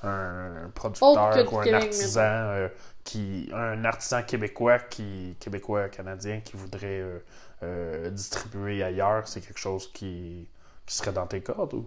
un 0.04 0.70
producteur 0.74 1.52
ou 1.52 1.58
un 1.58 1.62
Québec, 1.62 1.74
artisan 1.74 2.20
euh, 2.22 2.68
qui 3.04 3.50
un 3.54 3.84
artisan 3.84 4.22
québécois 4.22 4.78
qui 4.80 5.36
québécois 5.40 5.88
canadien 5.90 6.40
qui 6.40 6.56
voudrait 6.56 7.00
euh, 7.02 7.18
euh, 7.64 8.10
distribuer 8.10 8.82
ailleurs 8.82 9.28
c'est 9.28 9.40
quelque 9.42 9.60
chose 9.60 9.92
qui, 9.92 10.48
qui 10.86 10.94
serait 10.96 11.12
dans 11.12 11.26
tes 11.26 11.40
cordes 11.42 11.74
ou? 11.74 11.86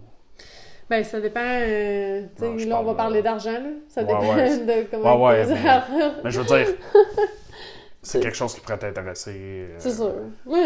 Ben, 0.90 1.02
ça 1.04 1.20
dépend. 1.20 1.40
euh, 1.42 2.26
Non, 2.40 2.54
là, 2.56 2.80
on 2.80 2.82
va 2.82 2.84
parle, 2.84 2.96
parler 2.96 3.22
d'argent, 3.22 3.52
là. 3.52 3.70
Ça 3.88 4.02
ouais, 4.02 4.06
dépend 4.06 4.34
ouais. 4.36 4.58
de 4.84 4.90
comment 4.90 5.24
Ouais, 5.26 5.46
mais- 5.46 6.12
mais 6.24 6.30
je 6.30 6.40
veux 6.40 6.46
dire 6.46 6.74
c'est 8.02 8.20
quelque 8.20 8.36
chose 8.36 8.54
qui 8.54 8.60
pourrait 8.60 8.78
t'intéresser 8.78 9.32
euh, 9.70 9.74
C'est 9.78 9.92
sûr. 9.92 10.12
Moi, 10.44 10.58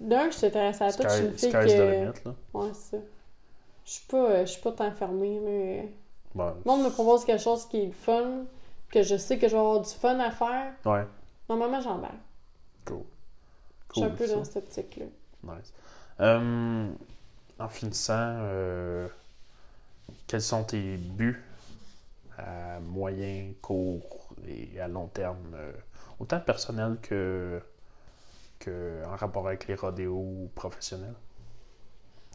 d'un, 0.00 0.30
je 0.30 0.36
suis 0.36 0.46
intéressée 0.46 0.84
à 0.84 0.92
tout. 0.92 1.02
Je 1.04 1.08
suis 1.08 1.24
une 1.24 1.32
fille 1.38 1.50
que. 1.52 2.04
là 2.26 2.34
Ouais, 2.54 2.68
c'est 2.74 2.96
ça. 2.96 3.02
Je 3.84 3.90
suis 3.90 4.06
pas, 4.06 4.44
je 4.44 4.50
suis 4.50 4.62
pas 4.62 4.72
tant 4.72 4.90
fermée, 4.92 5.40
mais. 5.44 5.88
Bon, 6.34 6.54
Le 6.64 6.70
monde 6.70 6.84
me 6.84 6.90
propose 6.90 7.24
quelque 7.24 7.42
chose 7.42 7.66
qui 7.66 7.78
est 7.82 7.90
fun, 7.92 8.44
que 8.90 9.02
je 9.02 9.16
sais 9.16 9.38
que 9.38 9.48
je 9.48 9.52
vais 9.54 9.58
avoir 9.60 9.80
du 9.80 9.90
fun 9.90 10.18
à 10.20 10.30
faire. 10.30 10.72
ouais 10.86 11.04
Normalement, 11.48 11.80
j'embarque. 11.80 12.12
cool 12.86 13.02
Je 13.90 13.94
suis 14.00 14.04
un 14.04 14.08
Cool, 14.08 14.16
peu 14.16 14.26
ça. 14.26 14.34
dans 14.36 14.44
cette 14.44 14.56
optique-là. 14.58 15.06
Nice. 15.44 15.72
Euh, 16.20 16.86
en 17.58 17.68
finissant, 17.68 18.14
euh, 18.18 19.08
quels 20.26 20.42
sont 20.42 20.64
tes 20.64 20.96
buts 20.96 21.42
à 22.38 22.80
moyen, 22.80 23.52
court 23.60 24.34
et 24.48 24.80
à 24.80 24.88
long 24.88 25.06
terme, 25.08 25.54
euh, 25.54 25.72
autant 26.18 26.40
personnel 26.40 26.96
que, 27.02 27.60
que 28.58 29.04
en 29.06 29.16
rapport 29.16 29.46
avec 29.46 29.66
les 29.68 29.74
rodéos 29.74 30.50
professionnels? 30.54 31.14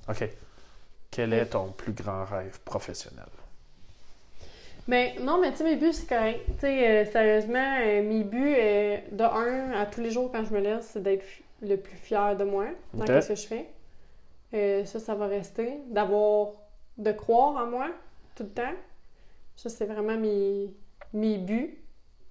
OK. 0.10 0.30
Quel 1.10 1.34
est 1.34 1.48
ton 1.48 1.72
plus 1.72 1.94
grand 1.94 2.26
rêve 2.26 2.60
professionnel? 2.61 3.26
Mais 4.88 5.15
non, 5.19 5.39
mais 5.41 5.52
tu 5.52 5.57
sais, 5.57 5.64
mes 5.64 5.76
buts, 5.76 5.91
c'est 5.91 6.07
correct. 6.07 6.45
Tu 6.56 6.61
sais, 6.61 6.88
euh, 6.88 7.11
sérieusement, 7.11 7.77
euh, 7.81 8.03
mes 8.03 8.23
buts, 8.23 8.56
euh, 8.57 8.98
de 9.11 9.23
un, 9.23 9.72
à 9.72 9.85
tous 9.85 10.02
les 10.02 10.11
jours 10.11 10.31
quand 10.31 10.45
je 10.45 10.53
me 10.53 10.60
lève, 10.60 10.80
c'est 10.81 11.03
d'être 11.03 11.26
le 11.61 11.76
plus 11.76 11.98
fier 11.98 12.38
de 12.38 12.45
moi 12.45 12.68
dans 12.94 13.06
ce 13.06 13.27
que 13.27 13.35
je 13.35 13.48
fais. 13.48 14.85
Ça, 14.85 14.99
ça 14.99 15.15
va 15.15 15.27
rester. 15.27 15.80
D'avoir, 15.89 16.52
de 16.97 17.11
croire 17.11 17.55
en 17.63 17.67
moi 17.67 17.89
tout 18.35 18.43
le 18.43 18.49
temps. 18.49 18.73
Ça, 19.55 19.69
c'est 19.69 19.85
vraiment 19.85 20.17
mes, 20.17 20.71
mes 21.13 21.37
buts 21.37 21.77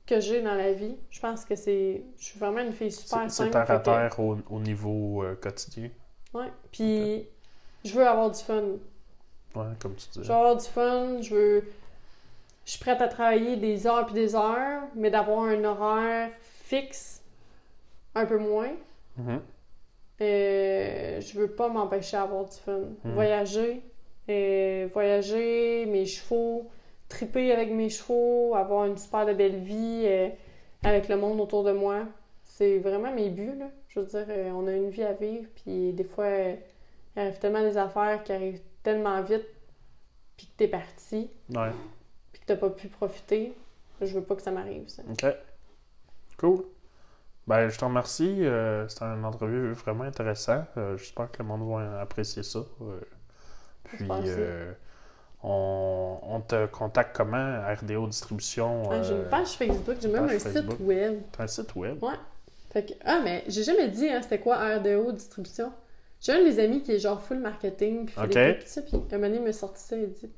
que 0.06 0.20
j'ai 0.20 0.42
dans 0.42 0.54
la 0.54 0.72
vie. 0.72 0.96
Je 1.10 1.20
pense 1.20 1.44
que 1.44 1.56
c'est. 1.56 2.02
Je 2.18 2.24
suis 2.24 2.38
vraiment 2.38 2.60
une 2.60 2.72
fille 2.72 2.92
super 2.92 3.22
C'est 3.22 3.28
c'est 3.28 3.50
simple. 3.50 3.50
terre 3.52 3.70
à 3.70 3.78
terre 3.80 4.20
au, 4.20 4.38
au 4.50 4.60
niveau 4.60 5.22
euh, 5.24 5.34
quotidien? 5.36 5.90
Ouais. 6.34 6.52
Puis, 6.70 7.26
je 7.84 7.92
veux 7.94 8.06
avoir 8.06 8.30
du 8.30 8.40
fun. 8.42 8.62
Ouais, 9.54 9.64
comme 9.80 9.94
tu 9.96 10.06
Je 10.14 10.20
dis. 10.20 10.28
veux 10.28 10.34
avoir 10.34 10.56
du 10.56 10.66
fun, 10.66 11.20
je 11.22 11.34
veux. 11.34 11.64
Je 12.64 12.70
suis 12.72 12.80
prête 12.80 13.00
à 13.00 13.08
travailler 13.08 13.56
des 13.56 13.86
heures 13.86 14.06
puis 14.06 14.14
des 14.14 14.34
heures, 14.34 14.82
mais 14.94 15.10
d'avoir 15.10 15.44
un 15.44 15.62
horaire 15.64 16.30
fixe, 16.64 17.22
un 18.14 18.26
peu 18.26 18.38
moins. 18.38 18.70
Mhm. 19.16 19.40
Euh, 20.20 21.20
je 21.20 21.38
veux 21.38 21.48
pas 21.50 21.68
m'empêcher 21.68 22.16
d'avoir 22.16 22.44
du 22.44 22.56
fun. 22.56 22.80
Mhm. 23.04 23.12
Voyager, 23.14 23.82
euh, 24.28 24.88
voyager, 24.92 25.86
mes 25.86 26.04
chevaux, 26.06 26.68
triper 27.08 27.52
avec 27.52 27.70
mes 27.70 27.88
chevaux, 27.88 28.54
avoir 28.54 28.86
une 28.86 28.96
super 28.96 29.26
de 29.26 29.32
belle 29.32 29.56
vie 29.58 30.02
euh, 30.06 30.28
avec 30.82 31.08
le 31.08 31.16
monde 31.16 31.40
autour 31.40 31.64
de 31.64 31.72
moi. 31.72 32.04
C'est 32.44 32.78
vraiment 32.78 33.12
mes 33.12 33.30
buts, 33.30 33.54
là. 33.58 33.66
Je 33.88 34.00
veux 34.00 34.06
dire, 34.06 34.26
euh, 34.28 34.50
on 34.50 34.66
a 34.66 34.72
une 34.72 34.90
vie 34.90 35.02
à 35.04 35.12
vivre, 35.12 35.48
puis 35.54 35.92
des 35.92 36.04
fois, 36.04 36.28
il 36.28 36.58
arrive 37.20 37.38
tellement 37.38 37.62
des 37.62 37.76
affaires 37.76 38.22
qui 38.24 38.32
arrivent 38.32 38.60
tellement 38.82 39.20
vite, 39.22 39.46
puis 40.36 40.46
que 40.46 40.52
t'es 40.56 40.68
parti, 40.68 41.30
Ouais. 41.54 41.70
puis 42.32 42.40
que 42.42 42.46
t'as 42.46 42.56
pas 42.56 42.70
pu 42.70 42.88
profiter. 42.88 43.52
Je 44.00 44.12
veux 44.12 44.22
pas 44.22 44.34
que 44.36 44.42
ça 44.42 44.50
m'arrive, 44.50 44.88
ça. 44.88 45.02
OK. 45.10 45.24
Cool. 46.38 46.64
Ben, 47.46 47.68
je 47.68 47.78
te 47.78 47.84
remercie. 47.84 48.42
C'était 48.88 49.04
une 49.04 49.24
entrevue 49.24 49.72
vraiment 49.72 50.04
intéressante. 50.04 50.66
J'espère 50.96 51.30
que 51.30 51.38
le 51.42 51.48
monde 51.48 51.66
va 51.70 52.00
apprécier 52.00 52.42
ça. 52.42 52.60
Euh, 53.94 53.96
puis, 53.98 54.08
euh, 54.10 54.72
on, 55.42 56.18
on 56.22 56.40
te 56.40 56.66
contacte 56.66 57.14
comment? 57.16 57.60
RDO 57.80 58.06
Distribution. 58.08 58.90
Ah, 58.90 59.02
j'ai 59.02 59.12
euh, 59.14 59.22
une 59.24 59.28
page 59.28 59.48
Facebook, 59.56 59.96
j'ai 60.00 60.08
même 60.08 60.24
un 60.24 60.28
Facebook. 60.38 60.72
site 60.76 60.80
web. 60.80 61.20
T'as 61.32 61.44
un 61.44 61.46
site 61.46 61.74
web? 61.76 61.98
Fait 62.70 62.84
que, 62.84 62.92
ah, 63.04 63.20
mais 63.22 63.44
j'ai 63.48 63.62
jamais 63.62 63.88
dit, 63.88 64.08
hein, 64.08 64.20
c'était 64.22 64.40
quoi 64.40 64.56
RDO 64.76 65.12
distribution. 65.12 65.72
J'ai 66.20 66.32
un 66.32 66.38
de 66.40 66.44
mes 66.44 66.58
amis 66.58 66.82
qui 66.82 66.92
est 66.92 66.98
genre 66.98 67.20
full 67.20 67.38
marketing, 67.38 68.06
puis 68.06 68.14
fait 68.14 68.54
des 68.60 68.66
ça, 68.66 68.82
puis 68.82 68.96
un 68.96 68.98
moment 68.98 69.26
donné, 69.28 69.36
il 69.36 69.42
m'a 69.44 69.52
sorti 69.52 69.82
ça, 69.82 69.96
il 69.96 70.10
dit 70.10 70.28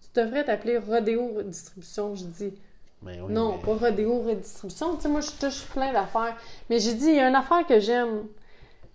Tu 0.00 0.20
devrais 0.20 0.44
t'appeler 0.44 0.78
Rodéo 0.78 1.42
Distribution. 1.42 2.14
Je 2.14 2.24
dis 2.24 2.54
Mais 3.02 3.20
oui, 3.20 3.32
Non, 3.32 3.56
mais- 3.56 3.62
pas 3.78 3.86
Rodéo 3.86 4.22
Redistribution. 4.22 4.96
Tu 4.96 5.02
sais, 5.02 5.08
moi, 5.08 5.20
je 5.22 5.30
touche 5.32 5.64
plein 5.66 5.92
d'affaires. 5.92 6.36
Mais 6.70 6.78
j'ai 6.78 6.94
dit 6.94 7.06
Il 7.08 7.16
y 7.16 7.20
a 7.20 7.28
une 7.28 7.34
affaire 7.34 7.66
que 7.66 7.80
j'aime. 7.80 8.24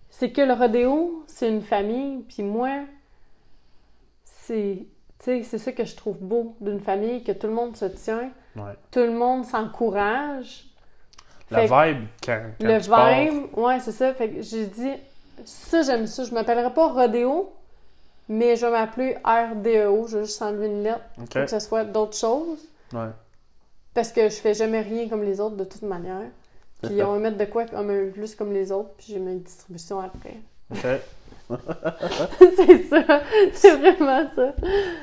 C'est 0.10 0.32
que 0.32 0.42
le 0.42 0.54
rodéo, 0.54 1.24
c'est 1.28 1.48
une 1.50 1.62
famille, 1.62 2.20
puis 2.28 2.44
moi, 2.44 2.70
c'est. 4.52 5.44
C'est 5.44 5.60
ça 5.60 5.72
que 5.72 5.86
je 5.86 5.96
trouve 5.96 6.18
beau 6.18 6.56
d'une 6.62 6.80
famille, 6.80 7.24
que 7.24 7.32
tout 7.32 7.46
le 7.46 7.54
monde 7.54 7.78
se 7.78 7.86
tient, 7.86 8.32
Ouais. 8.56 8.74
tout 8.90 9.02
le 9.02 9.12
monde 9.12 9.46
s'encourage. 9.46 10.66
La 11.52 11.68
Fait- 11.68 11.92
vibe 11.94 12.08
quand, 12.26 12.42
quand 12.60 12.68
le 12.68 12.82
tu 12.82 12.90
pars. 12.90 13.20
vibe, 13.20 13.44
ouais, 13.58 13.80
c'est 13.82 13.92
ça. 13.92 14.14
Fait 14.16 14.30
que 14.30 14.42
j'ai 14.42 14.66
dit, 14.66 14.94
ça, 15.46 15.84
j'aime 15.84 16.08
ça. 16.08 16.24
Je 16.24 16.34
m'appellerai 16.34 16.74
pas 16.74 16.88
Rodéo, 16.88 17.54
mais 18.30 18.56
je 18.56 18.66
vais 18.66 18.72
m'appeler 18.72 19.16
RDEO. 19.24 20.08
Je 20.08 20.18
vais 20.20 20.26
juste 20.26 20.42
enlever 20.42 20.66
une 20.68 20.82
lettre 20.84 21.02
OK. 21.22 21.30
pour 21.30 21.42
que 21.42 21.48
ce 21.48 21.60
soit 21.60 21.84
d'autres 21.84 22.18
choses. 22.18 22.60
Ouais. 22.94 23.10
Parce 23.94 24.12
que 24.12 24.24
je 24.28 24.36
fais 24.36 24.56
jamais 24.56 24.82
rien 24.82 25.08
comme 25.08 25.24
les 25.24 25.40
autres 25.40 25.56
de 25.58 25.66
toute 25.66 25.84
manière. 25.84 26.30
Puis 26.82 27.04
on 27.04 27.12
va 27.12 27.20
mettre 27.20 27.38
de 27.38 27.46
quoi 27.46 27.66
comme 27.66 27.92
un 27.92 28.06
peu 28.06 28.10
plus 28.10 28.34
comme 28.34 28.54
les 28.54 28.72
autres, 28.72 28.90
puis 28.98 29.08
j'ai 29.10 29.20
ma 29.20 29.34
distribution 29.36 30.00
après. 30.00 30.38
OK. 30.74 30.84
C'est 32.56 32.84
ça. 32.90 33.22
C'est 33.54 33.78
vraiment 33.78 34.30
ça. 34.36 34.54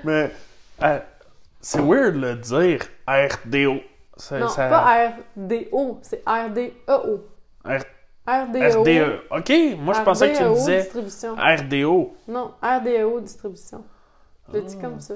Mais 0.04 0.30
euh, 0.82 0.98
c'est 1.60 1.80
weird 1.80 2.14
de 2.14 2.20
le 2.20 2.34
dire 2.36 2.80
RDO. 3.06 3.80
Non, 4.32 4.48
ça- 4.48 4.68
pas 4.68 5.10
RDO, 5.36 5.98
c'est 6.02 6.22
RDEO. 6.26 7.24
R- 7.64 7.84
RDEO. 8.26 8.82
RDE. 8.82 9.20
OK, 9.30 9.52
moi 9.78 9.94
je 9.94 10.02
pensais 10.02 10.32
que 10.32 10.38
tu 10.38 10.44
me 10.44 10.54
disais 10.54 10.82
distribution. 10.82 11.34
RDO. 11.36 12.14
Non, 12.26 12.52
RDEO 12.62 13.20
distribution. 13.20 13.84
Je 14.52 14.58
dit 14.60 14.76
Ah. 14.78 14.82
comme 14.82 15.00
ça. 15.00 15.14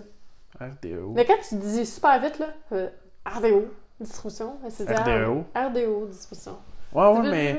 RDO. 0.61 1.13
Mais 1.15 1.25
quand 1.25 1.39
tu 1.49 1.57
dis 1.57 1.85
super 1.87 2.21
vite, 2.21 2.39
là, 2.39 2.49
euh, 2.73 2.89
RDO, 3.27 3.67
distribution, 4.01 4.57
c'est 4.69 4.85
RDO. 4.89 5.45
RDO, 5.57 6.07
distribution. 6.07 6.57
Ouais, 6.95 7.07
ouais, 7.07 7.31
mais 7.31 7.59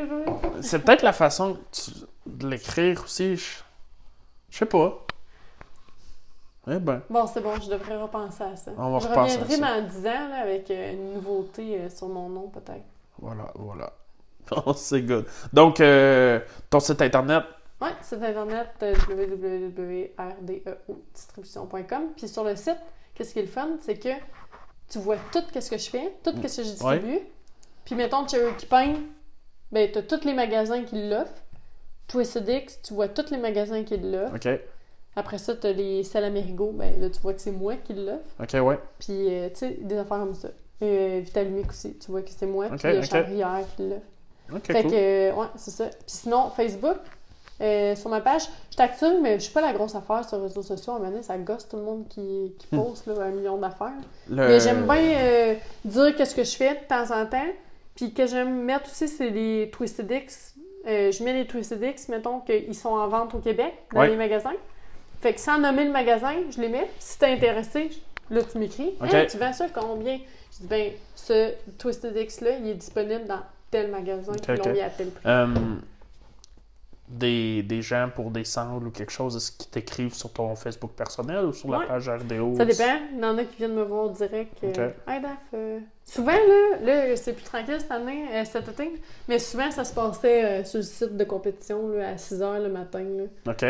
c'est 0.62 0.80
peut-être 0.80 1.02
la 1.02 1.12
façon 1.12 1.56
que 1.56 1.60
tu- 1.72 1.92
de 2.28 2.48
l'écrire 2.48 3.02
aussi. 3.04 3.36
Je, 3.36 3.63
je 4.54 4.60
sais 4.60 4.66
pas. 4.68 5.00
Eh 6.70 6.78
ben, 6.80 7.02
Bon, 7.10 7.26
c'est 7.28 7.42
bon, 7.42 7.60
je 7.60 7.70
devrais 7.72 7.98
repenser 8.02 8.44
à 8.44 8.56
ça. 8.56 8.72
On 8.78 8.92
va 8.92 9.00
je 9.00 9.08
repenser 9.08 9.38
à 9.38 9.42
reviendrai 9.42 9.68
ça. 9.68 9.82
dans 9.82 9.88
10 9.88 9.98
ans 10.08 10.28
là, 10.30 10.42
avec 10.44 10.70
euh, 10.72 10.94
une 10.94 11.14
nouveauté 11.16 11.82
euh, 11.82 11.90
sur 11.90 12.08
mon 12.08 12.30
nom, 12.30 12.48
peut-être. 12.50 12.86
voilà, 13.18 13.52
voilà. 13.56 13.92
Oh, 14.66 14.74
c'est 14.74 15.02
good. 15.02 15.26
Donc, 15.52 15.80
euh, 15.80 16.40
ton 16.70 16.80
site 16.80 17.02
internet, 17.02 17.44
Ouais, 17.82 17.90
site 18.02 18.22
internet 18.22 18.70
euh, 18.84 18.94
www.rdeodistribution.com. 19.10 22.04
Puis 22.16 22.28
sur 22.28 22.44
le 22.44 22.56
site, 22.56 22.78
qu'est-ce 23.16 23.34
qui 23.34 23.40
est 23.40 23.44
le 23.44 23.48
fun, 23.48 23.78
c'est 23.82 23.98
que 23.98 24.10
tu 24.90 25.00
vois 25.00 25.18
tout 25.32 25.42
ce 25.60 25.70
que 25.70 25.78
je 25.78 25.90
fais, 25.90 26.14
tout 26.24 26.32
ce 26.32 26.36
que 26.40 26.48
je 26.64 26.70
distribue. 26.70 27.20
Puis 27.86 27.96
mettons 27.96 28.28
Cherokee 28.28 28.68
Pine, 28.68 29.08
ben 29.72 29.90
t'as 29.92 30.04
tous 30.04 30.24
les 30.26 30.34
magasins 30.34 30.84
qui 30.84 31.10
l'offrent. 31.10 31.42
Twisted 32.08 32.48
X, 32.48 32.80
tu 32.84 32.94
vois 32.94 33.08
tous 33.08 33.32
les 33.32 33.38
magasins 33.38 33.84
qui 33.84 33.98
l'offrent. 33.98 34.36
ok. 34.36 34.60
Après 35.16 35.38
ça, 35.38 35.56
t'as 35.56 35.72
les 35.72 36.04
Sel 36.04 36.24
Amerigo, 36.24 36.72
ben 36.74 37.00
là 37.00 37.08
tu 37.10 37.20
vois 37.22 37.34
que 37.34 37.42
c'est 37.42 37.52
moi 37.52 37.76
qui 37.76 37.94
l'offre. 37.94 38.26
Ok, 38.42 38.54
ouais. 38.68 38.80
Puis 39.00 39.28
euh, 39.30 39.50
tu 39.50 39.56
sais, 39.60 39.78
des 39.82 39.96
affaires 39.98 40.20
comme 40.20 40.34
ça. 40.34 40.50
Euh, 40.82 41.22
aussi, 41.70 41.98
tu 41.98 42.12
vois 42.12 42.24
que 42.24 42.32
c'est 42.36 42.48
moi. 42.48 42.66
Ok, 42.72 42.78
puis 42.80 42.88
euh, 42.90 43.00
ok. 43.00 43.06
Chambrière 43.06 43.60
qui 43.76 43.84
l'offre. 43.90 44.02
Ok, 44.54 44.66
Fait 44.66 44.82
cool. 44.82 44.92
que, 44.92 45.32
ouais, 45.34 45.48
c'est 45.56 45.72
ça. 45.72 45.86
Puis 45.86 45.98
sinon, 46.08 46.50
Facebook, 46.50 46.98
euh, 47.62 47.96
sur 47.96 48.10
ma 48.10 48.22
page, 48.22 48.42
je 48.70 48.74
suis 48.74 48.82
active, 48.82 49.20
mais 49.22 49.36
je 49.36 49.44
suis 49.46 49.54
pas 49.54 49.62
la 49.62 49.72
grosse 49.72 49.94
affaire 49.96 50.28
sur 50.28 50.38
les 50.38 50.44
réseaux 50.44 50.64
sociaux. 50.64 50.94
À 50.94 50.96
un 50.96 51.00
moment 51.00 51.12
donné, 51.12 51.24
ça 51.24 51.38
gosse 51.38 51.68
tout 51.70 51.78
le 51.78 51.84
monde 51.84 52.08
qui, 52.10 52.54
qui 52.58 52.76
Hmm. 52.76 52.84
poste 52.84 53.06
là, 53.08 53.14
un 53.26 53.30
million 53.32 53.58
d'affaires. 53.58 53.94
Le- 54.30 54.36
Mais 54.48 54.60
j'aime 54.60 54.84
bien 54.86 55.16
euh, 55.22 55.56
dire 55.86 56.16
qu'est-ce 56.16 56.36
que 56.36 56.44
je 56.44 56.56
fais 56.56 56.74
de 56.74 56.88
temps 56.88 57.16
en 57.16 57.26
temps. 57.28 57.52
Puis 57.96 58.12
que 58.14 58.26
j'aime 58.26 58.64
mettre 58.64 58.90
aussi, 58.90 59.08
c'est 59.08 59.30
les 59.30 59.70
Twisted 59.72 60.10
X. 60.12 60.53
Euh, 60.88 61.12
je 61.12 61.24
mets 61.24 61.34
les 61.34 61.46
Twisted 61.46 61.82
X, 61.82 62.10
mettons 62.10 62.40
qu'ils 62.42 62.76
sont 62.76 62.90
en 62.90 63.08
vente 63.08 63.34
au 63.36 63.40
Québec, 63.40 63.74
dans 63.94 64.02
Ouais. 64.02 64.10
les 64.10 64.16
magasins. 64.18 64.54
Fait 65.22 65.34
que 65.34 65.40
sans 65.40 65.58
nommer 65.58 65.86
le 65.86 65.92
magasin, 65.92 66.34
je 66.54 66.60
les 66.60 66.68
mets. 66.68 66.90
Si 67.00 67.18
t'es 67.18 67.28
intéressé, 67.28 67.90
là, 68.30 68.42
tu 68.44 68.58
m'écris. 68.58 68.94
Hey, 69.02 69.28
tu 69.28 69.38
vends 69.38 69.54
ça 69.54 69.68
combien? 69.74 70.18
Je 70.52 70.58
dis, 70.60 70.68
ben, 70.68 70.92
ce 71.16 71.54
Twisted 71.80 72.16
X-là, 72.18 72.58
il 72.60 72.68
est 72.68 72.74
disponible 72.74 73.26
dans 73.26 73.40
tel 73.72 73.90
magasin. 73.90 74.34
Ok, 74.34 74.42
puis 74.42 74.54
ils 74.54 74.58
l'ont 74.58 74.64
ok. 74.66 74.74
mis 74.74 74.82
à 74.82 74.90
tel 74.90 75.10
prix. 75.12 75.24
Euh, 75.26 75.48
des, 77.14 77.64
des 77.64 77.82
gens 77.82 78.10
pour 78.14 78.32
des 78.32 78.44
sangles 78.44 78.88
ou 78.88 78.92
quelque 78.92 79.12
chose, 79.12 79.36
est-ce 79.36 79.52
qu'ils 79.52 79.70
t'écrivent 79.70 80.14
sur 80.14 80.32
ton 80.32 80.56
Facebook 80.56 80.92
personnel 80.92 81.46
ou 81.46 81.54
sur 81.54 81.70
la 81.72 81.86
page 81.86 82.10
RDO? 82.10 82.56
Ça 82.56 82.66
dépend. 82.66 83.00
Il 83.14 83.20
y 83.20 83.26
en 83.26 83.38
a 83.38 83.44
qui 83.46 83.58
viennent 83.58 83.76
me 83.76 83.84
voir 83.84 84.10
direct. 84.10 84.64
euh. 84.64 84.90
Hey, 85.08 85.22
euh, 85.54 85.80
Souvent, 86.06 86.32
là, 86.32 86.78
là 86.82 87.16
c'est 87.16 87.34
plus 87.34 87.44
tranquille 87.44 87.78
cette 87.80 87.92
année, 87.92 88.26
euh, 88.34 88.44
cet 88.46 88.68
été, 88.68 88.92
mais 89.28 89.40
souvent, 89.40 89.72
ça 89.72 89.84
se 89.84 89.94
passait 89.94 90.44
euh, 90.46 90.64
sur 90.64 90.78
le 90.80 90.84
site 90.84 91.16
de 91.18 91.24
compétition 91.24 91.88
là, 91.90 92.10
à 92.10 92.18
6 92.18 92.40
h 92.42 92.62
le 92.64 92.70
matin. 92.70 93.04
Là. 93.04 93.52
OK, 93.52 93.66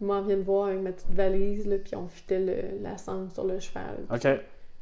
Ils 0.00 0.06
m'en 0.06 0.20
viennent 0.22 0.42
voir 0.42 0.66
avec 0.68 0.80
ma 0.80 0.92
petite 0.92 1.12
valise, 1.12 1.66
là, 1.66 1.76
puis 1.78 1.94
on 1.96 2.08
fitait 2.08 2.40
le, 2.40 2.82
la 2.82 2.98
sangle 2.98 3.30
sur 3.32 3.44
le 3.44 3.58
cheval. 3.60 3.98
OK. 4.12 4.26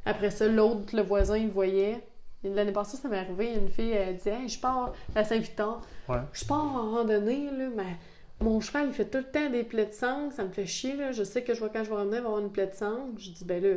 Après 0.04 0.30
ça, 0.30 0.46
l'autre, 0.46 0.94
le 0.94 1.02
voisin, 1.02 1.36
il 1.36 1.50
voyait. 1.50 2.00
L'année 2.44 2.72
passée, 2.72 2.96
ça 2.96 3.08
m'est 3.08 3.18
arrivé, 3.18 3.54
une 3.54 3.68
fille, 3.68 3.90
elle 3.90 4.16
dit 4.16 4.28
Hey, 4.28 4.48
je 4.48 4.60
pars 4.60 4.92
à 5.14 5.24
Saint-Victor. 5.24 5.82
Ouais. 6.08 6.18
Je 6.32 6.44
pars 6.44 6.64
en 6.64 6.90
randonnée, 6.92 7.50
là, 7.50 7.68
mais 7.74 7.96
mon 8.40 8.60
cheval, 8.60 8.88
il 8.88 8.92
fait 8.92 9.06
tout 9.06 9.18
le 9.18 9.24
temps 9.24 9.50
des 9.50 9.64
plaies 9.64 9.86
de 9.86 9.92
sangle, 9.92 10.32
ça 10.32 10.44
me 10.44 10.50
fait 10.50 10.66
chier, 10.66 10.96
là. 10.96 11.10
Je 11.12 11.24
sais 11.24 11.42
que 11.42 11.54
je 11.54 11.58
vois 11.60 11.70
quand 11.70 11.82
je 11.82 11.88
vais 11.90 11.96
revenir, 11.96 12.18
il 12.18 12.22
va 12.22 12.28
avoir 12.28 12.40
une 12.42 12.52
plaie 12.52 12.66
de 12.68 12.74
sangle. 12.74 13.18
Je 13.18 13.30
dis 13.30 13.44
Ben 13.44 13.62
là, 13.62 13.76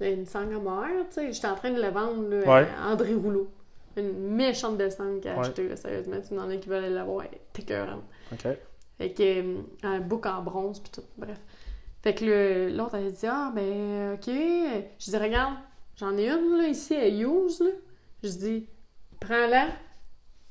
il 0.00 0.06
y 0.06 0.10
a 0.10 0.12
une 0.12 0.26
sangle 0.26 0.56
à 0.56 0.58
mort, 0.58 0.84
tu 1.08 1.14
sais. 1.14 1.32
J'étais 1.32 1.46
en 1.48 1.54
train 1.54 1.70
de 1.70 1.80
la 1.80 1.90
vendre, 1.90 2.28
là, 2.28 2.38
Ouais. 2.40 2.68
à 2.78 2.92
André 2.92 3.14
Rouleau. 3.14 3.48
Une 3.96 4.12
méchante 4.34 4.76
de 4.78 4.88
sangle 4.90 5.20
qu'elle 5.20 5.32
a 5.32 5.40
Ouais. 5.40 5.46
achetée, 5.46 5.68
là, 5.68 5.76
sérieusement. 5.76 6.16
Tu 6.26 6.38
en 6.38 6.48
as 6.50 6.56
qui 6.56 6.68
veulent 6.68 6.92
l'avoir, 6.92 7.24
elle 7.24 7.38
est 7.38 7.58
écœurante. 7.62 8.02
OK. 8.32 8.46
Fait 8.98 9.12
que, 9.12 9.22
euh, 9.22 9.54
un 9.82 10.00
bouc 10.00 10.26
en 10.26 10.42
bronze, 10.42 10.78
puis 10.80 10.90
tout, 10.92 11.06
bref. 11.16 11.38
Fait 12.02 12.14
que 12.14 12.24
le- 12.24 12.76
l'autre, 12.76 12.96
elle 12.96 13.06
a 13.06 13.10
dit, 13.10 13.26
ah, 13.26 13.50
ben, 13.54 14.12
ok. 14.14 14.26
Je 14.26 15.10
dis, 15.10 15.16
regarde, 15.16 15.54
j'en 15.96 16.16
ai 16.18 16.28
une, 16.28 16.58
là, 16.58 16.68
ici, 16.68 16.94
à 16.94 17.08
use, 17.08 17.60
là. 17.60 17.70
Je 18.22 18.28
dis, 18.28 18.66
prends-la, 19.20 19.68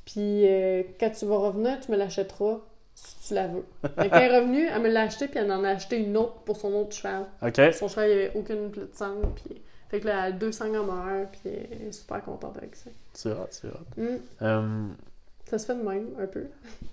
puis 0.06 0.48
euh, 0.48 0.84
quand 1.00 1.10
tu 1.12 1.26
vas 1.26 1.38
revenir, 1.38 1.80
tu 1.80 1.92
me 1.92 1.98
l'achèteras, 1.98 2.60
si 2.96 3.28
tu 3.28 3.34
la 3.34 3.48
veux. 3.48 3.66
Fait 3.96 4.10
qu'elle 4.10 4.32
est 4.32 4.40
revenue, 4.40 4.68
elle 4.68 4.82
me 4.82 4.90
l'a 4.90 5.04
acheté, 5.04 5.28
puis 5.28 5.40
elle 5.40 5.52
en 5.52 5.64
a 5.64 5.70
acheté 5.70 5.98
une 5.98 6.18
autre 6.18 6.42
pour 6.46 6.58
son 6.58 6.74
autre 6.74 6.96
cheval. 6.96 7.26
Son 7.74 7.88
cheval, 7.88 8.10
il 8.10 8.16
n'y 8.16 8.24
avait 8.24 8.32
aucune 8.36 8.72
de 8.72 8.90
sang, 8.94 9.16
puis... 9.36 9.62
Fait 9.90 10.00
que 10.00 10.06
là, 10.06 10.28
elle 10.28 10.34
a 10.34 10.38
deux 10.38 10.52
sangs 10.52 10.70
mort, 10.70 11.26
puis 11.32 11.42
elle 11.46 11.88
est 11.88 11.92
super 11.92 12.24
contente 12.24 12.56
avec 12.58 12.76
ça. 12.76 12.92
C'est 13.12 13.32
hot, 13.32 13.48
c'est 13.50 13.68
hot. 13.68 14.12
Euh, 14.44 14.88
Ça 15.50 15.58
se 15.58 15.66
fait 15.66 15.74
de 15.74 15.82
même, 15.82 16.10
un 16.20 16.28
peu. 16.28 16.46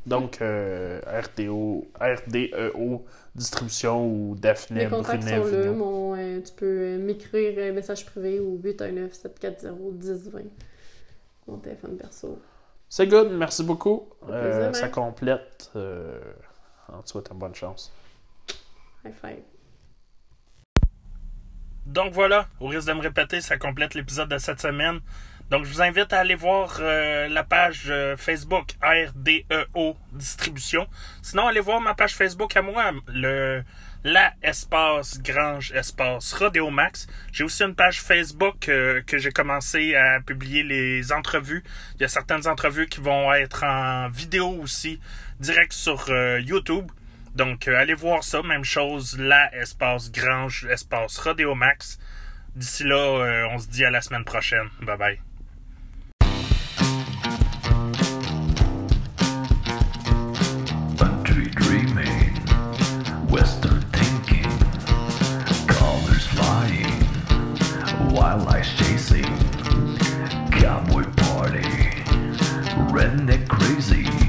donc, 0.07 0.41
euh, 0.41 0.99
RDO, 1.07 1.87
RDEO, 2.01 3.05
distribution 3.35 4.07
ou 4.07 4.35
Daphné 4.35 4.85
Les 4.85 4.89
contacts 4.89 5.25
Brunet 5.25 5.43
sont 5.43 5.59
là. 5.59 5.73
Mon, 5.73 6.17
euh, 6.17 6.41
tu 6.41 6.53
peux 6.55 6.65
euh, 6.65 6.99
m'écrire 6.99 7.59
un 7.71 7.73
message 7.73 8.07
privé 8.07 8.41
au 8.41 8.57
819-740-1020. 8.57 10.45
Mon 11.47 11.59
téléphone 11.59 11.99
perso. 11.99 12.41
C'est 12.89 13.07
good, 13.09 13.31
merci 13.31 13.63
beaucoup. 13.63 14.09
Au 14.23 14.31
Euh, 14.31 14.73
ça 14.73 14.89
complète. 14.89 15.71
Euh, 15.77 16.19
on 16.89 17.03
te 17.03 17.11
souhaite 17.11 17.29
une 17.31 17.39
bonne 17.39 17.55
chance. 17.55 17.93
High 19.05 19.13
five. 19.13 19.43
Donc 21.85 22.15
voilà, 22.15 22.47
au 22.59 22.69
risque 22.69 22.89
de 22.89 22.95
me 22.95 23.01
répéter, 23.03 23.43
ça 23.43 23.59
complète 23.59 23.93
l'épisode 23.93 24.31
de 24.31 24.39
cette 24.39 24.61
semaine. 24.61 25.01
Donc 25.51 25.65
je 25.65 25.73
vous 25.73 25.81
invite 25.81 26.13
à 26.13 26.21
aller 26.21 26.35
voir 26.35 26.79
euh, 26.81 27.29
la 27.29 27.45
page 27.45 27.85
euh, 27.89 28.17
Facebook 28.17 28.73
RDEO 28.83 29.97
Distribution. 30.13 30.89
Sinon, 31.23 31.47
allez 31.47 31.61
voir 31.61 31.81
ma 31.81 31.95
page 31.95 32.15
Facebook 32.15 32.57
à 32.57 32.63
moi, 32.63 32.93
le 33.09 33.63
la 34.03 34.35
espace 34.43 35.21
Grange 35.21 35.73
espace 35.73 36.33
Rodeo 36.33 36.71
Max. 36.71 37.07
J'ai 37.33 37.45
aussi 37.45 37.63
une 37.63 37.75
page 37.75 38.01
Facebook 38.01 38.69
euh, 38.69 39.03
que 39.03 39.19
j'ai 39.19 39.33
commencé 39.33 39.95
à 39.95 40.21
publier 40.21 40.63
les 40.63 41.13
entrevues. 41.13 41.65
Il 41.97 42.03
y 42.03 42.05
a 42.05 42.09
certaines 42.09 42.47
entrevues 42.47 42.87
qui 42.87 43.01
vont 43.01 43.33
être 43.33 43.65
en 43.65 44.09
vidéo 44.09 44.49
aussi, 44.63 45.01
direct 45.41 45.73
sur 45.73 46.07
euh, 46.11 46.41
YouTube. 46.41 46.91
Donc, 47.35 47.69
allez 47.69 47.95
voir 47.95 48.23
ça. 48.23 48.43
Même 48.43 48.65
chose, 48.65 49.17
la 49.19 49.55
espace 49.55 50.11
Grange, 50.11 50.67
espace 50.71 51.19
Rodeo 51.19 51.55
Max. 51.55 51.99
D'ici 52.55 52.85
là, 52.85 53.49
on 53.53 53.59
se 53.59 53.69
dit 53.69 53.85
à 53.85 53.91
la 53.91 54.01
semaine 54.01 54.25
prochaine. 54.25 54.71
Bye 54.81 54.97
bye. 54.97 55.26
Wildlife 68.27 68.77
chasing, 68.79 69.23
cowboy 70.51 71.05
party, 71.15 71.63
redneck 72.91 73.47
crazy. 73.47 74.26